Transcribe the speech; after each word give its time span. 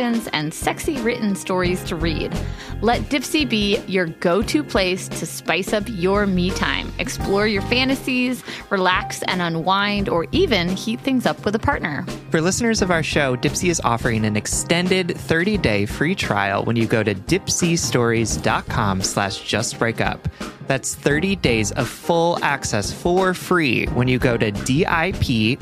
and 0.00 0.52
sexy 0.52 1.00
written 1.00 1.36
stories 1.36 1.82
to 1.84 1.94
read. 1.94 2.36
Let 2.80 3.02
Dipsea 3.02 3.48
be 3.48 3.78
your 3.86 4.06
go 4.06 4.42
to 4.42 4.64
place 4.64 5.08
to 5.08 5.26
spice 5.26 5.72
up 5.72 5.84
your 5.86 6.26
me 6.26 6.50
time. 6.50 6.92
Explore 6.98 7.46
your 7.46 7.62
fantasies, 7.62 8.42
relax 8.70 9.22
and 9.22 9.40
unwind, 9.40 10.08
or 10.08 10.26
even 10.32 10.68
heat 10.68 11.00
things 11.00 11.26
up 11.26 11.44
with 11.44 11.54
a 11.54 11.58
partner. 11.58 12.04
For 12.30 12.40
listeners 12.40 12.82
of 12.82 12.90
our 12.90 13.02
show, 13.02 13.36
Dipsea 13.36 13.70
is 13.70 13.80
offering 13.84 14.24
an 14.24 14.36
extended 14.36 15.08
30-day 15.08 15.86
free 15.86 16.14
trial 16.14 16.64
when 16.64 16.76
you 16.76 16.86
go 16.86 17.02
to 17.02 17.14
dipseastories.com 17.14 19.02
slash 19.02 19.42
justbreakup. 19.42 20.18
That's 20.66 20.94
30 20.94 21.36
days 21.36 21.72
of 21.72 21.88
full 21.88 22.38
access 22.42 22.92
for 22.92 23.34
free 23.34 23.86
when 23.86 24.08
you 24.08 24.18
go 24.18 24.36
to 24.36 24.50
D-I-P-S-E-A 24.50 25.58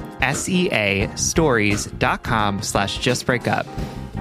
stories.com 1.17 2.63
slash 2.63 2.99
justbreakup. 2.99 3.67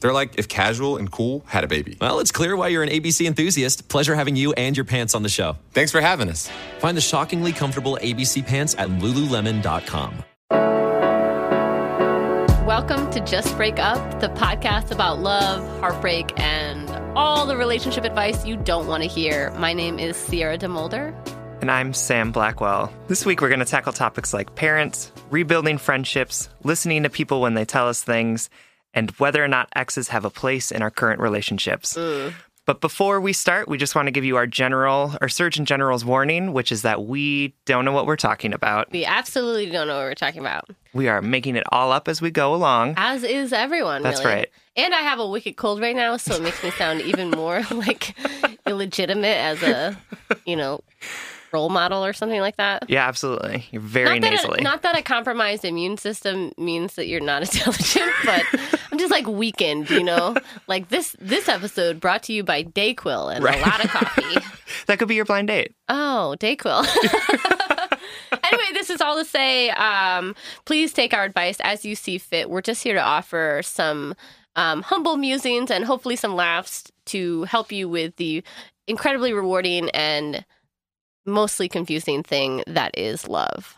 They're 0.00 0.12
like 0.12 0.38
if 0.38 0.48
casual 0.48 0.96
and 0.96 1.10
cool 1.10 1.44
had 1.46 1.64
a 1.64 1.66
baby. 1.66 1.96
Well, 2.00 2.20
it's 2.20 2.30
clear 2.32 2.56
why 2.56 2.68
you're 2.68 2.82
an 2.82 2.88
ABC 2.88 3.26
enthusiast. 3.26 3.88
Pleasure 3.88 4.14
having 4.14 4.36
you 4.36 4.52
and 4.52 4.76
your 4.76 4.84
pants 4.84 5.14
on 5.14 5.22
the 5.22 5.28
show. 5.28 5.56
Thanks 5.72 5.90
for 5.90 6.00
having 6.00 6.28
us. 6.28 6.50
Find 6.78 6.96
the 6.96 7.00
shockingly 7.00 7.52
comfortable 7.52 7.98
ABC 8.00 8.46
pants 8.46 8.74
at 8.78 8.88
lululemon.com. 8.88 10.24
Welcome 12.66 13.10
to 13.12 13.20
Just 13.20 13.56
Break 13.56 13.78
Up, 13.78 14.20
the 14.20 14.28
podcast 14.28 14.90
about 14.90 15.20
love, 15.20 15.66
heartbreak, 15.80 16.38
and 16.38 16.88
all 17.16 17.46
the 17.46 17.56
relationship 17.56 18.04
advice 18.04 18.44
you 18.44 18.56
don't 18.58 18.86
want 18.86 19.02
to 19.02 19.08
hear. 19.08 19.50
My 19.52 19.72
name 19.72 19.98
is 19.98 20.16
Sierra 20.16 20.58
DeMulder. 20.58 21.14
And 21.60 21.70
I'm 21.70 21.92
Sam 21.92 22.30
Blackwell. 22.30 22.92
This 23.08 23.26
week 23.26 23.40
we're 23.40 23.48
going 23.48 23.58
to 23.60 23.64
tackle 23.64 23.92
topics 23.92 24.32
like 24.32 24.54
parents, 24.54 25.10
rebuilding 25.30 25.78
friendships, 25.78 26.50
listening 26.62 27.02
to 27.02 27.10
people 27.10 27.40
when 27.40 27.54
they 27.54 27.64
tell 27.64 27.88
us 27.88 28.04
things, 28.04 28.50
and 28.98 29.12
whether 29.12 29.42
or 29.44 29.48
not 29.48 29.68
exes 29.76 30.08
have 30.08 30.24
a 30.24 30.30
place 30.30 30.72
in 30.72 30.82
our 30.82 30.90
current 30.90 31.20
relationships. 31.20 31.96
But 32.66 32.80
before 32.80 33.20
we 33.20 33.32
start, 33.32 33.68
we 33.68 33.78
just 33.78 33.94
want 33.94 34.08
to 34.08 34.10
give 34.10 34.24
you 34.24 34.36
our 34.36 34.46
general, 34.46 35.14
our 35.22 35.28
Surgeon 35.28 35.64
General's 35.64 36.04
warning, 36.04 36.52
which 36.52 36.72
is 36.72 36.82
that 36.82 37.04
we 37.04 37.54
don't 37.64 37.84
know 37.84 37.92
what 37.92 38.06
we're 38.06 38.16
talking 38.16 38.52
about. 38.52 38.90
We 38.90 39.06
absolutely 39.06 39.70
don't 39.70 39.86
know 39.86 39.96
what 39.96 40.04
we're 40.04 40.14
talking 40.14 40.40
about. 40.40 40.68
We 40.92 41.08
are 41.08 41.22
making 41.22 41.56
it 41.56 41.62
all 41.70 41.92
up 41.92 42.08
as 42.08 42.20
we 42.20 42.30
go 42.30 42.54
along. 42.54 42.94
As 42.96 43.22
is 43.22 43.52
everyone. 43.52 44.02
That's 44.02 44.22
really. 44.22 44.34
right. 44.34 44.50
And 44.76 44.92
I 44.92 44.98
have 44.98 45.18
a 45.20 45.26
wicked 45.26 45.56
cold 45.56 45.80
right 45.80 45.96
now, 45.96 46.16
so 46.18 46.34
it 46.34 46.42
makes 46.42 46.62
me 46.62 46.70
sound 46.72 47.00
even 47.02 47.30
more 47.30 47.62
like 47.70 48.14
illegitimate 48.66 49.36
as 49.36 49.62
a, 49.62 49.96
you 50.44 50.56
know, 50.56 50.82
role 51.52 51.68
model 51.68 52.04
or 52.04 52.12
something 52.12 52.40
like 52.40 52.56
that. 52.56 52.88
Yeah, 52.88 53.06
absolutely. 53.06 53.66
You're 53.70 53.82
very 53.82 54.18
not 54.18 54.22
that, 54.22 54.30
nasally. 54.30 54.58
a, 54.60 54.62
not 54.62 54.82
that 54.82 54.96
a 54.96 55.02
compromised 55.02 55.64
immune 55.64 55.96
system 55.96 56.52
means 56.58 56.94
that 56.94 57.06
you're 57.06 57.20
not 57.20 57.42
intelligent, 57.54 58.12
but 58.24 58.42
I'm 58.98 59.02
just 59.08 59.12
like 59.12 59.28
weakened, 59.28 59.90
you 59.90 60.02
know. 60.02 60.34
Like 60.66 60.88
this 60.88 61.16
this 61.20 61.48
episode 61.48 61.98
brought 62.00 62.24
to 62.24 62.32
you 62.32 62.42
by 62.42 62.62
Dayquil 62.64 63.34
and 63.34 63.42
Right. 63.44 63.56
a 63.58 63.60
lot 63.60 63.82
of 63.84 63.90
coffee. 63.90 64.38
that 64.86 64.98
could 64.98 65.06
be 65.08 65.14
your 65.14 65.24
blind 65.24 65.48
date. 65.48 65.72
Oh, 65.88 66.34
Dayquil. 66.38 66.84
anyway, 68.44 68.64
this 68.74 68.90
is 68.90 69.00
all 69.00 69.16
to 69.16 69.24
say, 69.24 69.70
um, 69.70 70.34
please 70.66 70.92
take 70.92 71.14
our 71.14 71.24
advice 71.24 71.58
as 71.60 71.84
you 71.86 71.94
see 71.94 72.18
fit. 72.18 72.50
We're 72.50 72.60
just 72.60 72.82
here 72.82 72.94
to 72.94 73.00
offer 73.00 73.60
some 73.64 74.14
um, 74.56 74.82
humble 74.82 75.16
musings 75.16 75.70
and 75.70 75.84
hopefully 75.84 76.16
some 76.16 76.34
laughs 76.34 76.84
to 77.06 77.44
help 77.44 77.70
you 77.72 77.88
with 77.88 78.16
the 78.16 78.42
incredibly 78.86 79.32
rewarding 79.32 79.88
and 79.90 80.44
mostly 81.24 81.68
confusing 81.68 82.22
thing 82.22 82.62
that 82.66 82.98
is 82.98 83.26
love. 83.28 83.74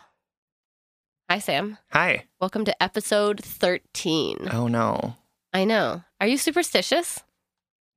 Hi, 1.31 1.39
Sam. 1.39 1.77
Hi. 1.93 2.25
Welcome 2.41 2.65
to 2.65 2.83
episode 2.83 3.41
13. 3.41 4.49
Oh, 4.51 4.67
no. 4.67 5.15
I 5.53 5.63
know. 5.63 6.03
Are 6.19 6.27
you 6.27 6.37
superstitious? 6.37 7.21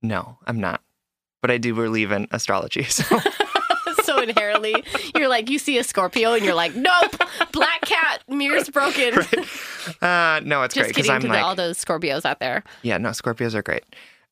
No, 0.01 0.37
I'm 0.47 0.61
not. 0.61 0.79
But 1.41 1.51
I 1.51 1.57
do 1.57 1.75
believe 1.75 2.13
in 2.13 2.29
astrology. 2.31 2.85
So 2.89 3.19
so 4.05 4.21
inherently, 4.21 4.85
you're 5.15 5.27
like, 5.27 5.49
you 5.49 5.59
see 5.59 5.77
a 5.77 5.83
Scorpio 5.83 6.31
and 6.31 6.45
you're 6.45 6.55
like, 6.55 6.75
nope, 6.75 7.17
black 7.51 7.81
cat, 7.81 8.23
mirror's 8.29 8.69
broken. 8.69 9.15
uh, 10.01 10.39
no, 10.45 10.63
it's 10.63 10.73
great 10.73 10.83
Just 10.83 10.87
because 10.87 10.93
kidding 10.95 11.11
I'm 11.11 11.21
to 11.23 11.27
like, 11.27 11.43
all 11.43 11.55
those 11.55 11.83
Scorpios 11.83 12.23
out 12.23 12.39
there. 12.39 12.63
yeah, 12.83 12.97
no, 12.97 13.09
Scorpios 13.09 13.53
are 13.53 13.61
great. 13.61 13.83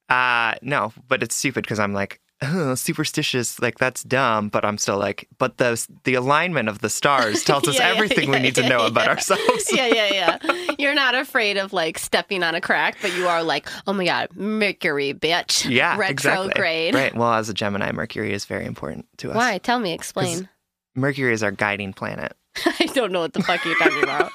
Uh, 0.08 0.54
no, 0.62 0.94
but 1.10 1.22
it's 1.22 1.36
stupid 1.36 1.66
because 1.66 1.78
I'm 1.78 1.92
like, 1.92 2.22
"Ugh, 2.42 2.78
superstitious, 2.78 3.60
like 3.62 3.78
that's 3.78 4.04
dumb. 4.04 4.50
But 4.50 4.66
I'm 4.66 4.78
still 4.78 4.98
like, 4.98 5.28
but 5.38 5.58
the 5.58 5.86
the 6.04 6.16
alignment 6.16 6.70
of 6.70 6.80
the 6.80 6.90
stars 6.90 7.44
tells 7.46 7.68
us 7.68 7.76
Yeah, 7.78 7.88
yeah, 7.90 7.94
everything 7.96 8.30
we 8.30 8.38
yeah, 8.38 8.42
need 8.44 8.56
to 8.56 8.62
yeah, 8.64 8.70
know 8.70 8.86
about 8.86 9.08
ourselves. 9.08 9.72
yeah, 9.72 9.88
yeah, 9.88 10.38
yeah. 10.44 10.54
You're 10.80 10.94
not 10.96 11.16
afraid 11.16 11.58
of 11.58 11.72
like 11.74 11.98
stepping 12.00 12.44
on 12.44 12.56
a 12.56 12.62
crack, 12.62 12.98
but 13.02 13.16
you 13.16 13.28
are 13.28 13.44
like, 13.44 13.68
oh 13.88 13.94
my 13.94 14.06
god, 14.06 14.30
Mercury, 14.36 15.14
bitch. 15.14 15.70
Yeah, 15.70 16.00
exactly. 16.08 16.48
retrograde. 16.48 16.94
Right. 16.96 17.16
Well, 17.16 17.34
as 17.34 17.50
a 17.50 17.54
Gemini, 17.54 17.92
Mercury 17.92 18.34
is 18.34 18.46
very 18.46 18.66
important 18.66 19.06
to 19.20 19.30
us. 19.30 19.36
Why? 19.36 19.58
Tell 19.60 19.80
me. 19.80 19.94
Explain. 19.94 20.50
Mercury 20.96 21.34
is 21.34 21.44
our 21.44 21.52
guiding 21.52 21.94
planet. 21.94 22.34
I 22.66 22.86
don't 22.94 23.12
know 23.12 23.22
what 23.22 23.34
the 23.34 23.42
fuck 23.42 23.64
you're 23.66 23.78
talking 23.78 24.04
about. 24.04 24.32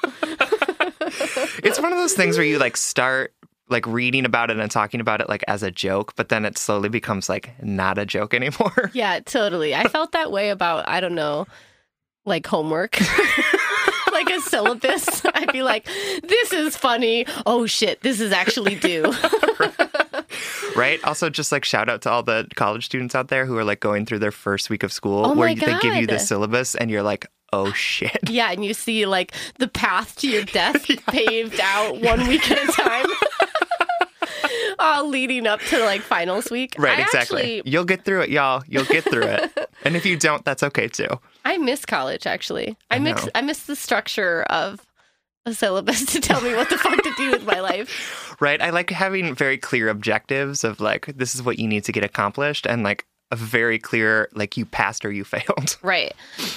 It's 1.63 1.79
one 1.79 1.91
of 1.91 1.97
those 1.97 2.13
things 2.13 2.37
where 2.37 2.45
you 2.45 2.57
like 2.59 2.77
start 2.77 3.33
like 3.69 3.85
reading 3.85 4.25
about 4.25 4.49
it 4.49 4.57
and 4.57 4.71
talking 4.71 4.99
about 4.99 5.21
it 5.21 5.29
like 5.29 5.43
as 5.47 5.63
a 5.63 5.71
joke, 5.71 6.15
but 6.15 6.29
then 6.29 6.45
it 6.45 6.57
slowly 6.57 6.89
becomes 6.89 7.29
like 7.29 7.53
not 7.63 7.97
a 7.97 8.05
joke 8.05 8.33
anymore. 8.33 8.91
yeah, 8.93 9.19
totally. 9.19 9.75
I 9.75 9.87
felt 9.87 10.11
that 10.13 10.31
way 10.31 10.49
about 10.49 10.87
I 10.87 10.99
don't 10.99 11.15
know, 11.15 11.47
like 12.25 12.45
homework. 12.45 12.99
like 14.11 14.29
a 14.29 14.41
syllabus. 14.41 15.25
I'd 15.33 15.51
be 15.51 15.63
like, 15.63 15.85
this 16.23 16.53
is 16.53 16.75
funny. 16.75 17.25
Oh 17.45 17.65
shit, 17.65 18.01
this 18.01 18.19
is 18.19 18.31
actually 18.31 18.75
due. 18.75 19.13
right? 20.75 20.99
Also, 21.03 21.29
just 21.29 21.51
like 21.51 21.63
shout 21.63 21.89
out 21.89 22.01
to 22.03 22.09
all 22.09 22.23
the 22.23 22.47
college 22.55 22.85
students 22.85 23.15
out 23.15 23.29
there 23.29 23.45
who 23.45 23.57
are 23.57 23.63
like 23.63 23.79
going 23.79 24.05
through 24.05 24.19
their 24.19 24.31
first 24.31 24.69
week 24.69 24.83
of 24.83 24.91
school 24.91 25.25
Oh 25.25 25.35
where 25.35 25.49
my 25.49 25.55
they 25.55 25.79
give 25.79 25.95
you 25.95 26.07
the 26.07 26.19
syllabus 26.19 26.75
and 26.75 26.89
you're 26.89 27.03
like, 27.03 27.27
oh 27.53 27.71
shit. 27.73 28.29
Yeah, 28.29 28.51
and 28.51 28.63
you 28.63 28.73
see 28.73 29.05
like 29.05 29.33
the 29.57 29.67
path 29.67 30.17
to 30.17 30.27
your 30.27 30.43
death 30.43 30.85
paved 31.07 31.59
out 31.61 32.01
one 32.01 32.27
week 32.27 32.49
at 32.49 32.69
a 32.69 32.71
time. 32.71 33.05
All 34.79 35.07
leading 35.07 35.45
up 35.45 35.59
to 35.61 35.79
like 35.83 36.01
finals 36.01 36.49
week. 36.49 36.75
Right, 36.77 36.99
I 36.99 37.01
exactly. 37.01 37.57
Actually, 37.59 37.71
You'll 37.71 37.85
get 37.85 38.05
through 38.05 38.21
it, 38.21 38.29
y'all. 38.29 38.63
You'll 38.67 38.85
get 38.85 39.03
through 39.03 39.23
it. 39.23 39.69
and 39.83 39.95
if 39.95 40.05
you 40.05 40.15
don't, 40.17 40.43
that's 40.45 40.63
okay 40.63 40.87
too. 40.87 41.07
I 41.45 41.57
miss 41.57 41.85
college. 41.85 42.25
Actually, 42.25 42.77
I, 42.89 42.95
I 42.95 42.99
miss. 42.99 43.29
I 43.35 43.41
miss 43.41 43.63
the 43.65 43.75
structure 43.75 44.43
of 44.43 44.85
a 45.45 45.53
syllabus 45.53 46.05
to 46.05 46.21
tell 46.21 46.41
me 46.41 46.53
what 46.55 46.69
the 46.69 46.77
fuck 46.77 47.01
to 47.01 47.13
do 47.17 47.31
with 47.31 47.45
my 47.45 47.59
life. 47.59 48.25
Right? 48.41 48.61
I 48.61 48.69
like 48.69 48.89
having 48.89 49.35
very 49.35 49.57
clear 49.57 49.89
objectives 49.89 50.63
of 50.63 50.79
like, 50.79 51.07
this 51.07 51.35
is 51.35 51.43
what 51.43 51.59
you 51.59 51.67
need 51.67 51.83
to 51.83 51.91
get 51.91 52.05
accomplished, 52.05 52.65
and 52.65 52.83
like 52.83 53.05
a 53.31 53.35
very 53.35 53.77
clear, 53.77 54.29
like, 54.33 54.55
you 54.55 54.65
passed 54.65 55.03
or 55.03 55.11
you 55.11 55.23
failed. 55.25 55.75
Right. 55.81 56.13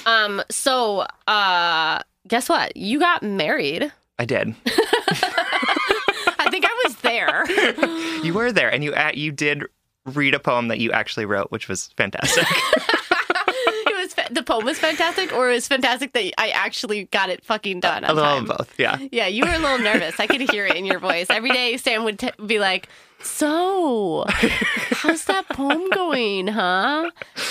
Um. 0.07 0.43
So, 0.49 1.07
uh, 1.27 1.99
guess 2.29 2.49
what? 2.49 2.77
You 2.77 3.01
got 3.01 3.25
married. 3.25 3.93
I 4.17 4.25
did. 4.27 4.55
I 4.65 6.47
think 6.51 6.65
I 6.65 6.83
was 6.85 6.95
there. 7.13 7.45
You 8.25 8.33
were 8.35 8.53
there, 8.53 8.73
and 8.73 8.85
you 8.85 8.93
uh, 8.95 9.11
you 9.15 9.33
did 9.33 9.65
read 10.07 10.33
a 10.35 10.39
poem 10.39 10.69
that 10.69 10.79
you 10.79 10.93
actually 10.93 11.27
wrote, 11.27 11.51
which 11.51 11.69
was 11.69 11.89
fantastic. 11.97 12.45
it 12.51 13.97
was 14.01 14.15
fa- 14.15 14.33
the 14.33 14.43
poem 14.45 14.65
was 14.65 14.79
fantastic, 14.79 15.33
or 15.33 15.51
it 15.51 15.55
was 15.55 15.67
fantastic 15.67 16.13
that 16.13 16.33
I 16.41 16.51
actually 16.51 17.05
got 17.07 17.31
it 17.31 17.45
fucking 17.45 17.81
done. 17.81 18.05
a 18.05 18.13
little 18.13 18.23
time. 18.31 18.51
of 18.51 18.59
both, 18.59 18.75
yeah. 18.79 18.99
Yeah, 19.11 19.27
you 19.27 19.45
were 19.45 19.53
a 19.53 19.59
little 19.59 19.79
nervous. 19.79 20.21
I 20.21 20.27
could 20.29 20.41
hear 20.53 20.67
it 20.67 20.77
in 20.77 20.85
your 20.85 21.01
voice. 21.01 21.27
Every 21.31 21.51
day, 21.51 21.77
Sam 21.79 22.05
would 22.05 22.19
t- 22.21 22.31
be 22.47 22.59
like, 22.61 22.89
So, 23.23 24.25
how's 24.29 25.25
that 25.25 25.49
poem 25.49 25.91
going, 25.91 26.47
huh? 26.47 27.11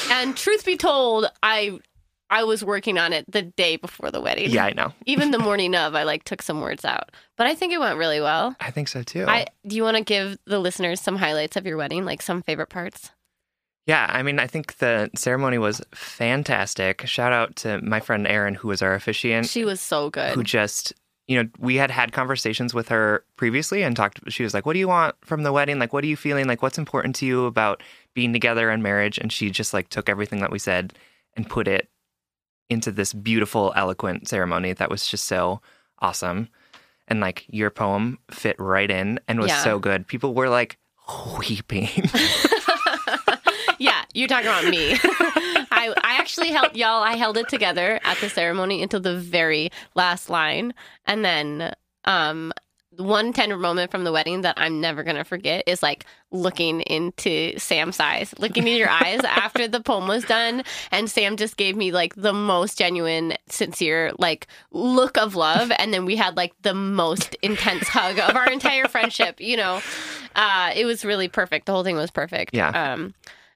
And 0.09 0.35
truth 0.37 0.65
be 0.65 0.77
told, 0.77 1.25
I 1.43 1.79
I 2.31 2.43
was 2.45 2.63
working 2.63 2.97
on 2.97 3.11
it 3.11 3.29
the 3.29 3.41
day 3.41 3.75
before 3.75 4.09
the 4.09 4.21
wedding. 4.21 4.49
Yeah, 4.49 4.65
I 4.65 4.71
know. 4.71 4.93
Even 5.05 5.31
the 5.31 5.37
morning 5.37 5.75
of, 5.75 5.93
I 5.93 6.03
like 6.03 6.23
took 6.23 6.41
some 6.41 6.61
words 6.61 6.85
out. 6.85 7.11
But 7.37 7.45
I 7.47 7.53
think 7.55 7.73
it 7.73 7.79
went 7.79 7.97
really 7.97 8.21
well. 8.21 8.55
I 8.61 8.71
think 8.71 8.87
so 8.87 9.03
too. 9.03 9.25
I 9.27 9.47
do 9.67 9.75
you 9.75 9.83
want 9.83 9.97
to 9.97 10.03
give 10.03 10.37
the 10.45 10.57
listeners 10.59 11.01
some 11.01 11.17
highlights 11.17 11.57
of 11.57 11.65
your 11.65 11.77
wedding, 11.77 12.05
like 12.05 12.21
some 12.21 12.41
favorite 12.41 12.69
parts? 12.69 13.11
Yeah, 13.85 14.07
I 14.09 14.23
mean, 14.23 14.39
I 14.39 14.47
think 14.47 14.77
the 14.77 15.09
ceremony 15.15 15.57
was 15.57 15.81
fantastic. 15.93 17.05
Shout 17.07 17.33
out 17.33 17.55
to 17.57 17.81
my 17.81 17.99
friend 17.99 18.27
Erin, 18.27 18.55
who 18.55 18.67
was 18.69 18.81
our 18.81 18.93
officiant, 18.93 19.47
She 19.47 19.65
was 19.65 19.81
so 19.81 20.09
good. 20.11 20.33
who 20.33 20.43
just, 20.43 20.93
you 21.27 21.41
know, 21.41 21.49
we 21.59 21.75
had 21.75 21.89
had 21.91 22.13
conversations 22.13 22.73
with 22.73 22.89
her 22.89 23.25
previously 23.37 23.81
and 23.81 23.95
talked. 23.95 24.19
She 24.31 24.43
was 24.43 24.53
like, 24.53 24.65
What 24.65 24.73
do 24.73 24.79
you 24.79 24.87
want 24.87 25.15
from 25.25 25.43
the 25.43 25.51
wedding? 25.51 25.79
Like, 25.79 25.91
what 25.93 26.03
are 26.03 26.07
you 26.07 26.15
feeling? 26.15 26.47
Like, 26.47 26.61
what's 26.61 26.77
important 26.77 27.15
to 27.17 27.25
you 27.25 27.45
about 27.45 27.81
being 28.13 28.31
together 28.31 28.69
and 28.69 28.81
marriage? 28.83 29.17
And 29.17 29.33
she 29.33 29.49
just 29.49 29.73
like 29.73 29.89
took 29.89 30.07
everything 30.07 30.39
that 30.39 30.51
we 30.51 30.59
said 30.59 30.93
and 31.35 31.49
put 31.49 31.67
it 31.67 31.89
into 32.71 32.91
this 32.91 33.13
beautiful, 33.13 33.73
eloquent 33.75 34.27
ceremony 34.27 34.73
that 34.73 34.89
was 34.89 35.05
just 35.07 35.25
so 35.25 35.61
awesome. 35.99 36.47
And 37.07 37.19
like, 37.19 37.45
your 37.49 37.69
poem 37.69 38.17
fit 38.31 38.55
right 38.59 38.89
in 38.89 39.19
and 39.27 39.39
was 39.39 39.49
Yeah. 39.49 39.63
so 39.63 39.77
good. 39.79 40.07
People 40.07 40.33
were 40.33 40.49
like, 40.49 40.77
weeping. 41.37 41.89
Yeah, 43.79 44.03
you're 44.13 44.27
talking 44.27 44.45
about 44.47 44.65
me. 44.65 44.93
I 45.71 45.91
I 46.03 46.17
actually 46.19 46.49
helped 46.49 46.75
y'all. 46.75 47.01
I 47.01 47.15
held 47.15 47.35
it 47.35 47.49
together 47.49 47.99
at 48.03 48.17
the 48.19 48.29
ceremony 48.29 48.83
until 48.83 48.99
the 48.99 49.17
very 49.17 49.71
last 49.95 50.29
line, 50.29 50.75
and 51.07 51.25
then 51.25 51.73
um, 52.05 52.53
one 52.97 53.33
tender 53.33 53.57
moment 53.57 53.91
from 53.91 54.03
the 54.03 54.11
wedding 54.11 54.41
that 54.41 54.55
I'm 54.57 54.81
never 54.81 55.03
gonna 55.03 55.23
forget 55.23 55.63
is 55.67 55.81
like 55.81 56.05
looking 56.31 56.81
into 56.81 57.57
Sam's 57.57 57.99
eyes, 57.99 58.33
looking 58.37 58.67
in 58.67 58.77
your 58.77 58.89
eyes 59.03 59.21
after 59.23 59.67
the 59.67 59.81
poem 59.81 60.07
was 60.07 60.23
done, 60.25 60.63
and 60.91 61.09
Sam 61.09 61.37
just 61.37 61.57
gave 61.57 61.75
me 61.75 61.91
like 61.91 62.15
the 62.15 62.33
most 62.33 62.77
genuine, 62.77 63.33
sincere 63.47 64.11
like 64.19 64.47
look 64.71 65.17
of 65.17 65.35
love, 65.35 65.71
and 65.77 65.93
then 65.93 66.05
we 66.05 66.15
had 66.15 66.35
like 66.37 66.53
the 66.61 66.73
most 66.73 67.35
intense 67.41 67.87
hug 67.87 68.19
of 68.19 68.35
our 68.35 68.49
entire 68.51 68.87
friendship. 68.87 69.39
You 69.39 69.57
know, 69.57 69.81
uh, 70.35 70.71
it 70.75 70.85
was 70.85 71.05
really 71.05 71.27
perfect. 71.27 71.65
The 71.65 71.71
whole 71.71 71.83
thing 71.83 71.95
was 71.97 72.11
perfect. 72.11 72.53
Yeah. 72.53 72.69
Um, 72.69 73.13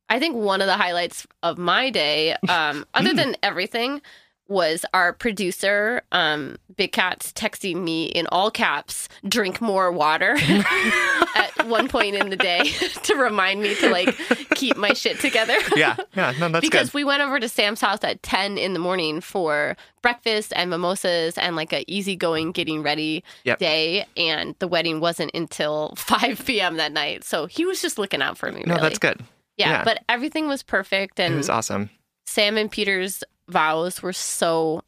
I 0.07 0.19
think 0.19 0.35
one 0.35 0.61
of 0.61 0.67
the 0.67 0.77
highlights 0.77 1.25
of 1.41 1.57
my 1.57 1.89
day, 1.89 2.35
um, 2.47 2.85
other 2.93 3.13
than 3.13 3.35
everything, 3.41 4.01
was 4.47 4.85
our 4.93 5.11
producer, 5.13 6.01
um, 6.11 6.57
Big 6.77 6.91
Cats, 6.91 7.31
texting 7.33 7.77
me 7.83 8.05
in 8.05 8.27
all 8.27 8.51
caps, 8.51 9.09
drink 9.27 9.59
more 9.61 9.91
water 9.91 10.37
at 11.35 11.51
one 11.65 11.87
point 11.87 12.15
in 12.15 12.29
the 12.29 12.35
day 12.35 12.63
to 13.03 13.15
remind 13.15 13.61
me 13.61 13.75
to 13.75 13.89
like 13.89 14.15
keep 14.55 14.77
my 14.77 14.93
shit 14.93 15.19
together. 15.19 15.57
yeah, 15.75 15.95
yeah, 16.15 16.33
no, 16.39 16.49
that's 16.49 16.61
because 16.61 16.89
good. 16.89 16.93
we 16.95 17.03
went 17.03 17.21
over 17.21 17.39
to 17.39 17.49
Sam's 17.49 17.81
house 17.81 18.03
at 18.03 18.21
10 18.23 18.57
in 18.57 18.73
the 18.73 18.79
morning 18.79 19.19
for 19.21 19.75
breakfast 20.01 20.53
and 20.55 20.69
mimosas 20.69 21.37
and 21.37 21.55
like 21.55 21.73
an 21.73 21.83
easygoing 21.87 22.51
getting 22.51 22.83
ready 22.83 23.23
Yep. 23.45 23.59
day. 23.59 24.05
And 24.15 24.55
the 24.59 24.67
wedding 24.67 24.99
wasn't 24.99 25.31
until 25.33 25.93
5 25.97 26.43
p.m. 26.45 26.77
that 26.77 26.91
night. 26.91 27.23
So 27.23 27.47
he 27.47 27.65
was 27.65 27.81
just 27.81 27.97
looking 27.97 28.21
out 28.21 28.37
for 28.37 28.51
me. 28.51 28.63
No, 28.65 28.75
really. 28.75 28.89
that's 28.89 28.99
good. 28.99 29.21
Yeah, 29.57 29.69
Yeah. 29.69 29.83
but 29.83 30.03
everything 30.09 30.47
was 30.47 30.61
perfect, 30.63 31.19
and 31.19 31.33
It 31.33 31.37
was 31.37 31.49
awesome. 31.49 31.89
Sam 32.27 32.57
and 32.57 32.69
Peter's 32.69 33.23
vows 33.49 34.01
were 34.01 34.13
so 34.13 34.83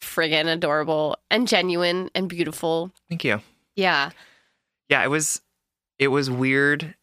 friggin' 0.00 0.46
adorable 0.46 1.16
and 1.30 1.48
genuine 1.48 2.10
and 2.14 2.28
beautiful. 2.28 2.92
Thank 3.08 3.24
you. 3.24 3.40
Yeah, 3.76 4.10
Yeah, 4.88 5.02
it 5.04 5.08
was 5.10 5.40
it 5.98 6.08
was 6.08 6.30
weird 6.30 6.94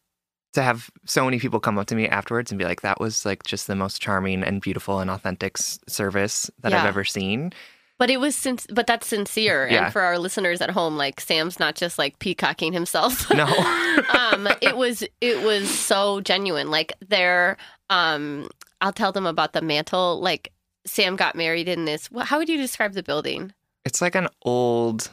to 0.54 0.62
have 0.62 0.90
so 1.04 1.24
many 1.24 1.38
people 1.38 1.60
come 1.60 1.78
up 1.78 1.86
to 1.88 1.94
me 1.94 2.08
afterwards 2.08 2.50
and 2.50 2.58
be 2.58 2.64
like, 2.64 2.80
"That 2.82 2.98
was 3.00 3.24
like 3.26 3.42
just 3.44 3.66
the 3.66 3.76
most 3.76 4.00
charming 4.00 4.42
and 4.42 4.60
beautiful 4.60 5.00
and 5.00 5.10
authentic 5.10 5.56
s- 5.58 5.78
service 5.86 6.50
that 6.60 6.72
I've 6.72 6.86
ever 6.86 7.04
seen." 7.04 7.52
but 7.98 8.10
it 8.10 8.20
was 8.20 8.36
since, 8.36 8.66
but 8.70 8.86
that's 8.86 9.06
sincere. 9.06 9.66
Yeah. 9.70 9.84
And 9.84 9.92
for 9.92 10.02
our 10.02 10.18
listeners 10.18 10.60
at 10.60 10.68
home, 10.70 10.98
like 10.98 11.18
Sam's 11.18 11.58
not 11.58 11.76
just 11.76 11.98
like 11.98 12.18
peacocking 12.18 12.74
himself. 12.74 13.30
No, 13.30 13.44
um, 14.14 14.48
it 14.60 14.76
was 14.76 15.02
it 15.22 15.42
was 15.42 15.70
so 15.70 16.20
genuine. 16.20 16.70
Like 16.70 16.92
there, 17.06 17.56
um, 17.88 18.48
I'll 18.82 18.92
tell 18.92 19.12
them 19.12 19.26
about 19.26 19.54
the 19.54 19.62
mantle. 19.62 20.20
Like 20.20 20.52
Sam 20.86 21.16
got 21.16 21.34
married 21.34 21.68
in 21.68 21.84
this. 21.84 22.08
How 22.22 22.38
would 22.38 22.48
you 22.48 22.56
describe 22.56 22.92
the 22.94 23.02
building? 23.02 23.52
it's 23.84 24.00
like 24.02 24.16
an 24.16 24.26
old 24.42 25.10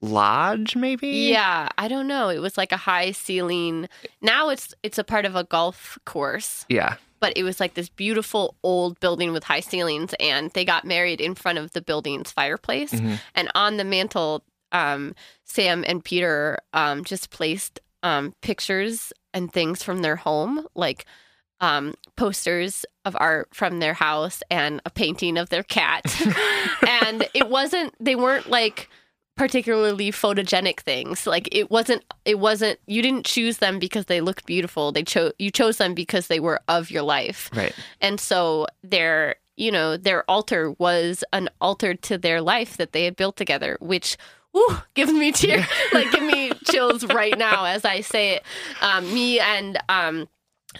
lodge, 0.00 0.74
maybe. 0.76 1.08
Yeah, 1.08 1.68
I 1.78 1.88
don't 1.88 2.08
know. 2.08 2.28
It 2.28 2.40
was 2.40 2.56
like 2.56 2.72
a 2.72 2.76
high 2.76 3.12
ceiling. 3.12 3.88
Now 4.20 4.48
it's 4.48 4.74
it's 4.82 4.98
a 4.98 5.04
part 5.04 5.24
of 5.24 5.36
a 5.36 5.44
golf 5.44 5.98
course, 6.04 6.64
yeah, 6.68 6.96
but 7.20 7.32
it 7.36 7.42
was 7.44 7.60
like 7.60 7.74
this 7.74 7.88
beautiful 7.88 8.56
old 8.62 8.98
building 9.00 9.32
with 9.32 9.44
high 9.44 9.60
ceilings 9.60 10.14
and 10.18 10.50
they 10.52 10.64
got 10.64 10.84
married 10.84 11.20
in 11.20 11.34
front 11.34 11.58
of 11.58 11.72
the 11.72 11.80
building's 11.80 12.32
fireplace. 12.32 12.92
Mhm. 12.92 13.20
And 13.34 13.50
on 13.54 13.76
the 13.76 13.84
mantle 13.84 14.42
um 14.72 15.14
Sam 15.44 15.84
and 15.86 16.04
Peter 16.04 16.58
um 16.72 17.04
just 17.04 17.30
placed 17.30 17.80
um 18.02 18.34
pictures 18.42 19.12
and 19.32 19.52
things 19.52 19.82
from 19.82 20.02
their 20.02 20.16
home 20.16 20.66
like 20.74 21.06
um, 21.60 21.94
posters 22.18 22.84
of 23.04 23.16
art 23.20 23.48
from 23.54 23.78
their 23.78 23.94
house 23.94 24.42
and 24.50 24.82
a 24.84 24.90
painting 24.90 25.38
of 25.38 25.48
their 25.48 25.62
cat. 25.62 26.04
and 26.88 27.26
it 27.32 27.48
wasn't, 27.48 27.94
they 28.00 28.16
weren't 28.16 28.50
like 28.50 28.90
particularly 29.36 30.10
photogenic 30.10 30.80
things. 30.80 31.28
Like 31.28 31.48
it 31.52 31.70
wasn't, 31.70 32.04
it 32.24 32.40
wasn't, 32.40 32.80
you 32.86 33.02
didn't 33.02 33.24
choose 33.24 33.58
them 33.58 33.78
because 33.78 34.06
they 34.06 34.20
looked 34.20 34.46
beautiful. 34.46 34.90
They 34.90 35.04
chose, 35.04 35.32
you 35.38 35.52
chose 35.52 35.78
them 35.78 35.94
because 35.94 36.26
they 36.26 36.40
were 36.40 36.60
of 36.66 36.90
your 36.90 37.04
life. 37.04 37.50
right. 37.54 37.72
And 38.00 38.20
so 38.20 38.66
their, 38.82 39.36
you 39.56 39.70
know, 39.70 39.96
their 39.96 40.28
altar 40.28 40.72
was 40.72 41.22
an 41.32 41.48
altar 41.60 41.94
to 41.94 42.18
their 42.18 42.40
life 42.40 42.78
that 42.78 42.92
they 42.92 43.04
had 43.04 43.14
built 43.14 43.36
together, 43.36 43.78
which 43.80 44.16
Ooh, 44.56 44.78
gives 44.94 45.12
me 45.12 45.30
tears, 45.30 45.64
like 45.92 46.10
give 46.10 46.22
me 46.22 46.50
chills 46.64 47.04
right 47.04 47.38
now 47.38 47.64
as 47.64 47.84
I 47.84 48.00
say 48.00 48.36
it. 48.36 48.42
Um, 48.80 49.04
me 49.14 49.38
and 49.38 49.78
um, 49.88 50.28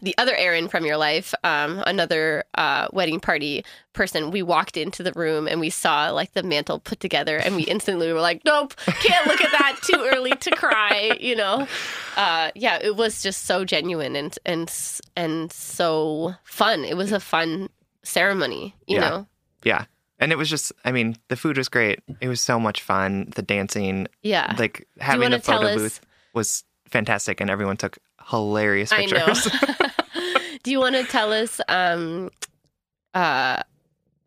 the 0.03 0.15
other 0.19 0.35
Aaron 0.37 0.69
from 0.69 0.85
your 0.85 0.97
life, 0.99 1.35
um, 1.45 1.83
another 1.87 2.45
uh, 2.57 2.89
wedding 2.93 3.21
party 3.21 3.65
person, 3.95 4.31
we 4.31 4.43
walked 4.43 4.77
into 4.77 5.03
the 5.03 5.13
room 5.13 5.49
and 5.49 5.61
we 5.61 5.71
saw 5.71 6.11
like 6.11 6.33
the 6.35 6.43
mantle 6.43 6.79
put 6.79 7.01
together, 7.01 7.39
and 7.39 7.57
we 7.57 7.63
instantly 7.65 8.13
were 8.13 8.21
like, 8.21 8.43
"Nope, 8.45 8.75
can't 9.01 9.27
look 9.27 9.41
at 9.41 9.51
that. 9.53 9.79
Too 9.83 10.09
early 10.13 10.33
to 10.33 10.51
cry." 10.51 11.17
You 11.19 11.37
know, 11.37 11.67
uh, 12.17 12.51
yeah, 12.55 12.79
it 12.83 12.97
was 12.97 13.23
just 13.23 13.45
so 13.45 13.65
genuine 13.65 14.15
and 14.15 14.39
and 14.45 14.71
and 15.17 15.51
so 15.53 16.35
fun. 16.45 16.85
It 16.85 16.97
was 16.97 17.11
a 17.13 17.21
fun 17.21 17.71
ceremony. 18.03 18.75
You 18.87 18.97
Yeah. 18.97 19.09
know, 19.09 19.27
Yeah. 19.65 19.85
And 20.21 20.33
it 20.33 20.37
was 20.39 20.51
just, 20.51 20.73
I 20.85 20.91
mean, 20.91 21.17
the 21.29 21.37
food 21.37 21.57
was 21.57 21.69
great. 21.69 22.01
It 22.21 22.27
was 22.27 22.41
so 22.41 22.59
much 22.59 22.83
fun. 22.83 23.31
The 23.37 23.43
dancing, 23.43 24.09
yeah. 24.23 24.53
like 24.59 24.89
having 24.99 25.33
a 25.33 25.39
photo 25.39 25.77
booth 25.77 26.01
was 26.35 26.65
fantastic, 26.91 27.41
and 27.41 27.49
everyone 27.49 27.77
took 27.77 27.99
hilarious 28.29 28.93
I 28.93 29.07
know. 29.07 29.33
Do 30.63 30.71
you 30.71 30.81
want 30.81 30.97
to 30.97 31.05
tell 31.05 31.33
us 31.33 31.61
um 31.69 32.31
uh 33.15 33.63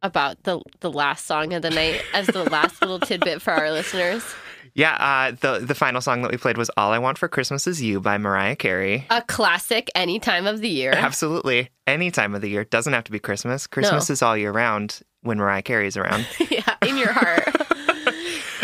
about 0.02 0.42
the 0.44 0.62
the 0.80 0.92
last 0.92 1.26
song 1.26 1.54
of 1.54 1.62
the 1.62 1.70
night 1.70 2.02
as 2.14 2.28
the 2.28 2.44
last 2.46 2.82
little 2.82 3.00
tidbit 3.08 3.42
for 3.42 3.52
our 3.52 3.72
listeners? 3.72 4.24
yeah, 4.74 4.94
uh, 4.94 5.36
the 5.42 5.66
the 5.66 5.76
final 5.76 6.02
song 6.02 6.22
that 6.22 6.32
we 6.32 6.38
played 6.38 6.58
was 6.58 6.72
"All 6.78 6.92
I 6.92 6.98
Want 6.98 7.18
for 7.18 7.28
Christmas 7.28 7.68
Is 7.68 7.82
You" 7.82 8.00
by 8.00 8.18
Mariah 8.18 8.56
Carey. 8.56 9.06
A 9.10 9.22
classic 9.22 9.90
any 9.96 10.20
time 10.20 10.48
of 10.48 10.62
the 10.62 10.70
year. 10.70 10.94
Absolutely, 10.94 11.70
any 11.86 12.10
time 12.10 12.34
of 12.34 12.42
the 12.42 12.50
year 12.50 12.64
doesn't 12.64 12.94
have 12.94 13.04
to 13.04 13.12
be 13.12 13.20
Christmas. 13.20 13.68
Christmas 13.68 14.10
is 14.10 14.22
all 14.22 14.38
year 14.38 14.52
round 14.52 15.02
when 15.22 15.38
Mariah 15.38 15.62
Carey 15.62 15.88
is 15.88 15.98
around. 15.98 16.26
yeah, 16.50 16.76
in 16.88 16.98
your 16.98 17.12
heart. 17.12 17.48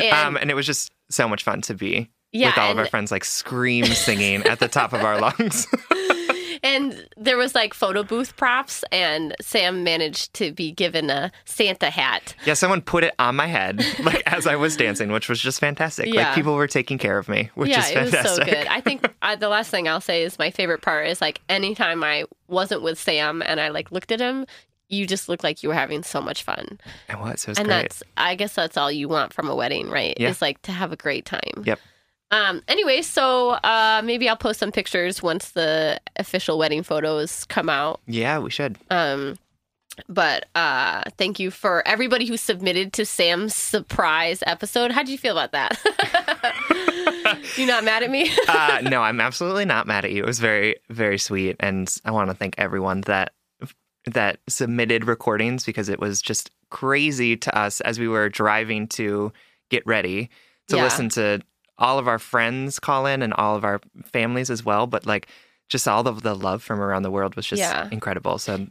and 0.02 0.14
um, 0.14 0.38
and 0.38 0.50
it 0.50 0.56
was 0.56 0.66
just 0.66 0.92
so 1.10 1.28
much 1.28 1.44
fun 1.44 1.62
to 1.62 1.74
be 1.74 2.10
yeah, 2.32 2.50
with 2.50 2.58
all 2.58 2.72
of 2.72 2.78
our 2.78 2.86
friends, 2.86 3.12
like 3.12 3.26
scream 3.26 3.86
singing 3.86 4.44
at 4.44 4.60
the 4.60 4.68
top 4.68 4.94
of 4.94 5.02
our 5.02 5.20
lungs. 5.20 5.68
and 6.64 7.08
there 7.16 7.38
was 7.38 7.56
like 7.56 7.74
photo 7.74 8.04
booth 8.04 8.36
props, 8.36 8.84
and 8.92 9.36
Sam 9.42 9.84
managed 9.84 10.34
to 10.36 10.52
be 10.52 10.72
given 10.72 11.10
a 11.10 11.32
Santa 11.46 11.90
hat. 11.90 12.36
Yeah, 12.46 12.54
someone 12.54 12.82
put 12.82 13.04
it 13.04 13.14
on 13.20 13.36
my 13.36 13.48
head 13.48 13.84
like 14.04 14.24
as 14.26 14.48
I 14.48 14.56
was 14.56 14.76
dancing, 14.76 15.12
which 15.12 15.30
was 15.30 15.40
just 15.40 15.60
fantastic. 15.60 16.08
Yeah. 16.08 16.28
Like 16.28 16.36
people 16.36 16.56
were 16.56 16.68
taking 16.68 16.98
care 16.98 17.18
of 17.18 17.30
me, 17.30 17.50
which 17.56 17.70
yeah, 17.70 17.80
is 17.80 17.92
it 17.92 18.02
was 18.02 18.12
fantastic. 18.12 18.46
so 18.48 18.52
good. 18.52 18.68
I 18.68 18.82
think 18.82 19.08
uh, 19.22 19.36
the 19.36 19.50
last 19.50 19.72
thing 19.72 19.88
I'll 19.88 20.02
say 20.02 20.24
is 20.24 20.38
my 20.40 20.52
favorite 20.52 20.82
part 20.82 21.08
is 21.08 21.22
like 21.22 21.42
anytime 21.50 22.04
I 22.04 22.26
wasn't 22.48 22.82
with 22.82 23.00
Sam 23.00 23.42
and 23.46 23.60
I 23.60 23.70
like 23.70 23.92
looked 23.92 24.12
at 24.12 24.20
him, 24.20 24.46
you 24.90 25.06
just 25.06 25.28
looked 25.30 25.44
like 25.44 25.64
you 25.64 25.70
were 25.70 25.76
having 25.76 26.04
so 26.04 26.22
much 26.22 26.44
fun. 26.44 26.80
It 27.10 27.20
was. 27.20 27.44
It 27.44 27.50
was 27.50 27.58
and 27.58 27.68
great. 27.68 27.82
that's 27.84 28.04
I 28.16 28.36
guess 28.36 28.54
that's 28.54 28.78
all 28.78 28.92
you 28.92 29.08
want 29.08 29.34
from 29.34 29.50
a 29.50 29.56
wedding, 29.56 29.90
right? 29.90 30.16
Yeah. 30.20 30.30
Is 30.30 30.42
like 30.42 30.62
to 30.64 30.72
have 30.72 30.92
a 30.92 30.98
great 30.98 31.26
time. 31.26 31.64
Yep. 31.64 31.80
Um 32.32 32.62
anyway, 32.68 33.02
so 33.02 33.52
uh 33.52 34.02
maybe 34.04 34.28
I'll 34.30 34.36
post 34.38 34.60
some 34.60 34.72
pictures 34.72 35.24
once 35.24 35.52
the 35.52 36.00
official 36.18 36.58
wedding 36.58 36.84
photos 36.84 37.46
come 37.46 37.70
out. 37.70 38.02
Yeah, 38.08 38.40
we 38.40 38.50
should. 38.50 38.78
Um 38.90 39.38
but 40.10 40.46
uh 40.54 41.04
thank 41.18 41.40
you 41.40 41.50
for 41.52 41.88
everybody 41.88 42.26
who 42.28 42.38
submitted 42.38 42.94
to 42.94 43.06
Sam's 43.06 43.56
surprise 43.56 44.44
episode. 44.46 44.92
How 44.92 45.02
would 45.02 45.10
you 45.10 45.18
feel 45.18 45.38
about 45.38 45.54
that? 45.54 45.80
you 47.58 47.66
not 47.66 47.84
mad 47.84 48.04
at 48.04 48.10
me? 48.12 48.30
uh, 48.48 48.82
no, 48.84 49.02
I'm 49.02 49.20
absolutely 49.22 49.66
not 49.66 49.88
mad 49.88 50.06
at 50.06 50.12
you. 50.12 50.24
It 50.24 50.28
was 50.28 50.40
very, 50.40 50.76
very 50.90 51.18
sweet, 51.18 51.56
and 51.60 51.94
I 52.06 52.12
want 52.12 52.30
to 52.30 52.36
thank 52.36 52.56
everyone 52.58 53.02
that 53.02 53.34
that 54.06 54.40
submitted 54.48 55.06
recordings 55.06 55.66
because 55.66 55.90
it 55.90 56.00
was 56.00 56.22
just 56.22 56.52
crazy 56.70 57.36
to 57.36 57.58
us 57.58 57.82
as 57.82 58.00
we 58.00 58.08
were 58.08 58.30
driving 58.30 58.88
to 58.88 59.34
get 59.70 59.86
ready 59.86 60.30
to 60.70 60.78
Yeah. 60.78 60.84
listen 60.84 61.10
to 61.10 61.42
all 61.80 62.00
of 62.00 62.08
our 62.08 62.20
friends 62.20 62.80
call 62.80 63.06
in 63.06 63.22
and 63.22 63.34
all 63.34 63.56
of 63.56 63.64
our 63.64 63.80
families 64.06 64.50
as 64.50 64.64
well. 64.66 64.88
But 64.88 65.06
like, 65.06 65.28
just 65.70 65.88
all 65.88 66.08
of 66.08 66.24
the 66.24 66.34
love 66.34 66.64
from 66.64 66.80
around 66.80 67.04
the 67.04 67.12
world 67.12 67.36
was 67.36 67.46
just 67.46 67.60
Yeah. 67.62 67.88
incredible. 67.92 68.38
So 68.38 68.68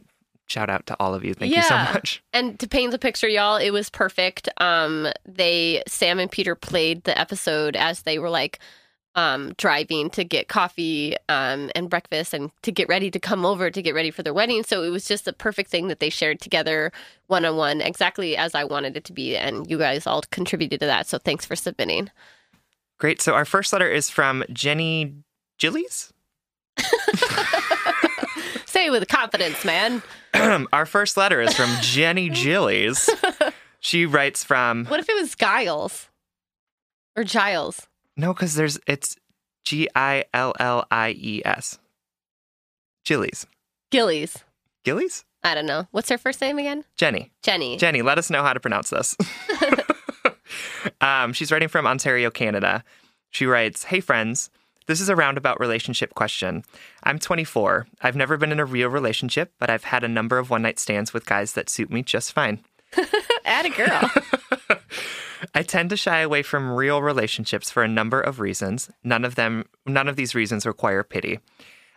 shout 0.47 0.69
out 0.69 0.85
to 0.87 0.95
all 0.99 1.13
of 1.13 1.23
you. 1.23 1.33
Thank 1.33 1.55
you 1.55 1.61
so 1.61 1.77
much. 1.77 2.23
And 2.33 2.59
to 2.59 2.67
paint 2.67 2.91
the 2.91 2.99
picture, 2.99 3.27
y'all, 3.27 3.57
it 3.57 3.71
was 3.71 3.89
perfect. 3.89 4.49
Um, 4.57 5.07
they 5.25 5.83
Sam 5.87 6.19
and 6.19 6.31
Peter 6.31 6.55
played 6.55 7.03
the 7.03 7.17
episode 7.17 7.75
as 7.75 8.01
they 8.03 8.19
were 8.19 8.29
like 8.29 8.59
um 9.15 9.53
driving 9.57 10.11
to 10.11 10.23
get 10.23 10.47
coffee 10.47 11.15
um 11.27 11.71
and 11.73 11.89
breakfast 11.89 12.35
and 12.35 12.51
to 12.61 12.71
get 12.71 12.87
ready 12.87 13.09
to 13.09 13.19
come 13.19 13.45
over 13.47 13.71
to 13.71 13.81
get 13.81 13.95
ready 13.95 14.11
for 14.11 14.21
their 14.21 14.33
wedding. 14.33 14.63
So 14.63 14.83
it 14.83 14.89
was 14.89 15.07
just 15.07 15.25
the 15.25 15.33
perfect 15.33 15.71
thing 15.71 15.87
that 15.87 15.99
they 15.99 16.09
shared 16.09 16.39
together 16.39 16.91
one 17.25 17.43
on 17.43 17.55
one, 17.57 17.81
exactly 17.81 18.37
as 18.37 18.53
I 18.53 18.63
wanted 18.63 18.95
it 18.95 19.05
to 19.05 19.13
be. 19.13 19.35
And 19.35 19.69
you 19.69 19.77
guys 19.79 20.05
all 20.05 20.21
contributed 20.29 20.79
to 20.81 20.85
that. 20.85 21.07
So 21.07 21.17
thanks 21.17 21.45
for 21.45 21.55
submitting. 21.55 22.11
Great. 22.99 23.21
So 23.21 23.33
our 23.33 23.45
first 23.45 23.71
letter 23.73 23.89
is 23.89 24.09
from 24.09 24.43
Jenny 24.51 25.13
Gillies. 25.59 26.11
Say 28.65 28.87
it 28.87 28.91
with 28.91 29.07
confidence, 29.07 29.63
man. 29.65 30.01
our 30.73 30.85
first 30.85 31.17
letter 31.17 31.41
is 31.41 31.53
from 31.53 31.69
Jenny 31.81 32.29
Gillies. 32.43 33.09
She 33.79 34.05
writes 34.05 34.43
from 34.43 34.85
What 34.85 34.99
if 34.99 35.09
it 35.09 35.15
was 35.19 35.35
Giles 35.35 36.09
or 37.15 37.23
Giles? 37.23 37.87
no, 38.15 38.33
because 38.33 38.55
there's 38.55 38.79
it's 38.87 39.15
G 39.65 39.87
I 39.95 40.25
L 40.33 40.53
L 40.59 40.85
I 40.91 41.11
E 41.11 41.41
S. 41.45 41.79
Gillies. 43.05 43.45
Gillies. 43.91 44.37
Gillies? 44.83 45.23
I 45.43 45.55
don't 45.55 45.65
know. 45.65 45.87
What's 45.91 46.09
her 46.09 46.17
first 46.17 46.41
name 46.41 46.57
again? 46.59 46.83
Jenny. 46.97 47.31
Jenny. 47.41 47.77
Jenny, 47.77 48.01
let 48.01 48.17
us 48.17 48.29
know 48.29 48.43
how 48.43 48.53
to 48.53 48.59
pronounce 48.59 48.89
this. 48.89 49.15
um, 51.01 51.33
she's 51.33 51.51
writing 51.51 51.67
from 51.67 51.87
Ontario, 51.87 52.29
Canada. 52.29 52.83
She 53.29 53.45
writes, 53.45 53.83
Hey, 53.83 53.99
friends. 53.99 54.49
This 54.87 55.01
is 55.01 55.09
a 55.09 55.17
roundabout 55.17 55.59
relationship 55.59 56.15
question. 56.15 56.63
I'm 57.03 57.19
24. 57.19 57.87
I've 58.01 58.15
never 58.15 58.37
been 58.37 58.53
in 58.53 58.59
a 58.61 58.65
real 58.65 58.87
relationship, 58.87 59.51
but 59.59 59.69
I've 59.69 59.83
had 59.83 60.05
a 60.05 60.07
number 60.07 60.37
of 60.37 60.49
one 60.49 60.61
night 60.61 60.79
stands 60.79 61.13
with 61.13 61.25
guys 61.25 61.53
that 61.53 61.69
suit 61.69 61.91
me 61.91 62.03
just 62.03 62.31
fine. 62.31 62.63
Add 63.45 63.65
a 63.65 63.69
girl. 63.69 64.11
I 65.53 65.63
tend 65.63 65.89
to 65.89 65.97
shy 65.97 66.19
away 66.19 66.41
from 66.41 66.71
real 66.71 67.01
relationships 67.01 67.69
for 67.69 67.83
a 67.83 67.87
number 67.87 68.21
of 68.21 68.39
reasons. 68.39 68.89
None 69.03 69.25
of 69.25 69.35
them 69.35 69.65
none 69.85 70.07
of 70.07 70.15
these 70.15 70.33
reasons 70.33 70.65
require 70.65 71.03
pity. 71.03 71.39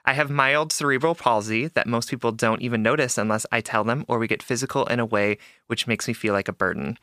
I 0.04 0.14
have 0.14 0.30
mild 0.30 0.72
cerebral 0.72 1.14
palsy 1.14 1.68
that 1.68 1.86
most 1.86 2.10
people 2.10 2.32
don't 2.32 2.62
even 2.62 2.82
notice 2.82 3.18
unless 3.18 3.46
I 3.52 3.60
tell 3.60 3.84
them 3.84 4.04
or 4.08 4.18
we 4.18 4.26
get 4.26 4.42
physical 4.42 4.86
in 4.86 4.98
a 4.98 5.06
way 5.06 5.38
which 5.68 5.86
makes 5.86 6.08
me 6.08 6.14
feel 6.14 6.32
like 6.34 6.48
a 6.48 6.52
burden. 6.52 6.98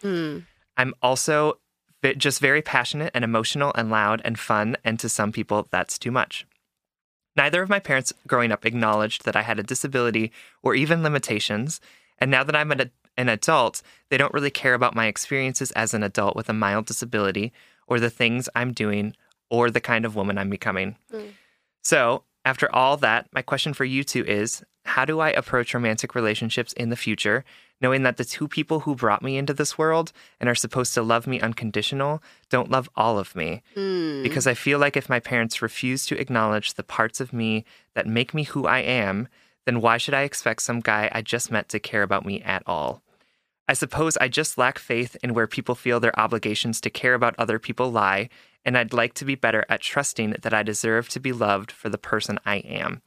I'm 0.75 0.93
also 1.01 1.59
just 2.17 2.39
very 2.39 2.61
passionate 2.61 3.11
and 3.13 3.23
emotional 3.23 3.71
and 3.75 3.89
loud 3.89 4.21
and 4.23 4.39
fun 4.39 4.77
and 4.83 4.99
to 4.99 5.09
some 5.09 5.31
people 5.31 5.67
that's 5.71 5.97
too 5.97 6.11
much. 6.11 6.45
Neither 7.35 7.61
of 7.61 7.69
my 7.69 7.79
parents 7.79 8.13
growing 8.25 8.51
up 8.51 8.65
acknowledged 8.65 9.25
that 9.25 9.35
I 9.35 9.43
had 9.43 9.59
a 9.59 9.63
disability 9.63 10.31
or 10.63 10.73
even 10.73 11.03
limitations, 11.03 11.79
and 12.17 12.31
now 12.31 12.43
that 12.43 12.55
I'm 12.55 12.71
an, 12.71 12.91
an 13.15 13.29
adult, 13.29 13.81
they 14.09 14.17
don't 14.17 14.33
really 14.33 14.49
care 14.49 14.73
about 14.73 14.95
my 14.95 15.05
experiences 15.05 15.71
as 15.71 15.93
an 15.93 16.01
adult 16.03 16.35
with 16.35 16.49
a 16.49 16.53
mild 16.53 16.87
disability 16.87 17.53
or 17.87 17.99
the 17.99 18.09
things 18.09 18.49
I'm 18.55 18.73
doing 18.73 19.15
or 19.49 19.69
the 19.69 19.79
kind 19.79 20.03
of 20.03 20.15
woman 20.15 20.37
I'm 20.37 20.49
becoming. 20.49 20.97
Mm. 21.13 21.29
So, 21.83 22.23
after 22.43 22.73
all 22.73 22.97
that, 22.97 23.27
my 23.33 23.41
question 23.41 23.73
for 23.73 23.85
you 23.85 24.03
two 24.03 24.25
is 24.25 24.63
how 24.85 25.05
do 25.05 25.19
I 25.19 25.29
approach 25.29 25.73
romantic 25.73 26.15
relationships 26.15 26.73
in 26.73 26.89
the 26.89 26.95
future, 26.95 27.43
knowing 27.81 28.03
that 28.03 28.17
the 28.17 28.25
two 28.25 28.47
people 28.47 28.81
who 28.81 28.95
brought 28.95 29.21
me 29.21 29.37
into 29.37 29.53
this 29.53 29.77
world 29.77 30.11
and 30.39 30.49
are 30.49 30.55
supposed 30.55 30.93
to 30.93 31.01
love 31.01 31.27
me 31.27 31.39
unconditional 31.39 32.21
don't 32.49 32.71
love 32.71 32.89
all 32.95 33.19
of 33.19 33.35
me? 33.35 33.61
Hmm. 33.75 34.23
Because 34.23 34.47
I 34.47 34.53
feel 34.53 34.79
like 34.79 34.97
if 34.97 35.09
my 35.09 35.19
parents 35.19 35.61
refuse 35.61 36.05
to 36.07 36.19
acknowledge 36.19 36.73
the 36.73 36.83
parts 36.83 37.19
of 37.19 37.33
me 37.33 37.65
that 37.93 38.07
make 38.07 38.33
me 38.33 38.43
who 38.43 38.65
I 38.65 38.79
am, 38.79 39.27
then 39.65 39.81
why 39.81 39.97
should 39.97 40.13
I 40.13 40.21
expect 40.21 40.61
some 40.61 40.79
guy 40.79 41.09
I 41.11 41.21
just 41.21 41.51
met 41.51 41.69
to 41.69 41.79
care 41.79 42.03
about 42.03 42.25
me 42.25 42.41
at 42.41 42.63
all? 42.65 43.03
I 43.69 43.73
suppose 43.73 44.15
I 44.17 44.29
just 44.29 44.57
lack 44.57 44.79
faith 44.79 45.17
in 45.21 45.33
where 45.33 45.45
people 45.45 45.75
feel 45.75 45.99
their 45.99 46.17
obligations 46.17 46.79
to 46.81 46.89
care 46.89 47.13
about 47.13 47.35
other 47.37 47.59
people 47.59 47.91
lie, 47.91 48.29
and 48.63 48.77
I'd 48.77 48.93
like 48.93 49.13
to 49.15 49.25
be 49.25 49.35
better 49.35 49.65
at 49.67 49.81
trusting 49.81 50.37
that 50.41 50.53
I 50.53 50.63
deserve 50.63 51.09
to 51.09 51.19
be 51.19 51.33
loved 51.33 51.71
for 51.71 51.89
the 51.89 51.97
person 51.97 52.39
I 52.45 52.57
am. 52.57 53.01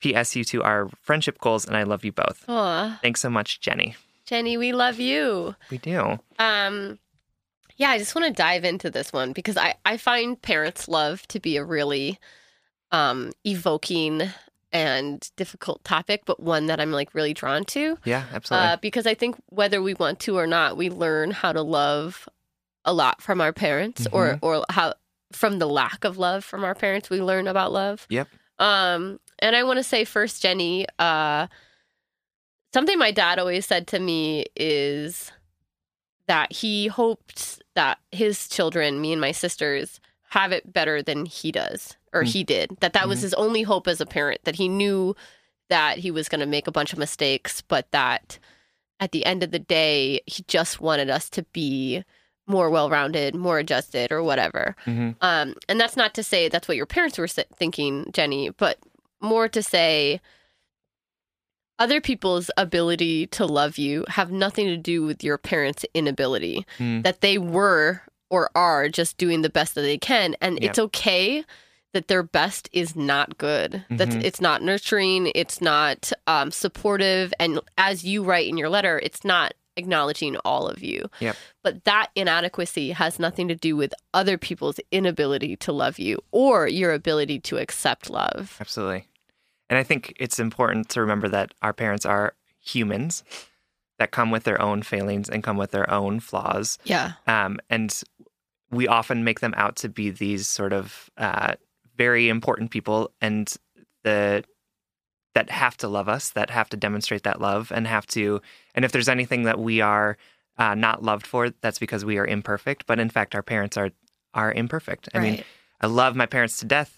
P.S. 0.00 0.34
You 0.34 0.44
two 0.44 0.62
are 0.62 0.88
friendship 1.02 1.38
goals, 1.38 1.66
and 1.66 1.76
I 1.76 1.82
love 1.82 2.04
you 2.04 2.12
both. 2.12 2.44
Aw, 2.48 2.98
Thanks 3.02 3.20
so 3.20 3.28
much, 3.28 3.60
Jenny. 3.60 3.96
Jenny, 4.28 4.58
we 4.58 4.72
love 4.72 5.00
you. 5.00 5.56
We 5.70 5.78
do. 5.78 6.18
Um, 6.38 6.98
yeah, 7.78 7.88
I 7.88 7.98
just 7.98 8.14
want 8.14 8.26
to 8.26 8.32
dive 8.32 8.62
into 8.62 8.90
this 8.90 9.10
one 9.10 9.32
because 9.32 9.56
I, 9.56 9.76
I 9.86 9.96
find 9.96 10.40
parents' 10.40 10.86
love 10.86 11.26
to 11.28 11.40
be 11.40 11.56
a 11.56 11.64
really 11.64 12.18
um, 12.92 13.32
evoking 13.44 14.22
and 14.70 15.30
difficult 15.36 15.82
topic, 15.82 16.24
but 16.26 16.40
one 16.40 16.66
that 16.66 16.78
I'm 16.78 16.92
like 16.92 17.14
really 17.14 17.32
drawn 17.32 17.64
to. 17.66 17.96
Yeah, 18.04 18.24
absolutely. 18.30 18.68
Uh, 18.68 18.76
because 18.76 19.06
I 19.06 19.14
think 19.14 19.36
whether 19.46 19.80
we 19.80 19.94
want 19.94 20.20
to 20.20 20.36
or 20.36 20.46
not, 20.46 20.76
we 20.76 20.90
learn 20.90 21.30
how 21.30 21.54
to 21.54 21.62
love 21.62 22.28
a 22.84 22.92
lot 22.92 23.22
from 23.22 23.40
our 23.40 23.54
parents, 23.54 24.06
or 24.12 24.38
or 24.42 24.62
how 24.68 24.92
from 25.32 25.58
the 25.58 25.66
lack 25.66 26.04
of 26.04 26.18
love 26.18 26.44
from 26.44 26.64
our 26.64 26.74
parents, 26.74 27.08
we 27.08 27.22
learn 27.22 27.48
about 27.48 27.72
love. 27.72 28.06
yep. 28.10 28.28
Um, 28.58 29.20
and 29.38 29.56
I 29.56 29.62
want 29.62 29.78
to 29.78 29.82
say 29.84 30.04
first, 30.04 30.42
Jenny, 30.42 30.86
uh, 30.98 31.46
something 32.78 32.96
my 32.96 33.10
dad 33.10 33.40
always 33.40 33.66
said 33.66 33.88
to 33.88 33.98
me 33.98 34.44
is 34.54 35.32
that 36.28 36.52
he 36.52 36.86
hoped 36.86 37.60
that 37.74 37.98
his 38.12 38.46
children, 38.46 39.00
me 39.00 39.10
and 39.10 39.20
my 39.20 39.32
sisters, 39.32 39.98
have 40.30 40.52
it 40.52 40.72
better 40.72 41.02
than 41.02 41.26
he 41.26 41.50
does 41.50 41.96
or 42.12 42.22
he 42.22 42.44
did. 42.44 42.70
That 42.78 42.92
that 42.92 43.08
was 43.08 43.20
his 43.22 43.34
only 43.34 43.62
hope 43.62 43.88
as 43.88 44.00
a 44.00 44.06
parent. 44.06 44.44
That 44.44 44.54
he 44.54 44.68
knew 44.68 45.16
that 45.70 45.98
he 45.98 46.12
was 46.12 46.28
going 46.28 46.38
to 46.38 46.46
make 46.46 46.68
a 46.68 46.70
bunch 46.72 46.92
of 46.92 47.00
mistakes, 47.00 47.62
but 47.62 47.90
that 47.90 48.38
at 49.00 49.10
the 49.10 49.24
end 49.24 49.42
of 49.42 49.50
the 49.50 49.58
day, 49.58 50.20
he 50.26 50.44
just 50.46 50.80
wanted 50.80 51.10
us 51.10 51.28
to 51.30 51.42
be 51.52 52.04
more 52.46 52.70
well-rounded, 52.70 53.34
more 53.34 53.58
adjusted, 53.58 54.12
or 54.12 54.22
whatever. 54.22 54.76
hmm 54.84 55.10
Um, 55.20 55.54
and 55.68 55.80
that's 55.80 55.96
not 55.96 56.14
to 56.14 56.22
say 56.22 56.48
that's 56.48 56.68
what 56.68 56.76
your 56.76 56.86
parents 56.86 57.18
were 57.18 57.26
thinking, 57.26 58.06
Jenny, 58.12 58.50
but 58.50 58.78
more 59.20 59.48
to 59.48 59.64
say 59.64 60.20
other 61.78 62.00
people's 62.00 62.50
ability 62.56 63.26
to 63.28 63.46
love 63.46 63.78
you 63.78 64.04
have 64.08 64.30
nothing 64.32 64.66
to 64.66 64.76
do 64.76 65.04
with 65.04 65.22
your 65.22 65.38
parents' 65.38 65.84
inability. 65.94 66.66
Mm. 66.78 67.02
That 67.04 67.20
they 67.20 67.38
were 67.38 68.02
or 68.30 68.50
are 68.54 68.88
just 68.88 69.16
doing 69.16 69.42
the 69.42 69.48
best 69.50 69.74
that 69.74 69.82
they 69.82 69.96
can, 69.98 70.36
and 70.40 70.58
Yeah. 70.60 70.68
it's 70.70 70.78
okay 70.78 71.44
that 71.94 72.08
their 72.08 72.22
best 72.22 72.68
is 72.72 72.94
not 72.94 73.38
good. 73.38 73.82
That's 73.88 74.14
Mhm. 74.14 74.22
it's 74.24 74.40
not 74.40 74.62
nurturing, 74.62 75.32
it's 75.34 75.60
not 75.62 76.12
um, 76.26 76.50
supportive, 76.50 77.32
and 77.40 77.60
as 77.78 78.04
you 78.04 78.22
write 78.22 78.46
in 78.48 78.58
your 78.58 78.68
letter, 78.68 79.00
it's 79.02 79.24
not 79.24 79.54
acknowledging 79.76 80.36
all 80.44 80.66
of 80.68 80.82
you. 80.82 81.08
Yep. 81.20 81.36
But 81.62 81.84
that 81.84 82.10
inadequacy 82.14 82.90
has 82.90 83.18
nothing 83.18 83.48
to 83.48 83.54
do 83.54 83.76
with 83.76 83.94
other 84.12 84.36
people's 84.36 84.78
inability 84.90 85.56
to 85.56 85.72
love 85.72 85.98
you 85.98 86.18
or 86.32 86.68
your 86.68 86.92
ability 86.92 87.38
to 87.40 87.56
accept 87.56 88.10
love. 88.10 88.56
Absolutely. 88.60 89.06
And 89.70 89.78
I 89.78 89.82
think 89.82 90.14
it's 90.18 90.38
important 90.38 90.88
to 90.90 91.00
remember 91.00 91.28
that 91.28 91.52
our 91.62 91.72
parents 91.72 92.06
are 92.06 92.34
humans 92.60 93.22
that 93.98 94.10
come 94.10 94.30
with 94.30 94.44
their 94.44 94.60
own 94.60 94.82
failings 94.82 95.28
and 95.28 95.42
come 95.42 95.56
with 95.56 95.72
their 95.72 95.90
own 95.90 96.20
flaws. 96.20 96.78
Yeah. 96.84 97.12
Um, 97.26 97.58
and 97.68 98.00
we 98.70 98.86
often 98.86 99.24
make 99.24 99.40
them 99.40 99.54
out 99.56 99.76
to 99.76 99.88
be 99.88 100.10
these 100.10 100.46
sort 100.46 100.72
of 100.72 101.10
uh, 101.16 101.54
very 101.96 102.28
important 102.28 102.70
people. 102.70 103.10
And 103.20 103.54
the 104.04 104.44
that 105.34 105.50
have 105.50 105.76
to 105.76 105.88
love 105.88 106.08
us, 106.08 106.30
that 106.30 106.50
have 106.50 106.68
to 106.70 106.76
demonstrate 106.76 107.22
that 107.22 107.40
love, 107.40 107.70
and 107.72 107.86
have 107.86 108.06
to. 108.08 108.40
And 108.74 108.84
if 108.84 108.92
there's 108.92 109.08
anything 109.08 109.44
that 109.44 109.58
we 109.58 109.80
are 109.80 110.16
uh, 110.56 110.74
not 110.74 111.02
loved 111.02 111.26
for, 111.26 111.50
that's 111.60 111.78
because 111.78 112.04
we 112.04 112.18
are 112.18 112.26
imperfect. 112.26 112.86
But 112.86 112.98
in 112.98 113.08
fact, 113.08 113.34
our 113.34 113.42
parents 113.42 113.76
are 113.76 113.90
are 114.34 114.52
imperfect. 114.52 115.08
I 115.14 115.20
mean, 115.20 115.44
I 115.80 115.86
love 115.86 116.16
my 116.16 116.26
parents 116.26 116.58
to 116.58 116.64
death, 116.64 116.97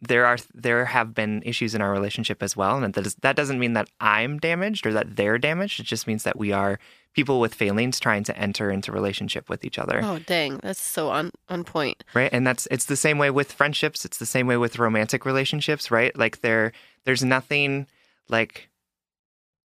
there 0.00 0.26
are 0.26 0.38
there 0.54 0.84
have 0.84 1.14
been 1.14 1.42
issues 1.44 1.74
in 1.74 1.80
our 1.80 1.90
relationship 1.90 2.42
as 2.42 2.56
well, 2.56 2.82
and 2.82 2.94
that 2.94 3.06
is, 3.06 3.14
that 3.16 3.36
doesn't 3.36 3.58
mean 3.58 3.72
that 3.72 3.88
I'm 4.00 4.38
damaged 4.38 4.86
or 4.86 4.92
that 4.92 5.16
they're 5.16 5.38
damaged. 5.38 5.80
It 5.80 5.86
just 5.86 6.06
means 6.06 6.22
that 6.22 6.38
we 6.38 6.52
are 6.52 6.78
people 7.14 7.40
with 7.40 7.54
failings 7.54 7.98
trying 7.98 8.22
to 8.22 8.38
enter 8.38 8.70
into 8.70 8.92
relationship 8.92 9.48
with 9.48 9.64
each 9.64 9.78
other, 9.78 10.00
Oh 10.04 10.20
dang, 10.20 10.58
that's 10.62 10.80
so 10.80 11.10
on 11.10 11.32
on 11.48 11.64
point. 11.64 12.04
right? 12.14 12.30
And 12.32 12.46
that's 12.46 12.68
it's 12.70 12.84
the 12.84 12.96
same 12.96 13.18
way 13.18 13.30
with 13.30 13.50
friendships. 13.52 14.04
It's 14.04 14.18
the 14.18 14.26
same 14.26 14.46
way 14.46 14.56
with 14.56 14.78
romantic 14.78 15.24
relationships, 15.26 15.90
right? 15.90 16.16
Like 16.16 16.42
there 16.42 16.72
there's 17.04 17.24
nothing 17.24 17.86
like 18.28 18.68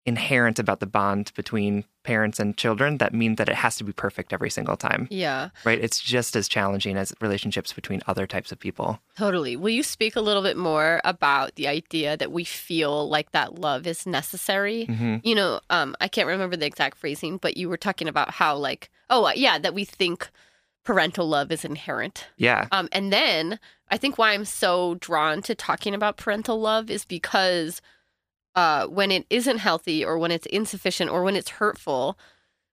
inherent 0.05 0.59
about 0.59 0.81
the 0.81 0.87
bond 0.87 1.31
between 1.37 1.85
parents 2.03 2.41
and 2.41 2.57
children 2.57 2.99
that 2.99 3.15
mean 3.15 3.37
that 3.37 3.49
it 3.49 3.55
has 3.55 3.77
to 3.77 3.85
be 3.85 3.93
perfect 3.93 4.33
every 4.33 4.51
single 4.51 4.77
time, 4.77 5.07
Yeah, 5.11 5.51
right? 5.65 5.79
It's 5.79 6.01
just 6.01 6.35
as 6.35 6.49
challenging 6.49 6.97
as 6.97 7.13
relationships 7.21 7.73
between 7.73 8.03
other 8.09 8.27
types 8.27 8.51
of 8.51 8.59
people. 8.59 8.99
totally. 9.17 9.55
Will 9.55 9.71
you 9.71 9.85
speak 9.85 10.17
a 10.17 10.21
little 10.21 10.43
bit 10.43 10.57
more 10.57 11.01
about 11.05 11.55
the 11.55 11.69
idea 11.69 12.17
that 12.17 12.33
we 12.33 12.43
feel 12.43 13.09
like 13.09 13.31
that 13.31 13.61
love 13.61 13.87
is 13.87 14.05
necessary? 14.05 14.87
hmm 14.87 15.17
You 15.23 15.37
know, 15.37 15.61
um, 15.71 15.95
I 16.01 16.09
can't 16.09 16.27
remember 16.27 16.57
the 16.57 16.67
exact 16.67 16.99
phrasing, 16.99 17.37
but 17.37 17.57
you 17.57 17.69
were 17.69 17.77
talking 17.77 18.09
about 18.09 18.31
how, 18.31 18.57
like, 18.57 18.91
oh 19.09 19.31
yeah, 19.37 19.59
that 19.59 19.75
we 19.75 19.85
think 19.85 20.29
parental 20.85 21.29
love 21.29 21.53
is 21.53 21.65
inherent. 21.65 22.27
Yeah. 22.37 22.67
Um, 22.73 22.89
and 22.91 23.13
then 23.13 23.61
I 23.89 23.99
think 23.99 24.19
why 24.19 24.33
I'm 24.33 24.45
so 24.45 24.97
drawn 24.97 25.43
to 25.43 25.55
talking 25.55 25.95
about 25.95 26.17
parental 26.17 26.61
love 26.61 26.91
is 26.91 27.05
because 27.05 27.81
uh, 28.55 28.87
when 28.87 29.11
it 29.11 29.27
isn't 29.31 29.59
healthy 29.59 30.05
or 30.05 30.19
when 30.19 30.31
it's 30.31 30.47
insufficient 30.47 31.11
or 31.11 31.23
when 31.23 31.37
it's 31.37 31.51
hurtful, 31.51 32.19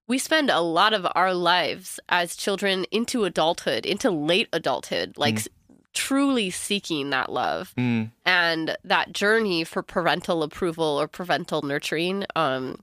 we 0.08 0.18
spend 0.18 0.50
a 0.50 0.60
lot 0.62 0.94
of 0.94 1.08
our 1.16 1.34
lives 1.34 2.00
as 2.10 2.36
children 2.36 2.86
into 2.92 3.26
adulthood, 3.26 3.86
into 3.86 4.10
late 4.12 4.50
adulthood, 4.52 5.14
like 5.18 5.36
s- 5.36 5.48
truly 5.94 6.50
seeking 6.50 7.10
that 7.12 7.32
love 7.32 7.74
Mm. 7.78 8.12
and 8.26 8.78
that 8.84 9.12
journey 9.14 9.64
for 9.64 9.82
parental 9.84 10.44
approval 10.44 10.86
or 11.02 11.08
parental 11.08 11.62
nurturing 11.64 12.26
um 12.36 12.80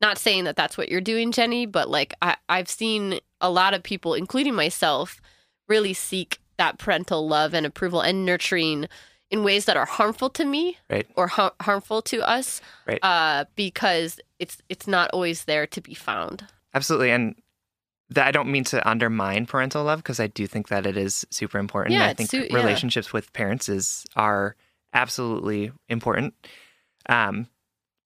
not 0.00 0.18
saying 0.18 0.44
that 0.44 0.56
that's 0.56 0.76
what 0.76 0.88
you're 0.88 1.00
doing 1.00 1.30
jenny 1.30 1.64
but 1.64 1.88
like 1.88 2.12
I, 2.20 2.36
i've 2.48 2.68
seen 2.68 3.20
a 3.40 3.48
lot 3.50 3.72
of 3.72 3.84
people 3.84 4.14
including 4.14 4.54
myself 4.56 5.20
really 5.68 5.94
seek 5.94 6.40
that 6.58 6.78
parental 6.78 7.26
love 7.28 7.54
and 7.54 7.64
approval 7.64 8.00
and 8.00 8.26
nurturing 8.26 8.88
in 9.30 9.44
ways 9.44 9.64
that 9.66 9.76
are 9.76 9.86
harmful 9.86 10.28
to 10.30 10.44
me 10.44 10.76
Right. 10.90 11.06
or 11.16 11.28
har- 11.28 11.54
harmful 11.60 12.02
to 12.02 12.20
us 12.28 12.60
Right. 12.86 12.98
uh 13.02 13.44
because 13.56 14.18
it's 14.38 14.58
it's 14.68 14.86
not 14.86 15.10
always 15.12 15.44
there 15.44 15.66
to 15.68 15.80
be 15.80 15.94
found 15.94 16.46
Absolutely. 16.74 17.10
And 17.10 17.34
that 18.10 18.26
I 18.26 18.30
don't 18.32 18.50
mean 18.50 18.64
to 18.64 18.88
undermine 18.88 19.46
parental 19.46 19.84
love 19.84 20.00
because 20.00 20.18
I 20.20 20.26
do 20.26 20.46
think 20.46 20.68
that 20.68 20.84
it 20.86 20.96
is 20.96 21.24
super 21.30 21.58
important. 21.58 21.94
Yeah, 21.94 22.06
I 22.06 22.14
think 22.14 22.30
su- 22.30 22.46
yeah. 22.50 22.56
relationships 22.56 23.12
with 23.12 23.32
parents 23.32 23.68
is 23.68 24.04
are 24.16 24.56
absolutely 24.92 25.70
important. 25.88 26.34
Um, 27.08 27.46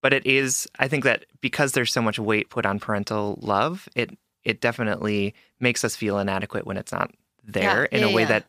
but 0.03 0.13
it 0.13 0.27
is 0.27 0.67
I 0.79 0.89
think 0.89 1.05
that 1.05 1.25
because 1.41 1.73
there's 1.73 1.93
so 1.93 2.03
much 2.03 2.19
weight 2.19 2.51
put 2.51 2.67
on 2.67 2.79
parental 2.81 3.39
love, 3.41 3.89
it 3.95 4.11
it 4.45 4.61
definitely 4.61 5.35
makes 5.61 5.85
us 5.85 5.97
feel 5.97 6.19
inadequate 6.19 6.67
when 6.67 6.77
it's 6.77 6.93
not 6.93 7.11
there 7.43 7.89
Yeah, 7.91 7.99
in 7.99 8.05
a 8.05 8.11
way 8.13 8.23
yeah. 8.23 8.29
that 8.29 8.45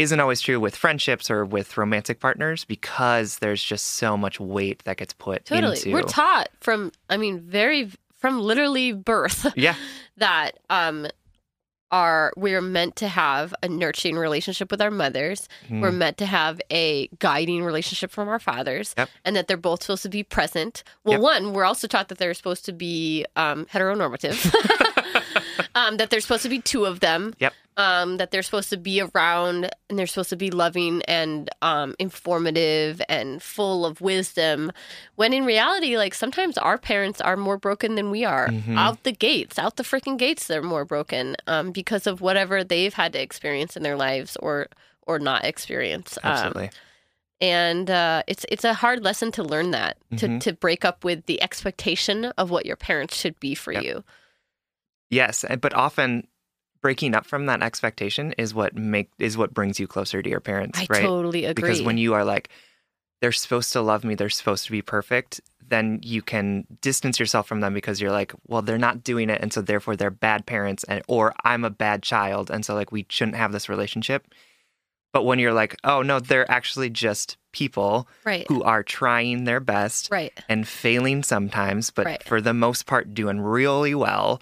isn't 0.00 0.18
always 0.18 0.40
true 0.40 0.58
with 0.58 0.74
friendships 0.74 1.30
or 1.30 1.44
with 1.44 1.76
romantic 1.76 2.20
partners 2.20 2.64
because 2.64 3.38
there's 3.38 3.62
just 3.62 3.86
so 3.86 4.16
much 4.16 4.40
weight 4.40 4.82
that 4.84 4.96
gets 4.96 5.12
put 5.12 5.38
into 5.40 5.54
totally 5.54 5.76
into 5.76 5.92
we're 5.92 6.02
taught 6.02 6.48
from 6.60 6.90
i 7.10 7.16
mean 7.16 7.38
very 7.40 7.90
from 8.18 8.40
literally 8.40 8.92
birth 8.92 9.46
yeah 9.56 9.74
that 10.16 10.52
um 10.70 11.06
are 11.92 12.32
we're 12.36 12.60
meant 12.62 12.94
to 12.96 13.08
have 13.08 13.52
a 13.64 13.68
nurturing 13.68 14.16
relationship 14.16 14.70
with 14.70 14.80
our 14.80 14.92
mothers. 14.92 15.48
Mm. 15.68 15.80
We're 15.80 15.90
meant 15.90 16.18
to 16.18 16.26
have 16.26 16.60
a 16.70 17.08
guiding 17.18 17.64
relationship 17.64 18.12
from 18.12 18.28
our 18.28 18.38
fathers, 18.38 18.94
Yep. 18.96 19.10
and 19.24 19.34
that 19.34 19.48
they're 19.48 19.56
both 19.56 19.82
supposed 19.82 20.04
to 20.04 20.08
be 20.08 20.22
present. 20.22 20.84
Well, 21.02 21.14
Yep. 21.14 21.20
one, 21.22 21.52
we're 21.52 21.64
also 21.64 21.88
taught 21.88 22.06
that 22.10 22.18
they're 22.18 22.32
supposed 22.34 22.64
to 22.66 22.72
be 22.72 23.26
um, 23.34 23.66
heteronormative, 23.66 24.38
um, 25.74 25.96
that 25.98 26.10
there's 26.10 26.24
supposed 26.24 26.42
to 26.44 26.48
be 26.48 26.60
two 26.60 26.84
of 26.86 27.00
them, 27.00 27.34
Yep. 27.38 27.52
um, 27.76 28.16
that 28.18 28.30
they're 28.30 28.42
supposed 28.42 28.70
to 28.70 28.76
be 28.76 29.00
around, 29.00 29.70
and 29.88 29.98
they're 29.98 30.06
supposed 30.06 30.30
to 30.30 30.36
be 30.36 30.50
loving 30.50 31.02
and 31.08 31.48
um, 31.62 31.94
informative 31.98 33.00
and 33.08 33.42
full 33.42 33.84
of 33.86 34.00
wisdom. 34.00 34.72
When 35.16 35.32
in 35.32 35.44
reality, 35.44 35.96
like 35.96 36.14
sometimes 36.14 36.58
our 36.58 36.78
parents 36.78 37.20
are 37.20 37.36
more 37.36 37.58
broken 37.58 37.94
than 37.94 38.10
we 38.10 38.24
are. 38.24 38.48
Mhm. 38.48 38.76
Out 38.76 39.02
the 39.04 39.12
gates, 39.12 39.58
out 39.58 39.76
the 39.76 39.82
freaking 39.82 40.18
gates, 40.18 40.46
they're 40.46 40.62
more 40.62 40.84
broken 40.84 41.36
um, 41.46 41.70
because 41.72 42.06
of 42.06 42.20
whatever 42.20 42.62
they've 42.64 42.94
had 42.94 43.12
to 43.14 43.20
experience 43.22 43.76
in 43.76 43.82
their 43.82 43.96
lives 43.96 44.36
or 44.40 44.68
or 45.06 45.18
not 45.18 45.44
experience. 45.44 46.18
Um, 46.22 46.30
absolutely 46.32 46.70
and 47.40 47.90
uh, 47.90 48.22
it's 48.26 48.44
it's 48.50 48.64
a 48.64 48.74
hard 48.74 49.02
lesson 49.02 49.32
to 49.32 49.42
learn 49.42 49.70
that 49.70 49.96
to 50.18 50.28
Mhm. 50.28 50.40
to 50.42 50.52
break 50.52 50.84
up 50.84 51.04
with 51.04 51.24
the 51.26 51.42
expectation 51.42 52.26
of 52.36 52.50
what 52.50 52.66
your 52.66 52.76
parents 52.76 53.16
should 53.16 53.38
be 53.40 53.54
for 53.54 53.72
Yep. 53.72 53.82
you. 53.82 54.04
Yes, 55.10 55.44
eh, 55.48 55.56
but 55.56 55.74
often 55.74 56.26
breaking 56.80 57.14
up 57.14 57.26
from 57.26 57.46
that 57.46 57.62
expectation 57.62 58.32
is 58.38 58.54
what 58.54 58.74
make 58.74 59.10
is 59.18 59.36
what 59.36 59.52
brings 59.52 59.78
you 59.78 59.86
closer 59.86 60.22
to 60.22 60.30
your 60.30 60.40
parents, 60.40 60.78
I 60.78 60.86
right? 60.88 61.02
totally 61.02 61.44
agree. 61.44 61.54
Because 61.54 61.82
when 61.82 61.98
you 61.98 62.14
are 62.14 62.24
like 62.24 62.48
they're 63.20 63.32
supposed 63.32 63.72
to 63.74 63.82
love 63.82 64.02
me, 64.02 64.14
they're 64.14 64.30
supposed 64.30 64.64
to 64.64 64.70
be 64.70 64.80
perfect, 64.80 65.42
then 65.68 66.00
you 66.02 66.22
can 66.22 66.66
distance 66.80 67.20
yourself 67.20 67.46
from 67.46 67.60
them 67.60 67.74
because 67.74 68.00
you're 68.00 68.10
like, 68.10 68.32
well, 68.46 68.62
they're 68.62 68.78
not 68.78 69.04
doing 69.04 69.28
it 69.28 69.40
and 69.42 69.52
so 69.52 69.60
therefore 69.60 69.94
they're 69.94 70.10
bad 70.10 70.46
parents 70.46 70.84
and 70.84 71.02
or 71.06 71.34
I'm 71.44 71.64
a 71.64 71.70
bad 71.70 72.02
child 72.02 72.50
and 72.50 72.64
so 72.64 72.74
like 72.74 72.92
we 72.92 73.04
shouldn't 73.10 73.36
have 73.36 73.52
this 73.52 73.68
relationship. 73.68 74.26
But 75.12 75.24
when 75.24 75.40
you're 75.40 75.52
like, 75.52 75.76
oh 75.84 76.02
no, 76.02 76.20
they're 76.20 76.50
actually 76.50 76.88
just 76.88 77.36
people 77.52 78.08
right, 78.24 78.46
who 78.48 78.62
are 78.62 78.84
trying 78.84 79.44
their 79.44 79.60
best 79.60 80.08
right, 80.10 80.32
and 80.48 80.66
failing 80.66 81.24
sometimes, 81.24 81.90
but 81.90 82.06
Right. 82.06 82.22
for 82.22 82.40
the 82.40 82.54
most 82.54 82.86
part 82.86 83.12
doing 83.12 83.40
really 83.40 83.94
well. 83.94 84.40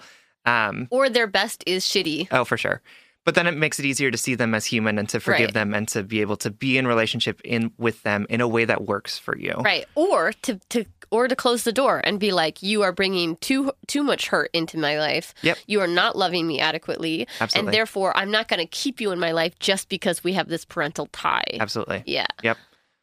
Um, 0.49 0.87
or 0.89 1.09
their 1.09 1.27
best 1.27 1.63
is 1.67 1.85
shitty. 1.85 2.27
Oh, 2.31 2.43
for 2.45 2.57
sure. 2.57 2.81
But 3.25 3.35
then 3.35 3.45
it 3.47 3.55
makes 3.55 3.77
it 3.79 3.85
easier 3.85 4.09
to 4.09 4.17
see 4.17 4.33
them 4.35 4.55
as 4.55 4.65
human 4.65 4.97
and 4.97 5.07
to 5.09 5.19
forgive 5.19 5.47
Right. 5.47 5.53
them 5.53 5.73
and 5.75 5.87
to 5.89 6.01
be 6.03 6.21
able 6.21 6.37
to 6.37 6.49
be 6.49 6.77
in 6.77 6.87
relationship 6.87 7.41
in 7.43 7.71
with 7.77 8.01
them 8.03 8.25
in 8.29 8.41
a 8.41 8.47
way 8.47 8.65
that 8.65 8.85
works 8.85 9.19
for 9.19 9.37
you. 9.37 9.53
Right. 9.63 9.85
Or 9.93 10.31
to 10.43 10.59
to 10.69 10.85
or 11.11 11.27
to 11.27 11.35
close 11.35 11.63
the 11.63 11.71
door 11.73 12.01
and 12.03 12.19
be 12.19 12.31
like, 12.31 12.63
you 12.63 12.81
are 12.83 12.91
bringing 12.91 13.35
too 13.37 13.71
too 13.87 14.03
much 14.03 14.27
hurt 14.29 14.49
into 14.53 14.77
my 14.79 14.97
life. 14.97 15.33
Yep. 15.43 15.57
You 15.67 15.81
are 15.81 15.87
not 15.87 16.15
loving 16.15 16.47
me 16.47 16.59
adequately, 16.59 17.27
Absolutely. 17.41 17.67
and 17.67 17.73
therefore 17.75 18.15
I'm 18.17 18.31
not 18.31 18.47
going 18.47 18.61
to 18.61 18.65
keep 18.67 19.01
you 19.01 19.11
in 19.11 19.19
my 19.19 19.31
life 19.31 19.57
just 19.59 19.89
because 19.89 20.23
we 20.23 20.33
have 20.33 20.47
this 20.47 20.65
parental 20.65 21.07
tie. 21.11 21.57
Absolutely. 21.59 22.03
Yeah. 22.07 22.27
Yep. 22.41 22.57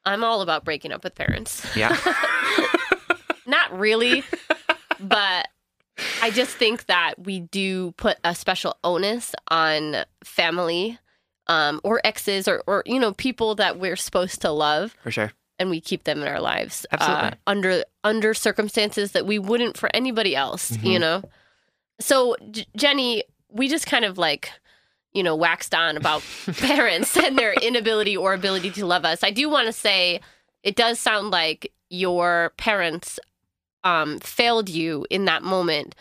I'm 0.04 0.24
all 0.24 0.40
about 0.40 0.64
breaking 0.64 0.92
up 0.92 1.04
with 1.04 1.14
parents. 1.14 1.64
Yeah. 1.76 1.96
not 3.46 3.78
really, 3.78 4.24
but 5.00 5.46
I 6.22 6.30
just 6.30 6.56
think 6.56 6.86
that 6.86 7.14
we 7.18 7.40
do 7.40 7.92
put 7.92 8.18
a 8.24 8.34
special 8.34 8.76
onus 8.84 9.34
on 9.48 9.96
family. 10.24 10.98
Um, 11.48 11.80
or 11.84 12.00
exes 12.02 12.48
or, 12.48 12.64
or 12.66 12.82
you 12.86 12.98
know 12.98 13.12
people 13.12 13.54
that 13.54 13.78
we're 13.78 13.94
supposed 13.94 14.40
to 14.40 14.50
love 14.50 14.96
for 15.04 15.12
sure. 15.12 15.30
and 15.60 15.70
we 15.70 15.80
keep 15.80 16.02
them 16.02 16.20
in 16.20 16.26
our 16.26 16.40
lives 16.40 16.84
uh, 16.90 16.96
Absolutely. 16.98 17.38
under 17.46 17.84
under 18.02 18.34
circumstances 18.34 19.12
that 19.12 19.26
we 19.26 19.38
wouldn't 19.38 19.76
for 19.78 19.88
anybody 19.94 20.34
else 20.34 20.72
Mm-hmm. 20.72 20.86
you 20.86 20.98
know 20.98 21.22
so 22.00 22.34
J- 22.50 22.66
jenny 22.76 23.22
we 23.48 23.68
just 23.68 23.86
kind 23.86 24.04
of 24.04 24.18
like 24.18 24.50
you 25.12 25.22
know 25.22 25.36
waxed 25.36 25.72
on 25.72 25.96
about 25.96 26.24
parents 26.56 27.16
and 27.16 27.38
their 27.38 27.52
inability 27.52 28.16
or 28.16 28.34
ability 28.34 28.72
to 28.72 28.84
love 28.84 29.04
us 29.04 29.22
i 29.22 29.30
do 29.30 29.48
want 29.48 29.68
to 29.68 29.72
say 29.72 30.20
it 30.64 30.74
does 30.74 30.98
sound 30.98 31.30
like 31.30 31.72
your 31.90 32.52
parents 32.56 33.20
um, 33.86 34.18
failed 34.20 34.68
you 34.68 35.06
in 35.10 35.24
that 35.26 35.42
moment 35.42 35.94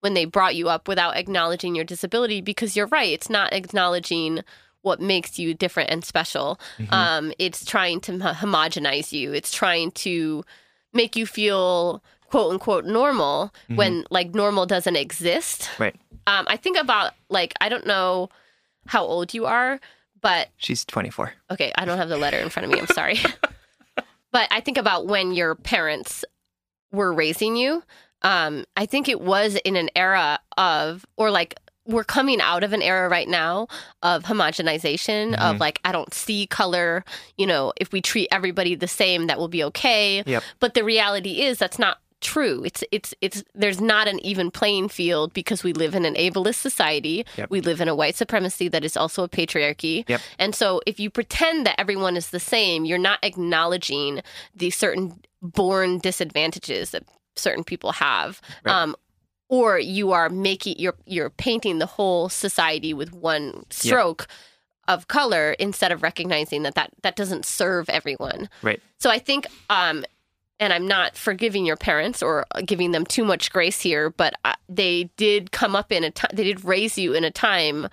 when 0.00 0.14
they 0.14 0.24
brought 0.24 0.54
you 0.56 0.68
up 0.68 0.88
without 0.88 1.16
acknowledging 1.16 1.74
your 1.74 1.84
disability 1.84 2.40
because 2.40 2.76
you're 2.76 2.86
right 2.86 3.12
it's 3.12 3.28
not 3.28 3.52
acknowledging 3.52 4.40
what 4.82 5.00
makes 5.00 5.38
you 5.38 5.52
different 5.54 5.90
and 5.90 6.04
special 6.04 6.58
Mhm. 6.78 6.92
um, 6.92 7.32
it's 7.38 7.64
trying 7.64 8.00
to 8.02 8.12
homogenize 8.12 9.10
you. 9.12 9.32
It's 9.34 9.52
trying 9.52 9.90
to 10.06 10.44
make 10.92 11.16
you 11.16 11.26
feel 11.26 12.02
quote 12.30 12.52
unquote 12.52 12.84
normal 12.84 13.52
when 13.74 14.04
like 14.10 14.34
normal 14.34 14.66
doesn't 14.66 14.96
exist. 14.96 15.68
Right. 15.78 15.96
Um, 16.26 16.46
I 16.48 16.56
think 16.56 16.78
about 16.78 17.12
like 17.28 17.52
I 17.60 17.68
don't 17.68 17.86
know 17.86 18.28
how 18.86 19.02
old 19.04 19.34
you 19.34 19.46
are, 19.46 19.80
but 20.22 20.48
She's 20.56 20.84
24. 20.84 21.32
okay, 21.50 21.72
I 21.76 21.84
don't 21.84 21.98
have 21.98 22.08
the 22.08 22.16
letter 22.24 22.38
in 22.38 22.48
front 22.48 22.64
of 22.66 22.70
me. 22.72 22.78
I'm 22.78 22.86
sorry, 22.86 23.18
but 24.32 24.48
I 24.50 24.60
think 24.60 24.78
about 24.78 25.06
when 25.06 25.32
your 25.32 25.54
parents 25.56 26.24
were 26.92 27.12
raising 27.12 27.56
you. 27.56 27.82
Um, 28.22 28.64
I 28.76 28.86
think 28.86 29.08
it 29.08 29.20
was 29.20 29.56
in 29.56 29.76
an 29.76 29.90
era 29.94 30.40
of 30.56 31.06
or 31.16 31.30
like 31.30 31.54
we're 31.86 32.04
coming 32.04 32.40
out 32.40 32.64
of 32.64 32.72
an 32.74 32.82
era 32.82 33.08
right 33.08 33.28
now 33.28 33.66
of 34.02 34.24
homogenization 34.24 35.32
Mm-hmm. 35.32 35.42
of 35.42 35.58
like 35.60 35.80
I 35.84 35.92
don't 35.92 36.12
see 36.12 36.46
color, 36.46 37.04
you 37.36 37.46
know, 37.46 37.72
if 37.76 37.92
we 37.92 38.00
treat 38.02 38.28
everybody 38.30 38.74
the 38.74 38.88
same 38.88 39.26
that 39.28 39.38
will 39.38 39.48
be 39.48 39.62
okay. 39.64 40.22
Yep. 40.26 40.42
But 40.60 40.74
the 40.74 40.84
reality 40.84 41.42
is 41.42 41.58
that's 41.58 41.78
not 41.78 41.98
true. 42.20 42.64
It's 42.64 42.82
it's 42.90 43.14
it's 43.20 43.44
there's 43.54 43.80
not 43.80 44.08
an 44.08 44.18
even 44.20 44.50
playing 44.50 44.88
field 44.88 45.32
because 45.32 45.62
we 45.62 45.72
live 45.72 45.94
in 45.94 46.04
an 46.04 46.14
ableist 46.16 46.56
society. 46.56 47.24
Yep. 47.36 47.48
We 47.50 47.60
live 47.60 47.80
in 47.80 47.88
a 47.88 47.94
white 47.94 48.16
supremacy 48.16 48.68
that 48.68 48.84
is 48.84 48.96
also 48.96 49.22
a 49.22 49.28
patriarchy. 49.28 50.04
Yep. 50.08 50.20
And 50.38 50.54
so 50.54 50.80
if 50.84 50.98
you 50.98 51.10
pretend 51.10 51.64
that 51.66 51.78
everyone 51.80 52.16
is 52.16 52.30
the 52.30 52.40
same, 52.40 52.84
you're 52.84 52.98
not 52.98 53.20
acknowledging 53.22 54.20
the 54.54 54.70
certain 54.70 55.20
born 55.42 55.98
disadvantages 55.98 56.90
that 56.90 57.04
certain 57.36 57.64
people 57.64 57.92
have. 57.92 58.40
Right. 58.64 58.72
Um 58.72 58.96
or 59.48 59.78
you 59.78 60.12
are 60.12 60.28
making 60.28 60.76
you're 60.78 60.96
you're 61.06 61.30
painting 61.30 61.78
the 61.78 61.86
whole 61.86 62.28
society 62.28 62.92
with 62.92 63.12
one 63.12 63.64
stroke 63.70 64.26
of 64.88 65.06
color 65.06 65.52
instead 65.58 65.92
of 65.92 66.02
recognizing 66.02 66.62
that, 66.62 66.74
that 66.74 66.90
that 67.02 67.14
doesn't 67.14 67.44
serve 67.44 67.88
everyone. 67.90 68.48
Right. 68.62 68.80
So 68.98 69.10
I 69.10 69.18
think, 69.18 69.46
um, 69.70 70.04
and 70.58 70.72
I'm 70.72 70.88
not 70.88 71.14
forgiving 71.14 71.66
your 71.66 71.76
parents 71.76 72.22
or 72.22 72.46
giving 72.64 72.90
them 72.90 73.04
too 73.04 73.24
much 73.24 73.52
grace 73.52 73.80
here, 73.80 74.10
but 74.10 74.34
uh, 74.44 74.54
they 74.68 75.04
did 75.16 75.52
come 75.52 75.76
up 75.76 75.92
in 75.92 76.04
a 76.04 76.10
time, 76.10 76.30
they 76.32 76.44
did 76.44 76.64
raise 76.64 76.98
you 76.98 77.12
in 77.12 77.22
a 77.22 77.30
time 77.30 77.86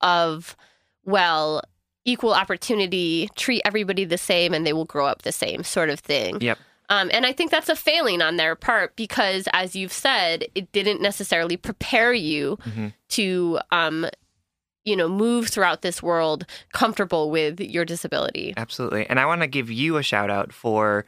of, 0.00 0.56
well, 1.04 1.62
equal 2.04 2.32
opportunity, 2.32 3.28
treat 3.36 3.62
everybody 3.64 4.04
the 4.04 4.18
same, 4.18 4.54
and 4.54 4.66
they 4.66 4.72
will 4.72 4.86
grow 4.86 5.06
up 5.06 5.22
the 5.22 5.32
same 5.32 5.62
sort 5.62 5.90
of 5.90 6.00
thing. 6.00 6.40
Yep. 6.40 6.58
Um, 6.90 7.10
and 7.12 7.26
I 7.26 7.32
think 7.32 7.50
that's 7.50 7.68
a 7.68 7.76
failing 7.76 8.22
on 8.22 8.36
their 8.36 8.54
part 8.54 8.96
because, 8.96 9.48
as 9.52 9.76
you've 9.76 9.92
said, 9.92 10.44
it 10.54 10.72
didn't 10.72 11.02
necessarily 11.02 11.56
prepare 11.56 12.12
you 12.14 12.58
Mhm. 12.64 12.94
to, 13.10 13.58
um, 13.70 14.06
you 14.84 14.96
know, 14.96 15.08
move 15.08 15.48
throughout 15.48 15.82
this 15.82 16.02
world 16.02 16.46
comfortable 16.72 17.30
with 17.30 17.60
your 17.60 17.84
disability. 17.84 18.54
Absolutely. 18.56 19.06
And 19.06 19.20
I 19.20 19.26
want 19.26 19.42
to 19.42 19.46
give 19.46 19.70
you 19.70 19.98
a 19.98 20.02
shout 20.02 20.30
out 20.30 20.52
for 20.52 21.04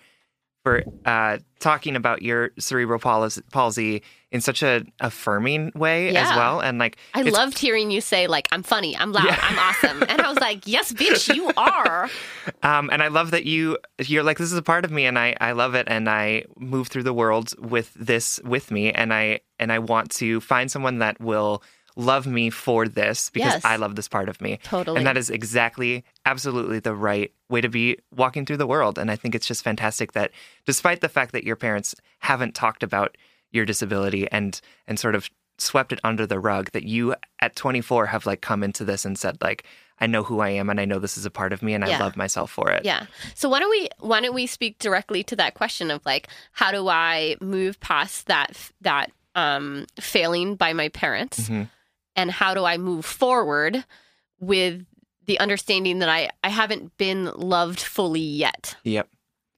for 0.63 0.83
uh, 1.05 1.39
talking 1.59 1.97
about 1.97 2.23
your 2.23 2.51
cerebral 2.59 2.99
palsy, 2.99 4.03
in 4.33 4.41
such 4.41 4.63
a 4.63 4.85
affirming 5.01 5.73
way 5.75 6.15
as 6.15 6.29
well. 6.37 6.61
And 6.61 6.79
like, 6.79 6.97
I 7.15 7.23
loved 7.23 7.59
hearing 7.59 7.91
you 7.91 8.01
say, 8.01 8.29
like, 8.29 8.47
I'm 8.53 8.63
funny, 8.63 8.97
I'm 8.97 9.13
loud, 9.13 9.25
Yeah. 9.25 9.39
I'm 9.43 9.59
awesome. 9.59 10.05
And 10.09 10.21
I 10.21 10.29
was 10.29 10.39
like, 10.39 10.67
yes, 10.67 10.93
bitch, 10.93 11.35
you 11.35 11.51
are. 11.57 12.09
Um, 12.63 12.91
and 12.93 13.03
I 13.03 13.09
love 13.09 13.33
that 13.33 13.45
you 13.45 13.79
you're 13.99 14.23
like 14.23 14.39
this 14.39 14.53
is 14.53 14.59
a 14.59 14.63
part 14.63 14.85
of 14.85 14.91
me, 14.91 15.07
and 15.07 15.19
I 15.19 15.35
I 15.41 15.53
love 15.53 15.75
it, 15.75 15.89
and 15.89 16.09
I 16.09 16.45
move 16.57 16.89
through 16.89 17.03
the 17.05 17.13
world 17.13 17.55
with 17.59 17.93
this 17.95 18.39
with 18.45 18.71
me, 18.71 18.93
and 18.93 19.13
I 19.13 19.41
and 19.59 19.73
I 19.73 19.81
want 19.81 20.11
to 20.13 20.41
find 20.41 20.71
someone 20.71 20.99
that 20.99 21.21
will 21.21 21.63
love 21.97 22.27
me 22.27 22.51
for 22.51 22.87
this 22.89 23.31
because 23.31 23.55
Yes. 23.55 23.65
I 23.65 23.77
love 23.77 23.97
this 23.97 24.09
part 24.09 24.29
of 24.29 24.41
me. 24.41 24.59
Totally. 24.63 24.97
And 24.99 25.07
that 25.07 25.17
is 25.17 25.31
exactly, 25.31 26.05
absolutely 26.25 26.79
the 26.81 26.95
right 26.95 27.33
way 27.49 27.61
to 27.61 27.69
be 27.69 27.99
walking 28.15 28.47
through 28.47 28.59
the 28.59 28.67
world. 28.67 28.99
And 28.99 29.11
I 29.11 29.17
think 29.17 29.35
it's 29.35 29.47
just 29.47 29.63
fantastic 29.65 30.13
that 30.13 30.31
despite 30.67 31.01
the 31.01 31.09
fact 31.09 31.33
that 31.33 31.45
your 31.45 31.57
parents 31.57 31.95
haven't 32.21 32.55
talked 32.55 32.83
about 32.83 33.17
your 33.53 33.65
disability 33.67 34.31
and 34.31 34.61
and 34.87 34.99
sort 34.99 35.15
of 35.15 35.29
swept 35.59 35.93
it 35.93 36.01
under 36.05 36.27
the 36.27 36.39
rug, 36.39 36.71
that 36.71 36.85
you 36.85 37.15
at 37.41 37.55
24 37.57 38.07
have 38.07 38.25
like 38.25 38.41
come 38.41 38.63
into 38.63 38.85
this 38.85 39.05
and 39.05 39.19
said 39.19 39.37
like, 39.43 39.65
I 40.03 40.07
know 40.07 40.23
who 40.23 40.41
I 40.41 40.49
am 40.51 40.71
and 40.71 40.81
I 40.81 40.87
know 40.87 40.99
this 40.99 41.19
is 41.19 41.27
a 41.27 41.31
part 41.31 41.53
of 41.53 41.63
me 41.63 41.75
and 41.75 41.85
I 41.85 41.99
love 41.99 42.17
myself 42.17 42.51
for 42.51 42.71
it. 42.71 42.87
Yeah. 42.87 43.05
So 43.35 43.51
why 43.51 43.59
don't 43.59 43.69
we 43.69 43.89
why 43.99 44.21
don't 44.23 44.35
we 44.35 44.47
speak 44.47 44.79
directly 44.79 45.23
to 45.25 45.37
that 45.37 45.53
question 45.55 45.91
of 45.91 46.01
like 46.07 46.29
how 46.53 46.71
do 46.71 46.89
I 46.89 47.37
move 47.43 47.79
past 47.81 48.27
that 48.29 48.57
that 48.81 49.11
um 49.35 49.87
failing 50.01 50.55
by 50.57 50.73
my 50.73 50.89
parents 50.89 51.49
Mhm. 51.51 51.69
And 52.17 52.31
how 52.31 52.55
do 52.55 52.65
I 52.65 52.77
move 52.77 53.05
forward 53.05 53.85
with 54.39 54.85
the 55.27 55.39
understanding 55.39 56.01
that 56.01 56.09
I 56.09 56.31
I 56.43 56.49
haven't 56.49 56.97
been 56.97 57.27
loved 57.37 57.81
fully 57.81 58.21
yet. 58.21 58.77
Yep. 58.85 59.09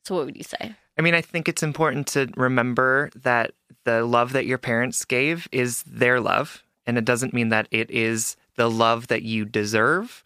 So 0.05 0.17
what 0.17 0.27
would 0.27 0.37
you 0.37 0.43
say? 0.43 0.75
I 0.99 1.03
mean, 1.03 1.15
I 1.15 1.21
think 1.21 1.49
it's 1.49 1.62
important 1.62 2.07
to 2.09 2.29
remember 2.37 3.11
that 3.15 3.53
the 3.85 4.05
love 4.05 4.33
that 4.33 4.47
your 4.47 4.59
parents 4.59 5.05
gave 5.05 5.49
is 5.53 5.83
their 5.85 6.21
love. 6.21 6.62
And 6.87 6.99
it 6.99 7.05
doesn't 7.05 7.33
mean 7.33 7.49
that 7.51 7.69
it 7.71 7.91
is 7.91 8.37
the 8.57 8.69
love 8.69 9.07
that 9.07 9.23
you 9.23 9.45
deserve. 9.45 10.23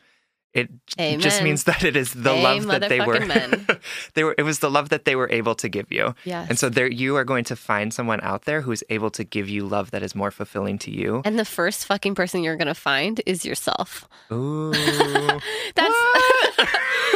It 0.57 1.19
just 1.21 1.42
means 1.42 1.64
that 1.71 1.85
it 1.85 1.97
is 1.97 2.12
the 2.14 2.33
love 2.33 2.66
that 2.66 2.88
they 2.88 3.01
were, 3.01 3.19
they 4.14 4.25
were. 4.25 4.35
It 4.38 4.42
was 4.42 4.61
the 4.61 4.71
love 4.71 4.88
that 4.88 5.05
they 5.05 5.14
were 5.14 5.29
able 5.31 5.55
to 5.57 5.69
give 5.69 5.92
you. 5.92 6.14
Yes. 6.25 6.49
And 6.49 6.59
so 6.59 6.69
there, 6.69 6.90
you 6.90 7.16
are 7.16 7.25
going 7.25 7.45
to 7.45 7.57
find 7.57 7.92
someone 7.92 8.21
out 8.23 8.45
there 8.47 8.62
who 8.62 8.73
is 8.73 8.83
able 8.88 9.11
to 9.11 9.25
give 9.25 9.49
you 9.49 9.66
love 9.66 9.90
that 9.90 10.03
is 10.03 10.14
more 10.14 10.31
fulfilling 10.31 10.79
to 10.81 10.90
you. 10.90 11.23
And 11.25 11.38
the 11.38 11.45
first 11.45 11.85
fucking 11.87 12.14
person 12.14 12.42
you're 12.42 12.57
gonna 12.57 12.75
find 12.75 13.21
is 13.27 13.45
yourself. 13.45 14.09
Ooh, 14.33 14.73
That's 15.75 15.95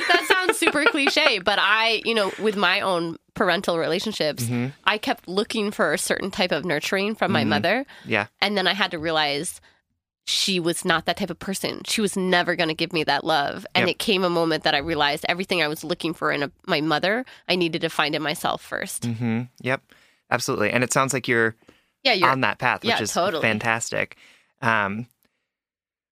that 0.08 0.26
sounds 0.28 0.58
super 0.58 0.84
cliche, 0.84 1.38
but 1.38 1.58
I, 1.60 2.02
you 2.04 2.14
know, 2.14 2.32
with 2.38 2.56
my 2.56 2.80
own 2.80 3.16
parental 3.34 3.78
relationships, 3.78 4.44
Mm-hmm. 4.44 4.68
I 4.84 4.98
kept 4.98 5.28
looking 5.28 5.70
for 5.70 5.92
a 5.92 5.98
certain 5.98 6.30
type 6.30 6.52
of 6.52 6.64
nurturing 6.64 7.14
from 7.14 7.32
my 7.32 7.44
mother, 7.44 7.86
yeah, 8.04 8.26
and 8.40 8.56
then 8.56 8.66
I 8.66 8.74
had 8.74 8.90
to 8.90 8.98
realize 8.98 9.60
she 10.30 10.60
was 10.60 10.84
not 10.84 11.04
that 11.06 11.16
type 11.16 11.30
of 11.30 11.38
person. 11.38 11.82
She 11.86 12.00
was 12.00 12.16
never 12.16 12.54
going 12.56 12.68
to 12.68 12.74
give 12.74 12.92
me 12.92 13.04
that 13.04 13.24
love, 13.24 13.66
and 13.74 13.82
Yep. 13.82 13.88
it 13.90 13.98
came 13.98 14.22
a 14.24 14.30
moment 14.30 14.62
that 14.64 14.74
I 14.74 14.78
realized 14.78 15.26
everything 15.28 15.62
I 15.62 15.68
was 15.68 15.82
looking 15.84 16.14
for 16.14 16.30
in 16.32 16.42
a, 16.44 16.50
my 16.66 16.80
mother, 16.80 17.24
I 17.48 17.56
needed 17.56 17.80
to 17.82 17.88
find 17.90 18.14
in 18.14 18.22
myself 18.22 18.62
1st 18.68 19.16
hmm 19.16 19.42
yep, 19.60 19.82
absolutely. 20.30 20.70
And 20.70 20.84
it 20.84 20.92
sounds 20.92 21.12
like 21.12 21.26
you're 21.28 21.54
Yeah, 22.04 22.12
you're 22.14 22.30
on 22.30 22.40
that 22.42 22.58
path, 22.58 22.82
which 22.84 22.90
Yeah, 22.94 23.02
is 23.02 23.12
totally. 23.12 23.42
fantastic. 23.42 24.16
Um, 24.62 25.06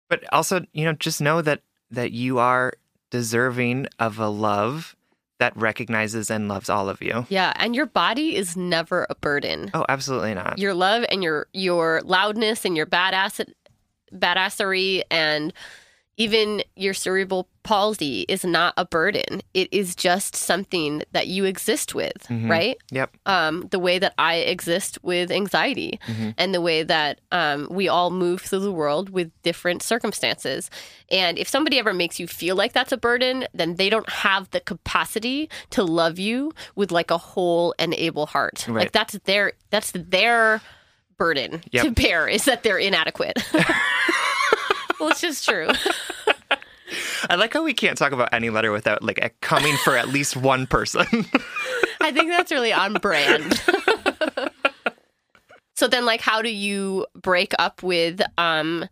but 0.10 0.24
also, 0.34 0.66
you 0.74 0.86
know, 0.86 0.94
just 0.94 1.22
know 1.22 1.42
that 1.42 1.62
that 1.92 2.12
you 2.12 2.40
are 2.40 2.74
deserving 3.12 3.88
of 4.00 4.20
a 4.20 4.28
love 4.30 4.96
that 5.40 5.56
recognizes 5.56 6.30
and 6.32 6.48
loves 6.48 6.70
all 6.70 6.90
of 6.90 7.02
you. 7.02 7.26
yeah, 7.30 7.54
and 7.58 7.76
your 7.76 7.86
body 7.86 8.36
is 8.36 8.58
never 8.58 9.06
a 9.10 9.16
burden. 9.16 9.70
Oh, 9.74 9.86
absolutely 9.88 10.34
not. 10.34 10.58
your 10.58 10.74
love 10.74 11.06
and 11.10 11.24
your 11.24 11.48
your 11.54 12.02
loudness 12.04 12.66
and 12.66 12.76
your 12.76 12.86
badass 12.88 13.40
badassery 14.14 15.02
and 15.12 15.54
even 16.20 16.64
your 16.76 16.96
cerebral 16.96 17.48
palsy 17.62 18.22
is 18.28 18.44
not 18.44 18.74
a 18.76 18.84
burden. 18.86 19.40
It 19.54 19.72
is 19.72 19.96
just 19.96 20.36
something 20.36 21.04
that 21.12 21.28
you 21.28 21.46
exist 21.46 21.94
with, 21.94 22.26
Mhm. 22.28 22.50
right? 22.50 22.76
Yep. 22.90 23.16
Um, 23.28 23.68
the 23.70 23.78
way 23.78 24.00
that 24.00 24.16
I 24.18 24.38
exist 24.38 24.98
with 25.04 25.30
anxiety 25.30 26.00
Mhm. 26.08 26.34
and 26.40 26.56
the 26.56 26.62
way 26.62 26.82
that 26.82 27.22
um, 27.32 27.68
we 27.70 27.88
all 27.88 28.10
move 28.10 28.42
through 28.42 28.62
the 28.62 28.72
world 28.72 29.12
with 29.12 29.30
different 29.44 29.84
circumstances. 29.84 30.72
And 31.12 31.38
if 31.38 31.48
somebody 31.48 31.78
ever 31.78 31.94
makes 31.94 32.20
you 32.20 32.26
feel 32.28 32.56
like 32.56 32.74
that's 32.74 32.92
a 32.92 32.98
burden, 32.98 33.46
then 33.54 33.76
they 33.76 33.90
don't 33.92 34.10
have 34.10 34.50
the 34.50 34.60
capacity 34.62 35.52
to 35.70 35.84
love 35.84 36.18
you 36.18 36.52
with 36.76 36.92
like 36.92 37.12
a 37.12 37.18
whole 37.20 37.76
and 37.78 37.94
able 37.94 38.26
heart. 38.26 38.66
Right. 38.68 38.86
Like 38.86 38.92
that's 38.92 39.20
their 39.26 39.54
that's 39.70 39.92
their 39.94 40.62
burden 41.18 41.62
Yep. 41.72 41.84
to 41.84 41.92
bear 41.92 42.28
is 42.28 42.46
that 42.46 42.64
they're 42.64 42.78
inadequate. 42.78 43.38
well, 45.00 45.10
it's 45.10 45.22
just 45.22 45.46
true. 45.48 45.70
I 47.30 47.36
like 47.36 47.54
how 47.54 47.64
we 47.64 47.74
can't 47.74 47.98
talk 47.98 48.12
about 48.14 48.34
any 48.34 48.50
letter 48.50 48.72
without 48.72 49.04
like 49.04 49.18
a- 49.22 49.32
coming 49.42 49.76
for 49.84 49.98
at 49.98 50.08
least 50.10 50.38
one 50.38 50.68
person. 50.68 51.06
I 52.00 52.12
think 52.12 52.30
that's 52.30 52.52
really 52.52 52.72
on 52.72 52.94
brand. 52.94 53.60
so 55.76 55.88
then 55.88 56.06
like 56.06 56.22
how 56.22 56.42
do 56.42 56.50
you 56.50 57.06
break 57.16 57.54
up 57.60 57.84
with 57.84 58.22
um 58.38 58.86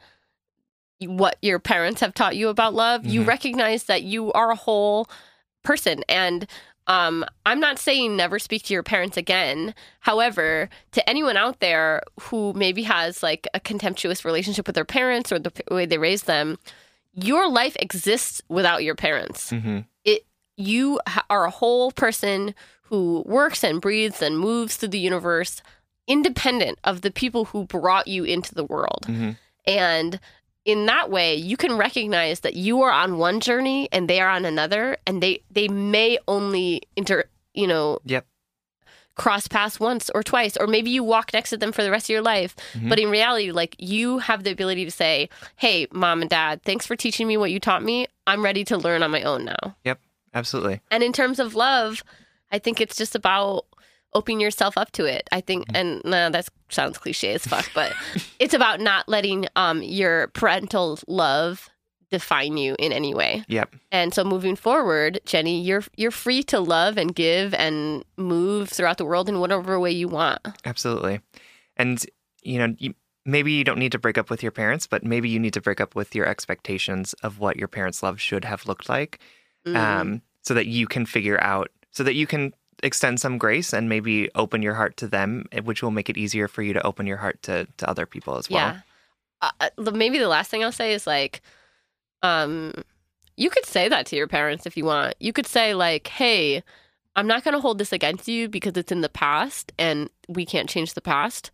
what 1.01 1.37
your 1.41 1.59
parents 1.59 2.01
have 2.01 2.13
taught 2.13 2.35
you 2.35 2.49
about 2.49 2.73
love? 2.73 3.05
You 3.05 3.21
Mhm. 3.21 3.27
recognize 3.27 3.83
that 3.85 4.03
you 4.03 4.31
are 4.33 4.51
a 4.51 4.55
whole 4.55 5.07
person 5.63 6.03
and 6.09 6.47
um, 6.87 7.25
I'm 7.45 7.59
not 7.59 7.79
saying 7.79 8.15
never 8.15 8.39
speak 8.39 8.63
to 8.63 8.73
your 8.73 8.83
parents 8.83 9.17
again. 9.17 9.73
However, 10.01 10.69
to 10.91 11.09
anyone 11.09 11.37
out 11.37 11.59
there 11.59 12.03
who 12.19 12.53
maybe 12.53 12.83
has 12.83 13.23
like 13.23 13.47
a 13.53 13.59
contemptuous 13.59 14.23
relationship 14.23 14.67
with 14.67 14.75
their 14.75 14.85
parents 14.85 15.31
or 15.31 15.39
the 15.39 15.51
way 15.71 15.85
they 15.85 15.97
raised 15.97 16.27
them, 16.27 16.57
your 17.13 17.49
life 17.49 17.75
exists 17.79 18.41
without 18.49 18.83
your 18.83 18.95
parents. 18.95 19.49
Hmm 19.49 19.79
it 20.03 20.25
you 20.57 20.99
are 21.29 21.45
a 21.45 21.49
whole 21.49 21.91
person 21.91 22.55
who 22.83 23.23
works 23.25 23.63
and 23.63 23.81
breathes 23.81 24.21
and 24.21 24.39
moves 24.39 24.77
through 24.77 24.89
the 24.89 24.99
universe 24.99 25.61
independent 26.07 26.77
of 26.83 27.01
the 27.01 27.09
people 27.09 27.45
who 27.45 27.65
brought 27.65 28.07
you 28.07 28.23
into 28.23 28.53
the 28.53 28.63
world. 28.63 29.05
Hmm 29.07 29.31
and 29.67 30.19
in 30.65 30.85
that 30.87 31.09
way 31.09 31.35
you 31.35 31.55
can 31.57 31.77
recognize 31.77 32.41
that 32.41 32.55
you 32.55 32.81
are 32.81 32.91
on 32.91 33.17
one 33.17 33.39
journey 33.39 33.87
and 33.91 34.09
they 34.09 34.19
are 34.19 34.29
on 34.29 34.45
another 34.45 34.97
and 35.07 35.21
they 35.23 35.41
they 35.51 35.67
may 35.67 36.17
only 36.27 36.81
inter 36.95 37.23
you 37.53 37.67
know 37.67 37.99
Yep. 38.05 38.25
cross 39.15 39.47
paths 39.47 39.79
once 39.79 40.09
or 40.13 40.23
twice 40.23 40.57
or 40.57 40.67
maybe 40.67 40.89
you 40.89 41.03
walk 41.03 41.31
next 41.33 41.51
to 41.51 41.57
them 41.57 41.71
for 41.71 41.83
the 41.83 41.91
rest 41.91 42.07
of 42.07 42.09
your 42.09 42.21
life 42.21 42.55
Mhm. 42.73 42.89
but 42.89 42.99
in 42.99 43.09
reality 43.09 43.51
like 43.51 43.75
you 43.79 44.17
have 44.19 44.43
the 44.43 44.51
ability 44.51 44.83
to 44.83 44.91
say 44.91 45.29
hey 45.57 45.87
mom 45.91 46.21
and 46.21 46.29
dad 46.29 46.61
thanks 46.63 46.85
for 46.85 46.95
teaching 46.97 47.27
me 47.27 47.37
what 47.37 47.51
you 47.51 47.59
taught 47.59 47.83
me 47.83 48.07
i'm 48.27 48.43
ready 48.43 48.65
to 48.65 48.75
learn 48.77 49.03
on 49.03 49.11
my 49.11 49.21
own 49.23 49.45
now 49.45 49.75
Yep, 49.85 49.99
Absolutely. 50.33 50.81
and 50.91 51.01
in 51.03 51.13
terms 51.13 51.39
of 51.39 51.55
love, 51.55 52.03
I 52.51 52.59
think 52.59 52.81
it's 52.81 52.95
just 52.97 53.15
about 53.15 53.65
open 54.15 54.39
yourself 54.39 54.77
up 54.77 54.91
to 54.93 55.05
it. 55.05 55.27
I 55.31 55.41
think, 55.41 55.65
and 55.75 56.01
nah, 56.03 56.29
that 56.31 56.47
sounds 56.69 56.97
cliche 56.97 57.33
as 57.33 57.45
fuck, 57.45 57.69
but 57.75 57.93
it's 58.39 58.55
about 58.55 58.79
not 58.79 59.07
letting 59.07 59.47
um 59.55 59.83
your 59.83 60.27
parental 60.29 60.97
love 61.07 61.69
define 62.11 62.55
you 62.55 62.75
in 62.79 62.91
any 62.93 63.13
way. 63.13 63.43
Yep. 63.47 63.75
And 63.91 64.13
so 64.13 64.23
moving 64.23 64.55
forward, 64.55 65.19
Jenny, 65.25 65.61
you're 65.61 65.83
you're 65.97 66.11
free 66.11 66.41
to 66.43 66.59
love 66.59 66.97
and 66.97 67.13
give 67.13 67.53
and 67.53 68.03
move 68.17 68.69
throughout 68.69 68.97
the 68.97 69.05
world 69.05 69.27
in 69.29 69.39
whatever 69.39 69.79
way 69.79 69.91
you 69.91 70.07
want. 70.07 70.39
Absolutely. 70.65 71.19
And, 71.77 72.03
you 72.41 72.57
know, 72.59 72.75
you, 72.77 72.93
maybe 73.25 73.51
you 73.51 73.63
don't 73.63 73.79
need 73.79 73.91
to 73.91 73.99
break 73.99 74.17
up 74.17 74.29
with 74.29 74.41
your 74.43 74.51
parents, 74.51 74.87
but 74.87 75.03
maybe 75.03 75.27
you 75.29 75.39
need 75.39 75.53
to 75.55 75.61
break 75.61 75.81
up 75.81 75.95
with 75.95 76.15
your 76.15 76.25
expectations 76.27 77.13
of 77.21 77.39
what 77.39 77.57
your 77.57 77.67
parents' 77.67 78.01
love 78.03 78.21
should 78.21 78.45
have 78.45 78.65
looked 78.65 78.87
like 78.87 79.19
Mm. 79.65 79.75
um, 79.75 80.21
so 80.43 80.53
that 80.53 80.67
you 80.67 80.85
can 80.85 81.07
figure 81.07 81.41
out, 81.43 81.69
so 81.89 82.03
that 82.03 82.13
you 82.13 82.27
can 82.27 82.53
extend 82.83 83.19
some 83.19 83.37
grace 83.37 83.73
and 83.73 83.89
maybe 83.89 84.29
open 84.35 84.61
your 84.61 84.73
heart 84.75 84.97
to 84.97 85.07
them, 85.07 85.45
eh, 85.51 85.61
which 85.61 85.81
will 85.81 85.91
make 85.91 86.09
it 86.09 86.17
easier 86.17 86.47
for 86.47 86.61
you 86.61 86.73
to 86.73 86.85
open 86.85 87.07
your 87.07 87.17
heart 87.17 87.41
to, 87.43 87.67
to 87.77 87.89
other 87.89 88.05
people 88.05 88.37
as 88.37 88.49
well. 88.49 88.73
Yeah. 88.73 88.79
Uh, 89.41 89.69
uh, 89.77 89.91
maybe 89.91 90.17
the 90.17 90.27
last 90.27 90.49
thing 90.49 90.63
I'll 90.63 90.71
say 90.71 90.93
is 90.93 91.05
like, 91.07 91.41
um, 92.21 92.73
you 93.37 93.49
could 93.49 93.65
say 93.65 93.89
that 93.89 94.05
to 94.07 94.15
your 94.15 94.27
parents 94.27 94.65
if 94.65 94.77
you 94.77 94.85
want. 94.85 95.15
You 95.19 95.33
could 95.33 95.45
say 95.47 95.73
like, 95.73 96.07
"Hey, 96.07 96.63
I'm 97.15 97.27
not 97.27 97.43
going 97.43 97.53
to 97.53 97.59
hold 97.59 97.77
this 97.77 97.91
against 97.93 98.27
you 98.27 98.47
because 98.49 98.75
it's 98.77 98.91
in 98.91 99.01
the 99.01 99.09
past 99.09 99.71
and 99.77 100.09
we 100.27 100.45
can't 100.45 100.69
change 100.69 100.93
the 100.93 101.01
past, 101.01 101.51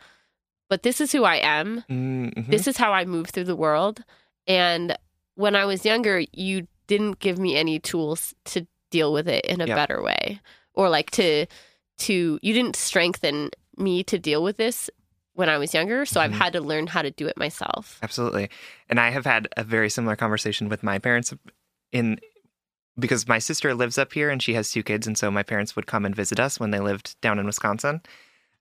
but 0.69 0.83
this 0.83 1.01
is 1.01 1.11
who 1.11 1.23
I 1.23 1.35
am. 1.35 1.83
Mhm. 1.89 2.47
This 2.47 2.67
is 2.67 2.77
how 2.77 2.93
I 2.93 3.05
move 3.05 3.27
through 3.27 3.45
the 3.45 3.55
world. 3.55 4.03
And 4.47 4.95
when 5.35 5.55
I 5.55 5.65
was 5.65 5.85
younger, 5.85 6.23
you 6.31 6.67
didn't 6.87 7.19
give 7.19 7.37
me 7.39 7.55
any 7.55 7.79
tools 7.79 8.33
to 8.45 8.65
deal 8.89 9.11
with 9.13 9.27
it 9.27 9.45
in 9.45 9.61
a 9.61 9.67
Yep. 9.67 9.75
better 9.75 10.01
way, 10.03 10.39
or 10.73 10.89
like 10.89 11.11
to 11.11 11.45
to 11.99 12.39
you 12.41 12.53
didn't 12.53 12.75
strengthen 12.75 13.49
me 13.77 14.03
to 14.03 14.17
deal 14.19 14.43
with 14.43 14.57
this 14.57 14.89
when 15.33 15.49
I 15.49 15.57
was 15.57 15.73
younger. 15.73 16.05
So 16.05 16.19
I've 16.19 16.31
Mhm. 16.31 16.35
had 16.35 16.53
to 16.53 16.61
learn 16.61 16.87
how 16.87 17.01
to 17.01 17.11
do 17.11 17.27
it 17.27 17.37
myself. 17.37 17.99
Absolutely. 18.03 18.49
And 18.89 18.99
I 18.99 19.11
have 19.11 19.25
had 19.25 19.47
a 19.55 19.63
very 19.63 19.89
similar 19.89 20.15
conversation 20.15 20.67
with 20.69 20.83
my 20.83 20.99
parents 20.99 21.33
in 21.91 22.19
because 22.99 23.27
my 23.27 23.39
sister 23.39 23.73
lives 23.73 23.97
up 23.97 24.11
here 24.13 24.29
and 24.29 24.43
she 24.43 24.53
has 24.53 24.71
two 24.71 24.83
kids 24.83 25.07
and 25.07 25.17
so 25.17 25.31
my 25.31 25.43
parents 25.43 25.75
would 25.75 25.87
come 25.87 26.05
and 26.05 26.15
visit 26.15 26.39
us 26.39 26.59
when 26.59 26.71
they 26.71 26.79
lived 26.79 27.19
down 27.21 27.39
in 27.39 27.45
Wisconsin. 27.45 28.01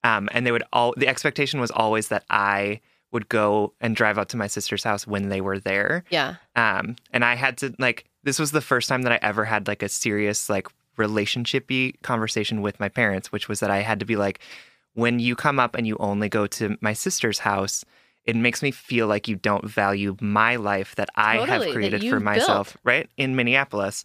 Um, 0.04 0.28
and 0.32 0.46
they 0.46 0.52
would 0.52 0.62
all 0.72 0.94
the 0.96 1.08
expectation 1.08 1.60
was 1.60 1.70
always 1.70 2.08
that 2.08 2.24
I 2.30 2.80
would 3.12 3.28
go 3.28 3.74
and 3.80 3.96
drive 3.96 4.18
out 4.18 4.28
to 4.30 4.36
my 4.36 4.46
sister's 4.46 4.84
house 4.84 5.06
when 5.06 5.28
they 5.28 5.40
were 5.40 5.58
there. 5.58 6.04
Yeah. 6.10 6.36
Um, 6.54 6.94
and 7.12 7.24
I 7.24 7.34
had 7.34 7.58
to 7.58 7.74
like 7.78 8.04
this 8.22 8.38
was 8.38 8.52
the 8.52 8.60
first 8.60 8.88
time 8.88 9.02
that 9.02 9.12
I 9.12 9.18
ever 9.20 9.44
had 9.44 9.66
like 9.66 9.82
a 9.82 9.88
serious 9.88 10.48
like 10.48 10.68
relationshipy 11.00 12.00
conversation 12.02 12.62
with 12.62 12.78
my 12.80 12.88
parents, 12.88 13.32
which 13.32 13.48
was 13.48 13.60
that 13.60 13.70
I 13.70 13.80
had 13.80 13.98
to 14.00 14.06
be 14.06 14.16
like, 14.16 14.40
when 14.94 15.18
you 15.18 15.34
come 15.36 15.58
up 15.58 15.74
and 15.76 15.86
you 15.86 15.96
only 16.00 16.28
go 16.28 16.46
to 16.58 16.76
my 16.80 16.92
sister's 16.92 17.40
house, 17.40 17.84
it 18.24 18.36
makes 18.36 18.62
me 18.62 18.70
feel 18.70 19.06
like 19.06 19.28
you 19.28 19.36
don't 19.36 19.64
value 19.66 20.16
my 20.20 20.56
life 20.56 20.94
that 20.96 21.08
I 21.16 21.38
Totally, 21.38 21.66
have 21.66 21.74
created 21.74 22.02
for 22.02 22.20
built. 22.20 22.22
myself, 22.22 22.76
right? 22.84 23.08
In 23.16 23.34
Minneapolis. 23.36 24.04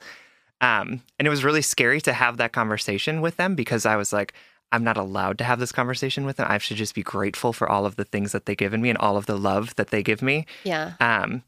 Um, 0.61 1.01
and 1.19 1.27
it 1.27 1.29
was 1.29 1.43
really 1.43 1.61
scary 1.61 1.99
to 2.01 2.13
have 2.13 2.37
that 2.37 2.53
conversation 2.53 3.21
with 3.21 3.35
them 3.37 3.55
because 3.55 3.85
I 3.85 3.97
was 3.97 4.13
like, 4.13 4.33
I'm 4.71 4.83
not 4.83 4.97
allowed 4.97 5.37
to 5.39 5.43
have 5.43 5.59
this 5.59 5.71
conversation 5.71 6.25
with 6.25 6.37
them. 6.37 6.47
I 6.49 6.57
should 6.59 6.77
just 6.77 6.95
be 6.95 7.03
grateful 7.03 7.51
for 7.53 7.69
all 7.69 7.85
of 7.85 7.97
the 7.97 8.05
things 8.05 8.31
that 8.31 8.45
they've 8.45 8.57
given 8.57 8.81
me 8.81 8.89
and 8.89 8.97
all 8.97 9.17
of 9.17 9.25
the 9.25 9.37
love 9.37 9.75
that 9.75 9.89
they 9.89 10.01
give 10.01 10.21
me. 10.21 10.45
Yeah. 10.63 10.93
Um, 10.99 11.43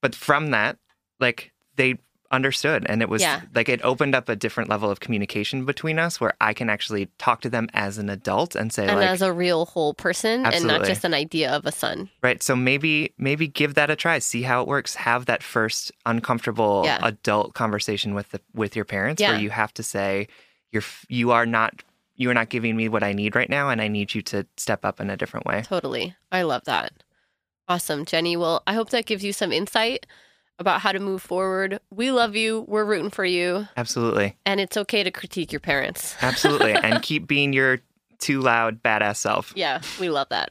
but 0.00 0.14
from 0.14 0.50
that, 0.50 0.78
like 1.20 1.52
they 1.76 1.98
understood, 2.30 2.86
and 2.88 3.02
it 3.02 3.08
was 3.08 3.22
Yeah. 3.22 3.40
like 3.54 3.68
it 3.68 3.80
opened 3.82 4.14
up 4.14 4.28
a 4.28 4.36
different 4.36 4.70
level 4.70 4.90
of 4.90 5.00
communication 5.00 5.64
between 5.64 5.98
us, 5.98 6.20
where 6.20 6.34
I 6.40 6.52
can 6.54 6.70
actually 6.70 7.06
talk 7.18 7.40
to 7.42 7.50
them 7.50 7.68
as 7.74 7.98
an 7.98 8.08
adult 8.08 8.54
and 8.54 8.72
say, 8.72 8.86
And 8.86 8.98
like, 8.98 9.08
as 9.08 9.20
a 9.22 9.32
real 9.32 9.66
whole 9.66 9.94
person 9.94 10.46
and 10.46 10.64
not 10.66 10.84
just 10.84 11.04
an 11.04 11.12
idea 11.14 11.50
of 11.50 11.66
a 11.66 11.72
son. 11.72 12.08
right. 12.22 12.42
So 12.42 12.54
maybe 12.54 13.12
maybe 13.18 13.48
give 13.48 13.74
that 13.74 13.90
a 13.90 13.96
try, 13.96 14.18
see 14.20 14.42
how 14.42 14.62
it 14.62 14.68
works. 14.68 14.94
Have 14.94 15.26
that 15.26 15.42
first 15.42 15.90
uncomfortable 16.06 16.82
Yeah. 16.84 16.98
adult 17.02 17.54
conversation 17.54 18.14
with 18.14 18.30
the 18.30 18.40
with 18.54 18.76
your 18.76 18.84
parents, 18.84 19.20
Yeah. 19.20 19.32
where 19.32 19.40
you 19.40 19.50
have 19.50 19.74
to 19.74 19.82
say, 19.82 20.28
you're 20.72 20.84
you 21.08 21.32
are 21.32 21.46
not 21.46 21.82
you 22.16 22.28
are 22.30 22.34
not 22.34 22.50
giving 22.50 22.76
me 22.76 22.86
what 22.88 23.02
I 23.02 23.12
need 23.14 23.34
right 23.34 23.48
now, 23.48 23.70
and 23.70 23.80
I 23.80 23.88
need 23.88 24.14
you 24.14 24.20
to 24.22 24.46
step 24.58 24.84
up 24.84 25.00
in 25.00 25.08
a 25.08 25.16
different 25.16 25.46
way. 25.46 25.62
Totally. 25.62 26.14
I 26.30 26.42
love 26.42 26.64
that. 26.66 26.92
Awesome, 27.66 28.04
Jenny. 28.04 28.36
Well, 28.36 28.62
I 28.66 28.74
hope 28.74 28.90
that 28.90 29.06
gives 29.06 29.24
you 29.24 29.32
some 29.32 29.52
insight 29.52 30.04
about 30.60 30.80
how 30.80 30.92
to 30.92 31.00
move 31.00 31.22
forward. 31.22 31.80
We 31.90 32.12
love 32.12 32.36
you. 32.36 32.64
We're 32.68 32.84
rooting 32.84 33.10
for 33.10 33.24
you. 33.24 33.66
Absolutely, 33.76 34.36
And 34.46 34.60
it's 34.60 34.76
okay 34.76 35.02
to 35.02 35.10
critique 35.10 35.52
your 35.52 35.60
parents. 35.60 36.14
absolutely, 36.22 36.72
and 36.74 37.02
keep 37.02 37.26
being 37.26 37.52
your 37.52 37.80
too 38.18 38.40
loud 38.40 38.82
badass 38.82 39.16
self. 39.16 39.52
Yeah, 39.56 39.80
we 39.98 40.10
love 40.10 40.28
that. 40.28 40.50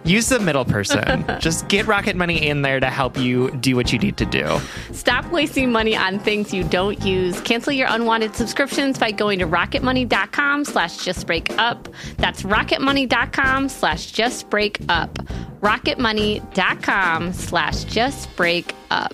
use 0.03 0.29
the 0.29 0.39
middle 0.39 0.65
person. 0.65 1.25
just 1.39 1.67
get 1.67 1.87
Rocket 1.87 2.15
Money 2.15 2.47
in 2.47 2.61
there 2.61 2.79
to 2.79 2.87
help 2.87 3.17
you 3.17 3.51
do 3.57 3.75
what 3.75 3.91
you 3.93 3.99
need 3.99 4.17
to 4.17 4.25
do. 4.25 4.59
Stop 4.91 5.25
wasting 5.31 5.71
money 5.71 5.95
on 5.95 6.19
things 6.19 6.53
you 6.53 6.63
don't 6.63 7.03
use. 7.03 7.39
Cancel 7.41 7.73
your 7.73 7.87
unwanted 7.89 8.35
subscriptions 8.35 8.97
by 8.97 9.11
going 9.11 9.39
to 9.39 9.47
rocketmoney.com 9.47 10.65
slash 10.65 10.97
justbreakup. 10.97 11.93
That's 12.17 12.43
rocketmoney.com 12.43 13.69
slash 13.69 14.11
justbreakup. 14.13 15.13
rocketmoney.com 15.61 17.33
slash 17.33 17.85
justbreakup. 17.85 19.11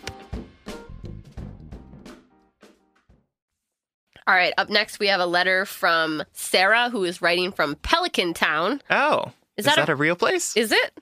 All 4.27 4.35
right, 4.35 4.53
up 4.57 4.69
next 4.69 4.99
we 4.99 5.07
have 5.07 5.21
a 5.21 5.25
letter 5.25 5.65
from 5.65 6.21
Sarah 6.33 6.89
who 6.89 7.05
is 7.05 7.21
writing 7.21 7.53
from 7.53 7.75
Pelican 7.75 8.33
Town. 8.33 8.81
Oh. 8.89 9.31
Is 9.57 9.65
Is, 9.65 9.65
that 9.65 9.75
that, 9.77 9.89
a- 9.89 9.93
a, 9.93 9.95
real 9.95 10.15
place? 10.15 10.55
Is 10.55 10.71
it? 10.71 10.99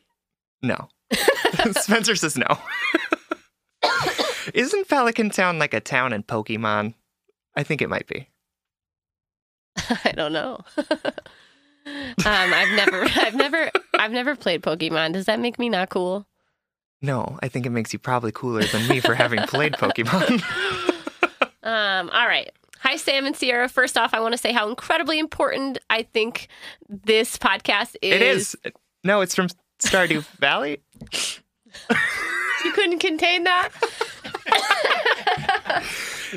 no. 0.61 0.87
Spencer 1.73 2.15
says 2.15 2.37
no. 2.37 2.47
Isn't 4.53 4.87
Pelican 4.87 5.29
Town 5.29 5.59
like 5.59 5.73
a 5.73 5.79
town 5.79 6.13
in 6.13 6.23
Pokemon? 6.23 6.93
I 7.55 7.63
think 7.63 7.81
it 7.81 7.89
might 7.89 8.07
be. 8.07 8.29
I 10.03 10.11
don't 10.15 10.33
know. 10.33 10.59
um, 10.77 12.23
I've 12.25 12.75
never, 12.75 13.03
I've 13.03 13.35
never, 13.35 13.71
I've 13.93 14.11
never 14.11 14.35
played 14.35 14.61
Pokemon. 14.61 15.13
Does 15.13 15.25
that 15.25 15.39
make 15.39 15.59
me 15.59 15.69
not 15.69 15.89
cool? 15.89 16.25
No, 17.01 17.37
I 17.41 17.47
think 17.49 17.65
it 17.65 17.71
makes 17.71 17.91
you 17.93 17.99
probably 17.99 18.31
cooler 18.31 18.63
than 18.63 18.87
me 18.87 18.99
for 18.99 19.13
having 19.15 19.41
played 19.43 19.73
Pokemon. 19.73 20.41
Um, 21.63 22.09
all 22.11 22.27
right. 22.27 22.51
Hi, 22.85 22.97
Sam 22.97 23.25
and 23.25 23.35
Sierra. 23.35 23.67
First 23.67 23.97
off, 23.97 24.13
I 24.13 24.19
want 24.19 24.33
to 24.33 24.37
say 24.37 24.51
how 24.51 24.69
incredibly 24.69 25.17
important 25.17 25.79
I 25.89 26.03
think 26.03 26.49
this 26.87 27.35
podcast 27.35 27.95
is. 27.99 28.13
it 28.13 28.21
is. 28.21 28.55
No, 29.03 29.21
it's 29.21 29.33
from 29.33 29.47
Stardew 29.83 30.19
Valley. 30.39 30.83
You 32.63 32.71
couldn't 32.73 32.99
contain 32.99 33.45
that. 33.45 33.69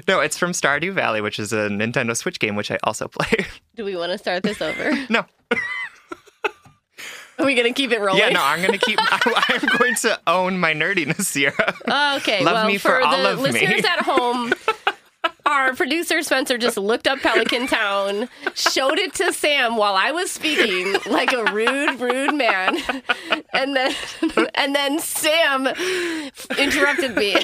No, 0.07 0.21
it's 0.21 0.39
from 0.39 0.53
Stardew 0.53 0.93
Valley, 0.93 1.21
which 1.21 1.41
is 1.41 1.53
a 1.53 1.69
Nintendo 1.69 2.17
Switch 2.17 2.39
game, 2.39 2.55
which 2.55 2.71
I 2.71 2.79
also 2.85 3.09
play. 3.09 3.47
Do 3.75 3.85
we 3.85 3.97
want 3.97 4.13
to 4.13 4.19
start 4.19 4.45
this 4.45 4.63
over? 4.63 4.93
no. 5.09 5.25
Are 7.39 7.45
we 7.45 7.57
gonna 7.57 7.73
keep 7.73 7.91
it 7.91 8.01
rolling? 8.01 8.21
Yeah, 8.21 8.29
no, 8.29 8.41
I'm 8.43 8.61
going 8.61 8.79
to 8.79 8.85
keep, 8.85 8.99
I, 9.01 9.45
I'm 9.49 9.79
going 9.79 9.95
to 9.97 10.21
own 10.27 10.61
my 10.61 10.73
nerdiness, 10.73 11.23
Sierra. 11.23 11.75
Okay. 12.19 12.45
Love 12.45 12.55
well, 12.55 12.67
me 12.67 12.79
for 12.79 13.01
the 13.01 13.07
all 13.07 13.27
of 13.27 13.39
me. 13.39 13.51
listeners 13.51 13.85
at 13.85 14.03
home, 14.03 14.53
our 15.49 15.75
producer 15.75 16.23
Spencer 16.23 16.59
just 16.59 16.77
looked 16.77 17.09
up 17.09 17.21
Pelican 17.21 17.67
Town, 17.67 18.29
showed 18.55 18.99
it 18.99 19.15
to 19.15 19.33
Sam 19.33 19.77
while 19.77 19.95
I 19.95 20.13
was 20.13 20.31
speaking, 20.31 20.97
like 21.11 21.33
a 21.33 21.45
rude, 21.53 22.01
rude 22.01 22.35
man, 22.35 22.77
and 23.53 23.75
then 23.75 23.95
and 24.55 24.75
then 24.75 24.99
Sam 24.99 25.67
interrupted 26.59 27.17
me. 27.17 27.37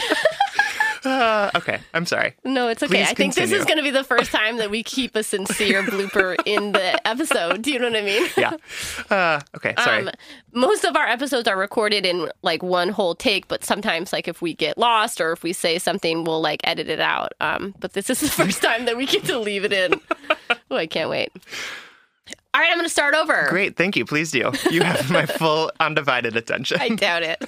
Uh, 1.05 1.51
okay, 1.55 1.81
I'm 1.93 2.07
sorry. 2.07 2.35
No, 2.45 2.69
it's 2.69 2.83
okay. 2.83 2.95
Please 3.03 3.09
I 3.11 3.15
think 3.15 3.35
this 3.35 3.53
is 3.53 3.65
going 3.65 3.77
to 3.77 3.83
be 3.83 3.91
the 3.91 4.05
first 4.05 4.31
time 4.33 4.57
that 4.57 4.71
we 4.71 4.83
keep 4.83 5.15
a 5.17 5.23
sincere 5.23 5.83
blooper 5.83 6.37
in 6.47 6.73
the 6.73 7.07
episode. 7.07 7.63
Do 7.63 7.73
you 7.73 7.79
know 7.79 7.91
what 7.91 7.97
I 7.99 8.03
mean? 8.03 8.29
Yeah. 8.37 8.57
Uh, 9.11 9.41
okay, 9.57 9.75
sorry. 9.83 10.07
Um, 10.07 10.11
most 10.53 10.85
of 10.85 10.97
our 10.97 11.07
episodes 11.07 11.47
are 11.47 11.57
recorded 11.59 12.07
in 12.07 12.31
like 12.43 12.63
one 12.63 12.89
whole 12.89 13.15
take, 13.15 13.49
but 13.49 13.65
sometimes, 13.65 14.13
like 14.13 14.29
if 14.29 14.41
we 14.41 14.55
get 14.55 14.79
lost 14.79 15.21
or 15.21 15.33
if 15.33 15.43
we 15.43 15.53
say 15.53 15.79
something, 15.79 16.25
we'll 16.25 16.41
like 16.41 16.61
edit 16.65 16.89
it 16.89 17.01
out. 17.01 17.33
Um, 17.41 17.75
but 17.81 17.93
this 17.93 18.09
is 18.09 18.21
the 18.21 18.29
first 18.45 18.63
time 18.63 18.87
that 18.87 18.97
we 18.97 19.07
get 19.07 19.25
to 19.25 19.39
leave 19.39 19.65
it 19.65 19.73
in. 19.73 20.01
Oh, 20.71 20.77
I 20.77 20.87
can't 20.87 21.09
wait. 21.09 21.31
All 22.53 22.61
right, 22.61 22.69
I'm 22.71 22.77
going 22.77 22.85
to 22.87 22.89
start 22.91 23.15
over. 23.15 23.47
Great, 23.49 23.77
thank 23.77 23.97
you. 23.97 24.05
Please 24.05 24.31
do. 24.33 24.51
You 24.71 24.83
have 24.83 25.11
my 25.11 25.27
full 25.27 25.71
undivided 25.79 26.37
attention. 26.37 26.79
I 26.81 26.89
doubt 26.89 27.23
it. 27.23 27.45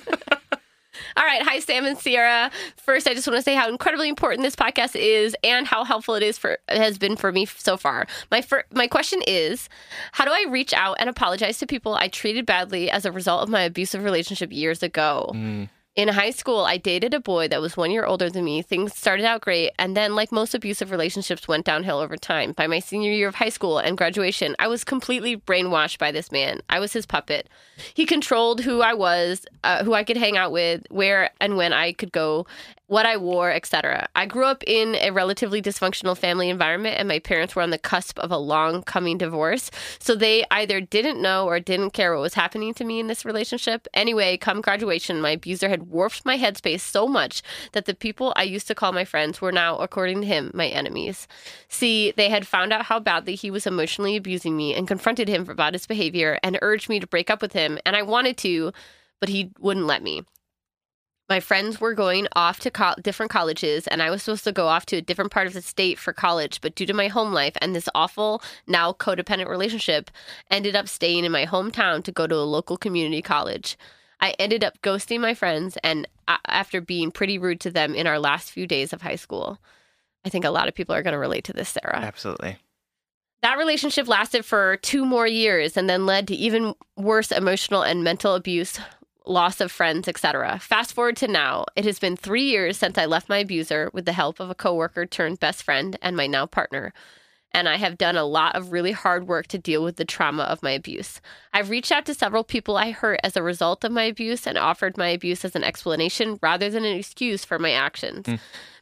All 1.16 1.24
right. 1.24 1.42
Hi, 1.42 1.60
Sam 1.60 1.86
and 1.86 1.96
Sierra. 1.98 2.50
First, 2.76 3.08
I 3.08 3.14
just 3.14 3.26
want 3.26 3.38
to 3.38 3.42
say 3.42 3.54
how 3.54 3.68
incredibly 3.68 4.08
important 4.08 4.42
this 4.42 4.54
podcast 4.54 4.94
is 4.94 5.34
and 5.42 5.66
how 5.66 5.82
helpful 5.84 6.14
it 6.14 6.22
is 6.22 6.36
for 6.36 6.58
it 6.68 6.76
has 6.76 6.98
been 6.98 7.16
for 7.16 7.32
me 7.32 7.46
so 7.46 7.76
far. 7.76 8.06
My 8.30 8.42
fir- 8.42 8.64
my 8.72 8.86
question 8.86 9.22
is, 9.26 9.68
how 10.12 10.26
do 10.26 10.30
I 10.30 10.44
reach 10.50 10.74
out 10.74 10.96
and 10.98 11.08
apologize 11.08 11.58
to 11.58 11.66
people 11.66 11.94
I 11.94 12.08
treated 12.08 12.44
badly 12.44 12.90
as 12.90 13.06
a 13.06 13.12
result 13.12 13.42
of 13.42 13.48
my 13.48 13.62
abusive 13.62 14.04
relationship 14.04 14.52
years 14.52 14.82
ago? 14.82 15.30
Mm. 15.34 15.70
In 15.96 16.08
high 16.08 16.30
school, 16.30 16.60
I 16.66 16.76
dated 16.76 17.14
a 17.14 17.20
boy 17.20 17.48
that 17.48 17.62
was 17.62 17.74
one 17.74 17.90
year 17.90 18.04
older 18.04 18.28
than 18.28 18.44
me. 18.44 18.60
Things 18.60 18.94
started 18.94 19.24
out 19.24 19.40
great, 19.40 19.70
and 19.78 19.96
then, 19.96 20.14
like 20.14 20.30
most 20.30 20.54
abusive 20.54 20.90
relationships, 20.90 21.48
went 21.48 21.64
downhill 21.64 22.00
over 22.00 22.18
time. 22.18 22.52
By 22.52 22.66
my 22.66 22.80
senior 22.80 23.12
year 23.12 23.28
of 23.28 23.36
high 23.36 23.48
school 23.48 23.78
and 23.78 23.96
graduation, 23.96 24.54
I 24.58 24.68
was 24.68 24.84
completely 24.84 25.38
brainwashed 25.38 25.96
by 25.96 26.12
this 26.12 26.30
man. 26.30 26.60
I 26.68 26.80
was 26.80 26.92
his 26.92 27.06
puppet. 27.06 27.48
He 27.94 28.04
controlled 28.04 28.60
who 28.60 28.82
I 28.82 28.92
was, 28.92 29.46
uh, 29.64 29.84
who 29.84 29.94
I 29.94 30.04
could 30.04 30.18
hang 30.18 30.36
out 30.36 30.52
with, 30.52 30.86
where 30.90 31.30
and 31.40 31.56
when 31.56 31.72
I 31.72 31.92
could 31.92 32.12
go, 32.12 32.46
what 32.88 33.04
I 33.04 33.16
wore, 33.16 33.50
etc. 33.50 34.08
I 34.14 34.26
grew 34.26 34.44
up 34.44 34.62
in 34.66 34.94
a 34.96 35.10
relatively 35.10 35.60
dysfunctional 35.60 36.16
family 36.16 36.48
environment, 36.48 36.96
and 36.98 37.08
my 37.08 37.18
parents 37.18 37.56
were 37.56 37.62
on 37.62 37.70
the 37.70 37.78
cusp 37.78 38.18
of 38.20 38.30
a 38.30 38.38
long 38.38 38.82
coming 38.82 39.18
divorce. 39.18 39.70
So 39.98 40.14
they 40.14 40.44
either 40.50 40.80
didn't 40.80 41.20
know 41.20 41.46
or 41.46 41.58
didn't 41.58 41.90
care 41.90 42.14
what 42.14 42.22
was 42.22 42.34
happening 42.34 42.74
to 42.74 42.84
me 42.84 43.00
in 43.00 43.08
this 43.08 43.24
relationship. 43.24 43.88
Anyway, 43.92 44.36
come 44.36 44.60
graduation, 44.60 45.20
my 45.20 45.30
abuser 45.30 45.68
had 45.68 45.90
warped 45.90 46.24
my 46.24 46.38
headspace 46.38 46.80
so 46.80 47.08
much 47.08 47.42
that 47.72 47.86
the 47.86 47.94
people 47.94 48.32
I 48.36 48.44
used 48.44 48.68
to 48.68 48.74
call 48.74 48.92
my 48.92 49.04
friends 49.04 49.40
were 49.40 49.52
now, 49.52 49.76
according 49.78 50.20
to 50.20 50.26
him, 50.26 50.52
my 50.54 50.68
enemies. 50.68 51.26
See, 51.68 52.12
they 52.12 52.28
had 52.28 52.46
found 52.46 52.72
out 52.72 52.86
how 52.86 53.00
badly 53.00 53.34
he 53.34 53.50
was 53.50 53.66
emotionally 53.66 54.16
abusing 54.16 54.56
me 54.56 54.74
and 54.74 54.86
confronted 54.86 55.28
him 55.28 55.48
about 55.48 55.72
his 55.72 55.86
behavior 55.86 56.38
and 56.42 56.58
urged 56.62 56.88
me 56.88 57.00
to 57.00 57.06
break 57.06 57.30
up 57.30 57.42
with 57.42 57.52
him. 57.52 57.78
And 57.84 57.96
I 57.96 58.02
wanted 58.02 58.36
to, 58.38 58.72
but 59.18 59.28
he 59.28 59.50
wouldn't 59.58 59.86
let 59.86 60.02
me 60.02 60.22
my 61.28 61.40
friends 61.40 61.80
were 61.80 61.94
going 61.94 62.28
off 62.34 62.60
to 62.60 62.70
co- 62.70 62.94
different 63.02 63.30
colleges 63.30 63.86
and 63.88 64.02
i 64.02 64.10
was 64.10 64.22
supposed 64.22 64.44
to 64.44 64.52
go 64.52 64.68
off 64.68 64.86
to 64.86 64.96
a 64.96 65.02
different 65.02 65.30
part 65.32 65.46
of 65.46 65.52
the 65.52 65.62
state 65.62 65.98
for 65.98 66.12
college 66.12 66.60
but 66.60 66.74
due 66.74 66.86
to 66.86 66.94
my 66.94 67.08
home 67.08 67.32
life 67.32 67.56
and 67.60 67.74
this 67.74 67.88
awful 67.94 68.42
now 68.66 68.92
codependent 68.92 69.48
relationship 69.48 70.10
ended 70.50 70.76
up 70.76 70.88
staying 70.88 71.24
in 71.24 71.32
my 71.32 71.46
hometown 71.46 72.02
to 72.04 72.12
go 72.12 72.26
to 72.26 72.34
a 72.34 72.46
local 72.46 72.76
community 72.76 73.22
college. 73.22 73.76
I 74.20 74.30
ended 74.38 74.64
up 74.64 74.80
ghosting 74.82 75.20
my 75.20 75.34
friends 75.34 75.76
and 75.82 76.08
a 76.28 76.38
after 76.46 76.80
being 76.80 77.10
pretty 77.10 77.38
rude 77.38 77.60
to 77.60 77.70
them 77.70 77.94
in 77.94 78.06
our 78.06 78.18
last 78.18 78.50
few 78.50 78.66
days 78.66 78.92
of 78.92 79.02
high 79.02 79.16
school. 79.16 79.58
I 80.24 80.28
think 80.28 80.44
a 80.44 80.50
lot 80.50 80.68
of 80.68 80.74
people 80.74 80.94
are 80.94 81.02
going 81.02 81.12
to 81.12 81.18
relate 81.18 81.44
to 81.44 81.52
this 81.52 81.68
sarah. 81.68 82.00
Absolutely. 82.00 82.56
that 83.42 83.58
relationship 83.58 84.08
lasted 84.08 84.44
for 84.44 84.78
two 84.78 85.04
more 85.04 85.26
years 85.26 85.76
and 85.76 85.88
then 85.88 86.06
led 86.06 86.26
to 86.28 86.34
even 86.34 86.74
worse 86.96 87.30
emotional 87.30 87.82
and 87.82 88.02
mental 88.02 88.34
abuse, 88.34 88.78
loss 89.26 89.60
of 89.60 89.72
friends, 89.72 90.08
etc. 90.08 90.58
Fast 90.58 90.92
forward 90.92 91.16
to 91.18 91.28
now. 91.28 91.64
It 91.74 91.84
has 91.84 91.98
been 91.98 92.16
three 92.16 92.44
years 92.44 92.76
since 92.76 92.96
I 92.98 93.06
left 93.06 93.28
my 93.28 93.38
abuser 93.38 93.90
with 93.92 94.04
the 94.04 94.12
help 94.12 94.40
of 94.40 94.50
a 94.50 94.54
coworker 94.54 95.06
turned 95.06 95.40
best 95.40 95.62
friend 95.62 95.96
and 96.00 96.16
my 96.16 96.26
now 96.26 96.46
partner. 96.46 96.92
And 97.52 97.68
I 97.68 97.76
have 97.76 97.96
done 97.96 98.16
a 98.16 98.24
lot 98.24 98.54
of 98.54 98.72
really 98.72 98.92
hard 98.92 99.26
work 99.26 99.46
to 99.48 99.58
deal 99.58 99.82
with 99.82 99.96
the 99.96 100.04
trauma 100.04 100.42
of 100.42 100.62
my 100.62 100.72
abuse. 100.72 101.20
I've 101.52 101.70
reached 101.70 101.90
out 101.90 102.04
to 102.06 102.14
several 102.14 102.44
people 102.44 102.76
I 102.76 102.90
hurt 102.90 103.20
as 103.24 103.36
a 103.36 103.42
result 103.42 103.82
of 103.82 103.92
my 103.92 104.02
abuse 104.02 104.46
and 104.46 104.58
offered 104.58 104.98
my 104.98 105.08
abuse 105.08 105.44
as 105.44 105.56
an 105.56 105.64
explanation 105.64 106.38
rather 106.42 106.68
than 106.68 106.84
an 106.84 106.96
excuse 106.96 107.44
for 107.44 107.58
my 107.58 107.72
actions. 107.72 108.26
Hmm. 108.26 108.34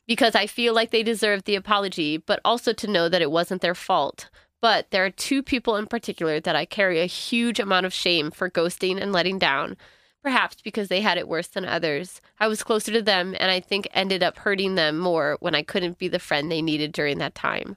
Because 0.07 0.35
I 0.35 0.47
feel 0.47 0.75
like 0.75 0.91
they 0.91 1.03
deserve 1.03 1.45
the 1.45 1.55
apology, 1.55 2.17
but 2.19 2.41
also 2.45 2.73
to 2.75 2.91
know 2.91 3.09
that 3.09 3.23
it 3.23 3.31
wasn't 3.31 3.63
their 3.63 3.75
fault. 3.75 4.29
But 4.61 4.91
there 4.91 5.05
are 5.05 5.11
two 5.11 5.43
people 5.43 5.77
in 5.77 5.87
particular 5.87 6.41
that 6.41 6.57
I 6.57 6.65
carry 6.65 7.01
a 7.01 7.07
huge 7.07 7.61
amount 7.61 7.87
of 7.87 7.93
shame 7.93 8.31
for 8.31 8.51
ghosting 8.51 9.01
and 9.01 9.13
letting 9.13 9.39
down, 9.39 9.77
perhaps 10.25 10.57
because 10.63 10.89
they 10.89 11.03
had 11.03 11.19
it 11.19 11.29
worse 11.29 11.49
than 11.49 11.67
others. 11.67 12.23
I 12.41 12.49
was 12.49 12.65
closer 12.65 12.91
to 12.93 13.03
them 13.03 13.37
and 13.39 13.51
I 13.51 13.61
think 13.61 13.87
ended 13.93 14.23
up 14.23 14.39
hurting 14.39 14.75
them 14.75 14.99
more 14.99 15.37
when 15.41 15.55
I 15.55 15.63
couldn't 15.63 15.99
be 15.99 16.09
the 16.09 16.19
friend 16.19 16.51
they 16.51 16.63
needed 16.63 16.93
during 16.93 17.19
that 17.19 17.35
time. 17.35 17.77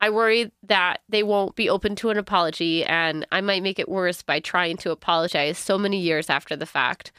I 0.00 0.10
worry 0.10 0.52
that 0.62 1.00
they 1.08 1.24
won't 1.24 1.56
be 1.56 1.68
open 1.68 1.96
to 1.96 2.10
an 2.10 2.18
apology 2.18 2.84
and 2.84 3.26
I 3.32 3.40
might 3.40 3.64
make 3.64 3.80
it 3.80 3.88
worse 3.88 4.22
by 4.22 4.38
trying 4.40 4.76
to 4.78 4.92
apologize 4.92 5.58
so 5.58 5.76
many 5.76 5.98
years 5.98 6.30
after 6.30 6.56
the 6.56 6.66
fact. 6.66 7.10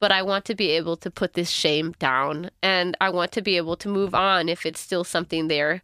But 0.00 0.12
I 0.12 0.22
want 0.22 0.44
to 0.46 0.54
be 0.54 0.70
able 0.70 0.96
to 0.98 1.10
put 1.10 1.32
this 1.32 1.50
shame 1.50 1.92
down 1.98 2.50
and 2.62 2.96
I 3.00 3.08
want 3.10 3.32
to 3.32 3.42
be 3.42 3.56
able 3.56 3.76
to 3.76 3.88
move 3.88 4.14
on 4.14 4.48
if 4.50 4.64
it's 4.66 4.80
still 4.80 5.04
something 5.04 5.48
there. 5.48 5.80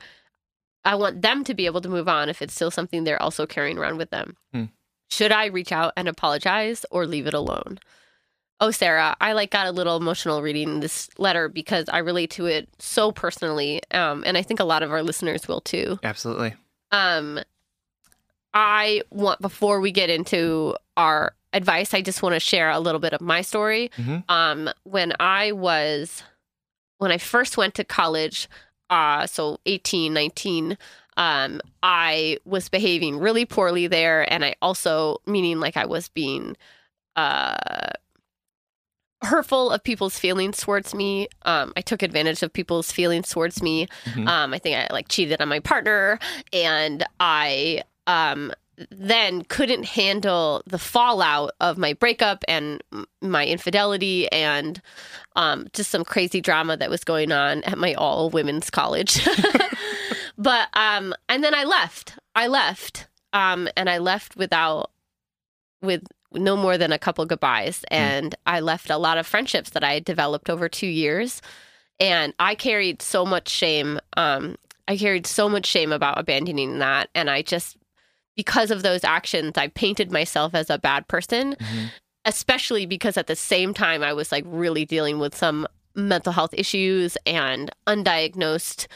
I 0.85 0.95
want 0.95 1.23
them 1.23 1.43
to 1.45 1.55
be 1.55 1.67
able 1.67 1.81
to 1.81 1.89
move 1.89 2.09
on 2.09 2.29
if 2.29 2.41
it's 2.41 2.55
still 2.55 2.71
something 2.71 3.05
they're 3.05 3.23
also 3.23 3.47
carrying 3.47 3.79
around 3.79 3.97
with 3.97 4.11
them. 4.11 4.37
Hmm. 4.53 4.65
Should 5.11 5.33
I 5.33 5.47
reach 5.47 5.73
out 5.73 5.95
and 5.97 6.07
apologize 6.07 6.85
or 6.91 7.07
leave 7.07 7.27
it 7.27 7.35
alone? 7.35 7.79
Oh, 8.61 8.71
Sarah, 8.71 9.17
I 9.21 9.33
like 9.35 9.51
got 9.51 9.67
a 9.67 9.71
little 9.71 9.97
emotional 9.97 10.41
reading 10.41 10.81
this 10.81 11.11
letter 11.19 11.49
because 11.49 11.89
I 11.91 11.99
relate 11.99 12.31
to 12.33 12.47
it 12.47 12.69
so 12.79 13.13
personally, 13.13 13.83
um, 13.93 14.23
and 14.27 14.37
I 14.39 14.43
think 14.43 14.61
a 14.61 14.65
lot 14.65 14.83
of 14.83 14.91
our 14.91 15.03
listeners 15.03 15.47
will 15.47 15.61
too. 15.61 15.99
Absolutely. 16.03 16.55
Um, 16.91 17.41
I 18.55 19.03
want 19.11 19.41
before 19.43 19.81
we 19.81 19.93
get 19.93 20.09
into 20.09 20.75
our 20.97 21.35
advice, 21.53 21.93
I 21.93 22.01
just 22.01 22.23
want 22.23 22.35
to 22.35 22.41
share 22.41 22.71
a 22.71 22.81
little 22.81 23.01
bit 23.01 23.13
of 23.13 23.21
my 23.21 23.43
story. 23.43 23.91
Mhm. 23.99 24.25
Um, 24.31 24.71
when 24.85 25.13
I 25.21 25.53
was 25.53 26.23
when 26.99 27.13
I 27.13 27.19
first 27.19 27.59
went 27.59 27.75
to 27.75 27.85
college, 27.85 28.49
uh, 28.89 29.27
so 29.27 29.59
18, 29.67 30.15
19, 30.15 30.79
um, 31.19 31.61
I 31.83 32.39
was 32.47 32.71
behaving 32.71 33.19
really 33.19 33.45
poorly 33.45 33.87
there, 33.87 34.31
and 34.33 34.43
I 34.43 34.55
also 34.63 35.19
meaning 35.27 35.61
like 35.61 35.77
I 35.77 35.85
was 35.85 36.09
being 36.09 36.57
uh 37.17 37.57
hurtful 39.23 39.71
of 39.71 39.83
people's 39.83 40.19
feelings 40.19 40.59
towards 40.59 40.95
me. 40.95 41.29
Um, 41.43 41.73
I 41.77 41.81
took 41.81 42.03
advantage 42.03 42.43
of 42.43 42.53
people's 42.53 42.93
feelings 42.93 43.29
towards 43.31 43.63
me. 43.63 43.89
Mhm. 44.05 44.29
Um, 44.29 44.55
I 44.55 44.59
think 44.59 44.77
I 44.77 44.93
like 44.93 45.09
cheated 45.09 45.41
on 45.41 45.49
my 45.49 45.61
partner, 45.61 46.19
and 46.53 47.05
I 47.19 47.83
um, 48.07 48.53
then 48.91 49.43
couldn't 49.43 49.85
handle 49.85 50.63
the 50.67 50.79
fallout 50.79 51.53
of 51.61 51.79
my 51.79 51.95
breakup 51.95 52.45
and 52.47 52.83
my 53.23 53.47
infidelity 53.47 54.31
and 54.31 54.81
um, 55.35 55.67
just 55.73 55.91
some 55.91 56.05
crazy 56.05 56.41
drama 56.41 56.77
that 56.77 56.91
was 56.91 57.03
going 57.03 57.33
on 57.33 57.63
at 57.65 57.79
my 57.79 57.95
all 57.95 58.29
women's 58.31 58.71
college. 58.71 59.27
but 60.39 60.69
um, 60.75 61.15
and 61.29 61.43
then 61.43 61.55
I 61.55 61.65
left. 61.65 62.19
I 62.35 62.49
left, 62.49 63.09
um, 63.33 63.69
and 63.77 63.89
I 63.89 63.99
left 63.99 64.37
without 64.37 64.91
with 65.81 66.03
no 66.37 66.57
more 66.57 66.79
than 66.79 66.93
a 66.93 66.99
couple 66.99 67.25
goodbyes. 67.27 67.85
And 67.91 68.35
I 68.47 68.61
left 68.61 68.91
a 68.91 68.99
lot 68.99 69.19
of 69.19 69.27
friendships 69.27 69.71
that 69.71 69.83
I 69.85 69.95
had 69.95 70.05
developed 70.05 70.49
over 70.51 70.69
two 70.69 70.87
years. 70.87 71.43
And 71.99 72.35
I 72.39 72.55
carried 72.55 73.01
so 73.03 73.25
much 73.25 73.49
shame. 73.49 73.99
Um, 74.17 74.57
I 74.89 74.97
carried 74.97 75.27
so 75.27 75.49
much 75.49 75.67
shame 75.67 75.93
about 75.93 76.19
abandoning 76.19 76.79
that. 76.79 77.09
And 77.15 77.29
I 77.31 77.43
just, 77.43 77.77
because 78.37 78.71
of 78.71 78.83
those 78.83 79.03
actions, 79.03 79.55
I 79.57 79.69
painted 79.69 80.13
myself 80.13 80.55
as 80.55 80.69
a 80.71 80.79
bad 80.79 81.09
person, 81.09 81.55
Mhm. 81.57 81.91
especially 82.27 82.87
because 82.87 83.17
at 83.17 83.27
the 83.29 83.35
same 83.37 83.73
time, 83.75 84.03
I 84.03 84.13
was 84.13 84.31
like 84.31 84.45
really 84.47 84.85
dealing 84.85 85.19
with 85.19 85.35
some 85.35 85.67
mental 85.95 86.33
health 86.33 86.53
issues 86.53 87.17
and 87.25 87.71
undiagnosed, 87.87 88.87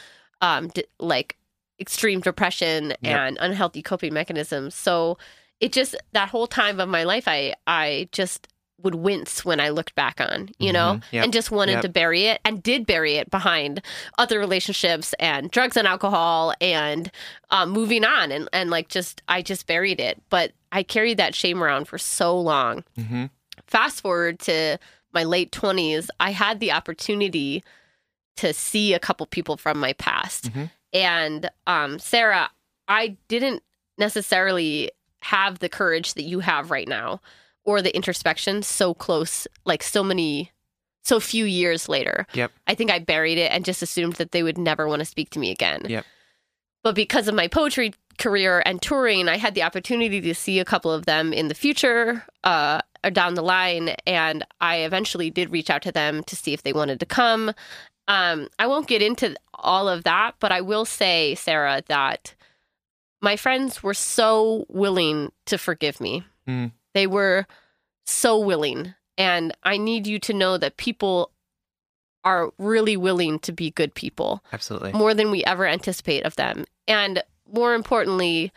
um, 0.42 0.68
d- 0.68 0.84
like 0.98 1.36
extreme 1.80 2.20
depression 2.20 2.90
Yep. 2.90 2.98
and 3.02 3.38
unhealthy 3.40 3.82
coping 3.82 4.12
mechanisms. 4.12 4.74
So, 4.74 5.16
it 5.60 5.72
just 5.72 5.94
that 6.12 6.28
whole 6.30 6.46
time 6.46 6.80
of 6.80 6.88
my 6.88 7.04
life 7.04 7.24
i 7.28 7.54
i 7.66 8.08
just 8.12 8.48
would 8.82 8.94
wince 8.94 9.44
when 9.44 9.60
i 9.60 9.68
looked 9.68 9.94
back 9.94 10.20
on 10.20 10.48
you 10.58 10.72
know 10.72 10.94
Mhm. 10.94 11.02
Yep. 11.12 11.24
and 11.24 11.32
just 11.34 11.50
wanted 11.50 11.72
Yep. 11.72 11.82
to 11.82 11.88
bury 11.90 12.24
it 12.26 12.40
and 12.46 12.62
did 12.62 12.86
bury 12.86 13.16
it 13.16 13.30
behind 13.30 13.82
other 14.16 14.38
relationships 14.38 15.14
and 15.18 15.50
drugs 15.50 15.76
and 15.76 15.86
alcohol 15.86 16.54
and 16.62 17.10
um, 17.50 17.68
moving 17.70 18.04
on 18.06 18.32
and 18.32 18.48
and 18.54 18.70
like 18.70 18.88
just 18.88 19.22
i 19.28 19.42
just 19.42 19.66
buried 19.66 20.00
it 20.00 20.22
but 20.30 20.52
i 20.72 20.82
carried 20.82 21.18
that 21.18 21.34
shame 21.34 21.62
around 21.62 21.88
for 21.88 21.98
so 21.98 22.38
long 22.40 22.82
Mhm. 22.98 23.28
fast 23.66 24.00
forward 24.00 24.38
to 24.40 24.78
my 25.12 25.24
late 25.24 25.52
20s 25.52 26.08
i 26.18 26.30
had 26.30 26.58
the 26.60 26.72
opportunity 26.72 27.62
to 28.36 28.54
see 28.54 28.94
a 28.94 28.98
couple 28.98 29.26
people 29.26 29.58
from 29.58 29.78
my 29.78 29.92
past 29.92 30.50
Mhm. 30.52 30.70
and 30.94 31.50
um, 31.66 31.98
sarah 31.98 32.48
i 32.88 33.18
didn't 33.28 33.62
necessarily 33.98 34.90
have 35.22 35.58
the 35.58 35.68
courage 35.68 36.14
that 36.14 36.22
you 36.22 36.40
have 36.40 36.70
right 36.70 36.88
now 36.88 37.20
or 37.64 37.82
the 37.82 37.94
introspection 37.94 38.62
so 38.62 38.94
close 38.94 39.46
like 39.64 39.82
so 39.82 40.02
many 40.02 40.50
so 41.04 41.20
few 41.20 41.44
years 41.44 41.88
later 41.88 42.26
Yep. 42.34 42.50
i 42.66 42.74
think 42.74 42.90
i 42.90 42.98
buried 42.98 43.38
it 43.38 43.50
and 43.52 43.64
just 43.64 43.82
assumed 43.82 44.14
that 44.14 44.32
they 44.32 44.42
would 44.42 44.58
never 44.58 44.86
want 44.88 45.00
to 45.00 45.04
speak 45.06 45.30
to 45.30 45.38
me 45.38 45.50
again 45.50 45.82
Yep. 45.88 46.04
but 46.82 46.94
because 46.94 47.28
of 47.28 47.34
my 47.34 47.48
poetry 47.48 47.92
career 48.18 48.62
and 48.66 48.80
touring 48.82 49.28
i 49.28 49.36
had 49.36 49.54
the 49.54 49.62
opportunity 49.62 50.20
to 50.20 50.34
see 50.34 50.58
a 50.58 50.64
couple 50.64 50.90
of 50.92 51.06
them 51.06 51.32
in 51.32 51.48
the 51.48 51.54
future 51.54 52.24
uh, 52.44 52.80
or 53.04 53.10
down 53.10 53.34
the 53.34 53.42
line 53.42 53.90
and 54.06 54.44
i 54.60 54.76
eventually 54.78 55.30
did 55.30 55.50
reach 55.50 55.70
out 55.70 55.82
to 55.82 55.92
them 55.92 56.22
to 56.24 56.36
see 56.36 56.52
if 56.52 56.62
they 56.62 56.72
wanted 56.72 57.00
to 57.00 57.06
come 57.06 57.52
um, 58.08 58.48
i 58.58 58.66
won't 58.66 58.88
get 58.88 59.00
into 59.02 59.34
all 59.54 59.88
of 59.88 60.04
that 60.04 60.32
but 60.40 60.52
i 60.52 60.60
will 60.60 60.84
say 60.84 61.34
sarah 61.34 61.82
that 61.88 62.34
my 63.20 63.36
friends 63.36 63.82
were 63.82 63.94
so 63.94 64.64
willing 64.68 65.30
to 65.46 65.58
forgive 65.58 66.00
me 66.00 66.24
Mm. 66.48 66.72
they 66.94 67.06
were 67.06 67.46
so 68.06 68.38
willing 68.38 68.94
and 69.18 69.54
i 69.62 69.76
need 69.76 70.06
you 70.06 70.18
to 70.18 70.32
know 70.32 70.56
that 70.58 70.76
people 70.78 71.30
are 72.24 72.50
really 72.58 72.96
willing 72.96 73.38
to 73.40 73.52
be 73.52 73.70
good 73.70 73.94
people 73.94 74.42
Absolutely. 74.52 74.92
more 74.92 75.14
than 75.14 75.30
we 75.30 75.42
ever 75.44 75.66
anticipate 75.66 76.24
of 76.24 76.36
them. 76.36 76.66
And 76.86 77.22
more 77.50 77.72
importantly, 77.72 78.52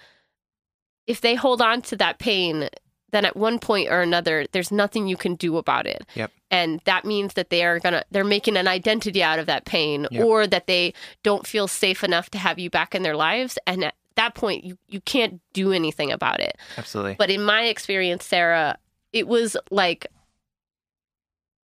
if 1.08 1.22
they 1.22 1.36
hold 1.36 1.62
on 1.62 1.82
to 1.84 1.96
that 1.96 2.20
pain, 2.20 2.68
then 3.12 3.24
at 3.24 3.38
one 3.38 3.60
point 3.60 3.90
or 3.90 4.02
another, 4.02 4.46
there's 4.52 4.70
nothing 4.70 5.08
you 5.08 5.16
can 5.16 5.36
do 5.36 5.56
about 5.58 5.88
it. 5.88 6.06
Yep. 6.16 6.32
And 6.52 6.82
that 6.84 7.06
means 7.06 7.36
that 7.36 7.50
they 7.52 7.64
are 7.64 7.80
gonna 7.80 8.04
they're 8.12 8.26
making 8.26 8.58
an 8.58 8.68
identity 8.68 9.24
out 9.24 9.40
of 9.40 9.46
that 9.46 9.64
pain, 9.64 10.08
Yep. 10.12 10.26
or 10.26 10.46
that 10.48 10.68
they 10.68 10.94
don't 11.24 11.48
feel 11.48 11.70
safe 11.70 12.04
enough 12.04 12.30
to 12.32 12.38
have 12.40 12.60
you 12.60 12.70
back 12.70 12.94
in 12.94 13.04
their 13.04 13.16
lives. 13.16 13.58
And 13.66 13.94
that 14.16 14.36
point, 14.36 14.64
you 14.64 14.78
you 14.88 15.02
can't 15.02 15.42
do 15.54 15.72
anything 15.72 16.12
about 16.12 16.40
it. 16.40 16.58
Absolutely. 16.78 17.16
But 17.18 17.30
in 17.30 17.44
my 17.44 17.64
experience, 17.64 18.26
Sarah, 18.26 18.78
it 19.12 19.28
was 19.28 19.58
like 19.72 20.08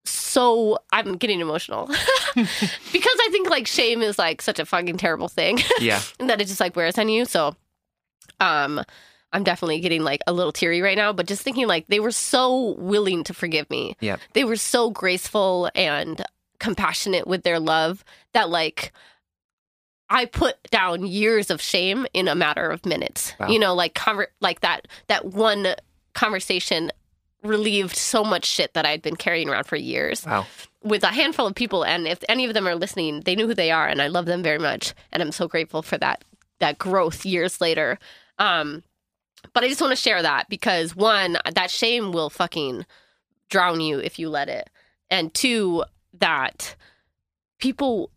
so 0.09 0.78
I'm 0.93 1.16
getting 1.16 1.41
emotional 1.41 1.86
because 2.34 2.57
I 3.20 3.28
think 3.30 3.51
like 3.51 3.66
shame 3.66 4.03
is 4.03 4.18
like 4.18 4.43
such 4.43 4.59
a 4.59 4.66
fucking 4.66 4.97
terrible 4.97 5.28
thing 5.28 5.59
yeah. 5.80 6.01
and 6.18 6.30
that 6.30 6.41
it 6.41 6.47
just 6.47 6.61
like 6.61 6.76
wears 6.76 6.99
on 6.99 7.09
you. 7.09 7.24
So, 7.24 7.55
um, 8.41 8.82
I'm 9.32 9.45
definitely 9.45 9.80
getting 9.80 10.03
like 10.03 10.22
a 10.26 10.32
little 10.32 10.53
teary 10.53 10.80
right 10.80 10.97
now, 10.97 11.12
but 11.12 11.26
just 11.26 11.43
thinking 11.43 11.66
like 11.66 11.86
they 11.89 12.01
were 12.01 12.11
so 12.11 12.74
willing 12.78 13.24
to 13.24 13.34
forgive 13.34 13.68
me. 13.68 13.97
Yeah. 14.01 14.16
They 14.32 14.45
were 14.45 14.57
so 14.57 14.91
graceful 14.91 15.70
and 15.74 16.24
compassionate 16.59 17.26
with 17.26 17.43
their 17.43 17.61
love 17.61 18.05
that 18.32 18.49
like 18.49 18.93
I 20.11 20.24
put 20.24 20.56
down 20.70 21.06
years 21.06 21.50
of 21.50 21.61
shame 21.61 22.06
in 22.14 22.28
a 22.28 22.34
matter 22.34 22.70
of 22.70 22.86
minutes. 22.86 23.34
Wow. 23.38 23.48
You 23.48 23.59
know, 23.59 23.74
like 23.74 23.94
conver- 23.94 24.28
like 24.40 24.61
that 24.61 24.88
that 25.09 25.24
one 25.26 25.74
conversation 26.14 26.90
relieved 27.42 27.94
so 27.94 28.24
much 28.24 28.44
shit 28.44 28.74
that 28.74 28.84
I'd 28.84 29.02
been 29.02 29.14
carrying 29.16 29.48
around 29.48 29.64
for 29.64 29.76
years 29.76 30.26
Wow. 30.26 30.46
with 30.82 31.04
a 31.04 31.09
handful 31.09 31.46
of 31.46 31.54
people 31.54 31.84
and 31.84 32.09
if 32.09 32.24
any 32.28 32.44
of 32.46 32.52
them 32.54 32.66
are 32.66 32.74
listening 32.74 33.20
they 33.20 33.36
know 33.36 33.46
who 33.46 33.54
they 33.54 33.70
are 33.70 33.86
and 33.86 34.02
i 34.02 34.09
love 34.09 34.26
them 34.26 34.42
very 34.42 34.59
much 34.59 34.92
and 35.12 35.22
i'm 35.22 35.30
so 35.30 35.46
grateful 35.46 35.80
for 35.80 35.96
that 35.98 36.24
that 36.59 36.78
growth 36.78 37.24
years 37.24 37.61
later 37.61 37.96
um 38.40 38.82
but 39.54 39.62
i 39.62 39.68
just 39.68 39.80
want 39.80 39.92
to 39.92 39.96
share 39.96 40.20
that 40.20 40.48
because 40.48 40.96
one 40.96 41.38
that 41.54 41.70
shame 41.70 42.11
will 42.11 42.28
fucking 42.28 42.84
drown 43.50 43.80
you 43.80 44.00
if 44.00 44.18
you 44.18 44.28
let 44.28 44.48
it 44.48 44.68
and 45.09 45.32
two 45.32 45.84
that 46.14 46.74
people 47.59 48.11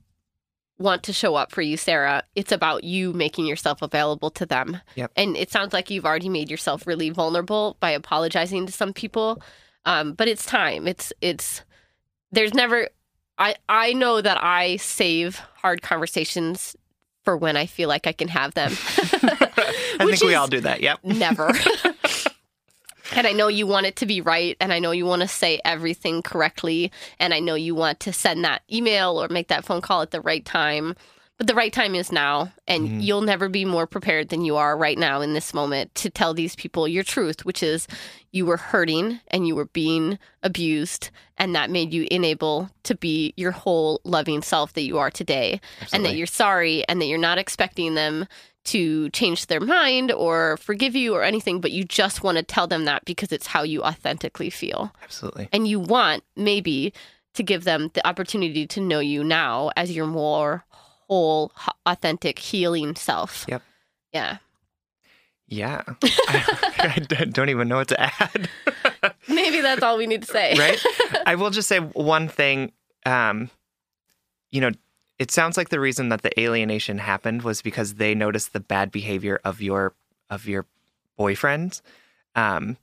want 0.82 1.04
to 1.04 1.14
show 1.14 1.36
up 1.36 1.52
for 1.52 1.62
you 1.62 1.78
sarah 1.78 2.24
it's 2.36 2.52
about 2.52 2.84
you 2.84 3.14
making 3.14 3.46
yourself 3.46 3.82
available 3.82 4.30
to 4.32 4.46
them 4.46 4.78
Yep. 4.96 5.12
and 5.16 5.38
it 5.38 5.50
sounds 5.52 5.72
like 5.74 5.90
you've 5.90 6.06
already 6.06 6.30
made 6.30 6.50
yourself 6.52 6.86
really 6.86 7.10
vulnerable 7.10 7.78
by 7.80 7.92
apologizing 7.92 8.66
to 8.66 8.72
some 8.74 8.92
people 8.94 9.42
um, 9.86 10.14
but 10.14 10.28
it's 10.28 10.46
time 10.46 10.88
it's 10.88 11.14
it's 11.22 11.64
there's 12.32 12.54
never 12.54 12.90
i 13.38 13.56
i 13.70 13.94
know 13.94 14.22
that 14.22 14.44
i 14.44 14.76
save 14.78 15.38
hard 15.56 15.82
conversations 15.82 16.76
for 17.24 17.38
when 17.38 17.56
i 17.56 17.66
feel 17.66 17.88
like 17.88 18.08
i 18.08 18.12
can 18.12 18.28
have 18.28 18.54
them 18.56 18.72
I 20.00 20.06
think 20.06 20.22
we 20.22 20.30
is 20.30 20.36
all 20.36 20.48
do 20.48 20.62
that. 20.62 20.82
Yep. 20.82 21.04
never 21.04 21.52
and 23.14 23.28
i 23.28 23.32
know 23.32 23.48
you 23.48 23.68
want 23.68 23.86
it 23.86 23.96
to 23.98 24.06
be 24.06 24.22
right 24.22 24.56
and 24.60 24.72
i 24.74 24.80
know 24.80 24.92
you 24.92 25.06
want 25.06 25.22
to 25.22 25.28
say 25.28 25.60
everything 25.66 26.22
correctly 26.22 26.92
and 27.20 27.34
i 27.34 27.40
know 27.40 27.56
you 27.56 27.76
want 27.76 28.00
to 28.00 28.14
send 28.14 28.44
that 28.44 28.62
email 28.72 29.22
or 29.22 29.28
make 29.30 29.48
that 29.50 29.66
phone 29.66 29.82
call 29.82 30.02
at 30.02 30.12
the 30.12 30.22
right 30.22 30.46
time. 30.46 30.96
But 31.38 31.48
the 31.48 31.56
right 31.56 31.74
time 31.74 31.96
is 31.96 32.12
now 32.12 32.52
and 32.68 32.88
Mhm. 32.88 33.04
you'll 33.04 33.22
never 33.22 33.50
be 33.50 33.66
more 33.66 33.88
prepared 33.88 34.30
than 34.30 34.46
you 34.46 34.58
are 34.58 34.78
right 34.78 34.98
now 34.98 35.22
in 35.22 35.34
this 35.34 35.56
moment 35.56 35.96
to 35.96 36.12
tell 36.12 36.36
these 36.36 36.56
people 36.56 36.88
your 36.88 37.04
truth 37.04 37.46
which 37.46 37.64
is 37.64 37.88
you 38.32 38.46
were 38.46 38.58
hurting 38.58 39.20
and 39.30 39.48
you 39.48 39.56
were 39.56 39.66
being 39.66 40.20
abused 40.44 41.10
and 41.40 41.56
that 41.56 41.72
made 41.72 41.94
you 41.96 42.08
unable 42.12 42.70
to 42.84 42.94
be 42.94 43.34
your 43.38 43.52
whole 43.52 44.02
loving 44.04 44.44
self 44.44 44.74
that 44.74 44.84
you 44.84 45.00
are 45.00 45.10
today. 45.10 45.60
And 45.92 46.06
that 46.06 46.16
you're 46.16 46.28
sorry 46.28 46.88
and 46.88 47.02
that 47.02 47.06
you're 47.08 47.18
not 47.18 47.40
expecting 47.40 47.96
them 47.96 48.28
to 48.64 49.10
change 49.10 49.48
their 49.48 49.60
mind 49.60 50.12
or 50.12 50.58
forgive 50.58 50.96
you 50.96 51.16
or 51.16 51.24
anything, 51.24 51.62
but 51.62 51.72
you 51.72 51.84
just 51.84 52.24
want 52.24 52.38
to 52.38 52.44
tell 52.44 52.68
them 52.68 52.86
that 52.86 53.06
because 53.06 53.32
it's 53.32 53.48
how 53.48 53.64
you 53.64 53.82
authentically 53.84 54.50
feel. 54.50 54.94
Absolutely. 55.04 55.50
And 55.52 55.68
you 55.68 55.80
want 55.80 56.24
maybe 56.36 56.94
to 57.34 57.44
give 57.44 57.64
them 57.64 57.90
the 57.94 58.06
opportunity 58.06 58.68
to 58.68 58.82
know 58.82 59.00
you 59.00 59.24
now 59.24 59.72
as 59.76 59.92
your 59.92 60.06
more 60.06 60.66
whole, 61.08 61.52
authentic, 61.86 62.40
healing 62.40 62.96
self. 62.96 63.46
Yep. 63.48 63.62
Yeah. 64.14 64.38
Yeah. 65.48 65.82
I, 66.04 67.06
I 67.18 67.26
don't 67.26 67.50
even 67.50 67.68
know 67.68 67.78
what 67.78 67.90
to 67.90 68.00
add. 68.00 68.50
Maybe 69.28 69.62
that's 69.62 69.84
all 69.84 69.98
we 69.98 70.08
need 70.08 70.22
to 70.22 70.28
say. 70.28 70.56
right? 70.58 70.80
I 71.26 71.36
will 71.36 71.50
just 71.50 71.68
say 71.68 71.80
one 71.80 72.28
thing. 72.28 72.72
Um, 73.06 73.50
you 74.52 74.62
know, 74.62 74.72
it 75.22 75.30
sounds 75.30 75.56
like 75.56 75.70
the 75.70 75.80
reason 75.80 76.10
that 76.10 76.24
the 76.24 76.42
alienation 76.42 76.98
happened 76.98 77.44
was 77.44 77.62
because 77.62 77.94
they 77.94 78.16
noticed 78.16 78.54
the 78.54 78.60
bad 78.60 78.92
behavior 78.92 79.40
of 79.46 79.62
your 79.62 79.94
of 80.32 80.48
your 80.48 80.66
boyfriend. 81.16 81.80
Um, 82.34 82.76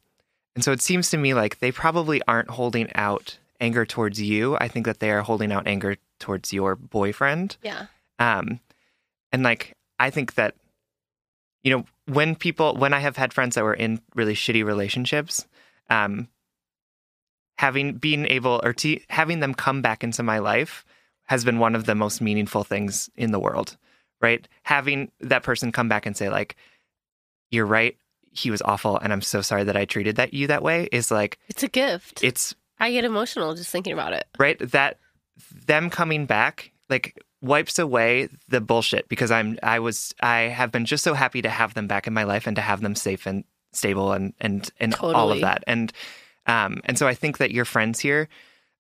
and 0.55 0.63
so 0.63 0.71
it 0.71 0.81
seems 0.81 1.11
to 1.11 1.17
me 1.17 1.35
like 1.35 1.59
they 1.59 1.73
probably 1.73 2.23
aren't 2.29 2.51
holding 2.51 2.95
out 2.95 3.39
anger 3.61 3.85
towards 3.85 4.21
you. 4.21 4.57
I 4.61 4.69
think 4.69 4.87
that 4.87 5.01
they 5.01 5.11
are 5.11 5.23
holding 5.23 5.51
out 5.51 5.67
anger 5.67 5.97
towards 6.21 6.53
your 6.53 6.77
boyfriend. 6.77 7.57
Yeah. 7.61 7.87
Um, 8.21 8.61
and 9.33 9.43
like, 9.43 9.73
I 9.99 10.11
think 10.11 10.37
that, 10.37 10.55
you 11.65 11.77
know, 11.77 11.87
when 12.07 12.37
people, 12.37 12.77
when 12.77 12.95
I 12.95 13.01
have 13.01 13.17
had 13.17 13.33
friends 13.33 13.57
that 13.57 13.65
were 13.65 13.75
in 13.75 14.01
really 14.15 14.35
shitty 14.35 14.65
relationships, 14.65 15.45
um, 15.91 16.29
having 17.57 17.95
being 17.95 18.27
able 18.27 18.61
or 18.63 18.73
to, 18.75 19.01
having 19.09 19.41
them 19.41 19.55
come 19.55 19.83
back 19.83 20.05
into 20.05 20.23
my 20.23 20.39
life 20.39 20.85
has 21.29 21.45
been 21.45 21.59
one 21.59 21.75
of 21.75 21.85
the 21.85 21.95
most 21.95 22.21
meaningful 22.21 22.65
things 22.65 23.09
in 23.17 23.31
the 23.33 23.39
world, 23.41 23.77
right? 24.21 24.47
Having 24.65 25.11
that 25.21 25.43
person 25.43 25.73
come 25.73 25.89
back 25.89 26.05
and 26.07 26.17
say 26.17 26.29
like, 26.29 26.57
"You're 27.51 27.67
right, 27.67 27.97
he 28.33 28.51
was 28.51 28.63
awful, 28.63 28.99
and 28.99 29.13
I'm 29.13 29.23
so 29.23 29.41
sorry 29.43 29.65
that 29.65 29.77
I 29.77 29.85
treated 29.85 30.17
that 30.17 30.35
you 30.35 30.47
that 30.49 30.63
way," 30.63 30.89
is 30.93 31.11
like 31.11 31.39
It's 31.49 31.63
a 31.63 31.69
gift. 31.69 32.23
it's 32.25 32.55
I 32.81 32.91
get 32.93 33.05
emotional 33.05 33.55
just 33.55 33.71
thinking 33.71 33.93
about 33.93 34.13
it. 34.13 34.27
right 34.39 34.59
that 34.73 34.99
them 35.67 35.89
coming 35.91 36.27
back 36.27 36.73
like 36.91 37.17
wipes 37.41 37.79
away 37.79 38.29
the 38.49 38.61
bullshit 38.61 39.09
because 39.09 39.31
i'm 39.31 39.57
i 39.63 39.79
was 39.79 40.13
i 40.21 40.41
have 40.41 40.73
been 40.73 40.85
just 40.85 41.05
so 41.05 41.15
happy 41.15 41.41
to 41.41 41.49
have 41.49 41.75
them 41.75 41.87
back 41.87 42.09
in 42.09 42.13
my 42.13 42.25
life 42.25 42.49
and 42.49 42.57
to 42.57 42.63
have 42.63 42.81
them 42.81 42.97
safe 42.97 43.25
and 43.25 43.45
stable 43.73 44.11
and 44.13 44.35
and 44.41 44.71
and 44.81 44.95
all 44.97 45.31
of 45.31 45.41
that 45.41 45.63
and 45.69 45.93
um 46.47 46.81
and 46.87 46.99
so 46.99 47.07
i 47.07 47.15
think 47.15 47.39
that 47.39 47.53
your 47.53 47.65
friends 47.65 48.01
here 48.01 48.29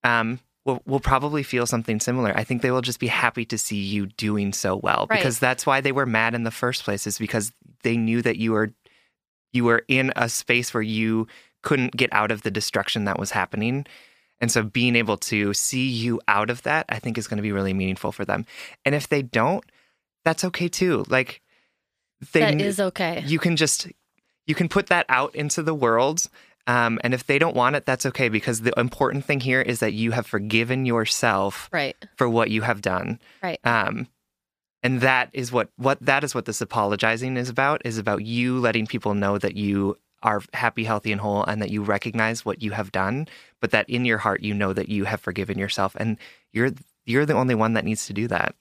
um 0.03 0.41
will, 0.69 0.83
will 0.87 1.01
probably 1.01 1.43
feel 1.43 1.66
something 1.66 1.99
similar 2.01 2.33
i 2.37 2.45
think 2.45 2.62
they 2.62 2.71
will 2.71 2.83
just 2.83 3.01
be 3.01 3.07
happy 3.09 3.45
to 3.45 3.59
see 3.59 3.77
you 3.81 4.07
doing 4.07 4.53
so 4.53 4.77
well 4.77 5.07
Right. 5.11 5.19
because 5.19 5.39
that's 5.39 5.64
why 5.66 5.81
they 5.81 5.93
were 5.93 6.07
mad 6.07 6.35
in 6.35 6.45
the 6.45 6.51
first 6.51 6.85
place 6.85 7.07
is 7.07 7.19
because 7.19 7.53
they 7.83 7.97
knew 7.97 8.23
that 8.23 8.37
you 8.37 8.53
were 8.53 8.71
you 9.53 9.64
were 9.64 9.83
in 9.89 10.12
a 10.14 10.29
space 10.29 10.75
where 10.75 10.83
you 10.83 11.27
couldn't 11.62 11.97
get 11.97 12.12
out 12.12 12.31
of 12.31 12.43
the 12.43 12.51
destruction 12.51 13.05
that 13.07 13.19
was 13.19 13.31
happening. 13.33 13.87
And 14.41 14.53
so 14.53 14.62
being 14.62 14.95
able 14.95 15.16
to 15.16 15.55
see 15.55 15.89
you 15.89 16.21
out 16.29 16.51
of 16.51 16.62
that, 16.62 16.85
I 16.89 16.99
think 17.01 17.19
is 17.19 17.27
going 17.27 17.39
to 17.39 17.43
be 17.43 17.51
really 17.51 17.73
meaningful 17.75 18.12
for 18.12 18.25
them. 18.25 18.45
And 18.85 18.95
if 18.95 19.09
they 19.09 19.23
don't, 19.23 19.64
that's 20.25 20.45
okay 20.45 20.69
too. 20.69 21.05
Like 21.09 21.41
they 22.33 22.41
that 22.41 22.61
is 22.61 22.79
okay. 22.79 23.25
you 23.27 23.39
can 23.39 23.57
just 23.57 23.89
you 24.47 24.55
can 24.55 24.69
put 24.69 24.87
that 24.89 25.07
out 25.09 25.35
into 25.35 25.62
the 25.62 25.75
world. 25.75 26.27
Um, 26.69 27.01
and 27.03 27.14
if 27.14 27.27
they 27.27 27.39
don't 27.39 27.57
want 27.57 27.77
it, 27.77 27.87
that's 27.87 28.05
okay 28.07 28.29
because 28.29 28.61
the 28.61 28.79
important 28.79 29.25
thing 29.25 29.41
here 29.41 29.62
is 29.62 29.81
that 29.81 29.95
you 29.95 30.12
have 30.12 30.27
forgiven 30.27 30.85
yourself 30.85 31.69
right. 31.73 31.97
for 32.16 32.29
what 32.29 32.51
you 32.51 32.61
have 32.61 32.83
done. 32.83 33.19
Right. 33.43 33.59
Um, 33.64 34.07
and 34.83 35.01
that 35.01 35.31
is 35.33 35.51
what 35.51 35.71
what 35.77 35.99
that 36.03 36.23
is 36.23 36.35
what 36.35 36.45
this 36.45 36.61
apologizing 36.61 37.37
is 37.37 37.49
about 37.49 37.83
is 37.85 37.99
about 37.99 38.25
you 38.25 38.61
letting 38.61 38.87
people 38.87 39.14
know 39.14 39.39
that 39.39 39.57
you 39.57 39.97
are 40.23 40.43
happy, 40.53 40.85
healthy, 40.85 41.11
and 41.11 41.21
whole, 41.21 41.45
and 41.45 41.62
that 41.62 41.71
you 41.71 41.83
recognize 41.83 42.45
what 42.45 42.62
you 42.62 42.73
have 42.73 42.93
done, 42.93 43.29
but 43.61 43.71
that 43.71 43.89
in 43.89 44.05
your 44.05 44.19
heart 44.19 44.43
you 44.43 44.53
know 44.53 44.73
that 44.73 44.89
you 44.89 45.05
have 45.05 45.21
forgiven 45.21 45.59
yourself, 45.59 45.97
and 45.99 46.16
you're 46.53 46.71
you're 47.07 47.27
the 47.27 47.35
only 47.35 47.55
one 47.55 47.73
that 47.73 47.85
needs 47.85 48.07
to 48.07 48.12
do 48.12 48.29
that. 48.29 48.55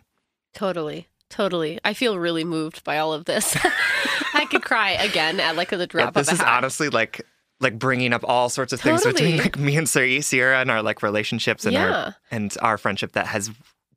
Totally. 0.54 1.08
Totally. 1.30 1.78
I 1.84 1.94
feel 1.94 2.18
really 2.18 2.46
moved 2.46 2.84
by 2.84 3.00
all 3.00 3.12
of 3.12 3.26
this. 3.26 3.58
I 4.34 4.48
could 4.50 4.64
cry 4.64 4.92
again 4.92 5.40
at 5.40 5.58
like 5.58 5.70
the 5.70 5.86
drop 5.86 6.14
this 6.14 6.28
of 6.28 6.32
a 6.32 6.36
is 6.36 6.40
hat. 6.40 6.58
honestly 6.58 6.90
like 6.90 7.26
like 7.60 7.80
bringing 7.80 8.14
up 8.14 8.24
all 8.28 8.50
sorts 8.50 8.72
of 8.74 8.80
things 8.82 9.04
between 9.04 9.38
like 9.38 9.58
me 9.58 9.76
and 9.78 9.90
Sierra 9.90 10.22
Sierra 10.22 10.60
and 10.62 10.70
our 10.70 10.82
like 10.84 11.02
relationships 11.02 11.66
and 11.66 11.74
Yeah. 11.74 11.92
our 11.92 12.16
and 12.32 12.56
our 12.62 12.78
friendship 12.78 13.14
that 13.14 13.28
has 13.28 13.50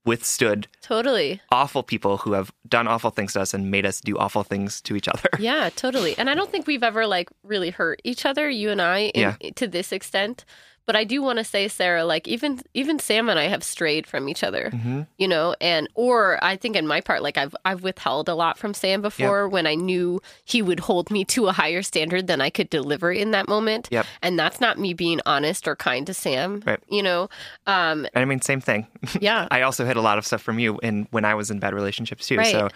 withstood 0.06 0.66
Totally. 0.80 1.42
awful 1.52 1.82
people 1.82 2.16
who 2.18 2.32
have 2.32 2.50
done 2.66 2.88
awful 2.88 3.10
things 3.10 3.34
to 3.34 3.40
us 3.42 3.52
and 3.52 3.70
made 3.70 3.84
us 3.84 4.00
do 4.00 4.16
awful 4.16 4.42
things 4.42 4.80
to 4.82 4.96
each 4.96 5.06
other. 5.08 5.28
Yeah, 5.38 5.68
totally. 5.76 6.16
And 6.16 6.30
I 6.30 6.34
don't 6.34 6.50
think 6.50 6.66
we've 6.66 6.82
ever 6.82 7.06
like 7.06 7.28
really 7.42 7.68
hurt 7.70 8.00
each 8.02 8.24
other, 8.24 8.48
you 8.48 8.70
and 8.70 8.80
I, 8.80 9.08
in, 9.14 9.36
to 9.54 9.66
this 9.66 9.92
extent. 9.92 10.44
But 10.86 10.96
I 10.96 11.04
do 11.04 11.22
want 11.22 11.38
to 11.38 11.44
say, 11.44 11.68
Sarah, 11.68 12.04
like 12.04 12.26
even 12.26 12.60
even 12.74 12.98
Sam 12.98 13.28
and 13.28 13.38
I 13.38 13.44
have 13.44 13.62
strayed 13.62 14.06
from 14.08 14.28
each 14.28 14.42
other, 14.42 14.70
Mhm. 14.74 15.06
you 15.18 15.28
know, 15.28 15.54
and 15.60 15.88
or 15.94 16.42
I 16.42 16.56
think 16.56 16.74
in 16.74 16.86
my 16.86 17.00
part, 17.00 17.22
like 17.22 17.38
I've 17.38 17.54
I've 17.64 17.82
withheld 17.82 18.28
a 18.28 18.34
lot 18.34 18.58
from 18.58 18.74
Sam 18.74 19.00
before 19.00 19.48
when 19.48 19.66
I 19.68 19.76
knew 19.76 20.20
he 20.44 20.62
would 20.62 20.80
hold 20.80 21.10
me 21.10 21.24
to 21.26 21.46
a 21.46 21.52
higher 21.52 21.82
standard 21.82 22.26
than 22.26 22.40
I 22.40 22.50
could 22.50 22.70
deliver 22.70 23.12
in 23.12 23.30
that 23.30 23.46
moment. 23.48 23.88
Yep. 23.92 24.04
And 24.22 24.38
that's 24.38 24.60
not 24.60 24.78
me 24.78 24.92
being 24.94 25.20
honest 25.26 25.68
or 25.68 25.76
kind 25.76 26.06
to 26.08 26.14
Sam. 26.14 26.62
Right. 26.66 26.80
You 26.88 27.02
know, 27.04 27.28
um, 27.68 28.06
And 28.14 28.22
I 28.22 28.24
mean, 28.24 28.40
same 28.40 28.60
thing. 28.60 28.86
yeah, 29.20 29.46
I 29.52 29.62
also 29.62 29.84
hid 29.84 29.96
a 29.96 30.02
lot 30.02 30.18
of 30.18 30.26
stuff 30.26 30.42
from 30.42 30.58
you 30.58 30.78
in 30.82 31.06
when 31.12 31.24
I 31.24 31.34
was 31.34 31.50
in 31.52 31.60
bad 31.60 31.72
relationships 31.74 32.26
too. 32.26 32.36
Right. 32.38 32.46
So 32.50 32.68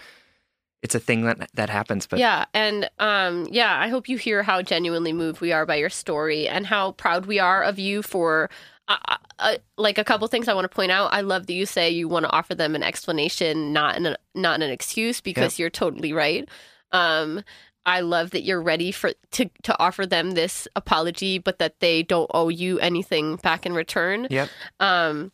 it's 0.85 0.95
a 0.95 1.01
thing 1.01 1.23
that 1.25 1.51
that 1.55 1.71
happens. 1.71 2.07
But 2.07 2.21
yeah, 2.21 2.45
and 2.55 2.89
um, 3.01 3.49
yeah, 3.51 3.81
I 3.81 3.89
hope 3.89 4.09
you 4.09 4.19
hear 4.19 4.43
how 4.45 4.63
genuinely 4.63 5.13
moved 5.13 5.41
we 5.41 5.51
are 5.51 5.67
by 5.67 5.77
your 5.77 5.91
story 5.91 6.47
and 6.47 6.67
how 6.67 6.93
proud 6.93 7.27
we 7.27 7.41
are 7.41 7.65
of 7.65 7.79
you 7.79 8.03
for. 8.03 8.51
Uh, 8.87 8.99
uh, 9.09 9.17
uh, 9.39 9.57
like 9.79 9.97
a 9.97 10.05
couple 10.05 10.29
things 10.29 10.47
I 10.47 10.53
want 10.53 10.67
to 10.71 10.75
point 10.77 10.93
out. 10.93 11.11
I 11.11 11.23
love 11.23 11.47
that 11.47 11.55
you 11.55 11.65
say 11.65 11.89
you 11.89 12.07
want 12.07 12.27
to 12.27 12.31
offer 12.31 12.55
them 12.55 12.75
an 12.75 12.83
explanation, 12.83 13.73
not 13.73 13.97
an 13.97 14.15
not 14.35 14.61
an 14.61 14.71
excuse, 14.71 15.23
because 15.23 15.59
you're 15.59 15.71
totally 15.71 16.13
right. 16.13 16.47
Um, 16.93 17.43
I 17.87 18.01
love 18.01 18.33
that 18.33 18.43
you're 18.43 18.61
ready 18.61 18.93
for 18.93 19.13
to 19.33 19.49
to 19.63 19.79
offer 19.79 20.05
them 20.05 20.33
this 20.33 20.69
apology, 20.77 21.39
but 21.39 21.59
that 21.61 21.81
they 21.81 22.03
don't 22.03 22.31
owe 22.35 22.51
you 22.51 22.79
anything 22.79 23.37
back 23.37 23.65
in 23.65 23.73
return. 23.73 24.27
Yep. 24.29 24.51
Um, 24.81 25.33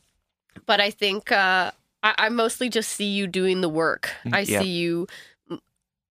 but 0.66 0.80
I 0.80 0.90
think 0.92 1.32
uh, 1.32 1.72
I, 2.04 2.14
I 2.18 2.28
mostly 2.28 2.68
just 2.68 2.90
see 2.90 3.10
you 3.10 3.26
doing 3.26 3.62
the 3.62 3.68
work. 3.68 4.12
I 4.32 4.40
Yeah. 4.40 4.60
see 4.60 4.68
you 4.68 5.08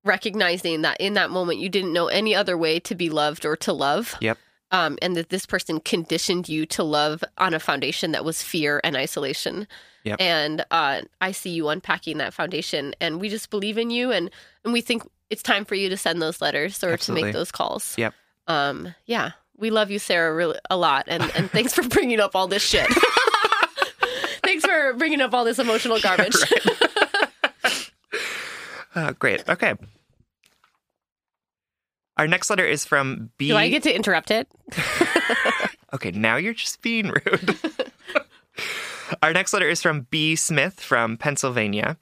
recognizing 0.10 0.82
that 0.82 0.98
in 1.00 1.14
that 1.14 1.30
moment 1.30 1.60
you 1.60 1.70
didn't 1.70 1.94
know 1.94 2.08
any 2.08 2.34
other 2.34 2.58
way 2.58 2.80
to 2.80 2.96
be 2.96 3.10
loved 3.10 3.46
or 3.46 3.56
to 3.56 3.72
love. 3.72 4.16
Yep. 4.20 4.38
Um, 4.72 4.98
and 5.02 5.16
that 5.16 5.30
this 5.30 5.46
person 5.46 5.80
conditioned 5.80 6.50
you 6.50 6.66
to 6.68 6.84
love 6.84 7.24
on 7.38 7.54
a 7.54 7.60
foundation 7.60 8.12
that 8.12 8.26
was 8.26 8.44
fear 8.44 8.82
and 8.84 8.96
isolation. 8.96 9.68
Yep. 10.04 10.22
And 10.22 10.66
uh, 10.70 11.02
I 11.22 11.32
see 11.32 11.52
you 11.52 11.70
unpacking 11.70 12.18
that 12.18 12.34
foundation, 12.34 12.94
and 13.02 13.20
we 13.20 13.30
just 13.30 13.50
believe 13.50 13.78
in 13.78 13.90
you, 13.90 14.12
and 14.12 14.30
and 14.64 14.72
we 14.72 14.82
think 14.82 15.04
it's 15.30 15.42
time 15.42 15.66
for 15.66 15.76
you 15.76 15.90
to 15.90 15.98
send 15.98 16.22
those 16.22 16.40
letters 16.40 16.84
or 16.84 16.92
Absolutely. 16.92 17.22
to 17.22 17.26
make 17.28 17.34
those 17.34 17.52
calls. 17.52 17.96
Yep. 17.98 18.14
Um, 18.48 18.94
yeah, 19.06 19.32
we 19.58 19.72
love 19.72 19.90
you, 19.90 20.00
Sarah, 20.00 20.34
really 20.34 20.58
a 20.70 20.78
lot, 20.78 21.06
and 21.08 21.24
and 21.36 21.50
thanks 21.56 21.74
for 21.74 21.84
bringing 21.88 22.20
up 22.20 22.36
all 22.36 22.48
this 22.48 22.64
shit. 22.64 22.88
thanks 24.44 24.64
for 24.66 24.94
bringing 24.94 25.22
up 25.22 25.34
all 25.34 25.46
this 25.46 25.60
emotional 25.60 26.00
garbage. 26.00 26.36
Uh, 28.96 29.12
great. 29.14 29.48
Okay. 29.48 29.76
Our 32.20 32.28
next 32.28 32.50
letter 32.50 32.66
is 32.66 32.86
from 32.86 33.32
B. 33.38 33.48
Do 33.48 33.56
I 33.58 33.70
get 33.70 33.84
to 33.84 33.96
interrupt 33.96 34.30
it? 34.30 34.48
Okay, 35.92 36.12
now 36.12 36.36
you're 36.36 36.54
just 36.54 36.82
being 36.82 37.08
rude. 37.08 37.58
Our 39.24 39.34
next 39.34 39.54
letter 39.54 39.68
is 39.68 39.82
from 39.82 40.06
B. 40.12 40.36
Smith 40.36 40.80
from 40.80 41.18
Pennsylvania. 41.18 41.98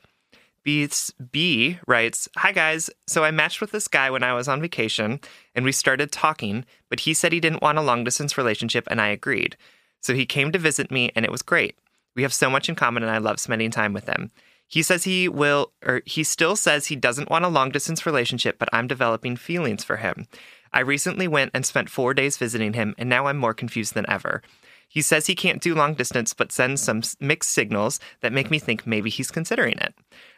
B, 0.64 0.90
B 1.32 1.80
writes 1.88 2.28
Hi, 2.36 2.52
guys. 2.52 2.90
So 3.08 3.24
I 3.24 3.32
matched 3.32 3.62
with 3.62 3.72
this 3.72 3.88
guy 3.88 4.10
when 4.10 4.24
I 4.24 4.34
was 4.34 4.50
on 4.50 4.60
vacation 4.60 5.22
and 5.56 5.64
we 5.64 5.72
started 5.72 6.12
talking, 6.12 6.66
but 6.90 7.02
he 7.02 7.14
said 7.14 7.32
he 7.32 7.40
didn't 7.40 7.62
want 7.62 7.78
a 7.78 7.82
long 7.82 8.04
distance 8.04 8.38
relationship 8.38 8.86
and 8.92 9.00
I 9.00 9.08
agreed. 9.08 9.56
So 10.02 10.14
he 10.14 10.26
came 10.26 10.52
to 10.52 10.60
visit 10.60 10.92
me 10.92 11.12
and 11.16 11.24
it 11.24 11.32
was 11.32 11.42
great. 11.42 11.78
We 12.16 12.24
have 12.24 12.34
so 12.34 12.50
much 12.50 12.68
in 12.68 12.76
common 12.76 13.04
and 13.04 13.12
I 13.12 13.20
love 13.20 13.40
spending 13.40 13.72
time 13.72 13.94
with 13.94 14.08
him. 14.08 14.32
He 14.68 14.84
says 14.84 15.06
he 15.06 15.30
will, 15.30 15.72
or 15.86 16.02
he 16.06 16.24
still 16.24 16.56
says 16.56 16.88
he 16.88 16.96
doesn't 16.96 17.30
want 17.30 17.46
a 17.46 17.50
long 17.50 17.72
distance 17.72 18.06
relationship, 18.06 18.60
but 18.60 18.70
I'm 18.74 18.88
developing 18.88 19.38
feelings 19.38 19.84
for 19.84 19.98
him. 19.98 20.28
I 20.74 20.82
recently 20.82 21.28
went 21.28 21.52
and 21.54 21.66
spent 21.66 21.90
four 21.90 22.14
days 22.14 22.38
visiting 22.38 22.74
him, 22.74 22.94
and 22.98 23.10
now 23.10 23.28
I'm 23.28 23.38
more 23.38 23.54
confused 23.54 23.94
than 23.94 24.10
ever. 24.10 24.42
He 24.90 25.02
says 25.02 25.28
he 25.28 25.36
can't 25.36 25.62
do 25.62 25.76
long 25.76 25.96
distance, 25.96 26.34
but 26.34 26.52
sends 26.52 26.82
some 26.82 27.02
mixed 27.20 27.52
signals 27.52 28.00
that 28.22 28.34
make 28.34 28.50
me 28.50 28.58
think 28.58 28.88
maybe 28.88 29.10
he's 29.10 29.32
considering 29.32 29.78
it. 29.80 29.94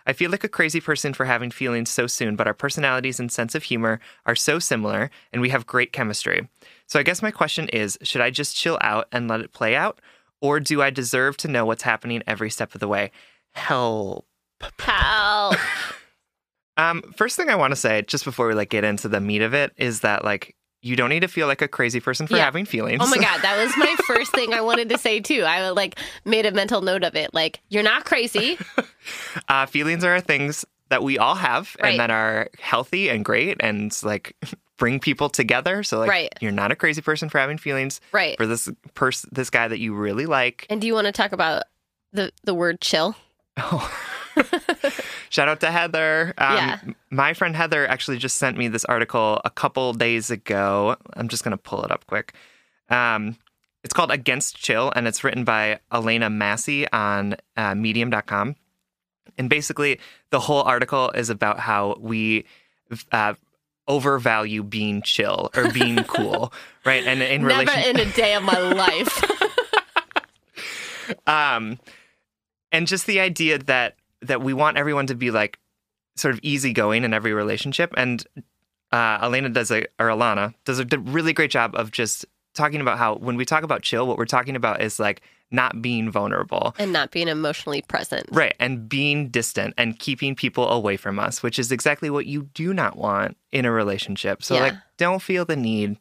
I 0.07 0.13
feel 0.13 0.31
like 0.31 0.43
a 0.43 0.49
crazy 0.49 0.81
person 0.81 1.13
for 1.13 1.25
having 1.25 1.51
feelings 1.51 1.89
so 1.89 2.07
soon, 2.07 2.35
but 2.35 2.47
our 2.47 2.53
personalities 2.53 3.19
and 3.19 3.31
sense 3.31 3.53
of 3.53 3.63
humor 3.63 3.99
are 4.25 4.35
so 4.35 4.57
similar, 4.57 5.11
and 5.31 5.41
we 5.41 5.49
have 5.49 5.67
great 5.67 5.93
chemistry. 5.93 6.47
So 6.87 6.99
I 6.99 7.03
guess 7.03 7.21
my 7.21 7.31
question 7.31 7.69
is 7.69 7.97
should 8.01 8.21
I 8.21 8.31
just 8.31 8.55
chill 8.55 8.79
out 8.81 9.07
and 9.11 9.27
let 9.27 9.41
it 9.41 9.53
play 9.53 9.75
out, 9.75 9.99
or 10.41 10.59
do 10.59 10.81
I 10.81 10.89
deserve 10.89 11.37
to 11.37 11.47
know 11.47 11.65
what's 11.65 11.83
happening 11.83 12.23
every 12.25 12.49
step 12.49 12.73
of 12.73 12.79
the 12.79 12.87
way? 12.87 13.11
Help. 13.53 14.25
Help. 14.79 15.55
Um, 16.77 17.01
first 17.17 17.35
thing 17.35 17.49
I 17.49 17.55
want 17.55 17.71
to 17.71 17.75
say, 17.75 18.03
just 18.03 18.23
before 18.23 18.47
we 18.47 18.53
like 18.53 18.69
get 18.69 18.85
into 18.85 19.09
the 19.09 19.19
meat 19.19 19.41
of 19.41 19.53
it, 19.53 19.73
is 19.75 19.99
that 19.99 20.23
like 20.23 20.55
you 20.81 20.95
don't 20.95 21.09
need 21.09 21.19
to 21.19 21.27
feel 21.27 21.45
like 21.45 21.61
a 21.61 21.67
crazy 21.67 21.99
person 21.99 22.25
for 22.25 22.37
Yeah. 22.37 22.45
having 22.45 22.63
feelings. 22.63 23.01
Oh 23.03 23.09
my 23.09 23.17
god, 23.17 23.41
that 23.41 23.57
was 23.61 23.75
my 23.75 23.93
first 24.07 24.31
thing 24.31 24.53
I 24.53 24.61
wanted 24.61 24.87
to 24.87 24.97
say 24.97 25.19
too. 25.19 25.43
I 25.43 25.71
like 25.71 25.99
made 26.23 26.45
a 26.45 26.51
mental 26.51 26.79
note 26.79 27.03
of 27.03 27.15
it. 27.17 27.33
Like, 27.33 27.59
you're 27.67 27.83
not 27.83 28.05
crazy. 28.05 28.57
uh, 29.49 29.65
feelings 29.65 30.05
are 30.05 30.21
things 30.21 30.63
that 30.87 31.03
we 31.03 31.17
all 31.17 31.35
have 31.35 31.75
Right. 31.83 31.89
and 31.89 31.99
that 31.99 32.11
are 32.11 32.47
healthy 32.61 33.09
and 33.09 33.25
great 33.25 33.57
and 33.59 33.91
like 34.01 34.37
bring 34.77 35.01
people 35.01 35.27
together. 35.27 35.83
So 35.83 35.99
like 35.99 36.09
Right. 36.09 36.33
you're 36.39 36.53
not 36.53 36.71
a 36.71 36.77
crazy 36.77 37.01
person 37.01 37.27
for 37.27 37.39
having 37.39 37.57
feelings 37.57 37.99
Right. 38.13 38.37
for 38.37 38.47
this 38.47 38.69
person, 38.93 39.29
this 39.33 39.49
guy 39.49 39.67
that 39.67 39.79
you 39.79 39.93
really 39.93 40.27
like. 40.27 40.65
And 40.69 40.79
do 40.79 40.87
you 40.87 40.93
want 40.93 41.07
to 41.07 41.11
talk 41.11 41.33
about 41.33 41.63
the 42.13 42.31
the 42.45 42.53
word 42.53 42.79
chill? 42.79 43.17
Shout 45.29 45.47
out 45.47 45.59
to 45.61 45.71
Heather. 45.71 46.33
Um, 46.37 46.55
Yeah. 46.55 46.79
My 47.09 47.33
friend 47.33 47.55
Heather 47.55 47.87
actually 47.87 48.17
just 48.17 48.37
sent 48.37 48.57
me 48.57 48.67
this 48.67 48.85
article 48.85 49.41
a 49.45 49.49
couple 49.49 49.93
days 49.93 50.31
ago. 50.31 50.95
I'm 51.13 51.27
just 51.27 51.43
going 51.43 51.51
to 51.51 51.57
pull 51.57 51.83
it 51.83 51.91
up 51.91 52.05
quick. 52.07 52.33
Um, 52.89 53.37
it's 53.83 53.93
called 53.93 54.11
Against 54.11 54.57
Chill, 54.57 54.91
and 54.95 55.07
it's 55.07 55.23
written 55.23 55.43
by 55.43 55.79
Elena 55.91 56.29
Massey 56.29 56.89
on 56.91 57.35
uh, 57.55 57.75
medium.com. 57.75 58.55
And 59.37 59.49
basically, 59.49 59.99
the 60.31 60.39
whole 60.39 60.63
article 60.63 61.11
is 61.11 61.29
about 61.29 61.59
how 61.59 61.95
we 61.99 62.45
uh, 63.11 63.35
overvalue 63.87 64.63
being 64.63 65.01
chill 65.01 65.49
or 65.55 65.71
being 65.71 66.03
cool, 66.07 66.51
right? 66.85 67.05
And 67.05 67.21
in 67.21 67.43
Never 67.43 67.61
relation, 67.61 67.95
in 67.95 68.07
a 68.07 68.11
day 68.11 68.35
of 68.35 68.43
my 68.43 68.59
life. 68.59 69.23
um 71.27 71.79
and 72.71 72.87
just 72.87 73.05
the 73.05 73.19
idea 73.19 73.57
that 73.59 73.95
that 74.21 74.41
we 74.41 74.53
want 74.53 74.77
everyone 74.77 75.07
to 75.07 75.15
be 75.15 75.31
like 75.31 75.59
sort 76.15 76.33
of 76.33 76.39
easygoing 76.43 77.03
in 77.03 77.13
every 77.13 77.33
relationship. 77.33 77.93
And 77.97 78.25
uh 78.91 79.19
elena 79.21 79.49
does 79.49 79.69
a 79.71 79.83
or 79.99 80.07
alana 80.07 80.53
does 80.65 80.79
a 80.79 80.85
really 80.99 81.31
great 81.33 81.51
job 81.51 81.75
of 81.75 81.91
just 81.91 82.25
talking 82.55 82.81
about 82.81 82.97
how 82.97 83.15
when 83.15 83.35
we 83.37 83.45
talk 83.45 83.63
about 83.63 83.83
chill 83.83 84.07
what 84.07 84.17
we're 84.17 84.25
talking 84.25 84.55
about 84.55 84.81
is 84.81 84.99
like 84.99 85.21
not 85.51 85.81
being 85.81 86.11
vulnerable. 86.11 86.75
And 86.77 86.93
not 86.93 87.09
being 87.09 87.27
emotionally 87.27 87.81
present. 87.81 88.27
right. 88.31 88.53
And 88.59 88.87
being 88.87 89.29
distant 89.29 89.73
and 89.79 89.97
keeping 89.97 90.35
people 90.35 90.69
away 90.69 90.97
from 90.97 91.17
us 91.19 91.41
which 91.41 91.57
is 91.59 91.71
exactly 91.71 92.09
what 92.09 92.25
you 92.25 92.43
do 92.53 92.73
not 92.73 92.97
want 92.97 93.37
in 93.51 93.65
a 93.65 93.71
relationship. 93.71 94.43
So 94.43 94.55
Yeah. 94.55 94.61
like 94.61 94.73
don't 94.97 95.21
feel 95.21 95.45
the 95.45 95.55
need 95.55 95.97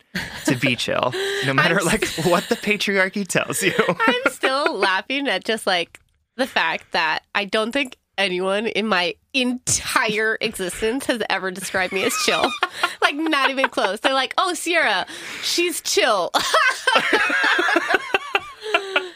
to 0.46 0.56
be 0.56 0.74
chill 0.84 1.12
no 1.46 1.54
matter 1.54 1.80
like 1.82 2.04
what 2.24 2.48
the 2.48 2.56
patriarchy 2.56 3.26
tells 3.26 3.62
you. 3.62 3.72
I'm 3.88 4.32
still 4.32 4.74
laughing 4.76 5.28
at 5.28 5.44
just 5.44 5.66
like 5.66 6.00
the 6.38 6.46
fact 6.46 6.92
that 6.92 7.24
I 7.34 7.44
don't 7.44 7.72
think 7.72 7.98
anyone 8.16 8.66
in 8.66 8.86
my 8.86 9.14
entire 9.34 10.38
existence 10.40 11.04
has 11.06 11.20
ever 11.28 11.50
described 11.50 11.92
me 11.92 12.04
as 12.04 12.14
chill. 12.24 12.50
like 13.02 13.16
not 13.16 13.50
even 13.50 13.68
close. 13.68 14.00
They're 14.00 14.14
like, 14.14 14.32
"Oh, 14.38 14.54
Sierra, 14.54 15.06
she's 15.42 15.82
chill." 15.82 16.30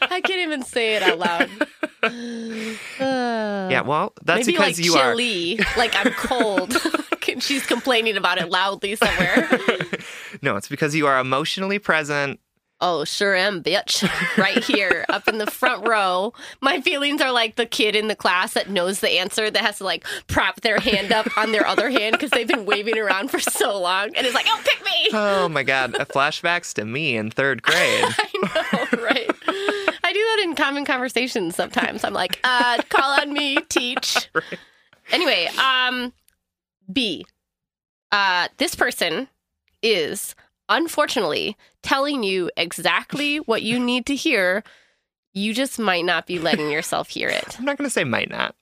I 0.03 0.21
can't 0.23 0.43
even 0.43 0.63
say 0.63 0.97
it 0.97 1.03
out 1.03 1.19
loud. 1.19 1.49
yeah 3.01 3.81
well 3.83 4.13
that's 4.25 4.41
Maybe 4.41 4.53
because 4.53 4.79
like 4.79 4.85
you 4.85 4.95
are 4.95 5.13
chilly, 5.13 5.61
like 5.77 5.95
I'm 5.95 6.13
cold. 6.13 6.77
She's 7.39 7.67
complaining 7.67 8.17
about 8.17 8.39
it 8.39 8.51
loudly 8.51 8.97
somewhere. 8.97 9.49
No, 10.43 10.57
it's 10.57 10.69
because 10.69 10.95
you 10.95 11.07
are 11.07 11.19
emotionally 11.19 11.79
present. 11.79 12.41
Oh, 12.85 13.05
sure 13.05 13.37
am, 13.37 13.63
bitch. 13.63 14.03
Right 14.37 14.65
here, 14.65 15.05
up 15.09 15.29
in 15.29 15.39
the 15.39 15.47
front 15.47 15.87
row. 15.87 16.33
My 16.61 16.81
feelings 16.81 17.21
are 17.21 17.31
like 17.31 17.55
the 17.55 17.67
kid 17.67 17.95
in 17.95 18.09
the 18.09 18.17
class 18.17 18.55
that 18.55 18.71
knows 18.71 18.99
the 19.01 19.11
answer 19.11 19.51
that 19.51 19.63
has 19.63 19.79
to 19.79 19.85
like 19.85 20.05
prop 20.27 20.63
their 20.63 20.81
hand 20.81 21.13
up 21.13 21.29
on 21.39 21.53
their 21.53 21.67
other 21.67 21.91
hand 21.91 22.13
because 22.13 22.31
they've 22.31 22.49
been 22.49 22.65
waving 22.65 22.99
around 22.99 23.31
for 23.31 23.39
so 23.39 23.79
long 23.79 24.15
and 24.17 24.27
it's 24.27 24.35
like, 24.35 24.47
oh, 24.49 24.61
pick 24.65 24.85
me. 24.85 25.11
Oh 25.13 25.49
my 25.49 25.63
God, 25.63 25.93
flashbacks 25.93 26.75
to 26.75 26.85
me 26.85 27.17
in 27.17 27.31
third 27.31 27.63
grade. 27.63 27.77
I 28.05 28.29
know, 28.43 29.05
right? 29.05 29.31
I 30.03 30.13
do 30.13 30.19
that 30.19 30.41
in 30.43 30.55
common 30.57 30.85
conversations 30.85 31.55
sometimes. 31.55 32.03
I'm 32.03 32.15
like, 32.15 32.41
uh, 32.43 32.83
call 32.89 33.21
on 33.21 33.33
me, 33.33 33.59
teach. 33.69 34.29
Anyway, 35.11 35.47
um, 35.59 36.13
B. 36.91 37.27
Uh, 38.13 38.49
this 38.57 38.75
person 38.75 39.29
is 39.83 40.35
unfortunately 40.69 41.57
telling 41.83 42.23
you 42.23 42.51
exactly 42.57 43.37
what 43.41 43.63
you 43.63 43.79
need 43.79 44.07
to 44.07 44.17
hear. 44.17 44.63
You 45.35 45.55
just 45.55 45.79
might 45.79 46.05
not 46.05 46.27
be 46.27 46.39
letting 46.39 46.71
yourself 46.71 47.09
hear 47.09 47.29
it. 47.29 47.59
I'm 47.59 47.65
not 47.65 47.79
going 47.79 47.87
to 47.87 47.93
say 47.93 48.05
might 48.05 48.31
not. 48.31 48.55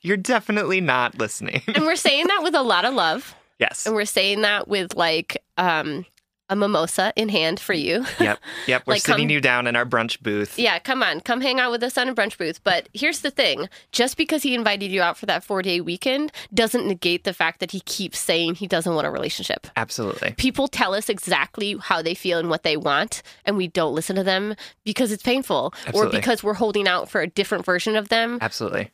You're 0.00 0.16
definitely 0.16 0.80
not 0.80 1.16
listening. 1.16 1.62
And 1.68 1.84
we're 1.84 1.96
saying 1.96 2.26
that 2.26 2.40
with 2.42 2.56
a 2.56 2.62
lot 2.62 2.84
of 2.84 2.94
love. 2.94 3.36
yes. 3.60 3.86
And 3.86 3.94
we're 3.94 4.04
saying 4.04 4.42
that 4.42 4.66
with 4.66 4.96
like 4.96 5.42
um, 5.56 6.04
a 6.48 6.56
mimosa 6.56 7.12
in 7.16 7.28
hand 7.28 7.60
for 7.60 7.72
you. 7.74 8.04
Yep. 8.20 8.38
Yep. 8.66 8.82
We're 8.86 8.94
Like, 8.94 9.02
sitting 9.02 9.24
come- 9.26 9.30
you 9.30 9.40
down 9.40 9.66
in 9.66 9.76
our 9.76 9.86
brunch 9.86 10.20
booth. 10.20 10.58
Yeah, 10.58 10.78
come 10.78 11.02
on, 11.02 11.20
come 11.20 11.40
hang 11.40 11.60
out 11.60 11.70
with 11.70 11.82
us 11.82 11.96
on 11.96 12.08
a 12.08 12.14
brunch 12.14 12.36
booth. 12.36 12.62
But 12.64 12.88
here's 12.92 13.20
the 13.20 13.30
thing 13.30 13.68
just 13.92 14.16
because 14.16 14.42
he 14.42 14.54
invited 14.54 14.90
you 14.90 15.00
out 15.02 15.16
for 15.16 15.26
that 15.26 15.44
four 15.44 15.62
day 15.62 15.80
weekend 15.80 16.32
doesn't 16.52 16.86
negate 16.86 17.24
the 17.24 17.32
fact 17.32 17.60
that 17.60 17.70
he 17.70 17.80
keeps 17.80 18.18
saying 18.18 18.56
he 18.56 18.66
doesn't 18.66 18.94
want 18.94 19.06
a 19.06 19.10
relationship. 19.10 19.66
Absolutely. 19.76 20.34
People 20.36 20.68
tell 20.68 20.94
us 20.94 21.08
exactly 21.08 21.76
how 21.80 22.02
they 22.02 22.14
feel 22.14 22.38
and 22.38 22.50
what 22.50 22.62
they 22.64 22.76
want, 22.76 23.22
and 23.44 23.56
we 23.56 23.68
don't 23.68 23.94
listen 23.94 24.16
to 24.16 24.24
them 24.24 24.54
because 24.84 25.12
it's 25.12 25.22
painful 25.22 25.72
or 25.94 26.08
because 26.08 26.42
we're 26.42 26.54
holding 26.54 26.88
out 26.88 27.08
for 27.08 27.20
a 27.20 27.26
different 27.26 27.64
version 27.64 27.94
of 27.96 28.08
them. 28.08 28.38
Absolutely. 28.40 28.90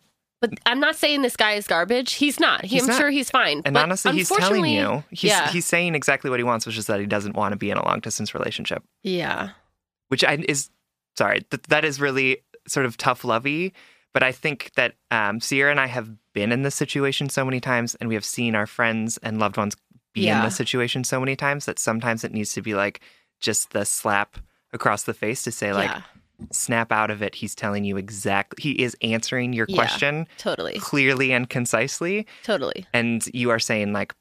But 0.51 0.59
I'm 0.67 0.81
not 0.81 0.97
saying 0.97 1.23
this 1.23 1.37
guy 1.37 1.53
is 1.53 1.67
garbage. 1.67 2.13
He's 2.13 2.39
not. 2.39 2.63
He, 2.63 2.77
He's 2.77 2.83
I'm 2.83 2.89
not. 2.89 2.99
sure 2.99 3.11
he's 3.11 3.31
fine. 3.31 3.63
And 3.65 3.75
But 3.75 3.83
honestly, 3.83 4.13
he's 4.13 4.29
telling 4.29 4.65
you, 4.67 5.05
he's, 5.11 5.25
yeah. 5.31 5.51
he's 5.51 5.67
saying 5.67 5.95
exactly 5.95 6.31
what 6.31 6.41
he 6.41 6.45
wants, 6.45 6.67
which 6.67 6.77
is 6.77 6.87
that 6.87 7.01
he 7.01 7.07
doesn't 7.07 7.35
want 7.35 7.53
to 7.53 7.57
be 7.57 7.71
in 7.71 7.77
a 7.79 7.85
long 7.85 8.01
distance 8.01 8.35
relationship, 8.35 8.83
yeah. 9.03 9.51
which 10.09 10.25
I, 10.25 10.45
is, 10.49 10.71
sorry, 11.17 11.41
th- 11.51 11.63
that 11.69 11.85
is 11.85 12.01
really 12.01 12.39
sort 12.67 12.87
of 12.87 12.97
tough 12.97 13.25
lovey. 13.25 13.73
But 14.13 14.23
I 14.23 14.33
think 14.33 14.71
that 14.77 14.95
um, 15.11 15.41
Sierra 15.41 15.71
and 15.71 15.81
I 15.81 15.87
have 15.87 16.09
been 16.35 16.53
in 16.53 16.63
this 16.63 16.75
situation 16.75 17.29
so 17.29 17.45
many 17.45 17.61
times, 17.61 17.95
and 17.97 18.09
we 18.09 18.15
have 18.15 18.25
seen 18.25 18.55
our 18.55 18.67
friends 18.67 19.19
and 19.23 19.39
loved 19.39 19.57
ones 19.57 19.77
be 20.13 20.29
in 20.29 20.41
this 20.43 20.55
situation 20.57 21.03
so 21.03 21.19
many 21.19 21.35
times 21.35 21.67
that 21.67 21.79
sometimes 21.79 22.23
it 22.23 22.33
needs 22.33 22.53
to 22.53 22.63
be 22.63 22.75
like 22.75 23.01
just 23.41 23.71
the 23.71 23.85
slap 23.85 24.39
across 24.73 25.03
the 25.03 25.15
face 25.15 25.43
to 25.43 25.51
say, 25.51 25.73
like, 25.73 25.91
yeah. 25.91 26.03
Snap 26.53 26.93
out 26.93 27.11
of 27.11 27.23
it. 27.23 27.35
He's 27.35 27.55
telling 27.55 27.85
you 27.85 27.97
exactly, 27.97 28.63
he 28.63 28.83
is 28.83 28.97
answering 29.03 29.53
your 29.53 29.67
Yeah. 29.69 29.77
question 29.77 30.27
Totally. 30.39 30.79
clearly 30.79 31.33
and 31.33 31.49
concisely. 31.49 32.27
Totally. 32.43 32.87
And 32.93 33.27
you 33.35 33.51
are 33.51 33.59
saying, 33.59 33.93
like, 33.93 34.15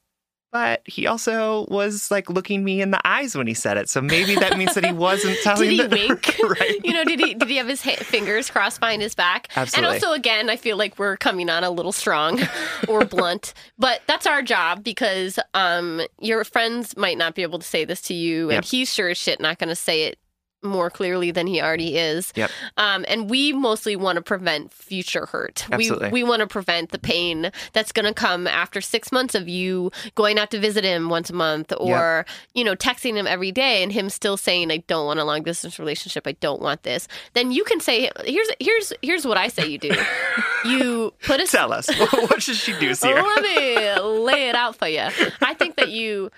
but 0.51 0.83
he 0.85 1.07
also 1.07 1.65
was 1.69 2.11
like 2.11 2.29
looking 2.29 2.63
me 2.63 2.79
in 2.79 2.91
the 2.91 2.99
eyes 3.07 3.35
when 3.35 3.47
he 3.47 3.55
said 3.55 3.75
it. 3.75 3.89
So 3.89 4.01
maybe 4.01 4.35
that 4.35 4.55
means 4.55 4.75
that 4.75 4.85
he 4.85 4.91
wasn't 4.93 5.39
telling 5.43 5.69
Did 5.69 5.71
he 5.71 5.87
the 5.87 5.89
wink? 6.09 6.37
right. 6.59 6.79
You 6.83 6.93
know, 6.93 7.03
did 7.03 7.19
he 7.19 7.33
did 7.33 7.49
he 7.49 7.57
have 7.57 7.67
his 7.67 7.81
ha- 7.81 7.95
fingers 8.03 8.51
crossed 8.51 8.79
behind 8.79 9.01
his 9.01 9.15
back? 9.15 9.47
Absolutely. 9.55 9.95
And 9.95 10.03
also, 10.03 10.13
again, 10.13 10.51
I 10.51 10.55
feel 10.55 10.77
like 10.77 10.99
we're 10.99 11.17
coming 11.17 11.49
on 11.49 11.63
a 11.63 11.71
little 11.71 11.91
strong 11.91 12.39
or 12.87 13.03
blunt, 13.03 13.55
but 13.79 14.01
that's 14.05 14.27
our 14.27 14.43
job 14.43 14.83
because 14.83 15.39
um, 15.55 16.01
your 16.21 16.43
friends 16.43 16.95
might 16.95 17.17
not 17.17 17.33
be 17.33 17.41
able 17.41 17.57
to 17.57 17.65
say 17.65 17.83
this 17.83 18.01
to 18.03 18.13
you, 18.13 18.49
and 18.51 18.57
Yep. 18.57 18.65
he's 18.65 18.93
sure 18.93 19.09
as 19.09 19.17
shit 19.17 19.39
not 19.41 19.57
going 19.57 19.69
to 19.69 19.75
say 19.75 20.03
it 20.03 20.19
more 20.63 20.89
clearly 20.89 21.31
than 21.31 21.47
he 21.47 21.61
already 21.61 21.97
is. 21.97 22.31
Yep. 22.35 22.49
Um, 22.77 23.05
and 23.07 23.29
we 23.29 23.53
mostly 23.53 23.95
want 23.95 24.15
to 24.17 24.21
prevent 24.21 24.71
future 24.73 25.25
hurt. 25.27 25.65
Absolutely. 25.71 26.09
We 26.09 26.23
we 26.23 26.29
want 26.29 26.39
to 26.41 26.47
prevent 26.47 26.91
the 26.91 26.99
pain 26.99 27.51
that's 27.73 27.91
going 27.91 28.05
to 28.05 28.13
come 28.13 28.47
after 28.47 28.81
six 28.81 29.11
months 29.11 29.35
of 29.35 29.47
you 29.47 29.91
going 30.15 30.37
out 30.39 30.51
to 30.51 30.59
visit 30.59 30.83
him 30.83 31.09
once 31.09 31.29
a 31.29 31.33
month, 31.33 31.73
or 31.77 32.25
you 32.53 32.63
know 32.63 32.75
texting 32.75 33.15
him 33.15 33.27
every 33.27 33.51
day, 33.51 33.83
and 33.83 33.91
him 33.91 34.09
still 34.09 34.37
saying, 34.37 34.71
"I 34.71 34.77
don't 34.87 35.05
want 35.05 35.19
a 35.19 35.23
long 35.23 35.43
distance 35.43 35.77
relationship. 35.79 36.25
I 36.27 36.33
don't 36.33 36.61
want 36.61 36.83
this." 36.83 37.07
Then 37.33 37.51
you 37.51 37.63
can 37.63 37.79
say, 37.79 38.09
"Here's 38.25 38.49
here's 38.59 38.93
here's 39.01 39.25
what 39.25 39.37
I 39.37 39.47
say 39.49 39.67
you 39.67 39.77
do. 39.77 39.91
you 40.65 41.13
put 41.23 41.39
a 41.39 41.47
Tell 41.47 41.71
us. 41.71 41.87
what 42.11 42.41
should 42.41 42.55
she 42.55 42.73
do, 42.79 42.95
Sierra? 42.95 43.21
let 43.21 43.43
me 43.43 43.99
lay 44.01 44.49
it 44.49 44.55
out 44.55 44.75
for 44.75 44.87
you. 44.87 45.07
I 45.41 45.53
think 45.53 45.75
that 45.75 45.91
you, 45.91 46.31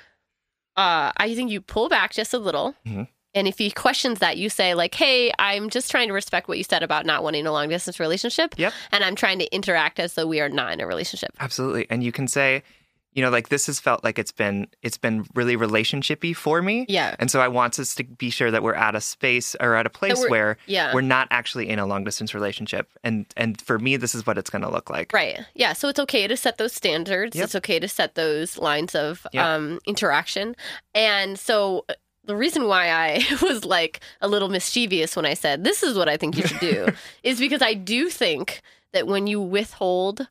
uh, 0.76 1.12
I 1.16 1.34
think 1.36 1.52
you 1.52 1.62
pull 1.62 1.88
back 1.90 2.12
just 2.12 2.34
a 2.34 2.38
little. 2.38 2.76
Mhm. 2.86 3.08
And 3.36 3.48
if 3.48 3.58
he 3.58 3.70
questions 3.70 4.20
that, 4.20 4.38
you 4.38 4.50
say, 4.50 4.74
like, 4.74 4.96
hey, 4.96 5.32
I'm 5.38 5.70
just 5.70 5.92
trying 5.92 6.08
to 6.08 6.14
respect 6.14 6.48
what 6.48 6.58
you 6.58 6.64
said 6.64 6.82
about 6.82 7.06
not 7.06 7.22
wanting 7.22 7.46
a 7.46 7.52
long 7.52 7.70
distance 7.70 8.00
relationship. 8.00 8.56
Yep. 8.58 8.74
And 8.92 9.04
I'm 9.04 9.16
trying 9.16 9.40
to 9.40 9.54
interact 9.54 10.00
as 10.00 10.14
though 10.14 10.26
we 10.26 10.40
are 10.40 10.50
not 10.50 10.72
in 10.72 10.80
a 10.82 10.88
relationship. 10.88 11.32
Absolutely. 11.40 11.86
And 11.90 12.04
you 12.04 12.12
can 12.14 12.28
say, 12.28 12.64
you 13.12 13.22
know, 13.22 13.30
like 13.30 13.48
this 13.48 13.68
has 13.68 13.80
felt 13.80 14.04
like 14.04 14.20
it's 14.20 14.34
been 14.34 14.68
it's 14.82 14.98
been 14.98 15.26
really 15.36 15.56
relationshipy 15.56 16.36
for 16.36 16.62
me. 16.62 16.86
Yeah. 16.90 17.16
And 17.18 17.32
so 17.32 17.40
I 17.40 17.48
want 17.48 17.80
us 17.80 17.96
to 17.96 18.04
be 18.04 18.30
sure 18.30 18.52
that 18.52 18.62
we're 18.62 18.74
at 18.76 18.94
a 18.94 19.00
space 19.00 19.56
or 19.62 19.76
at 19.76 19.86
a 19.86 19.90
place 19.90 20.18
we're- 20.18 20.30
where 20.30 20.58
yeah. 20.66 20.94
we're 20.94 21.00
not 21.00 21.30
actually 21.32 21.70
in 21.70 21.80
a 21.80 21.86
long 21.86 22.04
distance 22.04 22.34
relationship. 22.34 22.90
And 23.06 23.26
and 23.38 23.62
for 23.62 23.80
me, 23.80 23.96
this 23.96 24.16
is 24.16 24.28
what 24.28 24.38
it's 24.38 24.50
gonna 24.50 24.70
look 24.70 24.90
like. 24.90 25.14
Right. 25.14 25.40
Yeah. 25.54 25.72
So 25.72 25.88
it's 25.88 26.00
okay 26.00 26.28
to 26.28 26.36
set 26.36 26.58
those 26.58 26.74
standards. 26.74 27.38
Yep. 27.38 27.44
It's 27.46 27.56
okay 27.56 27.80
to 27.80 27.88
set 27.88 28.16
those 28.16 28.58
lines 28.58 28.96
of 28.96 29.26
Yep. 29.32 29.46
um, 29.46 29.80
interaction. 29.86 30.56
And 30.94 31.40
so 31.40 31.86
the 32.26 32.36
reason 32.36 32.68
why 32.68 32.90
I 32.90 33.24
was 33.42 33.66
like 33.66 34.00
a 34.22 34.28
little 34.28 34.50
mischievous 34.50 35.16
when 35.16 35.26
I 35.26 35.34
said, 35.34 35.64
this 35.64 35.84
is 35.84 35.98
what 35.98 36.10
I 36.10 36.18
think 36.18 36.38
you 36.38 36.46
should 36.48 36.60
do, 36.60 36.88
is 37.24 37.40
because 37.40 37.62
I 37.62 37.74
do 37.74 38.10
think 38.10 38.62
that 38.94 39.08
when 39.08 39.28
you 39.28 39.42
withhold 39.42 40.28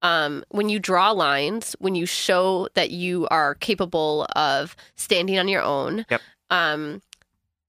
um, 0.00 0.44
when 0.50 0.68
you 0.68 0.78
draw 0.78 1.10
lines, 1.10 1.74
when 1.80 1.96
you 1.96 2.06
show 2.06 2.68
that 2.74 2.90
you 2.92 3.26
are 3.32 3.56
capable 3.56 4.26
of 4.36 4.76
standing 4.94 5.38
on 5.40 5.48
your 5.48 5.62
own, 5.62 6.06
Yep. 6.08 6.20
um, 6.50 7.02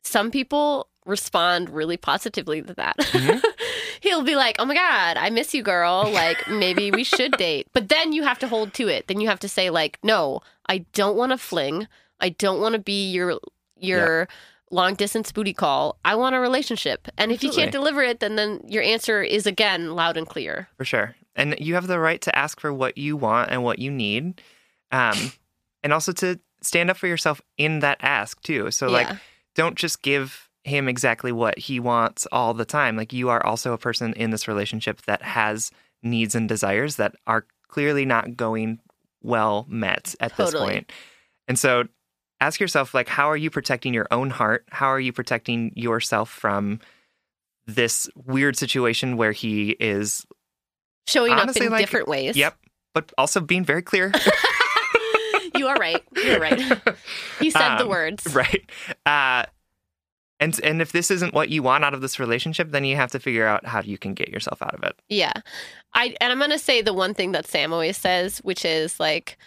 some 0.04 0.30
people 0.30 0.88
respond 1.08 1.72
really 1.72 1.98
positively 1.98 2.62
to 2.62 2.74
that. 2.76 2.96
Mhm. 3.00 3.42
He'll 4.02 4.22
be 4.22 4.36
like, 4.36 4.58
"Oh 4.60 4.66
my 4.66 4.76
god, 4.76 5.18
I 5.18 5.32
miss 5.32 5.56
you, 5.56 5.64
girl. 5.64 6.08
Like 6.14 6.48
maybe 6.48 6.92
we 6.92 7.04
should 7.04 7.32
date." 7.32 7.66
But 7.74 7.90
then 7.90 8.14
you 8.14 8.22
have 8.22 8.38
to 8.40 8.48
hold 8.48 8.74
to 8.76 8.88
it. 8.88 9.08
Then 9.08 9.20
you 9.20 9.28
have 9.28 9.40
to 9.40 9.50
say 9.50 9.72
like, 9.72 9.98
"No, 10.04 10.42
I 10.68 10.86
don't 10.94 11.18
want 11.18 11.32
to 11.32 11.38
fling. 11.40 11.88
I 12.20 12.30
don't 12.30 12.62
want 12.62 12.74
to 12.74 12.80
be 12.80 13.10
your 13.10 13.40
your 13.80 14.28
long 14.72 14.94
distance 14.94 15.32
booty 15.32 15.54
call. 15.54 15.98
I 16.06 16.16
want 16.16 16.36
a 16.36 16.40
relationship." 16.40 17.08
And 17.18 17.32
if 17.32 17.44
you 17.44 17.52
can't 17.52 17.72
deliver 17.72 18.02
it, 18.02 18.20
then 18.20 18.36
then 18.36 18.62
your 18.68 18.84
answer 18.84 19.22
is 19.22 19.46
again 19.46 19.96
loud 19.96 20.18
and 20.18 20.28
clear. 20.28 20.68
For 20.78 20.86
sure. 20.86 21.16
And 21.36 21.56
you 21.60 21.76
have 21.76 21.88
the 21.88 22.00
right 22.00 22.22
to 22.22 22.38
ask 22.38 22.60
for 22.60 22.74
what 22.74 22.98
you 22.98 23.16
want 23.16 23.52
and 23.52 23.64
what 23.64 23.80
you 23.80 23.92
need. 23.92 24.42
Um, 24.92 25.32
and 25.84 25.94
also 25.94 26.12
to 26.14 26.40
stand 26.62 26.90
up 26.90 26.98
for 26.98 27.08
yourself 27.08 27.42
in 27.58 27.80
that 27.80 27.98
ask, 28.02 28.42
too. 28.42 28.72
So, 28.72 28.90
like, 28.90 29.08
don't 29.56 29.76
just 29.76 30.02
give 30.02 30.50
him 30.64 30.88
exactly 30.88 31.32
what 31.32 31.58
he 31.58 31.80
wants 31.80 32.28
all 32.32 32.54
the 32.54 32.66
time. 32.66 32.98
Like, 32.98 33.14
you 33.14 33.30
are 33.30 33.44
also 33.46 33.74
a 33.74 33.78
person 33.78 34.14
in 34.14 34.32
this 34.32 34.48
relationship 34.48 35.02
that 35.04 35.22
has 35.22 35.72
needs 36.04 36.36
and 36.36 36.50
desires 36.50 36.98
that 36.98 37.16
are 37.28 37.46
clearly 37.68 38.06
not 38.06 38.36
going 38.36 38.80
well 39.22 39.66
met 39.70 40.16
at 40.20 40.36
this 40.38 40.54
point. 40.54 40.92
And 41.48 41.58
so, 41.58 41.86
ask 42.42 42.60
yourself, 42.60 42.94
like, 42.94 43.08
how 43.08 43.30
are 43.30 43.38
you 43.38 43.50
protecting 43.50 43.94
your 43.94 44.08
own 44.12 44.30
heart? 44.30 44.66
How 44.70 44.88
are 44.88 45.00
you 45.00 45.12
protecting 45.14 45.72
yourself 45.76 46.30
from 46.30 46.80
this 47.68 48.10
weird 48.16 48.58
situation 48.58 49.18
where 49.18 49.32
he 49.32 49.72
is 49.80 50.26
Showing 51.08 51.34
Honestly, 51.34 51.62
up 51.62 51.66
in 51.68 51.72
like, 51.72 51.82
different 51.82 52.08
ways. 52.08 52.36
Yep. 52.36 52.56
But 52.94 53.12
also 53.18 53.40
being 53.40 53.64
very 53.66 53.82
clear. 53.82 54.12
you 55.56 55.68
are 55.68 55.76
right. 55.76 56.04
You're 56.16 56.40
right. 56.40 56.60
He 57.40 57.50
said 57.50 57.78
the 57.78 57.84
Um, 57.84 57.90
words. 57.90 58.34
right. 58.36 58.64
Uh, 59.06 59.44
and 60.40 60.60
and 60.64 60.82
if 60.82 60.92
this 60.92 61.10
isn't 61.12 61.34
what 61.34 61.50
you 61.50 61.64
want 61.64 61.84
out 61.84 61.94
of 61.94 62.02
this 62.02 62.20
relationship, 62.20 62.72
then 62.72 62.86
you 62.86 62.96
have 62.96 63.12
to 63.12 63.20
figure 63.20 63.46
out 63.46 63.66
how 63.66 63.82
you 63.82 63.98
can 63.98 64.14
get 64.14 64.30
yourself 64.30 64.62
out 64.62 64.74
of 64.76 64.84
it. 64.84 64.96
Yeah. 65.10 65.34
I 65.94 66.16
and 66.22 66.32
I'm 66.32 66.38
going 66.38 66.52
to 66.52 66.60
say 66.60 66.82
the 66.82 66.94
one 66.94 67.14
thing 67.14 67.32
that 67.34 67.48
Sam 67.48 67.74
always 67.74 67.98
says, 67.98 68.38
which 68.40 68.64
is 68.64 69.00
like 69.00 69.38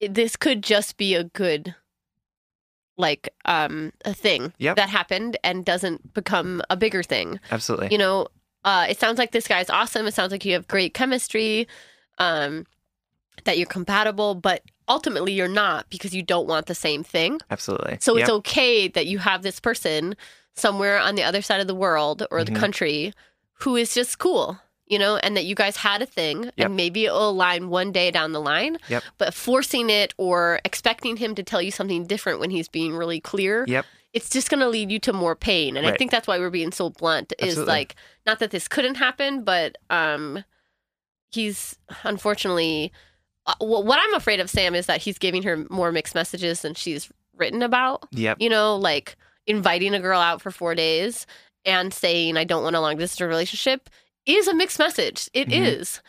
this 0.00 0.36
could 0.36 0.62
just 0.62 0.96
be 0.96 1.14
a 1.14 1.24
good 1.24 1.74
like 2.98 3.28
um 3.46 3.92
a 4.04 4.12
thing 4.12 4.52
Yep. 4.58 4.76
that 4.76 4.88
happened 4.90 5.36
and 5.42 5.64
doesn't 5.64 6.12
become 6.12 6.60
a 6.68 6.76
bigger 6.76 7.02
thing. 7.02 7.40
Absolutely. 7.50 7.88
You 7.90 7.98
know, 7.98 8.26
uh 8.64 8.86
it 8.90 8.98
sounds 9.00 9.18
like 9.18 9.32
this 9.32 9.48
guy's 9.48 9.70
awesome. 9.70 10.06
It 10.06 10.14
sounds 10.14 10.32
like 10.32 10.44
you 10.44 10.52
have 10.52 10.68
great 10.68 10.92
chemistry. 10.94 11.66
Um 12.18 12.66
that 13.44 13.56
you're 13.56 13.66
compatible, 13.68 14.34
but 14.34 14.62
ultimately 14.88 15.32
you're 15.32 15.46
not 15.48 15.88
because 15.90 16.12
you 16.14 16.22
don't 16.22 16.48
want 16.48 16.66
the 16.66 16.74
same 16.74 17.04
thing. 17.04 17.40
Absolutely. 17.50 17.98
So 18.00 18.16
it's 18.16 18.28
Yep. 18.28 18.36
okay 18.38 18.88
that 18.88 19.06
you 19.06 19.18
have 19.18 19.42
this 19.42 19.60
person 19.60 20.16
somewhere 20.54 20.98
on 20.98 21.14
the 21.14 21.22
other 21.22 21.40
side 21.40 21.60
of 21.60 21.68
the 21.68 21.74
world 21.74 22.26
or 22.32 22.42
the 22.42 22.50
Mhm. 22.50 22.56
country 22.56 23.12
who 23.60 23.76
is 23.76 23.94
just 23.94 24.18
cool, 24.18 24.58
you 24.90 24.98
know, 24.98 25.16
and 25.16 25.36
that 25.36 25.44
you 25.44 25.54
guys 25.54 25.76
had 25.76 26.02
a 26.02 26.06
thing 26.06 26.44
Yep. 26.44 26.52
and 26.58 26.76
maybe 26.76 27.04
it'll 27.06 27.30
align 27.30 27.68
one 27.68 27.92
day 27.92 28.10
down 28.10 28.32
the 28.32 28.40
line. 28.40 28.78
Yep. 28.88 29.02
But 29.18 29.34
forcing 29.34 29.90
it 29.90 30.14
or 30.18 30.60
expecting 30.64 31.16
him 31.16 31.34
to 31.34 31.42
tell 31.42 31.60
you 31.62 31.70
something 31.70 32.04
different 32.06 32.40
when 32.40 32.50
he's 32.50 32.68
being 32.68 32.94
really 32.96 33.20
clear, 33.20 33.64
Yep. 33.68 33.84
it's 34.12 34.30
just 34.30 34.50
going 34.50 34.60
to 34.60 34.68
lead 34.68 34.90
you 34.90 34.98
to 35.00 35.12
more 35.12 35.36
pain. 35.36 35.76
And 35.76 35.86
I 35.86 35.96
think 35.96 36.10
that's 36.10 36.26
why 36.26 36.38
we're 36.38 36.50
being 36.50 36.72
so 36.72 36.90
blunt 36.90 37.32
is 37.38 37.48
Absolutely. 37.50 37.72
like, 37.72 37.96
not 38.26 38.38
that 38.38 38.50
this 38.50 38.68
couldn't 38.68 38.96
happen, 38.96 39.44
but 39.44 39.76
um, 39.90 40.44
he's 41.30 41.76
unfortunately. 42.04 42.92
Uh, 43.46 43.54
wh- 43.60 43.84
what 43.84 43.98
I'm 44.02 44.14
afraid 44.14 44.40
of, 44.40 44.50
Sam, 44.50 44.74
is 44.74 44.86
that 44.86 45.00
he's 45.02 45.18
giving 45.18 45.42
her 45.44 45.64
more 45.70 45.90
mixed 45.92 46.14
messages 46.14 46.60
than 46.62 46.74
she's 46.74 47.10
written 47.36 47.62
about 47.62 48.06
Yep. 48.12 48.38
you 48.40 48.48
know, 48.50 48.76
like 48.76 49.16
inviting 49.46 49.94
a 49.94 50.00
girl 50.00 50.20
out 50.20 50.42
for 50.42 50.50
four 50.50 50.74
days 50.74 51.26
and 51.64 51.94
saying, 51.94 52.36
I 52.36 52.44
don't 52.44 52.62
want 52.62 52.76
a 52.76 52.80
long 52.80 52.96
distance 52.98 53.20
relationship 53.26 53.88
is 54.28 54.48
a 54.48 54.54
mixed 54.54 54.78
message. 54.78 55.28
It 55.32 55.52
is, 55.52 55.88
Mhm. 55.88 56.00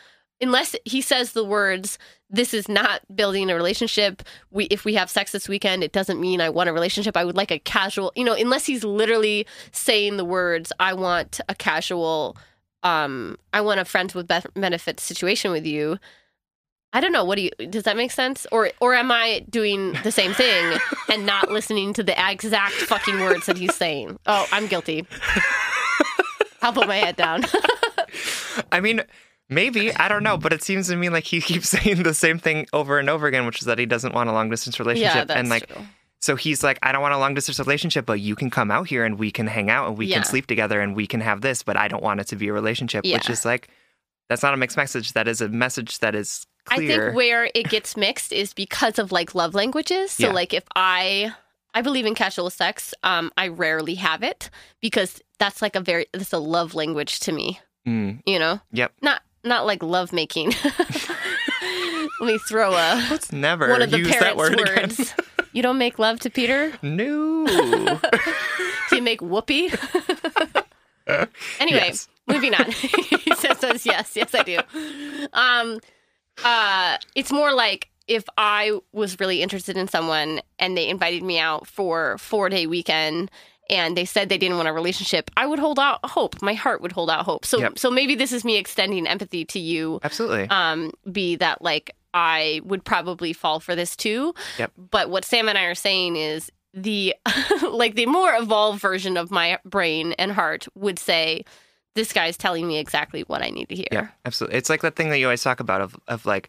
Unless 0.42 0.74
he 0.86 1.02
says 1.02 1.32
the 1.32 1.44
words, 1.44 1.98
this 2.30 2.54
is 2.54 2.66
not 2.66 3.02
building 3.14 3.50
a 3.50 3.54
relationship. 3.54 4.22
We, 4.50 4.64
if 4.66 4.86
we 4.86 4.94
have 4.94 5.10
sex 5.10 5.32
this 5.32 5.50
weekend, 5.50 5.84
it 5.84 5.92
doesn't 5.92 6.18
mean 6.18 6.40
I 6.40 6.48
want 6.48 6.70
a 6.70 6.72
relationship. 6.72 7.14
I 7.14 7.26
would 7.26 7.36
like 7.36 7.50
a 7.50 7.58
casual, 7.58 8.10
you 8.16 8.24
know, 8.24 8.32
unless 8.32 8.64
he's 8.64 8.82
literally 8.82 9.46
saying 9.72 10.16
the 10.16 10.24
words, 10.24 10.72
I 10.80 10.94
want 10.94 11.42
a 11.50 11.54
casual, 11.54 12.38
um, 12.82 13.36
I 13.52 13.60
want 13.60 13.80
a 13.80 13.84
friends 13.84 14.14
with 14.14 14.30
benefits 14.54 15.02
situation 15.02 15.50
with 15.52 15.66
you. 15.66 15.98
I 16.94 17.02
don't 17.02 17.12
know. 17.12 17.24
What 17.24 17.36
do 17.36 17.42
you? 17.42 17.50
Does 17.68 17.82
that 17.84 17.96
make 17.98 18.10
sense? 18.10 18.46
Or 18.50 18.70
or 18.80 18.94
am 18.94 19.12
I 19.12 19.44
doing 19.50 19.92
the 20.04 20.10
same 20.10 20.32
thing 20.32 20.78
and 21.12 21.26
not 21.26 21.50
listening 21.58 21.92
to 21.94 22.02
the 22.02 22.14
exact 22.30 22.72
fucking 22.72 23.20
words 23.20 23.44
that 23.46 23.58
he's 23.58 23.74
saying? 23.76 24.18
Oh, 24.26 24.46
I'm 24.50 24.66
guilty. 24.68 25.06
I'll 26.62 26.72
put 26.72 26.88
my 26.88 26.96
head 26.96 27.16
down. 27.16 27.44
I 28.72 28.80
mean, 28.80 29.02
maybe 29.48 29.94
I 29.94 30.08
don't 30.08 30.22
know, 30.22 30.36
but 30.36 30.52
it 30.52 30.62
seems 30.62 30.88
to 30.88 30.96
me 30.96 31.08
like 31.08 31.24
he 31.24 31.40
keeps 31.50 31.68
saying 31.70 32.02
the 32.02 32.14
same 32.14 32.38
thing 32.38 32.66
over 32.72 32.98
and 32.98 33.08
over 33.10 33.26
again, 33.26 33.46
which 33.46 33.60
is 33.60 33.66
that 33.66 33.78
he 33.78 33.86
doesn't 33.86 34.14
want 34.14 34.28
a 34.28 34.32
long 34.32 34.50
distance 34.50 34.78
relationship, 34.78 35.14
yeah, 35.14 35.24
that's 35.24 35.38
and 35.38 35.48
like 35.48 35.66
true. 35.68 35.86
so 36.20 36.36
he's 36.36 36.62
like, 36.62 36.78
I 36.82 36.92
don't 36.92 37.02
want 37.02 37.14
a 37.14 37.18
long 37.18 37.34
distance 37.34 37.58
relationship, 37.58 38.06
but 38.06 38.20
you 38.20 38.36
can 38.36 38.50
come 38.50 38.70
out 38.70 38.88
here 38.88 39.04
and 39.04 39.18
we 39.18 39.30
can 39.30 39.46
hang 39.46 39.70
out 39.70 39.88
and 39.88 39.98
we 39.98 40.06
Yeah. 40.06 40.16
can 40.16 40.24
sleep 40.24 40.46
together 40.46 40.80
and 40.80 40.94
we 40.96 41.06
can 41.06 41.20
have 41.20 41.40
this, 41.40 41.62
but 41.62 41.76
I 41.76 41.88
don't 41.88 42.02
want 42.02 42.20
it 42.20 42.26
to 42.28 42.36
be 42.36 42.48
a 42.48 42.52
relationship, 42.52 43.04
which 43.04 43.28
is 43.30 43.44
like 43.44 43.68
that's 44.28 44.42
not 44.42 44.54
a 44.54 44.56
mixed 44.56 44.76
message. 44.76 45.12
That 45.14 45.26
is 45.26 45.40
a 45.40 45.48
message 45.48 45.98
that 45.98 46.14
is 46.14 46.46
clear. 46.66 46.92
I 46.92 47.06
think 47.06 47.16
where 47.16 47.50
it 47.54 47.68
gets 47.68 47.96
mixed 47.96 48.32
is 48.32 48.54
because 48.54 48.98
of 49.00 49.10
like 49.10 49.34
love 49.34 49.54
languages. 49.56 50.12
So 50.12 50.26
Yeah. 50.28 50.32
like 50.32 50.54
if 50.54 50.64
I 50.76 51.34
I 51.74 51.82
believe 51.82 52.04
in 52.06 52.14
casual 52.14 52.50
sex, 52.50 52.92
um, 53.04 53.30
I 53.36 53.48
rarely 53.48 53.94
have 53.96 54.22
it 54.24 54.50
because 54.80 55.20
that's 55.38 55.62
like 55.62 55.74
a 55.76 55.80
very 55.80 56.06
that's 56.12 56.32
a 56.32 56.38
love 56.38 56.74
language 56.74 57.18
to 57.20 57.32
me. 57.32 57.60
Mm, 57.86 58.20
You 58.26 58.38
know, 58.38 58.60
yep. 58.72 58.92
not 59.02 59.22
not 59.44 59.64
like 59.66 59.82
love 59.82 60.12
making. 60.12 60.52
Let 60.64 62.20
me 62.20 62.38
throw 62.48 62.72
a 62.72 63.06
Let's 63.10 63.32
never 63.32 63.68
one 63.70 63.82
of 63.82 63.90
the 63.90 63.98
use 63.98 64.16
that 64.18 64.36
word 64.36 64.56
words. 64.58 65.14
You 65.52 65.62
don't 65.62 65.78
make 65.78 65.98
love 65.98 66.20
to 66.20 66.30
Peter. 66.30 66.72
No. 66.82 67.46
Do 68.90 68.96
you 68.96 69.02
make 69.02 69.20
whoopee? 69.22 69.70
anyway, 71.58 71.80
Yes. 71.88 72.08
moving 72.26 72.54
on. 72.54 72.70
he 72.70 73.34
says, 73.34 73.58
says 73.58 73.86
yes, 73.86 74.12
yes, 74.14 74.34
I 74.34 74.42
do. 74.42 74.58
Um, 75.32 75.80
uh, 76.44 76.98
it's 77.14 77.32
more 77.32 77.52
like 77.52 77.88
if 78.06 78.24
I 78.36 78.78
was 78.92 79.18
really 79.20 79.42
interested 79.42 79.76
in 79.76 79.88
someone 79.88 80.40
and 80.58 80.76
they 80.76 80.88
invited 80.88 81.22
me 81.22 81.38
out 81.38 81.66
for 81.66 82.18
four 82.18 82.48
day 82.48 82.66
weekend 82.66 83.30
and 83.70 83.96
they 83.96 84.04
said 84.04 84.28
they 84.28 84.36
didn't 84.36 84.56
want 84.56 84.68
a 84.68 84.72
relationship, 84.72 85.30
I 85.36 85.46
would 85.46 85.58
hold 85.58 85.78
out 85.78 86.00
hope. 86.04 86.42
My 86.42 86.54
heart 86.54 86.82
would 86.82 86.92
hold 86.92 87.08
out 87.08 87.24
hope. 87.24 87.46
So, 87.46 87.58
Yep. 87.58 87.78
so 87.78 87.90
maybe 87.90 88.14
this 88.14 88.32
is 88.32 88.44
me 88.44 88.56
extending 88.56 89.06
empathy 89.06 89.44
to 89.46 89.58
you. 89.58 90.00
Absolutely. 90.02 90.48
Um, 90.50 90.92
be 91.10 91.36
that 91.36 91.62
like 91.62 91.94
I 92.12 92.60
would 92.64 92.84
probably 92.84 93.32
fall 93.32 93.60
for 93.60 93.74
this 93.76 93.94
too. 93.96 94.34
Yep. 94.58 94.72
But 94.90 95.08
what 95.10 95.24
Sam 95.24 95.48
and 95.48 95.56
I 95.56 95.64
are 95.64 95.74
saying 95.74 96.16
is 96.16 96.50
the 96.74 97.14
like 97.70 97.94
the 97.94 98.06
more 98.06 98.34
evolved 98.34 98.80
version 98.80 99.16
of 99.16 99.30
my 99.30 99.58
brain 99.64 100.12
and 100.18 100.32
heart 100.32 100.66
would 100.74 100.98
say, 100.98 101.44
this 101.94 102.12
guy's 102.12 102.36
telling 102.36 102.66
me 102.68 102.78
exactly 102.78 103.22
what 103.22 103.42
I 103.42 103.50
need 103.50 103.68
to 103.68 103.74
hear. 103.74 103.86
Yeah, 103.90 104.08
absolutely. 104.24 104.58
It's 104.58 104.70
like 104.70 104.82
that 104.82 104.94
thing 104.96 105.10
that 105.10 105.18
you 105.18 105.26
always 105.26 105.42
talk 105.42 105.60
about 105.60 105.80
of 105.80 105.96
of 106.08 106.26
like 106.26 106.48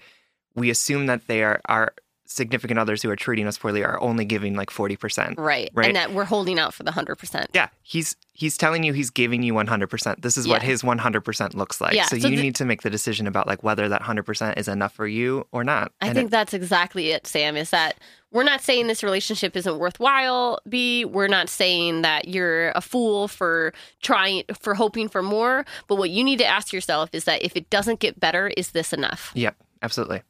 we 0.56 0.70
assume 0.70 1.06
that 1.06 1.28
they 1.28 1.44
are 1.44 1.62
our 1.66 1.94
significant 2.32 2.80
others 2.80 3.02
who 3.04 3.10
are 3.10 3.16
treating 3.16 3.48
us 3.48 3.58
poorly 3.58 3.84
are 3.84 4.00
only 4.02 4.26
giving 4.26 4.56
like 4.56 4.70
forty 4.72 4.96
percent. 4.96 5.38
Right. 5.38 5.70
Right. 5.74 5.88
And 5.88 5.96
that 5.96 6.14
we're 6.14 6.26
holding 6.26 6.58
out 6.60 6.74
for 6.74 6.84
the 6.84 6.92
hundred 6.92 7.18
percent. 7.18 7.50
Yeah, 7.54 7.68
he's 7.84 8.16
he's 8.34 8.58
telling 8.58 8.84
you 8.84 8.94
he's 8.94 9.10
giving 9.10 9.44
you 9.44 9.54
one 9.54 9.68
hundred 9.68 9.88
percent. 9.88 10.22
This 10.22 10.38
is 10.38 10.48
what 10.48 10.62
his 10.62 10.84
one 10.84 10.98
hundred 10.98 11.22
percent 11.22 11.54
looks 11.56 11.80
like. 11.82 11.94
Yeah, 11.94 12.06
So, 12.06 12.18
so 12.18 12.28
you 12.28 12.38
the- 12.38 12.42
need 12.42 12.56
to 12.56 12.66
make 12.66 12.82
the 12.82 12.90
decision 12.90 13.28
about 13.28 13.48
like 13.48 13.64
whether 13.64 13.90
that 13.90 14.02
hundred 14.02 14.24
percent 14.24 14.58
is 14.58 14.68
enough 14.68 14.94
for 14.94 15.08
you 15.08 15.46
or 15.52 15.64
not. 15.64 15.92
I 16.02 16.08
And 16.08 16.16
think 16.16 16.28
it- 16.28 16.32
that's 16.32 16.54
exactly 16.54 17.12
it, 17.12 17.28
Sam, 17.28 17.56
is 17.58 17.70
that 17.72 17.98
we're 18.32 18.44
not 18.44 18.62
saying 18.62 18.88
this 18.88 19.04
relationship 19.04 19.58
isn't 19.58 19.78
worthwhile, 19.78 20.60
B. 20.70 21.04
We're 21.04 21.28
not 21.28 21.50
saying 21.50 22.02
that 22.04 22.30
you're 22.30 22.70
a 22.70 22.80
fool 22.82 23.28
for 23.28 23.74
trying 24.02 24.44
for 24.58 24.74
hoping 24.74 25.10
for 25.10 25.22
more. 25.22 25.66
But 25.88 25.96
what 25.98 26.10
you 26.12 26.24
need 26.24 26.40
to 26.40 26.46
ask 26.46 26.72
yourself 26.72 27.10
is 27.12 27.26
that 27.26 27.44
if 27.44 27.58
it 27.58 27.70
doesn't 27.70 28.00
get 28.00 28.20
better, 28.22 28.48
is 28.56 28.72
this 28.72 28.94
enough? 28.94 29.32
Yep, 29.36 29.58
absolutely. 29.82 30.22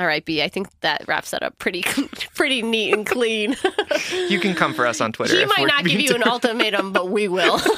All 0.00 0.06
right, 0.06 0.24
B. 0.24 0.42
I 0.42 0.48
think 0.48 0.68
that 0.80 1.04
wraps 1.08 1.32
that 1.32 1.42
up 1.42 1.58
pretty 1.58 1.82
pretty 2.34 2.62
neat 2.62 2.92
and 2.92 3.06
clean. 3.06 3.56
You 4.28 4.38
can 4.38 4.54
come 4.54 4.74
for 4.74 4.86
us 4.86 5.00
on 5.00 5.12
Twitter. 5.12 5.38
he 5.38 5.44
might 5.46 5.66
not 5.66 5.84
give 5.84 6.00
you 6.00 6.14
an 6.14 6.22
ultimatum, 6.22 6.92
but 6.92 7.10
we 7.10 7.28
will. 7.28 7.60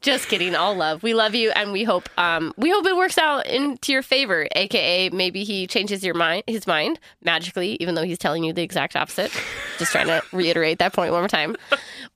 Just 0.00 0.28
kidding. 0.28 0.54
All 0.54 0.74
love. 0.74 1.02
We 1.02 1.12
love 1.14 1.34
you, 1.34 1.50
and 1.50 1.72
we 1.72 1.84
hope 1.84 2.08
um, 2.18 2.54
we 2.56 2.70
hope 2.70 2.86
it 2.86 2.96
works 2.96 3.18
out 3.18 3.46
into 3.46 3.92
your 3.92 4.02
favor. 4.02 4.46
AKA, 4.54 5.10
maybe 5.10 5.44
he 5.44 5.66
changes 5.66 6.02
your 6.04 6.14
mind, 6.14 6.44
his 6.46 6.66
mind 6.66 6.98
magically, 7.22 7.76
even 7.80 7.94
though 7.94 8.04
he's 8.04 8.18
telling 8.18 8.44
you 8.44 8.52
the 8.52 8.62
exact 8.62 8.96
opposite. 8.96 9.30
Just 9.78 9.92
trying 9.92 10.06
to 10.06 10.22
reiterate 10.32 10.78
that 10.78 10.92
point 10.94 11.12
one 11.12 11.20
more 11.20 11.28
time. 11.28 11.56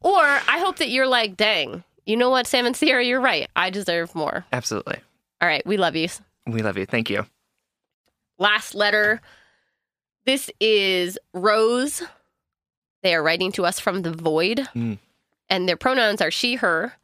Or 0.00 0.22
I 0.22 0.58
hope 0.60 0.78
that 0.78 0.88
you're 0.88 1.06
like, 1.08 1.36
dang, 1.36 1.84
you 2.06 2.16
know 2.16 2.30
what, 2.30 2.46
Sam 2.46 2.64
and 2.64 2.76
Sierra, 2.76 3.04
you're 3.04 3.20
right. 3.20 3.48
I 3.54 3.68
deserve 3.70 4.14
more. 4.14 4.46
Absolutely. 4.52 4.98
All 5.42 5.48
right, 5.48 5.66
we 5.66 5.76
love 5.76 5.96
you. 5.96 6.08
We 6.46 6.62
love 6.62 6.78
you. 6.78 6.86
Thank 6.86 7.10
you. 7.10 7.26
Last 8.38 8.74
letter. 8.74 9.20
This 10.26 10.50
is 10.60 11.18
Rose. 11.32 12.02
They 13.02 13.14
are 13.14 13.22
writing 13.22 13.52
to 13.52 13.66
us 13.66 13.78
from 13.78 14.02
the 14.02 14.12
void, 14.12 14.66
Mm. 14.74 14.98
and 15.50 15.68
their 15.68 15.76
pronouns 15.76 16.20
are 16.22 16.30
she, 16.30 16.54
her. 16.56 16.94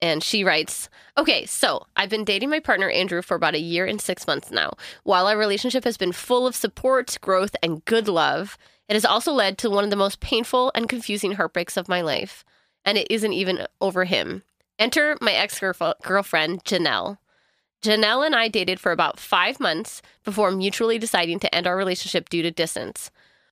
And 0.00 0.22
she 0.22 0.44
writes, 0.44 0.88
Okay, 1.16 1.46
so 1.46 1.86
I've 1.96 2.10
been 2.10 2.24
dating 2.24 2.50
my 2.50 2.60
partner 2.60 2.90
Andrew 2.90 3.22
for 3.22 3.36
about 3.36 3.54
a 3.54 3.58
year 3.60 3.86
and 3.86 4.00
six 4.00 4.26
months 4.26 4.50
now. 4.50 4.72
While 5.02 5.26
our 5.26 5.36
relationship 5.38 5.84
has 5.84 5.96
been 5.96 6.12
full 6.12 6.46
of 6.46 6.54
support, 6.56 7.16
growth, 7.20 7.54
and 7.62 7.84
good 7.84 8.08
love, 8.08 8.58
it 8.88 8.94
has 8.94 9.04
also 9.04 9.32
led 9.32 9.56
to 9.58 9.70
one 9.70 9.84
of 9.84 9.90
the 9.90 9.96
most 9.96 10.20
painful 10.20 10.72
and 10.74 10.88
confusing 10.88 11.32
heartbreaks 11.32 11.76
of 11.76 11.88
my 11.88 12.00
life. 12.02 12.44
And 12.84 12.98
it 12.98 13.06
isn't 13.08 13.32
even 13.32 13.66
over 13.80 14.04
him. 14.04 14.42
Enter 14.78 15.16
my 15.22 15.32
ex 15.32 15.58
girlfriend, 15.60 16.64
Janelle. 16.64 17.18
Janelle 17.84 18.24
and 18.24 18.34
I 18.34 18.48
dated 18.48 18.80
for 18.80 18.92
about 18.92 19.20
five 19.20 19.60
months 19.60 20.00
before 20.24 20.50
mutually 20.50 20.98
deciding 20.98 21.38
to 21.40 21.54
end 21.54 21.66
our 21.66 21.76
relationship 21.76 22.30
due 22.30 22.42
to 22.42 22.50
distance. 22.50 23.10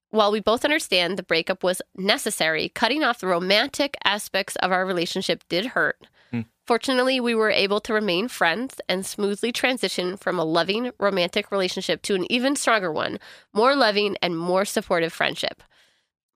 While 0.09 0.31
we 0.31 0.39
both 0.39 0.65
understand 0.65 1.17
the 1.17 1.23
breakup 1.23 1.63
was 1.63 1.83
necessary, 1.95 2.69
cutting 2.69 3.03
off 3.03 3.19
the 3.19 3.27
romantic 3.27 3.95
aspects 4.03 4.55
of 4.57 4.71
our 4.71 4.87
relationship 4.87 5.43
did 5.49 5.67
hurt. 5.67 6.07
Hmm. 6.31 6.41
Fortunately, 6.65 7.19
we 7.19 7.35
were 7.35 7.51
able 7.51 7.79
to 7.81 7.93
remain 7.93 8.27
friends 8.27 8.81
and 8.89 9.05
smoothly 9.05 9.51
transition 9.51 10.17
from 10.17 10.39
a 10.39 10.43
loving, 10.43 10.91
romantic 10.99 11.51
relationship 11.51 12.01
to 12.03 12.15
an 12.15 12.31
even 12.31 12.55
stronger 12.55 12.91
one, 12.91 13.19
more 13.53 13.75
loving 13.75 14.17
and 14.19 14.37
more 14.37 14.65
supportive 14.65 15.13
friendship. 15.13 15.61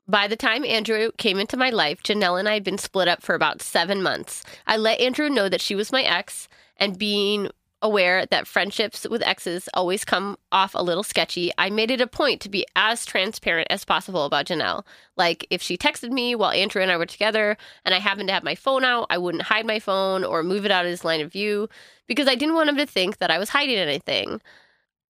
By 0.08 0.28
the 0.28 0.36
time 0.36 0.64
Andrew 0.64 1.12
came 1.18 1.40
into 1.40 1.58
my 1.58 1.72
life, 1.72 2.04
Janelle 2.04 2.40
and 2.40 2.48
I 2.48 2.54
had 2.54 2.64
been 2.64 2.78
split 2.78 3.08
up 3.08 3.24
for 3.24 3.34
about 3.34 3.64
seven 3.64 4.04
months. 4.04 4.44
I 4.68 4.78
let 4.78 5.02
Andrew 5.02 5.30
know 5.30 5.50
that 5.50 5.62
she 5.62 5.76
was 5.76 5.92
my 5.92 6.04
ex, 6.04 6.48
and 6.78 6.98
being 6.98 7.50
aware 7.82 8.26
that 8.26 8.48
friendships 8.48 9.08
with 9.08 9.22
exes 9.22 9.70
always 9.74 10.04
come 10.04 10.38
off 10.52 10.74
a 10.74 10.82
little 10.82 11.04
sketchy, 11.04 11.52
I 11.58 11.70
made 11.70 11.92
it 11.92 12.02
a 12.02 12.08
point 12.08 12.42
to 12.42 12.50
be 12.50 12.66
as 12.76 13.06
transparent 13.06 13.68
as 13.70 13.86
possible 13.86 14.26
about 14.26 14.48
Janelle. 14.48 14.84
Like, 15.16 15.46
if 15.50 15.62
she 15.62 15.78
texted 15.78 16.12
me 16.12 16.36
while 16.36 16.52
Andrew 16.52 16.82
and 16.82 16.92
I 16.92 16.98
were 16.98 17.06
together 17.06 17.56
and 17.86 17.94
I 17.94 18.00
happened 18.00 18.30
to 18.30 18.34
have 18.34 18.44
my 18.44 18.56
phone 18.56 18.84
out, 18.84 19.08
I 19.10 19.18
wouldn't 19.18 19.44
hide 19.44 19.66
my 19.66 19.80
phone 19.80 20.24
or 20.24 20.44
move 20.44 20.66
it 20.66 20.72
out 20.72 20.86
of 20.86 20.92
his 20.92 21.06
line 21.06 21.22
of 21.22 21.32
view 21.32 21.70
because 22.08 22.28
I 22.28 22.36
didn't 22.36 22.56
want 22.56 22.70
him 22.70 22.78
to 22.78 22.86
think 22.86 23.18
that 23.18 23.32
I 23.32 23.38
was 23.38 23.50
hiding 23.50 23.78
anything. 23.78 24.42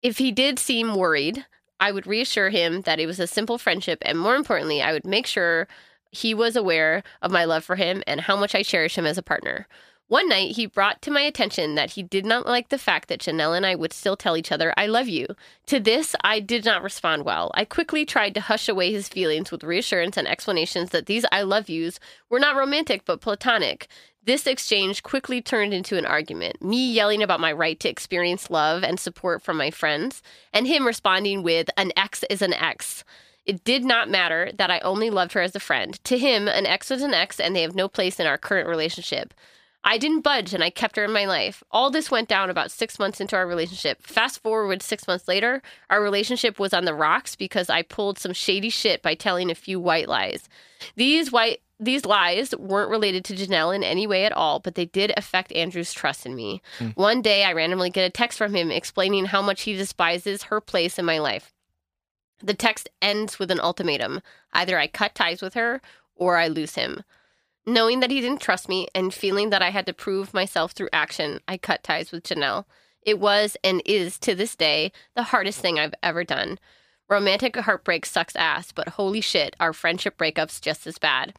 If 0.02 0.18
he 0.18 0.32
did 0.32 0.60
seem 0.60 0.96
worried, 0.96 1.46
I 1.80 1.92
would 1.92 2.08
reassure 2.08 2.50
him 2.50 2.82
that 2.82 3.00
it 3.00 3.08
was 3.08 3.20
a 3.20 3.28
simple 3.28 3.58
friendship, 3.58 4.00
and 4.04 4.18
more 4.18 4.36
importantly, 4.36 4.82
I 4.82 4.94
would 4.94 5.06
make 5.06 5.28
sure 5.28 5.68
he 6.12 6.34
was 6.34 6.56
aware 6.56 7.04
of 7.22 7.32
my 7.32 7.44
love 7.44 7.64
for 7.64 7.76
him 7.76 8.04
and 8.06 8.22
how 8.22 8.38
much 8.38 8.56
I 8.56 8.64
cherish 8.64 8.98
him 8.98 9.06
as 9.06 9.18
a 9.18 9.24
partner. 9.24 9.68
One 10.14 10.30
night, 10.30 10.52
he 10.58 10.68
brought 10.68 11.02
to 11.02 11.10
my 11.10 11.22
attention 11.22 11.74
that 11.74 11.94
he 11.94 12.04
did 12.04 12.24
not 12.24 12.46
like 12.46 12.70
the 12.70 12.78
fact 12.78 13.10
that 13.10 13.22
Janelle 13.22 13.58
and 13.58 13.66
I 13.66 13.74
would 13.74 13.92
still 13.92 14.16
tell 14.16 14.38
each 14.38 14.52
other, 14.52 14.72
I 14.78 14.86
love 14.86 15.08
you. 15.08 15.26
To 15.66 15.80
this, 15.80 16.16
I 16.24 16.40
did 16.40 16.66
not 16.66 16.84
respond 16.84 17.26
well. 17.26 17.50
I 17.56 17.66
quickly 17.66 18.06
tried 18.06 18.36
to 18.36 18.42
hush 18.42 18.70
away 18.70 18.92
his 18.92 19.10
feelings 19.10 19.52
with 19.52 19.64
reassurance 19.64 20.16
and 20.16 20.28
explanations 20.28 20.92
that 20.92 21.08
these 21.08 21.26
I 21.32 21.42
love 21.42 21.68
yous 21.68 22.00
were 22.30 22.38
not 22.38 22.56
romantic 22.56 23.06
but 23.06 23.22
platonic. 23.22 23.88
This 24.24 24.46
exchange 24.46 25.02
quickly 25.02 25.42
turned 25.42 25.74
into 25.74 25.98
an 25.98 26.06
argument, 26.06 26.62
me 26.62 26.92
yelling 26.92 27.24
about 27.24 27.40
my 27.40 27.52
right 27.52 27.80
to 27.80 27.90
experience 27.90 28.52
love 28.52 28.84
and 28.84 29.00
support 29.00 29.42
from 29.42 29.58
my 29.58 29.72
friends, 29.72 30.22
and 30.54 30.68
him 30.68 30.86
responding 30.86 31.42
with, 31.42 31.72
An 31.76 31.92
ex 31.98 32.24
is 32.30 32.44
an 32.44 32.54
ex. 32.54 33.04
It 33.48 33.64
did 33.64 33.84
not 33.84 34.12
matter 34.12 34.52
that 34.60 34.70
I 34.70 34.78
only 34.82 35.10
loved 35.10 35.34
her 35.34 35.42
as 35.42 35.56
a 35.56 35.60
friend. 35.60 36.00
To 36.04 36.20
him, 36.20 36.48
an 36.48 36.68
ex 36.68 36.92
was 36.92 37.02
an 37.02 37.16
ex, 37.16 37.40
and 37.40 37.56
they 37.56 37.64
have 37.64 37.74
no 37.74 37.88
place 37.88 38.20
in 38.20 38.28
our 38.28 38.38
current 38.38 38.70
relationship. 38.70 39.34
I 39.84 39.98
didn't 39.98 40.22
budge 40.22 40.54
and 40.54 40.64
I 40.64 40.70
kept 40.70 40.96
her 40.96 41.04
in 41.04 41.12
my 41.12 41.26
life. 41.26 41.64
All 41.70 41.90
this 41.90 42.10
went 42.10 42.30
down 42.30 42.50
about 42.50 42.72
six 42.72 42.98
months 42.98 43.20
into 43.20 43.36
our 43.36 43.46
relationship. 43.46 44.02
Fast 44.02 44.42
forward 44.42 44.82
six 44.82 45.08
months 45.08 45.28
later, 45.28 45.62
our 45.90 46.02
relationship 46.02 46.58
was 46.58 46.74
on 46.74 46.86
the 46.86 46.94
rocks 46.94 47.36
because 47.36 47.70
I 47.70 47.82
pulled 47.82 48.18
some 48.18 48.34
shady 48.34 48.70
shit 48.70 49.02
by 49.02 49.14
telling 49.14 49.52
a 49.52 49.56
few 49.56 49.80
white 49.80 50.08
lies. 50.08 50.48
These 50.96 51.32
white 51.32 51.60
these 51.80 52.06
lies 52.06 52.56
weren't 52.56 52.92
related 52.92 53.26
to 53.26 53.36
Janelle 53.36 53.76
in 53.76 53.84
any 53.84 54.08
way 54.08 54.24
at 54.26 54.32
all, 54.32 54.60
but 54.60 54.76
they 54.76 54.86
did 54.86 55.12
affect 55.18 55.52
Andrew's 55.52 55.92
trust 55.92 56.26
in 56.26 56.34
me. 56.34 56.62
Hmm. 56.78 56.90
One 56.90 57.22
day 57.22 57.44
I 57.44 57.52
randomly 57.52 57.90
get 57.90 58.06
a 58.06 58.10
text 58.10 58.38
from 58.38 58.56
him 58.56 58.72
explaining 58.72 59.26
how 59.26 59.42
much 59.42 59.64
he 59.64 59.76
despises 59.76 60.44
her 60.44 60.62
place 60.62 60.98
in 60.98 61.04
my 61.04 61.20
life. 61.20 61.52
The 62.42 62.54
text 62.54 62.90
ends 63.02 63.38
with 63.38 63.52
an 63.52 63.60
ultimatum. 63.60 64.22
Either 64.54 64.78
I 64.80 64.88
cut 64.88 65.16
ties 65.16 65.42
with 65.42 65.56
her 65.56 65.82
or 66.16 66.38
I 66.38 66.48
lose 66.48 66.76
him. 66.76 67.04
Knowing 67.66 68.02
that 68.02 68.12
he 68.12 68.20
didn't 68.20 68.42
trust 68.42 68.68
me 68.68 68.88
and 68.94 69.14
feeling 69.14 69.50
that 69.50 69.62
I 69.62 69.70
had 69.70 69.86
to 69.86 69.94
prove 69.94 70.34
myself 70.34 70.74
through 70.74 70.90
action, 70.92 71.40
I 71.48 71.58
cut 71.58 71.84
ties 71.84 72.12
with 72.12 72.24
Janelle. 72.24 72.66
It 73.02 73.20
was 73.20 73.56
and 73.64 73.82
is 73.86 74.20
to 74.20 74.36
this 74.36 74.56
day 74.56 74.92
the 75.16 75.24
hardest 75.24 75.60
thing 75.60 75.80
I've 75.80 75.96
ever 76.04 76.24
done. 76.24 76.60
Romantic 77.10 77.56
heartbreak 77.56 78.06
sucks 78.06 78.36
ass, 78.36 78.72
but 78.72 78.90
holy 78.90 79.22
shit, 79.22 79.56
our 79.60 79.72
friendship 79.72 80.18
breakups 80.18 80.60
just 80.60 80.88
as 80.88 80.98
bad. 80.98 81.34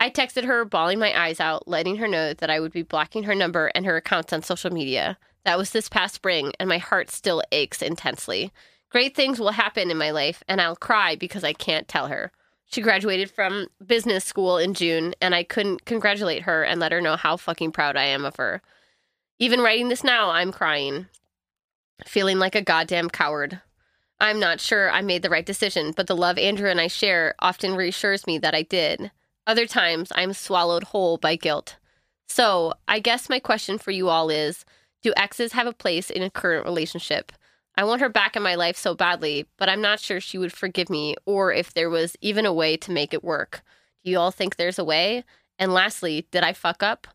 I 0.00 0.10
texted 0.10 0.44
her, 0.44 0.64
bawling 0.64 0.98
my 0.98 1.18
eyes 1.18 1.40
out, 1.40 1.68
letting 1.68 1.96
her 1.96 2.08
know 2.08 2.34
that 2.34 2.50
I 2.50 2.58
would 2.58 2.72
be 2.72 2.82
blocking 2.82 3.24
her 3.24 3.34
number 3.34 3.70
and 3.74 3.86
her 3.86 3.96
accounts 3.96 4.32
on 4.32 4.42
social 4.42 4.72
media. 4.72 5.18
That 5.44 5.58
was 5.58 5.70
this 5.70 5.88
past 5.88 6.14
spring, 6.14 6.52
and 6.58 6.68
my 6.68 6.78
heart 6.78 7.10
still 7.10 7.42
aches 7.52 7.80
intensely. 7.80 8.52
Great 8.90 9.14
things 9.14 9.38
will 9.38 9.50
happen 9.50 9.90
in 9.90 9.96
my 9.96 10.10
life, 10.10 10.42
and 10.48 10.60
I'll 10.60 10.76
cry 10.76 11.16
because 11.16 11.44
I 11.44 11.52
can't 11.52 11.86
tell 11.86 12.08
her. 12.08 12.32
She 12.74 12.82
graduated 12.82 13.30
from 13.30 13.68
business 13.86 14.24
school 14.24 14.58
in 14.58 14.74
June, 14.74 15.14
and 15.20 15.32
I 15.32 15.44
couldn't 15.44 15.84
congratulate 15.84 16.42
her 16.42 16.64
and 16.64 16.80
let 16.80 16.90
her 16.90 17.00
know 17.00 17.14
how 17.14 17.36
fucking 17.36 17.70
proud 17.70 17.96
I 17.96 18.02
am 18.06 18.24
of 18.24 18.34
her. 18.34 18.62
Even 19.38 19.60
writing 19.60 19.90
this 19.90 20.02
now, 20.02 20.30
I'm 20.30 20.50
crying, 20.50 21.06
feeling 22.04 22.40
like 22.40 22.56
a 22.56 22.62
goddamn 22.62 23.10
coward. 23.10 23.60
I'm 24.18 24.40
not 24.40 24.60
sure 24.60 24.90
I 24.90 25.02
made 25.02 25.22
the 25.22 25.30
right 25.30 25.46
decision, 25.46 25.92
but 25.96 26.08
the 26.08 26.16
love 26.16 26.36
Andrew 26.36 26.68
and 26.68 26.80
I 26.80 26.88
share 26.88 27.36
often 27.38 27.76
reassures 27.76 28.26
me 28.26 28.38
that 28.38 28.56
I 28.56 28.62
did. 28.62 29.12
Other 29.46 29.66
times, 29.66 30.10
I'm 30.16 30.32
swallowed 30.32 30.82
whole 30.82 31.16
by 31.16 31.36
guilt. 31.36 31.76
So, 32.26 32.74
I 32.88 32.98
guess 32.98 33.28
my 33.28 33.38
question 33.38 33.78
for 33.78 33.92
you 33.92 34.08
all 34.08 34.30
is 34.30 34.64
Do 35.00 35.14
exes 35.16 35.52
have 35.52 35.68
a 35.68 35.72
place 35.72 36.10
in 36.10 36.24
a 36.24 36.30
current 36.30 36.66
relationship? 36.66 37.30
I 37.76 37.84
want 37.84 38.00
her 38.00 38.08
back 38.08 38.36
in 38.36 38.42
my 38.42 38.54
life 38.54 38.76
so 38.76 38.94
badly, 38.94 39.46
but 39.56 39.68
I'm 39.68 39.80
not 39.80 40.00
sure 40.00 40.20
she 40.20 40.38
would 40.38 40.52
forgive 40.52 40.88
me 40.90 41.16
or 41.26 41.52
if 41.52 41.74
there 41.74 41.90
was 41.90 42.16
even 42.20 42.46
a 42.46 42.52
way 42.52 42.76
to 42.78 42.90
make 42.92 43.12
it 43.12 43.24
work. 43.24 43.62
Do 44.04 44.10
you 44.10 44.18
all 44.18 44.30
think 44.30 44.56
there's 44.56 44.78
a 44.78 44.84
way? 44.84 45.24
And 45.58 45.72
lastly, 45.72 46.26
did 46.30 46.42
I 46.44 46.52
fuck 46.52 46.82
up? 46.82 47.06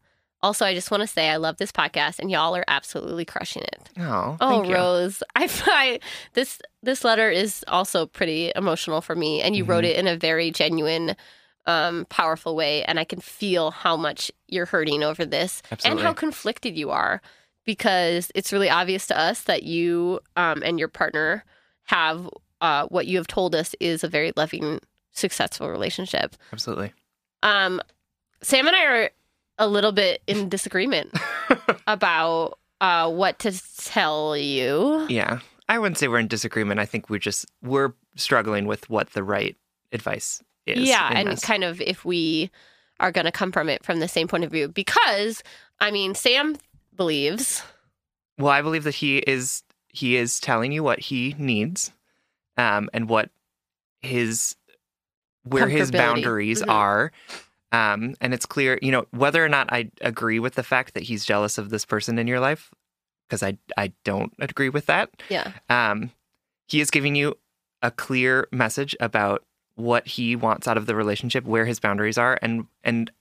Also, 0.42 0.66
I 0.66 0.74
just 0.74 0.90
want 0.92 1.02
to 1.02 1.08
say 1.08 1.30
I 1.30 1.36
love 1.36 1.58
this 1.58 1.72
podcast 1.72 2.20
and 2.20 2.32
y'all 2.32 2.56
are 2.56 2.64
absolutely 2.68 3.26
crushing 3.26 3.64
it. 3.64 3.90
Oh, 4.00 4.38
Oh, 4.40 4.50
thank 4.50 4.68
you. 4.68 4.74
Rose, 4.76 5.22
I 5.36 5.48
find 5.48 6.00
this 6.34 6.62
this 6.82 7.04
letter 7.04 7.30
is 7.30 7.64
also 7.68 8.06
pretty 8.06 8.52
emotional 8.56 9.02
for 9.02 9.16
me, 9.16 9.42
and 9.42 9.54
you 9.56 9.66
wrote 9.66 9.84
Mm-hmm. 9.84 9.92
it 9.92 9.98
in 9.98 10.08
a 10.08 10.16
very 10.16 10.50
genuine, 10.52 11.18
um, 11.66 12.06
powerful 12.10 12.56
way, 12.56 12.84
and 12.86 12.98
I 12.98 13.04
can 13.04 13.20
feel 13.20 13.72
how 13.72 13.98
much 13.98 14.32
you're 14.48 14.66
hurting 14.66 15.04
over 15.04 15.26
this 15.26 15.62
and 15.84 16.00
how 16.00 16.14
conflicted 16.14 16.78
you 16.78 16.90
are, 16.90 17.22
because 17.70 18.32
it's 18.34 18.52
really 18.52 18.68
obvious 18.68 19.06
to 19.06 19.16
us 19.16 19.42
that 19.42 19.62
you 19.62 20.20
um, 20.36 20.64
and 20.66 20.80
your 20.80 20.88
partner 20.88 21.46
have 21.84 22.28
uh, 22.62 22.88
what 22.88 23.06
you 23.06 23.16
have 23.16 23.28
told 23.28 23.54
us 23.54 23.76
is 23.80 24.04
a 24.04 24.08
very 24.08 24.34
loving, 24.36 24.80
successful 25.12 25.70
relationship. 25.70 26.36
Absolutely. 26.52 26.94
Um, 27.44 27.80
Sam 28.42 28.66
and 28.66 28.76
I 28.76 28.86
are 28.86 29.10
a 29.60 29.68
little 29.68 29.92
bit 29.92 30.24
in 30.26 30.50
disagreement 30.50 31.14
about 31.88 32.58
uh, 32.82 33.08
what 33.12 33.38
to 33.38 33.52
tell 33.78 34.36
you. 34.36 35.06
Yeah. 35.08 35.38
I 35.68 35.78
wouldn't 35.78 36.00
say 36.00 36.08
we're 36.08 36.18
in 36.18 36.28
disagreement. 36.28 36.80
I 36.80 36.88
think 36.88 37.08
we're 37.08 37.20
just 37.20 37.46
we're 37.62 37.94
struggling 38.16 38.66
with 38.66 38.90
what 38.90 39.12
the 39.12 39.24
right 39.24 39.56
advice 39.92 40.42
is. 40.66 40.90
yeah, 40.90 41.12
and 41.14 41.30
this. 41.30 41.42
kind 41.42 41.64
of 41.64 41.80
if 41.82 42.04
we 42.04 42.50
are 43.00 43.12
going 43.12 43.26
to 43.26 43.32
come 43.32 43.52
from 43.52 43.70
it 43.70 43.86
from 43.86 44.00
the 44.00 44.08
same 44.08 44.28
point 44.28 44.44
of 44.44 44.50
view, 44.50 44.70
because 44.70 45.44
I 45.80 45.92
mean, 45.92 46.16
Sam 46.16 46.56
believes. 47.00 47.64
Well, 48.38 48.52
I 48.52 48.62
believe 48.62 48.84
that 48.84 48.96
he 48.96 49.18
is 49.18 49.64
he 49.88 50.16
is 50.18 50.40
telling 50.40 50.72
you 50.72 50.84
what 50.84 51.00
he 51.00 51.34
needs, 51.40 51.92
um, 52.58 52.90
and 52.94 53.10
what 53.10 53.32
his 54.04 54.56
where 55.44 55.68
his 55.68 55.90
boundaries 55.92 56.62
Mhm. 56.62 56.70
are. 56.70 57.12
Um, 57.72 58.16
and 58.22 58.34
it's 58.34 58.46
clear, 58.46 58.78
you 58.82 58.92
know, 58.92 59.06
whether 59.12 59.44
or 59.44 59.50
not 59.50 59.72
I 59.72 59.90
agree 60.02 60.40
with 60.40 60.56
the 60.56 60.64
fact 60.64 60.94
that 60.94 61.04
he's 61.04 61.26
jealous 61.26 61.58
of 61.58 61.70
this 61.70 61.86
person 61.86 62.18
in 62.20 62.28
your 62.28 62.40
life, 62.40 62.72
because 63.28 63.42
I 63.44 63.58
I 63.78 63.94
don't 64.04 64.34
agree 64.40 64.70
with 64.70 64.86
that. 64.88 65.10
Yeah, 65.30 65.52
Um, 65.70 66.12
he 66.68 66.82
is 66.82 66.92
giving 66.92 67.16
you 67.16 67.36
a 67.82 67.92
clear 67.92 68.48
message 68.52 68.96
about 69.00 69.46
what 69.76 70.06
he 70.08 70.36
wants 70.36 70.68
out 70.68 70.78
of 70.78 70.86
the 70.86 70.96
relationship, 70.96 71.46
where 71.46 71.66
his 71.66 71.80
boundaries 71.80 72.18
are, 72.18 72.38
and 72.42 72.68
and 72.84 73.12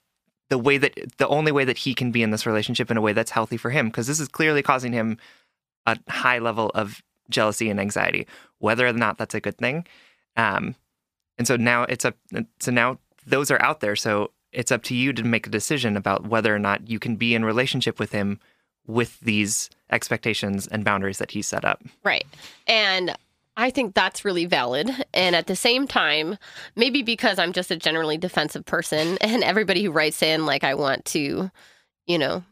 the 0.49 0.59
way 0.59 0.79
that 0.79 0.95
the 1.19 1.29
only 1.29 1.53
way 1.53 1.65
that 1.65 1.79
he 1.79 1.95
can 1.95 2.11
be 2.11 2.23
in 2.23 2.31
this 2.31 2.47
relationship 2.47 2.91
in 2.91 2.97
a 2.97 3.01
way 3.01 3.13
that's 3.13 3.31
healthy 3.31 3.57
for 3.57 3.71
him, 3.71 3.87
because 3.87 4.07
this 4.07 4.21
is 4.21 4.29
clearly 4.29 4.63
causing 4.63 4.93
him 4.93 5.19
a 5.87 5.99
high 6.09 6.39
level 6.39 6.71
of 6.75 7.03
jealousy 7.29 7.69
and 7.69 7.79
anxiety, 7.79 8.27
whether 8.59 8.87
or 8.87 8.93
not 8.93 9.19
that's 9.19 9.35
a 9.35 9.41
good 9.41 9.59
thing. 9.59 9.87
Um, 10.37 10.75
and 11.37 11.47
so 11.47 11.57
now 11.57 11.83
it's 11.85 12.05
up. 12.05 12.17
So 12.61 12.71
now 12.71 12.99
those 13.27 13.51
are 13.51 13.61
out 13.63 13.81
there. 13.81 13.97
So 13.97 14.31
it's 14.53 14.73
up 14.73 14.83
to 14.85 14.95
you 14.95 15.13
to 15.13 15.23
make 15.23 15.47
a 15.47 15.51
decision 15.51 15.97
about 15.97 16.27
whether 16.27 16.55
or 16.55 16.59
not 16.59 16.89
you 16.89 16.99
can 16.99 17.17
be 17.17 17.35
in 17.35 17.45
relationship 17.45 17.99
with 17.99 18.13
him 18.13 18.41
with 18.87 19.21
these 19.21 19.69
expectations 19.91 20.67
and 20.67 20.85
boundaries 20.85 21.19
that 21.19 21.33
he 21.33 21.43
set 21.43 21.65
up. 21.65 21.83
Right. 22.03 22.27
And 22.67 23.15
I 23.59 23.71
think 23.71 23.95
that's 23.95 24.25
really 24.25 24.47
valid. 24.47 24.89
And 25.13 25.35
at 25.35 25.49
the 25.49 25.57
same 25.57 25.89
time, 25.89 26.39
maybe 26.77 27.03
because 27.03 27.41
I'm 27.41 27.53
just 27.53 27.73
a 27.73 27.77
generally 27.77 28.17
defensive 28.17 28.65
person 28.65 29.19
and 29.21 29.43
everybody 29.43 29.83
who 29.83 29.91
writes 29.91 30.23
in, 30.23 30.47
like, 30.47 30.63
I 30.63 30.75
want 30.75 31.05
to, 31.07 31.51
you 32.07 32.19
know, 32.19 32.45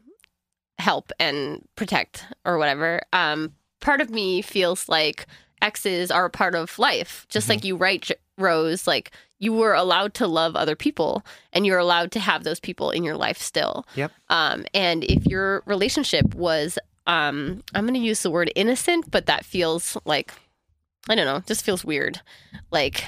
help 0.77 1.11
and 1.17 1.65
protect 1.75 2.25
or 2.45 2.57
whatever, 2.57 3.01
um, 3.13 3.53
part 3.79 4.01
of 4.01 4.09
me 4.11 4.41
feels 4.41 4.89
like 4.89 5.25
exes 5.61 6.11
are 6.11 6.25
a 6.25 6.29
part 6.29 6.53
of 6.53 6.77
life. 6.77 7.25
Just 7.29 7.47
like 7.47 7.63
you 7.63 7.77
write, 7.77 8.11
Rose, 8.37 8.85
like, 8.85 9.11
you 9.39 9.53
were 9.53 9.73
allowed 9.73 10.13
to 10.15 10.27
love 10.27 10.55
other 10.55 10.75
people 10.75 11.23
and 11.53 11.65
you're 11.65 11.79
allowed 11.79 12.11
to 12.11 12.19
have 12.19 12.43
those 12.43 12.59
people 12.59 12.91
in 12.91 13.03
your 13.03 13.15
life 13.15 13.37
still. 13.37 13.87
Yep. 13.95 14.11
Um, 14.29 14.65
and 14.73 15.03
if 15.05 15.25
your 15.25 15.63
relationship 15.65 16.35
was, 16.35 16.77
um, 17.05 17.63
I'm 17.73 17.85
going 17.85 17.93
to 17.93 18.05
use 18.05 18.23
the 18.23 18.31
word 18.31 18.51
innocent, 18.55 19.09
but 19.09 19.27
that 19.27 19.45
feels 19.45 19.95
like, 20.05 20.33
I 21.09 21.15
don't 21.15 21.25
know, 21.25 21.37
it 21.37 21.45
just 21.47 21.63
feels 21.65 21.83
weird. 21.85 22.21
Like, 22.71 23.03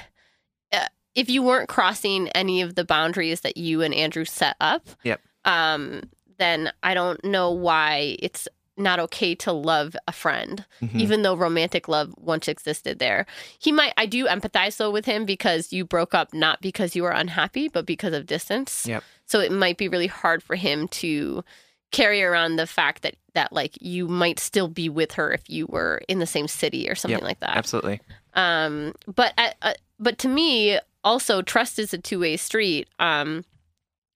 uh, 0.71 0.87
if 1.15 1.29
you 1.29 1.41
weren't 1.43 1.69
crossing 1.69 2.29
any 2.29 2.61
of 2.61 2.75
the 2.75 2.85
boundaries 2.85 3.41
that 3.41 3.57
you 3.57 3.81
and 3.81 3.93
Andrew 3.93 4.25
set 4.25 4.55
up, 4.61 4.87
Yep. 5.03 5.21
um, 5.45 6.03
then 6.37 6.71
I 6.83 6.93
don't 6.93 7.23
know 7.25 7.51
why 7.51 8.15
it's 8.19 8.47
not 8.77 8.97
okay 8.99 9.35
to 9.35 9.51
love 9.51 9.93
a 10.07 10.11
friend, 10.13 10.63
Mhm. 10.81 10.95
even 11.01 11.21
though 11.21 11.35
romantic 11.35 11.89
love 11.89 12.13
once 12.17 12.47
existed 12.47 12.97
there. 12.99 13.25
He 13.59 13.73
might, 13.73 13.91
I 13.97 14.05
do 14.05 14.25
empathize 14.25 14.77
though 14.77 14.89
with 14.91 15.03
him 15.05 15.25
because 15.25 15.73
you 15.73 15.83
broke 15.83 16.13
up 16.15 16.33
not 16.33 16.61
because 16.61 16.95
you 16.95 17.03
were 17.03 17.11
unhappy, 17.11 17.67
but 17.67 17.85
because 17.85 18.13
of 18.13 18.25
distance. 18.25 18.85
Yep. 18.87 19.03
So 19.25 19.41
it 19.41 19.51
might 19.51 19.77
be 19.77 19.89
really 19.89 20.07
hard 20.07 20.41
for 20.41 20.55
him 20.55 20.87
to 20.87 21.43
carry 21.91 22.23
around 22.23 22.55
the 22.55 22.67
fact 22.67 23.01
that 23.01 23.15
that 23.39 23.53
like 23.53 23.77
you 23.81 24.07
might 24.07 24.37
still 24.39 24.67
be 24.67 24.89
with 24.89 25.13
her 25.13 25.31
if 25.31 25.49
you 25.49 25.65
were 25.67 26.01
in 26.09 26.19
the 26.19 26.25
same 26.25 26.47
city 26.47 26.89
or 26.89 26.95
something 26.95 27.19
Yep, 27.19 27.23
like 27.23 27.39
that. 27.39 27.55
Absolutely. 27.55 28.01
Um, 28.33 28.93
but 29.15 29.33
uh, 29.37 29.51
uh, 29.61 29.73
but 29.97 30.17
to 30.19 30.27
me, 30.27 30.77
also 31.05 31.41
trust 31.41 31.79
is 31.79 31.93
a 31.93 31.97
two 31.97 32.19
way 32.19 32.35
street. 32.37 32.89
Um, 32.99 33.45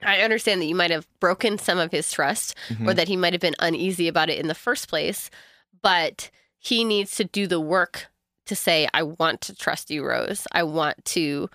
I 0.01 0.19
understand 0.19 0.61
that 0.61 0.65
you 0.65 0.76
might 0.76 0.91
have 0.91 1.07
broken 1.21 1.57
some 1.57 1.80
of 1.80 1.91
his 1.91 2.11
trust, 2.11 2.55
Mhm. 2.69 2.88
or 2.89 2.93
that 2.93 3.07
he 3.07 3.15
might 3.15 3.32
have 3.34 3.41
been 3.41 3.55
uneasy 3.59 4.09
about 4.09 4.30
it 4.30 4.39
in 4.39 4.47
the 4.47 4.55
first 4.67 4.89
place. 4.89 5.30
But 5.82 6.30
he 6.59 6.84
needs 6.84 7.15
to 7.15 7.24
do 7.24 7.47
the 7.47 7.61
work 7.61 8.07
to 8.47 8.55
say, 8.55 8.88
"I 8.93 9.03
want 9.03 9.39
to 9.41 9.55
trust 9.55 9.89
you, 9.89 10.03
Rose. 10.05 10.45
I 10.51 10.63
want 10.63 11.05
to 11.15 11.49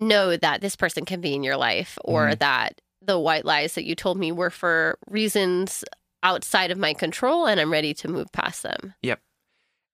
know 0.00 0.36
that 0.36 0.60
this 0.60 0.76
person 0.76 1.04
can 1.06 1.20
be 1.22 1.34
in 1.34 1.42
your 1.42 1.56
life, 1.56 1.96
or 2.04 2.28
Mhm. 2.28 2.38
that 2.40 2.80
the 3.00 3.18
white 3.18 3.44
lies 3.46 3.74
that 3.74 3.84
you 3.84 3.94
told 3.94 4.18
me 4.18 4.30
were 4.32 4.50
for 4.50 4.98
reasons." 5.08 5.82
Outside 6.22 6.70
of 6.70 6.78
my 6.78 6.94
control 6.94 7.46
and 7.46 7.60
I'm 7.60 7.72
ready 7.72 7.94
to 7.94 8.08
move 8.08 8.30
past 8.32 8.62
them. 8.62 8.94
Yep. 9.02 9.20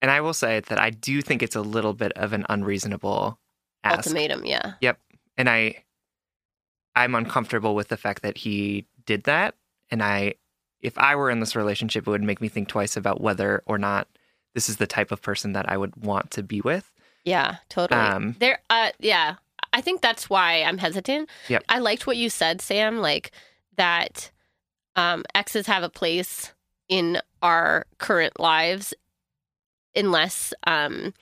And 0.01 0.11
I 0.11 0.20
will 0.20 0.35
say 0.35 0.61
that 0.61 0.79
I 0.79 0.91
do 0.91 1.22
think 1.22 1.43
it's 1.43 1.57
a 1.57 1.61
little 1.61 1.95
bit 1.95 2.12
of 2.12 2.33
an 2.33 2.47
unreasonable 2.49 3.39
ask. 3.83 4.07
Ultimatum, 4.07 4.45
yeah. 4.45 4.74
Yep. 4.81 4.99
And 5.37 5.49
I 5.49 5.85
I'm 6.95 7.14
uncomfortable 7.14 7.74
with 7.74 7.89
the 7.89 7.97
fact 7.97 8.22
that 8.22 8.39
he 8.39 8.87
did 9.07 9.24
that 9.24 9.55
and 9.91 10.03
I 10.03 10.35
if 10.81 10.97
I 10.99 11.16
were 11.16 11.31
in 11.31 11.41
this 11.41 11.57
relationship 11.57 12.07
it 12.07 12.11
would 12.11 12.22
make 12.22 12.41
me 12.41 12.49
think 12.49 12.68
twice 12.68 12.97
about 12.97 13.20
whether 13.20 13.62
or 13.66 13.79
not 13.79 14.09
this 14.55 14.68
is 14.68 14.76
the 14.76 14.87
type 14.87 15.12
of 15.12 15.22
person 15.22 15.53
that 15.53 15.70
I 15.70 15.76
would 15.76 15.97
want 15.97 16.31
to 16.33 16.43
be 16.43 16.61
with. 16.61 16.93
Yeah, 17.24 17.57
totally. 17.68 18.01
Um, 18.01 18.37
there 18.39 18.61
uh 18.70 18.91
yeah. 18.99 19.37
I 19.72 19.81
think 19.81 20.01
that's 20.01 20.31
why 20.31 20.62
I'm 20.62 20.79
hesitant. 20.79 21.29
Yep. 21.49 21.64
I 21.68 21.79
liked 21.79 22.07
what 22.07 22.16
you 22.16 22.31
said, 22.31 22.61
Sam, 22.61 22.99
like 22.99 23.33
that 23.76 24.31
um 24.99 25.24
exes 25.34 25.66
have 25.66 25.82
a 25.82 25.88
place 25.88 26.53
in 26.88 27.18
our 27.40 27.86
current 27.99 28.38
lives 28.40 28.92
unless 29.94 30.53
um 30.66 31.14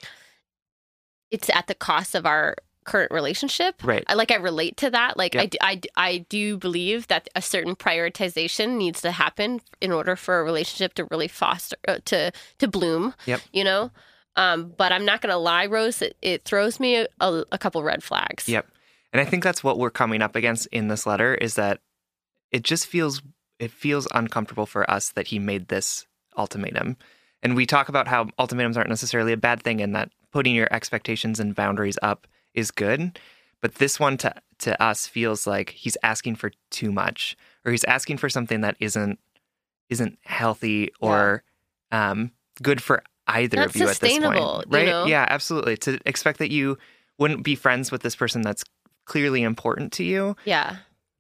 it's 1.31 1.51
at 1.51 1.67
the 1.67 1.75
cost 1.75 2.15
of 2.15 2.25
our 2.25 2.57
current 2.85 3.11
relationship. 3.11 3.83
Right. 3.85 4.05
I 4.07 4.15
like 4.15 4.31
I 4.31 4.37
relate 4.37 4.77
to 4.79 4.91
that. 4.91 5.17
Like 5.17 5.35
I, 5.37 5.43
Yep. 5.43 5.55
I 5.61 5.81
I 5.97 6.19
do 6.29 6.57
believe 6.57 7.09
that 7.09 7.29
a 7.35 7.43
certain 7.43 7.75
prioritization 7.77 8.77
needs 8.79 9.03
to 9.03 9.11
happen 9.11 9.61
in 9.81 9.93
order 9.93 10.17
for 10.17 10.41
a 10.41 10.45
relationship 10.45 10.95
to 10.95 11.05
really 11.11 11.29
foster 11.29 11.77
uh, 11.89 11.99
to 12.07 12.31
to 12.59 12.69
bloom. 12.69 13.15
Yep. 13.27 13.41
You 13.53 13.65
know. 13.65 13.91
Um, 14.37 14.73
but 14.77 14.93
I'm 14.93 15.05
not 15.05 15.21
gonna 15.21 15.39
lie, 15.39 15.67
Rose. 15.67 16.01
It, 16.03 16.17
it 16.23 16.45
throws 16.45 16.79
me 16.79 16.97
a, 16.97 17.07
a, 17.21 17.45
a 17.53 17.59
couple 17.59 17.83
red 17.83 18.03
flags. 18.03 18.49
Yep. 18.49 18.67
And 19.13 19.21
I 19.21 19.25
think 19.25 19.43
that's 19.43 19.65
what 19.65 19.79
we're 19.79 19.91
coming 19.91 20.23
up 20.23 20.37
against 20.37 20.67
in 20.69 20.89
this 20.89 21.07
letter 21.07 21.35
is 21.35 21.55
that 21.55 21.81
it 22.53 22.63
just 22.63 22.87
feels 22.87 23.23
it 23.59 23.71
feels 23.71 24.07
uncomfortable 24.15 24.67
for 24.67 24.89
us 24.91 25.11
that 25.11 25.29
he 25.29 25.39
made 25.39 25.69
this 25.69 26.07
ultimatum. 26.37 26.97
And 27.43 27.55
we 27.55 27.67
talk 27.67 27.89
about 27.89 28.09
how 28.09 28.29
ultimatums 28.39 28.77
aren't 28.77 28.89
necessarily 28.89 29.33
a 29.33 29.37
bad 29.37 29.63
thing 29.63 29.81
and 29.81 29.95
that 29.95 30.11
putting 30.33 30.55
your 30.55 30.69
expectations 30.73 31.41
and 31.41 31.55
boundaries 31.55 31.99
up 32.03 32.27
is 32.55 32.71
good. 32.71 33.19
But 33.61 33.77
this 33.77 33.99
one 33.99 34.17
to 34.19 34.35
to 34.59 34.83
us 34.83 35.07
feels 35.07 35.47
like 35.47 35.71
he's 35.71 35.97
asking 36.03 36.37
for 36.37 36.51
too 36.71 36.91
much 36.91 37.37
or 37.65 37.73
he's 37.73 37.85
asking 37.85 38.17
for 38.19 38.29
something 38.29 38.63
that 38.63 38.77
isn't 38.81 39.19
isn't 39.91 40.19
healthy 40.25 40.91
or 41.01 41.43
um, 41.93 42.33
good 42.63 42.83
for 42.83 43.03
either 43.29 43.59
Not 43.59 43.67
of 43.67 43.77
you 43.77 43.89
at 43.89 44.01
this 44.01 44.19
point. 44.19 44.35
you 44.37 44.63
Right? 44.69 44.87
know? 44.87 45.07
Yeah, 45.07 45.27
absolutely. 45.29 45.77
To 45.79 45.99
expect 46.07 46.39
that 46.39 46.51
you 46.51 46.79
wouldn't 47.19 47.43
be 47.45 47.55
friends 47.55 47.93
with 47.93 48.03
this 48.03 48.17
person 48.17 48.43
that's 48.43 48.65
clearly 49.05 49.43
important 49.43 49.93
to 49.93 50.05
you 50.05 50.37
Yeah. 50.45 50.77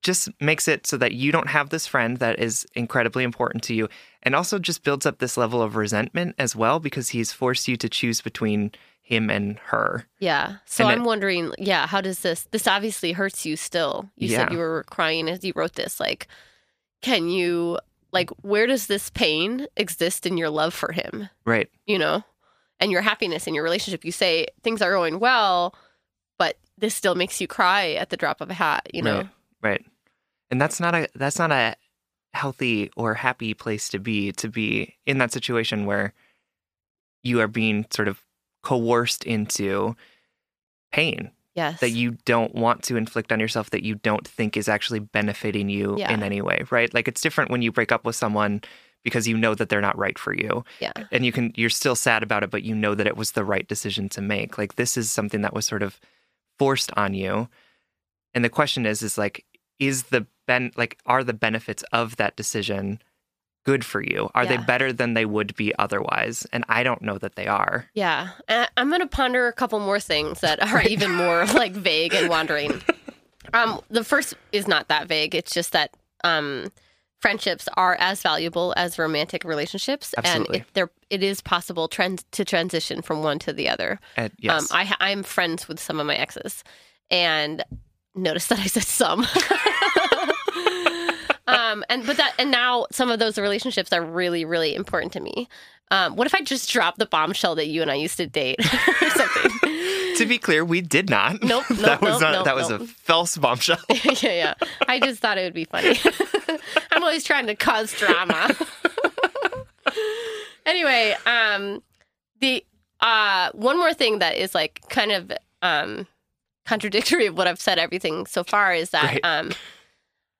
Just 0.06 0.30
makes 0.40 0.66
it 0.68 0.86
so 0.86 0.96
that 0.96 1.12
you 1.12 1.30
don't 1.32 1.48
have 1.48 1.68
this 1.68 1.86
friend 1.86 2.16
that 2.18 2.38
is 2.38 2.64
incredibly 2.74 3.24
important 3.24 3.62
to 3.64 3.74
you 3.74 3.88
and 4.22 4.34
also 4.34 4.58
just 4.58 4.82
builds 4.84 5.04
up 5.04 5.18
this 5.18 5.36
level 5.36 5.60
of 5.60 5.76
resentment 5.76 6.34
as 6.38 6.56
well 6.56 6.80
because 6.80 7.10
he's 7.10 7.32
forced 7.32 7.68
you 7.68 7.76
to 7.76 7.88
choose 7.88 8.20
between 8.22 8.70
him 9.02 9.28
and 9.30 9.58
her 9.70 10.06
Yeah. 10.18 10.56
So 10.64 10.84
And 10.84 10.92
I'm 10.92 11.02
it- 11.02 11.06
wondering, 11.06 11.52
yeah, 11.58 11.86
how 11.86 12.00
does 12.00 12.20
this 12.20 12.48
this 12.52 12.66
obviously 12.66 13.12
hurts 13.12 13.44
you 13.44 13.56
still. 13.56 14.08
You 14.16 14.28
Yeah. 14.28 14.38
said 14.38 14.52
you 14.52 14.58
were 14.58 14.84
crying 14.90 15.28
as 15.28 15.44
you 15.44 15.52
wrote 15.54 15.74
this. 15.74 16.00
Like, 16.00 16.26
can 17.02 17.28
you 17.28 17.78
like 18.12 18.30
where 18.42 18.66
does 18.66 18.86
this 18.86 19.10
pain 19.10 19.66
exist 19.76 20.24
in 20.26 20.38
your 20.38 20.50
love 20.50 20.72
for 20.74 20.92
him? 20.92 21.28
right 21.44 21.68
You 21.86 21.98
know? 21.98 22.24
And 22.80 22.90
your 22.92 23.02
happiness 23.02 23.46
in 23.46 23.54
your 23.54 23.64
relationship. 23.64 24.04
You 24.04 24.12
say 24.12 24.46
things 24.62 24.82
are 24.82 24.92
going 24.92 25.18
well, 25.20 25.74
but 26.38 26.56
this 26.76 26.94
still 26.94 27.14
makes 27.14 27.40
you 27.40 27.46
cry 27.46 27.92
at 27.92 28.10
the 28.10 28.16
drop 28.16 28.40
of 28.40 28.50
a 28.50 28.54
hat, 28.54 28.88
you 28.92 29.02
know? 29.02 29.18
right 29.18 29.30
right 29.62 29.84
and 30.50 30.60
that's 30.60 30.80
not 30.80 30.94
a 30.94 31.08
that's 31.14 31.38
not 31.38 31.52
a 31.52 31.74
healthy 32.34 32.90
or 32.96 33.14
happy 33.14 33.54
place 33.54 33.88
to 33.88 33.98
be 33.98 34.32
to 34.32 34.48
be 34.48 34.94
in 35.06 35.18
that 35.18 35.32
situation 35.32 35.86
where 35.86 36.12
you 37.22 37.40
are 37.40 37.48
being 37.48 37.86
sort 37.90 38.08
of 38.08 38.22
coerced 38.62 39.24
into 39.24 39.96
pain 40.92 41.30
Yes. 41.54 41.80
that 41.80 41.90
you 41.90 42.18
don't 42.26 42.54
want 42.54 42.82
to 42.84 42.96
inflict 42.96 43.32
on 43.32 43.40
yourself 43.40 43.70
that 43.70 43.82
you 43.82 43.94
don't 43.94 44.28
think 44.28 44.58
is 44.58 44.68
actually 44.68 44.98
benefiting 45.00 45.70
you 45.70 45.96
Yeah. 45.98 46.12
in 46.12 46.22
any 46.22 46.42
way, 46.42 46.64
right? 46.70 46.92
Like 46.92 47.08
it's 47.08 47.22
different 47.22 47.50
when 47.50 47.62
you 47.62 47.72
break 47.72 47.90
up 47.92 48.04
with 48.04 48.14
someone 48.14 48.60
because 49.04 49.26
you 49.26 49.38
know 49.38 49.54
that 49.54 49.70
they're 49.70 49.80
not 49.80 49.96
right 49.96 50.18
for 50.18 50.34
you. 50.34 50.64
Yeah. 50.80 50.92
And 51.10 51.24
you 51.24 51.32
can 51.32 51.52
you're 51.56 51.70
still 51.70 51.94
sad 51.96 52.22
about 52.22 52.42
it 52.42 52.50
but 52.50 52.62
you 52.64 52.74
know 52.74 52.94
that 52.94 53.06
it 53.06 53.16
was 53.16 53.32
the 53.32 53.44
right 53.44 53.66
decision 53.66 54.10
to 54.10 54.20
make. 54.20 54.58
Like 54.58 54.74
this 54.74 54.98
is 54.98 55.10
something 55.10 55.40
that 55.40 55.54
was 55.54 55.64
sort 55.64 55.82
of 55.82 55.98
forced 56.58 56.90
on 56.96 57.14
you. 57.14 57.48
And 58.34 58.44
the 58.44 58.50
question 58.50 58.84
is 58.84 59.00
is 59.00 59.16
like 59.16 59.46
is 59.78 60.04
the 60.04 60.26
ben 60.46 60.70
like 60.76 60.98
are 61.06 61.24
the 61.24 61.32
benefits 61.32 61.82
of 61.92 62.16
that 62.16 62.36
decision 62.36 63.00
good 63.66 63.84
for 63.84 64.00
you? 64.00 64.30
Are 64.34 64.46
they 64.46 64.58
better 64.58 64.92
than 64.92 65.14
they 65.14 65.26
would 65.26 65.54
be 65.56 65.74
otherwise? 65.76 66.46
And 66.52 66.64
I 66.68 66.84
don't 66.84 67.02
know 67.02 67.18
that 67.18 67.34
they 67.34 67.48
are. 67.48 67.86
Yeah. 67.94 68.28
Uh, 68.48 68.66
I'm 68.76 68.88
going 68.88 69.00
to 69.00 69.08
ponder 69.08 69.48
a 69.48 69.52
couple 69.52 69.80
more 69.80 69.98
things 69.98 70.40
that 70.40 70.62
are 70.62 70.82
even 70.82 71.12
more 71.12 71.44
like 71.54 71.72
vague 71.72 72.14
and 72.14 72.28
wandering. 72.30 72.80
Um, 73.54 73.80
the 73.88 74.02
first 74.02 74.34
is 74.50 74.66
not 74.66 74.88
that 74.88 75.06
vague. 75.06 75.32
It's 75.32 75.54
just 75.54 75.70
that 75.70 75.96
um, 76.24 76.72
friendships 77.20 77.68
are 77.76 77.96
as 78.00 78.20
valuable 78.20 78.74
as 78.76 78.98
romantic 78.98 79.44
relationships, 79.44 80.12
Absolutely. 80.18 80.58
and 80.58 80.66
it, 80.66 80.74
there 80.74 80.90
it 81.10 81.22
is 81.22 81.40
possible 81.40 81.86
trans- 81.86 82.24
to 82.32 82.44
transition 82.44 83.02
from 83.02 83.22
one 83.22 83.38
to 83.38 83.52
the 83.52 83.68
other. 83.68 84.00
And 84.16 84.32
yes. 84.38 84.70
Um, 84.72 84.76
I 84.76 84.94
I'm 84.98 85.22
friends 85.22 85.68
with 85.68 85.78
some 85.78 86.00
of 86.00 86.06
my 86.08 86.16
exes, 86.16 86.64
and 87.08 87.64
notice 88.16 88.48
that 88.48 88.58
I 88.58 88.66
said 88.66 88.82
some. 88.82 89.26
um, 91.76 91.84
and 91.88 92.06
but 92.06 92.16
that 92.16 92.34
and 92.38 92.50
now 92.50 92.86
some 92.90 93.10
of 93.10 93.18
those 93.18 93.38
relationships 93.38 93.92
are 93.92 94.02
really 94.04 94.44
really 94.44 94.74
important 94.74 95.12
to 95.14 95.20
me. 95.20 95.48
Um, 95.90 96.16
what 96.16 96.26
if 96.26 96.34
I 96.34 96.40
just 96.42 96.68
dropped 96.70 96.98
the 96.98 97.06
bombshell 97.06 97.54
that 97.56 97.68
you 97.68 97.80
and 97.80 97.90
I 97.90 97.94
used 97.94 98.16
to 98.16 98.26
date 98.26 98.58
or 99.02 99.10
something? 99.10 99.50
to 100.16 100.26
be 100.26 100.38
clear, 100.38 100.64
we 100.64 100.80
did 100.80 101.08
not. 101.08 101.42
Nope, 101.42 101.66
that 101.70 102.00
was 102.00 102.12
nope, 102.12 102.20
not 102.22 102.32
nope, 102.32 102.44
that 102.44 102.56
was 102.56 102.70
nope. 102.70 102.80
a 102.80 102.86
false 102.86 103.36
bombshell. 103.36 103.78
yeah, 103.88 104.14
yeah. 104.22 104.54
I 104.88 104.98
just 104.98 105.20
thought 105.20 105.38
it 105.38 105.44
would 105.44 105.54
be 105.54 105.64
funny. 105.66 105.96
I'm 106.90 107.02
always 107.02 107.22
trying 107.22 107.46
to 107.46 107.54
cause 107.54 107.92
drama. 107.92 108.50
anyway, 110.64 111.14
um, 111.26 111.82
the 112.40 112.64
uh, 113.00 113.50
one 113.52 113.78
more 113.78 113.94
thing 113.94 114.18
that 114.18 114.36
is 114.36 114.54
like 114.54 114.80
kind 114.88 115.12
of 115.12 115.30
um, 115.62 116.06
contradictory 116.64 117.26
of 117.26 117.36
what 117.36 117.46
I've 117.46 117.60
said 117.60 117.78
everything 117.78 118.26
so 118.26 118.42
far 118.42 118.72
is 118.74 118.90
that 118.90 119.04
Right. 119.04 119.20
um, 119.22 119.52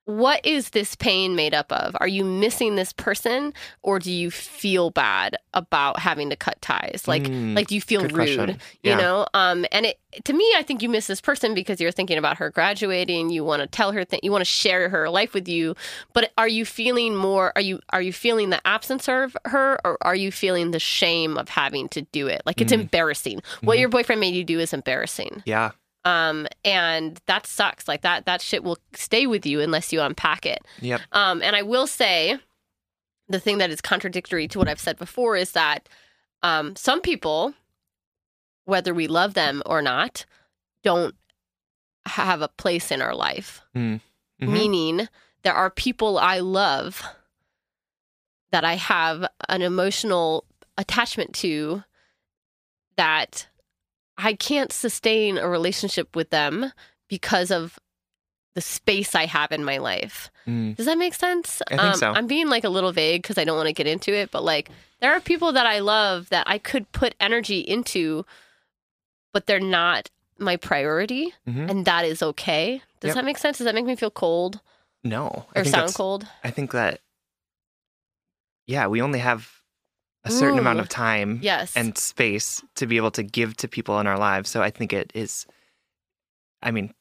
what 0.06 0.44
is 0.46 0.70
this 0.70 0.94
pain 0.94 1.34
made 1.36 1.52
up 1.52 1.70
of? 1.72 1.96
Are 2.00 2.06
you 2.08 2.24
missing 2.24 2.76
this 2.76 2.92
person 2.92 3.52
or 3.82 3.98
do 3.98 4.10
you 4.12 4.30
feel 4.30 4.90
bad 4.90 5.36
about 5.52 5.98
having 5.98 6.30
to 6.30 6.36
cut 6.36 6.60
ties? 6.62 7.02
Like 7.06 7.24
Mm, 7.24 7.54
like 7.56 7.66
do 7.66 7.74
you 7.74 7.80
feel 7.80 8.02
rude? 8.02 8.14
question. 8.14 8.50
You 8.82 8.90
Yeah. 8.92 8.96
know? 8.96 9.26
Um 9.34 9.66
and 9.72 9.84
it 9.84 9.98
to 10.24 10.32
me 10.32 10.48
I 10.56 10.62
think 10.62 10.80
you 10.80 10.88
miss 10.88 11.08
this 11.08 11.20
person 11.20 11.54
because 11.54 11.80
you're 11.80 11.90
thinking 11.90 12.18
about 12.18 12.38
her 12.38 12.50
graduating, 12.50 13.30
you 13.30 13.42
want 13.44 13.62
to 13.62 13.66
tell 13.66 13.90
her 13.92 14.04
th- 14.04 14.22
you 14.22 14.30
want 14.30 14.42
to 14.42 14.46
share 14.46 14.88
her 14.88 15.10
life 15.10 15.34
with 15.34 15.48
you, 15.48 15.74
but 16.12 16.30
are 16.38 16.48
you 16.48 16.64
feeling 16.64 17.16
more 17.16 17.52
are 17.56 17.60
you 17.60 17.80
are 17.90 18.00
you 18.00 18.12
feeling 18.12 18.50
the 18.50 18.64
absence 18.66 19.08
of 19.08 19.36
her 19.44 19.78
or 19.84 19.98
are 20.02 20.14
you 20.14 20.30
feeling 20.30 20.70
the 20.70 20.78
shame 20.78 21.36
of 21.36 21.48
having 21.48 21.88
to 21.90 22.02
do 22.12 22.28
it? 22.28 22.42
Like 22.46 22.60
it's 22.60 22.72
Mm. 22.72 22.82
embarrassing. 22.82 23.42
What 23.62 23.78
your 23.80 23.88
boyfriend 23.88 24.20
made 24.20 24.36
you 24.36 24.44
do 24.44 24.60
is 24.60 24.72
embarrassing 24.72 25.42
Yeah. 25.46 25.72
Um 26.06 26.46
and 26.64 27.20
that 27.26 27.46
sucks 27.46 27.86
like 27.88 28.00
that 28.02 28.24
that 28.26 28.40
shit 28.40 28.62
will 28.64 28.78
stay 28.94 29.26
with 29.26 29.44
you 29.44 29.60
unless 29.60 29.92
you 29.92 30.00
unpack 30.00 30.46
it 30.46 30.60
Yep. 30.80 31.00
um 31.12 31.42
and 31.42 31.54
i 31.56 31.62
will 31.62 31.86
say 31.86 32.38
the 33.28 33.40
thing 33.40 33.58
that 33.58 33.70
is 33.70 33.80
contradictory 33.80 34.46
to 34.48 34.58
what 34.58 34.68
i've 34.68 34.80
said 34.80 34.96
before 34.98 35.36
is 35.36 35.52
that 35.52 35.88
um 36.42 36.74
some 36.76 37.00
people 37.00 37.52
whether 38.64 38.94
we 38.94 39.06
love 39.08 39.34
them 39.34 39.62
or 39.66 39.82
not 39.82 40.24
don't 40.82 41.14
have 42.06 42.40
a 42.40 42.48
place 42.48 42.90
in 42.90 43.02
our 43.02 43.14
life 43.14 43.60
Mhm. 43.74 44.00
meaning 44.40 45.08
there 45.42 45.54
are 45.54 45.70
people 45.70 46.18
i 46.18 46.38
love 46.38 47.02
that 48.52 48.64
i 48.64 48.74
have 48.74 49.26
an 49.48 49.62
emotional 49.62 50.44
attachment 50.78 51.34
to 51.34 51.82
that 52.96 53.48
I 54.18 54.34
can't 54.34 54.72
sustain 54.72 55.38
a 55.38 55.48
relationship 55.48 56.16
with 56.16 56.30
them 56.30 56.72
because 57.08 57.50
of 57.50 57.78
the 58.54 58.60
space 58.62 59.14
I 59.14 59.26
have 59.26 59.52
in 59.52 59.62
my 59.64 59.76
life. 59.78 60.30
Mm. 60.46 60.76
Does 60.76 60.86
that 60.86 60.96
make 60.96 61.12
sense? 61.14 61.60
Um, 61.70 61.78
I 61.78 61.82
think 61.82 61.96
so. 61.96 62.12
I'm 62.12 62.26
being 62.26 62.48
like 62.48 62.64
a 62.64 62.70
little 62.70 62.92
vague 62.92 63.22
because 63.22 63.36
I 63.36 63.44
don't 63.44 63.56
want 63.56 63.66
to 63.68 63.74
get 63.74 63.86
into 63.86 64.14
it, 64.14 64.30
but 64.30 64.42
like 64.44 64.70
there 65.00 65.12
are 65.12 65.20
people 65.20 65.52
that 65.52 65.66
I 65.66 65.80
love 65.80 66.30
that 66.30 66.44
I 66.48 66.56
could 66.58 66.90
put 66.92 67.14
energy 67.20 67.60
into, 67.60 68.24
but 69.34 69.46
they're 69.46 69.60
not 69.60 70.08
my 70.38 70.56
priority, 70.56 71.34
Mhm. 71.46 71.70
and 71.70 71.84
that 71.84 72.04
is 72.06 72.22
okay. 72.22 72.80
Does 73.00 73.08
Yep. 73.10 73.14
that 73.16 73.24
make 73.26 73.38
sense? 73.38 73.58
Does 73.58 73.66
that 73.66 73.74
make 73.74 73.84
me 73.84 73.96
feel 73.96 74.10
cold 74.10 74.60
No. 75.04 75.46
I 75.54 75.60
or 75.60 75.64
sound 75.64 75.94
cold? 75.94 76.26
I 76.42 76.50
think 76.50 76.72
that, 76.72 77.00
yeah, 78.66 78.86
we 78.86 79.02
only 79.02 79.18
have 79.18 79.50
a 80.26 80.30
certain 80.30 80.58
amount 80.58 80.80
of 80.80 80.88
time 80.88 81.38
Yes. 81.42 81.76
and 81.76 81.96
space 81.96 82.62
to 82.74 82.86
be 82.86 82.96
able 82.96 83.10
to 83.12 83.22
give 83.22 83.56
to 83.58 83.68
people 83.68 83.98
in 84.00 84.06
our 84.06 84.18
lives. 84.18 84.50
So 84.50 84.62
I 84.62 84.70
think 84.70 84.92
it 84.92 85.10
is, 85.14 85.46
I 86.62 86.70
mean, 86.70 86.92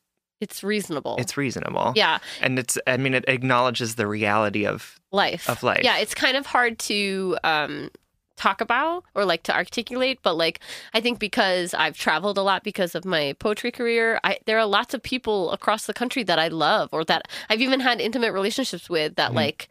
it's 0.41 0.63
reasonable. 0.63 1.15
it's 1.17 1.37
reasonable. 1.37 1.93
yeah. 1.95 2.19
And 2.41 2.59
it's, 2.59 2.77
I 2.85 2.97
mean, 2.97 3.13
it 3.13 3.25
acknowledges 3.27 3.95
the 3.95 4.05
reality 4.07 4.65
of, 4.65 4.99
life 5.11 5.49
Of 5.49 5.63
life. 5.63 5.79
yeah 5.83 5.97
it's 5.97 6.13
kind 6.13 6.35
of 6.35 6.45
hard 6.45 6.77
to 6.77 7.37
um 7.45 7.89
talk 8.35 8.59
about 8.59 9.05
or 9.15 9.23
like 9.23 9.43
to 9.43 9.55
articulate 9.55 10.19
but 10.23 10.33
like 10.35 10.59
i 10.93 10.99
think 10.99 11.19
because 11.19 11.73
i've 11.73 11.97
traveled 11.97 12.37
a 12.37 12.41
lot 12.41 12.65
because 12.65 12.95
of 12.95 13.05
my 13.05 13.33
poetry 13.39 13.71
career 13.71 14.19
I, 14.25 14.39
there 14.45 14.59
are 14.59 14.65
lots 14.65 14.93
of 14.93 15.01
people 15.01 15.51
across 15.53 15.85
the 15.85 15.93
country 15.93 16.23
that 16.23 16.37
i 16.37 16.49
love 16.49 16.89
or 16.91 17.05
that 17.05 17.29
i've 17.49 17.61
even 17.61 17.79
had 17.79 18.01
intimate 18.01 18.33
relationships 18.33 18.89
with 18.89 19.15
that 19.15 19.31
Mhm. 19.31 19.35
like 19.35 19.69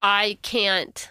i 0.00 0.38
can't 0.42 1.10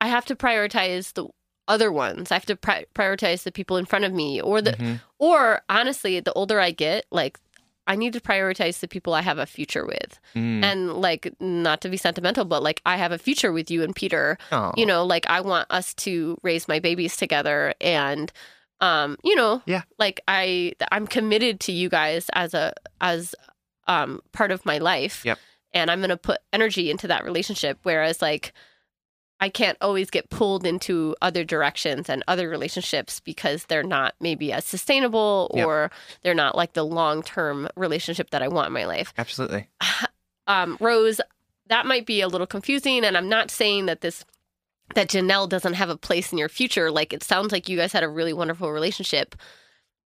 i 0.00 0.08
have 0.08 0.24
to 0.26 0.36
prioritize 0.36 1.12
the 1.14 1.26
other 1.68 1.90
ones 1.90 2.30
i 2.30 2.34
have 2.34 2.46
to 2.46 2.56
pri- 2.56 2.84
prioritize 2.94 3.42
the 3.42 3.52
people 3.52 3.76
in 3.76 3.84
front 3.84 4.04
of 4.04 4.12
me 4.12 4.40
or 4.40 4.62
the 4.62 4.72
Mhm. 4.72 5.00
or 5.18 5.62
honestly 5.68 6.20
the 6.20 6.32
older 6.34 6.60
i 6.60 6.70
get 6.70 7.04
like 7.10 7.38
i 7.88 7.96
need 7.96 8.12
to 8.12 8.20
prioritize 8.20 8.80
the 8.80 8.88
people 8.88 9.14
i 9.14 9.22
have 9.22 9.38
a 9.38 9.46
future 9.46 9.84
with 9.84 10.20
Mm. 10.34 10.62
and 10.64 10.92
like 10.94 11.32
not 11.40 11.80
to 11.80 11.88
be 11.88 11.96
sentimental 11.96 12.44
but 12.44 12.62
like 12.62 12.80
i 12.86 12.96
have 12.96 13.12
a 13.12 13.18
future 13.18 13.52
with 13.52 13.70
you 13.70 13.82
and 13.82 13.94
peter 13.96 14.38
Oh. 14.52 14.72
you 14.76 14.86
know 14.86 15.04
like 15.04 15.26
i 15.28 15.40
want 15.40 15.66
us 15.70 15.92
to 15.94 16.38
raise 16.42 16.68
my 16.68 16.78
babies 16.78 17.16
together 17.16 17.74
and 17.80 18.32
um 18.80 19.16
you 19.24 19.34
know 19.34 19.62
Yeah. 19.66 19.82
like 19.98 20.20
i 20.28 20.72
i'm 20.92 21.06
committed 21.06 21.58
to 21.60 21.72
you 21.72 21.88
guys 21.88 22.26
as 22.32 22.54
a 22.54 22.74
as 23.00 23.34
um 23.88 24.20
part 24.32 24.50
of 24.52 24.64
my 24.66 24.78
life 24.78 25.24
Yep. 25.24 25.38
and 25.72 25.90
i'm 25.90 25.98
going 26.00 26.10
to 26.10 26.16
put 26.16 26.38
energy 26.52 26.90
into 26.90 27.08
that 27.08 27.24
relationship 27.24 27.78
whereas 27.82 28.20
like 28.22 28.52
i 29.40 29.48
can't 29.48 29.76
always 29.80 30.10
get 30.10 30.28
pulled 30.30 30.64
into 30.66 31.14
other 31.22 31.44
directions 31.44 32.08
and 32.08 32.22
other 32.28 32.48
relationships 32.48 33.20
because 33.20 33.64
they're 33.66 33.82
not 33.82 34.14
maybe 34.20 34.52
as 34.52 34.64
sustainable 34.64 35.50
Yep. 35.54 35.66
or 35.66 35.90
they're 36.22 36.34
not 36.34 36.54
like 36.56 36.72
the 36.74 36.84
long-term 36.84 37.68
relationship 37.76 38.30
that 38.30 38.42
i 38.42 38.48
want 38.48 38.68
in 38.68 38.72
my 38.72 38.84
life 38.86 39.12
Absolutely. 39.18 39.68
um, 40.46 40.76
Rose, 40.80 41.20
that 41.68 41.86
might 41.86 42.06
be 42.06 42.20
a 42.20 42.28
little 42.28 42.46
confusing, 42.46 43.04
and 43.04 43.16
I'm 43.16 43.28
not 43.28 43.50
saying 43.50 43.86
that 43.86 44.00
this 44.00 44.24
that 44.94 45.08
Janelle 45.08 45.48
doesn't 45.48 45.74
have 45.74 45.88
a 45.90 45.96
place 45.96 46.30
in 46.30 46.38
your 46.38 46.48
future. 46.48 46.92
Like 46.92 47.12
it 47.12 47.24
sounds 47.24 47.50
like 47.50 47.68
you 47.68 47.76
guys 47.76 47.92
had 47.92 48.04
a 48.04 48.08
really 48.08 48.32
wonderful 48.32 48.70
relationship, 48.70 49.34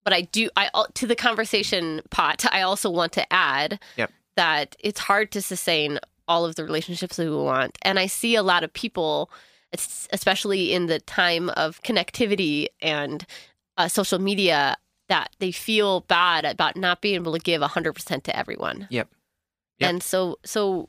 but 0.04 0.14
I 0.14 0.22
do 0.22 0.48
I 0.56 0.70
to 0.94 1.06
the 1.06 1.14
conversation 1.14 2.00
pot. 2.10 2.46
I 2.50 2.62
also 2.62 2.88
want 2.88 3.12
to 3.12 3.30
add 3.30 3.78
Yep. 3.98 4.10
that 4.36 4.76
it's 4.80 5.00
hard 5.00 5.30
to 5.32 5.42
sustain 5.42 5.98
all 6.30 6.44
of 6.46 6.54
the 6.54 6.64
relationships 6.64 7.16
that 7.16 7.28
we 7.28 7.36
want, 7.36 7.76
and 7.82 7.98
I 7.98 8.06
see 8.06 8.34
a 8.36 8.42
lot 8.42 8.62
of 8.64 8.72
people, 8.72 9.30
especially 10.12 10.72
in 10.72 10.86
the 10.86 11.00
time 11.00 11.50
of 11.50 11.82
connectivity 11.82 12.68
and 12.80 13.26
uh, 13.76 13.88
social 13.88 14.18
media. 14.18 14.76
That 15.08 15.34
they 15.40 15.50
feel 15.50 16.02
bad 16.02 16.44
about 16.44 16.76
not 16.76 17.00
being 17.00 17.16
able 17.16 17.32
to 17.32 17.40
give 17.40 17.60
100% 17.62 18.22
to 18.22 18.36
everyone. 18.38 18.86
Yep. 18.90 19.08
Yep. 19.80 19.90
And 19.90 20.02
so 20.04 20.38
so 20.44 20.88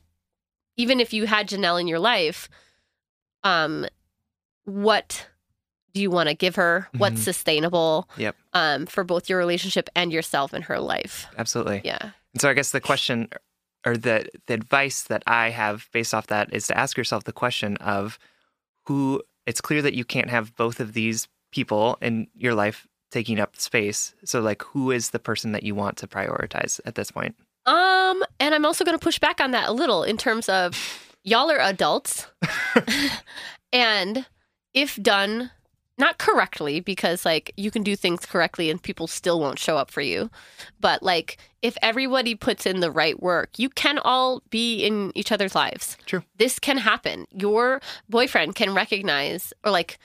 even 0.78 1.00
if 1.00 1.12
you 1.12 1.26
had 1.26 1.50
Janelle 1.50 1.82
in 1.82 1.88
your 1.88 1.98
life, 1.98 2.48
um 3.44 3.88
what 4.66 5.28
do 5.94 6.02
you 6.04 6.12
want 6.12 6.30
to 6.30 6.36
give 6.36 6.54
her? 6.56 6.88
What's 6.96 7.22
Mhm. 7.22 7.24
sustainable 7.24 8.08
Yep. 8.18 8.36
um 8.54 8.86
for 8.86 9.04
both 9.04 9.28
your 9.28 9.40
relationship 9.40 9.90
and 9.96 10.14
yourself 10.14 10.54
and 10.54 10.66
her 10.66 10.80
life? 10.80 11.26
Absolutely. 11.36 11.82
Yeah. 11.84 12.12
And 12.34 12.42
so 12.42 12.48
I 12.48 12.54
guess 12.54 12.70
the 12.70 12.80
question 12.80 13.28
or 13.86 13.98
the 13.98 14.28
the 14.48 14.54
advice 14.54 15.04
that 15.04 15.24
I 15.28 15.50
have 15.50 15.90
based 15.92 16.14
off 16.14 16.28
that 16.28 16.54
is 16.54 16.68
to 16.68 16.78
ask 16.78 16.98
yourself 16.98 17.24
the 17.24 17.34
question 17.34 17.78
of 17.78 18.20
who 18.86 19.22
it's 19.46 19.62
clear 19.62 19.82
that 19.82 19.94
you 19.94 20.06
can't 20.06 20.30
have 20.30 20.56
both 20.56 20.80
of 20.80 20.94
these 20.94 21.28
people 21.52 21.98
in 22.02 22.28
your 22.36 22.54
life 22.54 22.88
taking 23.12 23.40
up 23.40 23.58
space. 23.58 24.14
So 24.24 24.40
like 24.40 24.64
who 24.64 24.92
is 24.92 25.10
the 25.10 25.20
person 25.20 25.52
that 25.52 25.64
you 25.64 25.76
want 25.76 25.98
to 25.98 26.08
prioritize 26.08 26.80
at 26.86 26.96
this 26.96 27.12
point? 27.12 27.36
Um 27.66 28.24
and 28.40 28.56
I'm 28.56 28.66
also 28.66 28.86
going 28.86 28.98
to 28.98 29.04
push 29.04 29.20
back 29.20 29.42
on 29.42 29.52
that 29.52 29.70
a 29.70 29.74
little 29.74 30.04
in 30.04 30.18
terms 30.18 30.50
of 30.50 31.16
y'all 31.24 31.52
are 31.52 31.60
adults. 31.60 32.28
and 33.74 34.26
if 34.74 35.02
done 35.02 35.52
not 36.02 36.18
correctly 36.18 36.82
because 36.82 37.24
like 37.24 37.54
you 37.56 37.72
can 37.72 37.84
do 37.84 37.96
things 37.96 38.26
correctly 38.26 38.70
and 38.70 38.82
people 38.84 39.08
still 39.08 39.40
won't 39.40 39.60
show 39.60 39.78
up 39.78 39.90
for 39.90 40.02
you 40.02 40.30
but 40.82 41.02
like 41.02 41.38
if 41.62 41.78
everybody 41.82 42.36
puts 42.36 42.66
in 42.66 42.82
the 42.82 42.92
right 42.92 43.22
work 43.22 43.50
you 43.58 43.70
can 43.70 43.98
all 44.00 44.42
be 44.50 44.84
in 44.84 45.12
each 45.16 45.32
other's 45.32 45.56
lives 45.56 45.96
True. 46.06 46.24
this 46.38 46.60
can 46.60 46.78
happen 46.78 47.26
your 47.32 47.80
boyfriend 48.10 48.56
can 48.56 48.74
recognize 48.74 49.54
or 49.64 49.72
like 49.72 49.98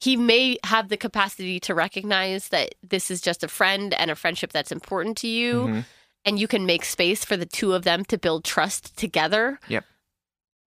he 0.00 0.16
may 0.16 0.56
have 0.64 0.88
the 0.88 0.96
capacity 0.96 1.60
to 1.60 1.74
recognize 1.74 2.48
that 2.48 2.74
this 2.82 3.10
is 3.10 3.20
just 3.20 3.44
a 3.44 3.48
friend 3.48 3.92
and 3.94 4.10
a 4.10 4.16
friendship 4.16 4.50
that's 4.50 4.72
important 4.72 5.16
to 5.18 5.28
you 5.28 5.52
Mhm. 5.66 5.84
and 6.24 6.38
you 6.40 6.48
can 6.48 6.64
make 6.64 6.84
space 6.86 7.22
for 7.24 7.36
the 7.36 7.44
two 7.46 7.74
of 7.74 7.82
them 7.84 8.04
to 8.06 8.16
build 8.18 8.44
trust 8.44 8.96
together. 8.96 9.58
Yep. 9.68 9.84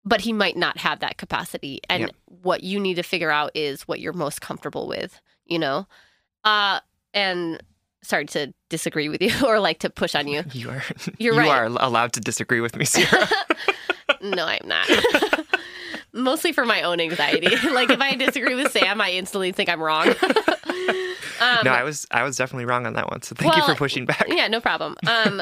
But 0.05 0.21
he 0.21 0.33
might 0.33 0.57
not 0.57 0.77
have 0.79 0.99
that 0.99 1.17
capacity. 1.17 1.79
And 1.89 2.01
Yep. 2.01 2.11
what 2.25 2.63
you 2.63 2.79
need 2.79 2.95
to 2.95 3.03
figure 3.03 3.31
out 3.31 3.51
is 3.55 3.87
what 3.87 3.99
you're 4.01 4.11
most 4.13 4.41
comfortable 4.41 4.87
with, 4.87 5.21
you 5.45 5.59
know? 5.59 5.87
Uh 6.43 6.79
and 7.13 7.61
sorry 8.01 8.25
to 8.25 8.53
disagree 8.69 9.07
with 9.07 9.21
you 9.21 9.31
or 9.45 9.59
like 9.59 9.79
to 9.79 9.89
push 9.89 10.13
on 10.15 10.27
you. 10.27 10.43
You 10.53 10.69
are 10.71 10.83
You're 11.19 11.33
you 11.35 11.39
right. 11.39 11.49
are 11.49 11.65
allowed 11.65 12.13
to 12.13 12.19
disagree 12.19 12.59
with 12.59 12.75
me, 12.75 12.83
Sierra. 12.85 13.27
no, 14.21 14.45
I'm 14.45 14.67
not. 14.67 14.87
Mostly 16.15 16.51
for 16.51 16.65
my 16.65 16.81
own 16.83 16.99
anxiety. 16.99 17.47
like 17.71 17.89
if 17.89 17.99
I 17.99 18.15
disagree 18.15 18.55
with 18.55 18.71
Sam, 18.71 18.99
I 19.01 19.11
instantly 19.11 19.51
think 19.51 19.67
I'm 19.69 19.81
wrong. 19.81 20.09
um, 20.09 21.59
no, 21.63 21.71
I 21.71 21.83
was 21.83 22.05
I 22.11 22.23
was 22.23 22.35
definitely 22.37 22.65
wrong 22.65 22.85
on 22.85 22.93
that 22.93 23.09
one. 23.09 23.21
So 23.23 23.35
thank 23.35 23.55
you 23.55 23.63
for 23.63 23.73
pushing 23.75 24.05
back. 24.05 24.25
Yeah, 24.27 24.47
no 24.47 24.59
problem. 24.61 24.95
Um, 25.07 25.41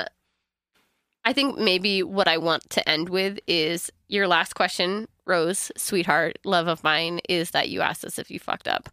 I 1.25 1.33
think 1.33 1.57
maybe 1.59 2.03
what 2.03 2.27
I 2.27 2.37
want 2.37 2.69
to 2.71 2.87
end 2.89 3.09
with 3.09 3.37
is 3.47 3.91
your 4.11 4.27
last 4.27 4.53
question, 4.55 5.07
Rose, 5.25 5.71
sweetheart, 5.77 6.37
love 6.43 6.67
of 6.67 6.83
mine, 6.83 7.19
is 7.29 7.51
that 7.51 7.69
you 7.69 7.81
asked 7.81 8.03
us 8.05 8.19
if 8.19 8.29
you 8.29 8.39
fucked 8.39 8.67
up. 8.67 8.89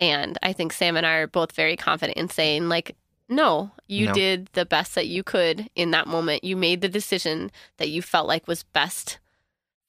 And 0.00 0.38
I 0.42 0.52
think 0.52 0.72
Sam 0.72 0.96
and 0.96 1.06
I 1.06 1.16
are 1.16 1.26
both 1.26 1.52
very 1.52 1.76
confident 1.76 2.16
in 2.18 2.28
saying, 2.28 2.68
like, 2.68 2.96
no, 3.28 3.72
you 3.88 4.06
No. 4.06 4.12
did 4.12 4.46
the 4.52 4.64
best 4.66 4.94
that 4.94 5.06
you 5.06 5.22
could 5.22 5.68
in 5.74 5.90
that 5.92 6.06
moment. 6.06 6.44
You 6.44 6.56
made 6.56 6.80
the 6.80 6.88
decision 6.88 7.50
that 7.78 7.88
you 7.88 8.02
felt 8.02 8.28
like 8.28 8.46
was 8.46 8.62
best 8.62 9.18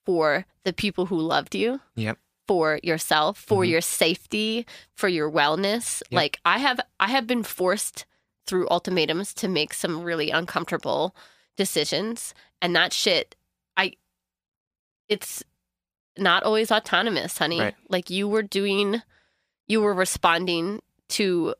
for 0.05 0.45
the 0.63 0.73
people 0.73 1.07
who 1.07 1.19
loved 1.19 1.53
you 1.55 1.81
Yep. 1.95 2.17
for 2.47 2.79
yourself 2.81 3.37
for 3.37 3.63
Mhm. 3.63 3.69
your 3.69 3.81
safety 3.81 4.65
for 4.95 5.09
your 5.09 5.29
wellness 5.29 6.01
Yep. 6.09 6.15
like 6.17 6.39
i 6.45 6.59
have 6.59 6.79
i 6.97 7.07
have 7.09 7.27
been 7.27 7.43
forced 7.43 8.05
through 8.45 8.69
ultimatums 8.71 9.33
to 9.33 9.49
make 9.49 9.73
some 9.73 10.01
really 10.03 10.29
uncomfortable 10.31 11.13
decisions 11.57 12.33
and 12.61 12.73
that 12.73 12.93
shit 12.93 13.35
it's 15.09 15.43
not 16.17 16.43
always 16.43 16.71
autonomous, 16.71 17.37
honey. 17.37 17.59
Right. 17.59 17.75
Like 17.89 18.09
you 18.09 18.27
were 18.27 18.43
doing 18.43 19.01
you 19.67 19.81
were 19.81 19.93
responding 19.93 20.81
to 21.09 21.55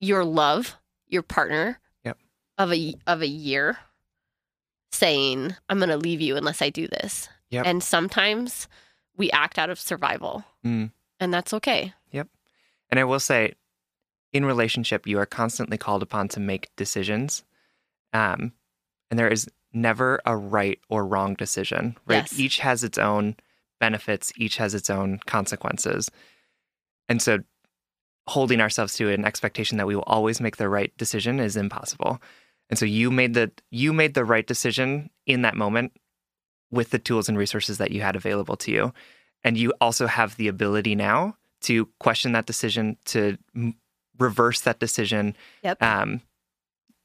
your 0.00 0.24
love, 0.24 0.76
your 1.08 1.22
partner 1.22 1.78
Yep. 2.04 2.18
of 2.58 2.72
a 2.72 2.94
of 3.06 3.22
a 3.22 3.28
year 3.28 3.78
saying, 4.92 5.54
I'm 5.68 5.78
going 5.78 5.88
to 5.90 5.96
leave 5.96 6.20
you 6.20 6.36
unless 6.36 6.62
I 6.62 6.70
do 6.70 6.88
this. 6.88 7.28
Yep. 7.50 7.66
And 7.66 7.82
sometimes 7.82 8.68
we 9.16 9.30
act 9.30 9.58
out 9.58 9.70
of 9.70 9.78
survival. 9.78 10.44
Mm. 10.64 10.90
And 11.18 11.32
that's 11.32 11.52
okay. 11.54 11.94
Yep. 12.10 12.28
And 12.90 12.98
I 12.98 13.04
will 13.04 13.20
say, 13.20 13.54
in 14.32 14.44
relationship, 14.44 15.06
you 15.06 15.18
are 15.18 15.26
constantly 15.26 15.78
called 15.78 16.02
upon 16.02 16.28
to 16.28 16.40
make 16.40 16.70
decisions. 16.76 17.44
Um, 18.12 18.52
and 19.10 19.18
there 19.18 19.28
is 19.28 19.48
never 19.72 20.20
a 20.26 20.36
right 20.36 20.78
or 20.88 21.06
wrong 21.06 21.34
decision, 21.34 21.96
right? 22.06 22.28
Yes. 22.30 22.38
Each 22.38 22.58
has 22.58 22.84
its 22.84 22.98
own 22.98 23.36
benefits, 23.78 24.32
each 24.36 24.56
has 24.56 24.74
its 24.74 24.90
own 24.90 25.20
consequences. 25.26 26.10
And 27.08 27.20
so 27.20 27.38
holding 28.26 28.60
ourselves 28.60 28.94
to 28.94 29.10
an 29.10 29.24
expectation 29.24 29.78
that 29.78 29.86
we 29.86 29.96
will 29.96 30.02
always 30.04 30.40
make 30.40 30.56
the 30.56 30.68
right 30.68 30.96
decision 30.96 31.40
is 31.40 31.56
impossible. 31.56 32.20
And 32.68 32.78
so 32.78 32.84
you 32.84 33.10
made 33.10 33.34
the 33.34 33.50
you 33.70 33.92
made 33.92 34.14
the 34.14 34.24
right 34.24 34.46
decision 34.46 35.10
in 35.26 35.42
that 35.42 35.56
moment 35.56 35.92
with 36.70 36.90
the 36.90 36.98
tools 36.98 37.28
and 37.28 37.36
resources 37.36 37.78
that 37.78 37.90
you 37.90 38.00
had 38.00 38.14
available 38.14 38.56
to 38.56 38.70
you. 38.70 38.92
And 39.42 39.56
you 39.56 39.72
also 39.80 40.06
have 40.06 40.36
the 40.36 40.48
ability 40.48 40.94
now 40.94 41.36
to 41.62 41.86
question 41.98 42.32
that 42.32 42.46
decision, 42.46 42.96
to 43.06 43.36
reverse 44.18 44.60
that 44.60 44.78
decision. 44.78 45.36
Yep. 45.62 45.82
Um, 45.82 46.20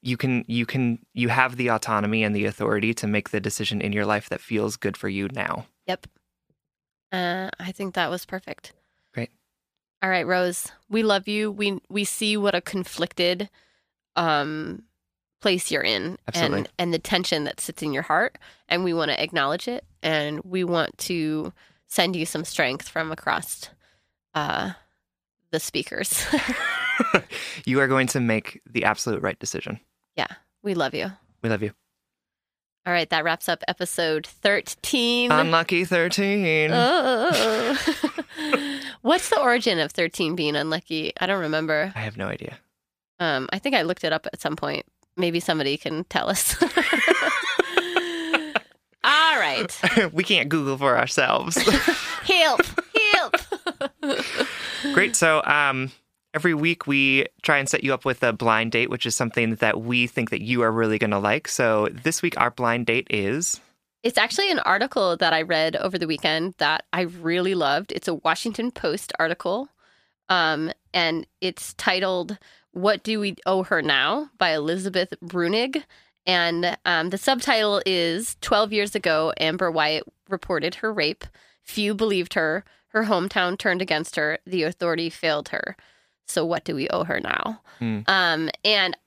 you 0.06 0.18
can 0.18 0.46
you 0.48 0.66
can 0.66 1.00
you 1.14 1.30
have 1.30 1.58
the 1.58 1.70
autonomy 1.70 2.24
and 2.24 2.36
the 2.36 2.46
authority 2.46 2.94
to 2.94 3.08
make 3.08 3.32
the 3.32 3.40
decision 3.40 3.82
in 3.82 3.92
your 3.92 4.06
life 4.06 4.30
that 4.30 4.40
feels 4.40 4.78
good 4.78 4.96
for 4.96 5.10
you 5.10 5.28
now. 5.34 5.66
Yep. 5.88 6.08
Uh, 7.12 7.50
I 7.60 7.72
think 7.72 7.96
that 7.96 8.10
was 8.10 8.26
perfect. 8.26 8.74
Great. 9.14 9.32
All 10.04 10.10
right, 10.10 10.28
Rose. 10.28 10.72
We 10.90 11.02
love 11.02 11.28
you. 11.28 11.52
We 11.52 11.80
we 11.90 12.04
see 12.04 12.38
what 12.38 12.54
a 12.54 12.62
conflicted 12.62 13.50
um 14.16 14.84
place 15.42 15.72
you're 15.72 15.84
in 15.84 16.18
Absolutely. 16.28 16.60
and 16.60 16.70
and 16.78 16.94
the 16.94 17.00
tension 17.00 17.44
that 17.46 17.60
sits 17.60 17.84
in 17.84 17.92
your 17.92 18.04
heart 18.04 18.38
and 18.70 18.84
we 18.84 18.94
want 18.94 19.12
to 19.12 19.22
acknowledge 19.22 19.68
it 19.68 19.84
and 20.02 20.42
we 20.44 20.64
want 20.64 20.98
to 20.98 21.52
send 21.88 22.16
you 22.16 22.26
some 22.26 22.46
strength 22.46 22.88
from 22.88 23.12
across 23.12 23.70
uh 24.36 24.74
the 25.52 25.60
speakers. 25.60 26.26
you 27.66 27.80
are 27.80 27.88
going 27.88 28.08
to 28.08 28.20
make 28.20 28.62
the 28.70 28.84
absolute 28.84 29.22
right 29.22 29.40
decision. 29.40 29.80
We 30.64 30.74
love 30.74 30.94
you. 30.96 31.12
We 31.44 31.50
love 31.50 31.62
you. 31.62 31.72
All 32.88 32.94
right, 32.94 33.10
that 33.10 33.24
wraps 33.24 33.50
up 33.50 33.64
episode 33.68 34.28
13. 34.28 35.32
Unlucky 35.32 35.86
13. 35.86 36.70
Oh. 36.72 37.78
What's 39.02 39.30
the 39.30 39.40
origin 39.40 39.80
of 39.80 39.92
13 39.92 40.36
being 40.36 40.56
unlucky? 40.56 41.12
I 41.20 41.26
don't 41.26 41.42
remember. 41.42 41.92
I 41.96 42.00
have 42.00 42.18
no 42.18 42.28
idea. 42.28 42.60
Um, 43.20 43.48
I 43.52 43.60
think 43.60 43.76
I 43.76 43.82
looked 43.84 44.04
it 44.04 44.14
up 44.14 44.28
at 44.32 44.42
some 44.42 44.56
point. 44.56 44.86
Maybe 45.18 45.40
somebody 45.40 45.78
can 45.78 46.04
tell 46.06 46.30
us. 46.30 46.56
All 49.04 49.40
right. 49.40 50.14
we 50.14 50.24
can't 50.24 50.50
Google 50.50 50.78
for 50.78 50.98
ourselves. 50.98 51.58
Help. 52.24 52.62
Help. 53.14 53.36
Great. 54.94 55.16
So, 55.16 55.44
um, 55.44 55.92
every 56.36 56.54
week 56.54 56.86
we 56.86 57.26
try 57.42 57.58
and 57.58 57.70
set 57.70 57.84
you 57.84 57.94
up 57.94 58.04
with 58.04 58.22
a 58.22 58.34
blind 58.34 58.74
date, 58.74 58.90
which 58.90 59.06
is 59.06 59.16
something 59.16 59.56
that 59.56 59.82
we 59.82 60.06
think 60.06 60.30
that 60.30 60.42
you 60.42 60.62
are 60.62 60.72
really 60.72 61.00
going 61.00 61.12
to 61.12 61.18
like. 61.18 61.48
So, 61.48 61.88
this 61.92 62.22
week 62.22 62.38
our 62.38 62.52
blind 62.52 62.86
date 62.86 63.08
is 63.10 63.62
It's 64.04 64.18
actually 64.18 64.52
an 64.52 64.60
article 64.60 65.16
that 65.18 65.34
I 65.34 65.42
read 65.42 65.78
over 65.78 65.98
the 65.98 66.08
weekend 66.08 66.56
that 66.58 66.84
I 66.92 67.02
really 67.02 67.56
loved. 67.56 67.94
It's 67.94 68.10
a 68.10 68.16
Washington 68.16 68.70
Post 68.70 69.14
article. 69.18 69.70
Um, 70.28 70.72
and 70.94 71.26
it's 71.40 71.74
titled 71.76 72.38
What 72.72 73.04
Do 73.04 73.20
We 73.20 73.38
Owe 73.46 73.64
Her 73.64 73.82
Now 73.82 74.30
by 74.38 74.54
Elizabeth 74.54 75.14
Bruenig. 75.24 75.84
And 76.28 76.78
um, 76.86 77.12
the 77.12 77.18
subtitle 77.18 77.82
is 77.86 78.36
12 78.42 78.74
years 78.74 78.96
ago, 78.96 79.32
Amber 79.38 79.72
Wyatt 79.72 80.04
reported 80.28 80.76
her 80.76 80.92
rape. 80.92 81.24
Few 81.62 81.94
believed 81.94 82.34
her. 82.34 82.64
Her 82.88 83.04
hometown 83.04 83.58
turned 83.58 83.82
against 83.82 84.16
her. 84.16 84.40
The 84.46 84.64
authority 84.64 85.10
failed 85.10 85.50
her. 85.50 85.78
So, 86.28 86.46
what 86.46 86.64
do 86.66 86.76
we 86.76 86.88
owe 86.90 87.04
her 87.04 87.20
now? 87.20 87.62
Hmm. 87.80 88.00
Um, 88.08 88.50
and 88.64 88.98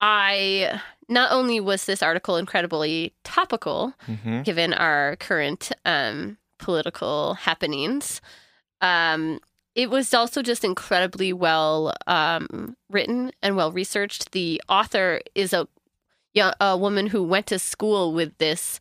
I 0.00 0.80
not 1.08 1.32
only 1.32 1.60
was 1.60 1.84
this 1.84 2.02
article 2.02 2.36
incredibly 2.36 3.12
topical, 3.24 3.94
Mhm. 4.08 4.44
given 4.44 4.72
our 4.72 5.16
current 5.16 5.70
um, 5.84 6.38
political 6.58 7.34
happenings. 7.34 8.20
Um, 8.80 9.40
it 9.74 9.90
was 9.90 10.12
also 10.14 10.42
just 10.42 10.64
incredibly 10.64 11.32
well 11.32 11.94
um, 12.06 12.76
written 12.90 13.30
and 13.42 13.56
well 13.56 13.70
researched. 13.70 14.32
The 14.32 14.60
author 14.68 15.20
is 15.34 15.52
a 15.52 15.68
young, 16.34 16.52
a 16.60 16.76
woman 16.76 17.06
who 17.08 17.22
went 17.22 17.46
to 17.48 17.58
school 17.58 18.12
with 18.12 18.36
this 18.38 18.80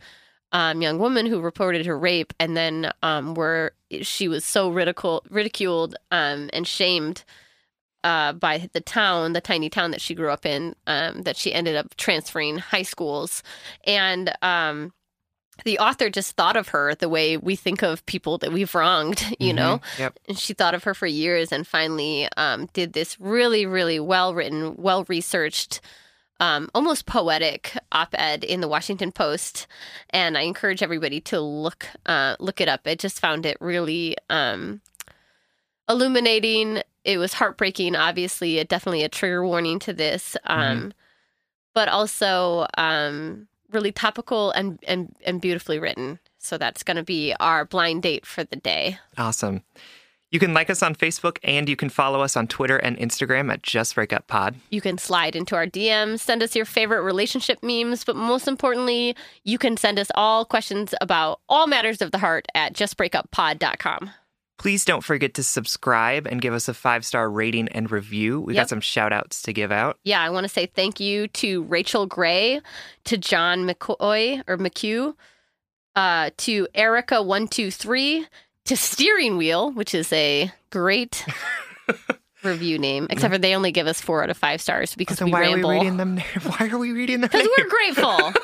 um, 0.52 0.81
young 0.81 0.99
woman 0.99 1.26
who 1.26 1.41
reported 1.41 1.85
her 1.85 1.97
rape, 1.99 2.34
and 2.39 2.56
then 2.56 2.91
um, 3.03 3.34
were 3.35 3.73
she 4.02 4.27
was 4.27 4.45
so 4.45 4.69
ridicule, 4.69 5.23
ridiculed 5.30 5.95
um, 6.11 6.49
and 6.53 6.65
shamed 6.68 7.23
uh, 8.06 8.34
by 8.34 8.69
the 8.72 8.82
town, 8.82 9.34
the 9.34 9.41
tiny 9.41 9.68
town 9.68 9.90
that 9.90 9.99
she 9.99 10.14
grew 10.14 10.30
up 10.30 10.45
in, 10.45 10.76
um, 10.86 11.23
that 11.23 11.36
she 11.36 11.52
ended 11.52 11.76
up 11.76 11.95
transferring 11.95 12.60
high 12.60 12.84
schools. 12.84 13.41
And 13.84 14.32
um, 14.44 14.94
the 15.64 15.80
author 15.80 16.11
just 16.11 16.36
thought 16.36 16.56
of 16.56 16.68
her 16.68 16.94
the 16.94 17.10
way 17.10 17.36
we 17.36 17.56
think 17.56 17.82
of 17.82 18.06
people 18.06 18.38
that 18.38 18.53
we've 18.53 18.76
wronged, 18.76 19.23
you 19.40 19.53
know? 19.53 19.80
Mhm. 19.80 19.99
Yep. 19.99 20.19
And 20.27 20.38
she 20.38 20.53
thought 20.53 20.76
of 20.76 20.84
her 20.84 20.94
for 20.94 21.07
years 21.07 21.52
and 21.52 21.65
finally 21.65 22.30
um, 22.38 22.68
did 22.73 22.94
this 22.94 23.19
really, 23.19 23.65
really 23.65 23.99
well 23.99 24.36
written, 24.36 24.76
well 24.77 25.03
researched, 25.07 25.82
um, 26.40 26.69
almost 26.76 27.07
poetic 27.07 27.76
op 27.91 28.14
ed 28.19 28.44
in 28.44 28.61
the 28.61 28.68
Washington 28.68 29.11
Post. 29.11 29.65
And 30.11 30.38
I 30.38 30.41
encourage 30.41 30.84
everybody 30.84 31.22
to 31.22 31.40
look 31.40 31.88
uh, 32.06 32.36
look 32.40 32.61
it 32.61 32.68
up. 32.68 32.82
I 32.86 32.94
just 32.94 33.19
found 33.19 33.48
it 33.48 33.57
really 33.60 34.15
um, 34.30 34.82
illuminating. 35.90 36.84
It 37.06 37.18
was 37.18 37.34
heartbreaking, 37.34 37.95
obviously, 37.95 38.57
it 38.57 38.68
definitely 38.68 39.03
a 39.03 39.10
trigger 39.10 39.45
warning 39.45 39.80
to 39.80 39.94
this. 39.94 40.36
Um, 40.45 40.94
But 41.73 41.88
also 41.88 42.65
um, 42.77 43.48
really 43.72 43.91
topical 43.91 44.52
and, 44.52 44.80
and, 44.88 45.15
and 45.26 45.40
beautifully 45.40 45.77
written. 45.77 46.19
So 46.40 46.57
that's 46.57 46.84
going 46.84 46.98
to 46.98 47.03
be 47.03 47.34
our 47.40 47.65
blind 47.65 48.03
date 48.03 48.26
for 48.26 48.44
the 48.44 48.56
day. 48.56 48.98
Awesome. 49.18 49.64
You 50.32 50.40
can 50.40 50.53
like 50.53 50.69
us 50.69 50.82
on 50.84 50.95
Facebook 50.95 51.38
and 51.44 51.69
you 51.69 51.76
can 51.76 51.90
follow 51.90 52.22
us 52.22 52.36
on 52.36 52.48
Twitter 52.48 52.77
and 52.77 52.98
Instagram 52.98 53.52
at 53.52 53.61
Just 53.61 53.95
Break 53.95 54.11
Up 54.11 54.27
Pod. 54.27 54.56
You 54.69 54.82
can 54.82 54.98
slide 54.98 55.36
into 55.36 55.56
our 55.56 55.68
DMs, 55.68 56.19
send 56.19 56.44
us 56.44 56.56
your 56.56 56.65
favorite 56.65 57.03
relationship 57.03 57.60
memes, 57.61 58.03
but 58.03 58.15
most 58.15 58.48
importantly, 58.48 59.15
you 59.44 59.57
can 59.57 59.77
send 59.77 59.99
us 59.99 60.11
all 60.15 60.44
questions 60.44 60.94
about 60.99 61.40
all 61.48 61.68
matters 61.68 62.02
of 62.02 62.11
the 62.11 62.18
heart 62.18 62.48
at 62.56 62.73
justbreakuppod.com. 62.73 64.10
Please 64.57 64.86
don't 64.86 65.03
forget 65.03 65.34
to 65.36 65.44
subscribe 65.44 66.26
and 66.27 66.41
give 66.41 66.53
us 66.53 66.68
a 66.69 66.73
five 66.73 67.06
star 67.06 67.30
rating 67.30 67.68
and 67.69 67.91
review. 67.91 68.40
We've 68.40 68.56
Yep. 68.56 68.61
got 68.64 68.69
some 68.69 68.82
shout 68.82 69.11
outs 69.14 69.41
to 69.44 69.53
give 69.53 69.72
out. 69.72 69.99
Yeah, 70.03 70.22
I 70.22 70.30
want 70.30 70.45
to 70.45 70.49
say 70.49 70.65
thank 70.65 70.99
you 70.99 71.27
to 71.30 71.64
Rachel 71.64 72.06
Gray, 72.06 72.61
to 73.06 73.18
John 73.18 73.68
McCoy 73.68 74.41
or 74.48 74.57
McHugh, 74.57 75.14
uh, 75.95 76.30
to 76.38 76.68
Erica123, 76.73 78.26
to 78.65 78.77
Steering 78.77 79.38
Wheel, 79.38 79.72
which 79.72 79.94
is 79.94 80.11
a 80.14 80.52
great 80.69 81.26
review 82.44 82.80
name, 82.80 83.07
except 83.10 83.34
for 83.34 83.38
they 83.38 83.56
only 83.56 83.72
give 83.72 83.88
us 83.88 84.02
four 84.02 84.23
out 84.23 84.30
of 84.30 84.38
five 84.38 84.61
stars 84.61 84.95
because 84.95 85.18
So 85.18 85.26
we 85.26 85.32
why 85.32 85.41
ramble. 85.41 85.69
are 85.72 85.73
we 85.73 85.80
reading 85.80 85.98
them? 85.98 86.18
Why 86.44 86.69
are 86.69 86.77
we 86.77 86.91
reading 86.91 87.22
them? 87.22 87.30
Because 87.32 87.48
we're 87.57 87.69
grateful. 87.69 88.34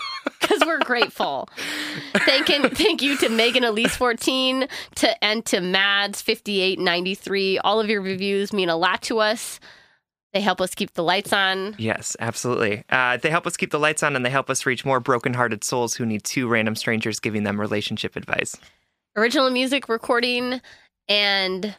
Because 0.51 0.67
we're 0.67 0.79
grateful. 0.79 1.47
Thank 2.13 2.49
you, 2.49 2.67
thank 2.67 3.01
you 3.01 3.15
to 3.17 3.29
Megan 3.29 3.63
Elise 3.63 3.95
14 3.95 4.67
to 4.95 5.23
and 5.23 5.45
to 5.45 5.61
Mads 5.61 6.21
5893. 6.21 7.59
All 7.59 7.79
of 7.79 7.89
your 7.89 8.01
reviews 8.01 8.51
mean 8.51 8.67
a 8.67 8.75
lot 8.75 9.01
to 9.03 9.19
us. 9.19 9.61
They 10.33 10.41
help 10.41 10.59
us 10.59 10.75
keep 10.75 10.93
the 10.93 11.03
lights 11.03 11.31
on. 11.31 11.75
Yes, 11.77 12.17
absolutely. 12.19 12.83
Uh, 12.89 13.15
they 13.15 13.29
help 13.29 13.47
us 13.47 13.55
keep 13.55 13.71
the 13.71 13.79
lights 13.79 14.03
on 14.03 14.15
and 14.15 14.25
they 14.25 14.29
help 14.29 14.49
us 14.49 14.65
reach 14.65 14.83
more 14.83 14.99
brokenhearted 14.99 15.63
souls 15.63 15.95
who 15.95 16.05
need 16.05 16.25
two 16.25 16.49
random 16.49 16.75
strangers 16.75 17.21
giving 17.21 17.43
them 17.43 17.59
relationship 17.59 18.17
advice. 18.17 18.57
Original 19.15 19.51
music 19.51 19.87
recording 19.87 20.59
and 21.07 21.75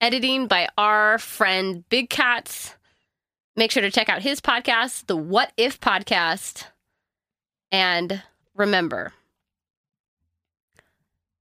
editing 0.00 0.46
by 0.46 0.68
our 0.78 1.18
friend 1.18 1.88
Big 1.88 2.08
Cats. 2.08 2.76
Make 3.56 3.72
sure 3.72 3.82
to 3.82 3.90
check 3.90 4.08
out 4.08 4.22
his 4.22 4.40
podcast, 4.40 5.06
the 5.06 5.16
What 5.16 5.52
If 5.56 5.80
Podcast. 5.80 6.66
And 7.72 8.22
remember, 8.54 9.14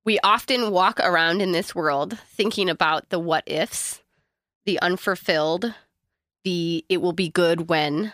we 0.05 0.17
often 0.23 0.71
walk 0.71 0.99
around 0.99 1.41
in 1.41 1.51
this 1.51 1.75
world 1.75 2.17
thinking 2.19 2.69
about 2.69 3.09
the 3.09 3.19
what 3.19 3.43
ifs, 3.45 4.01
the 4.65 4.79
unfulfilled, 4.81 5.75
the 6.43 6.85
it 6.89 7.01
will 7.01 7.13
be 7.13 7.29
good 7.29 7.69
when. 7.69 8.13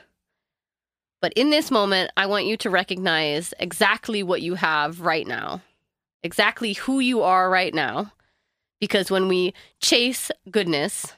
But 1.22 1.34
in 1.34 1.49
this 1.49 1.72
moment, 1.72 2.11
I 2.18 2.26
want 2.26 2.45
you 2.45 2.57
to 2.57 2.69
recognize 2.69 3.53
exactly 3.60 4.22
what 4.23 4.41
you 4.41 4.56
have 4.56 5.02
right 5.02 5.26
now, 5.26 5.61
exactly 6.23 6.73
who 6.73 6.99
you 6.99 7.22
are 7.22 7.49
right 7.49 7.73
now. 7.73 8.11
Because 8.80 9.10
when 9.10 9.27
we 9.27 9.53
chase 9.80 10.30
goodness 10.52 11.14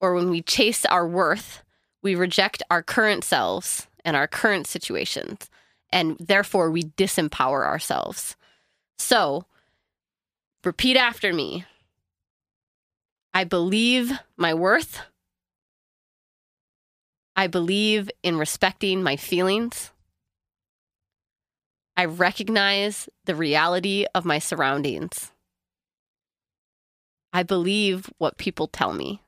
or 0.00 0.14
when 0.14 0.30
we 0.30 0.42
chase 0.42 0.84
our 0.84 1.06
worth, 1.06 1.62
we 2.02 2.14
reject 2.14 2.62
our 2.70 2.82
current 2.82 3.24
selves 3.24 3.88
and 4.04 4.16
our 4.16 4.28
current 4.28 4.66
situations, 4.66 5.50
and 5.92 6.16
therefore 6.18 6.70
we 6.70 6.84
disempower 6.84 7.64
ourselves. 7.64 8.36
So, 8.98 9.46
repeat 10.64 10.96
after 10.96 11.32
me 11.32 11.64
I 13.32 13.44
believe 13.44 14.12
my 14.36 14.54
worth. 14.54 15.02
I 17.36 17.46
believe 17.46 18.10
in 18.22 18.36
respecting 18.36 19.02
my 19.02 19.16
feelings. 19.16 19.92
I 21.96 22.06
recognize 22.06 23.08
the 23.26 23.36
reality 23.36 24.06
of 24.14 24.24
my 24.24 24.40
surroundings. 24.40 25.30
I 27.32 27.44
believe 27.44 28.10
what 28.18 28.36
people 28.36 28.66
tell 28.66 28.92
me. 28.92 29.20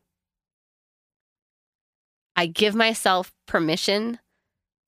I 2.35 2.47
give 2.47 2.75
myself 2.75 3.33
permission 3.47 4.19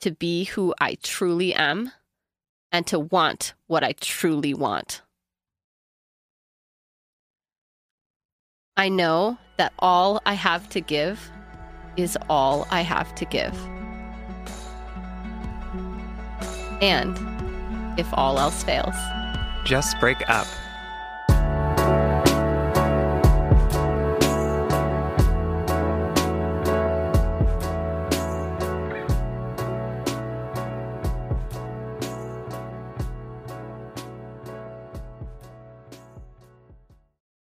to 0.04 0.10
be 0.10 0.44
who 0.44 0.74
I 0.78 0.98
truly 1.02 1.54
am 1.54 1.90
and 2.70 2.86
to 2.88 2.98
want 2.98 3.54
what 3.68 3.82
I 3.82 3.92
truly 3.92 4.52
want. 4.52 5.00
I 8.76 8.90
know 8.90 9.38
that 9.56 9.72
all 9.78 10.20
I 10.26 10.34
have 10.34 10.68
to 10.70 10.82
give 10.82 11.30
is 11.96 12.18
all 12.28 12.68
I 12.70 12.82
have 12.82 13.14
to 13.14 13.24
give. 13.24 13.58
And 16.82 17.16
if 17.98 18.06
all 18.12 18.38
else 18.38 18.62
fails, 18.62 18.96
Just 19.64 19.98
break 20.00 20.28
up. 20.28 20.46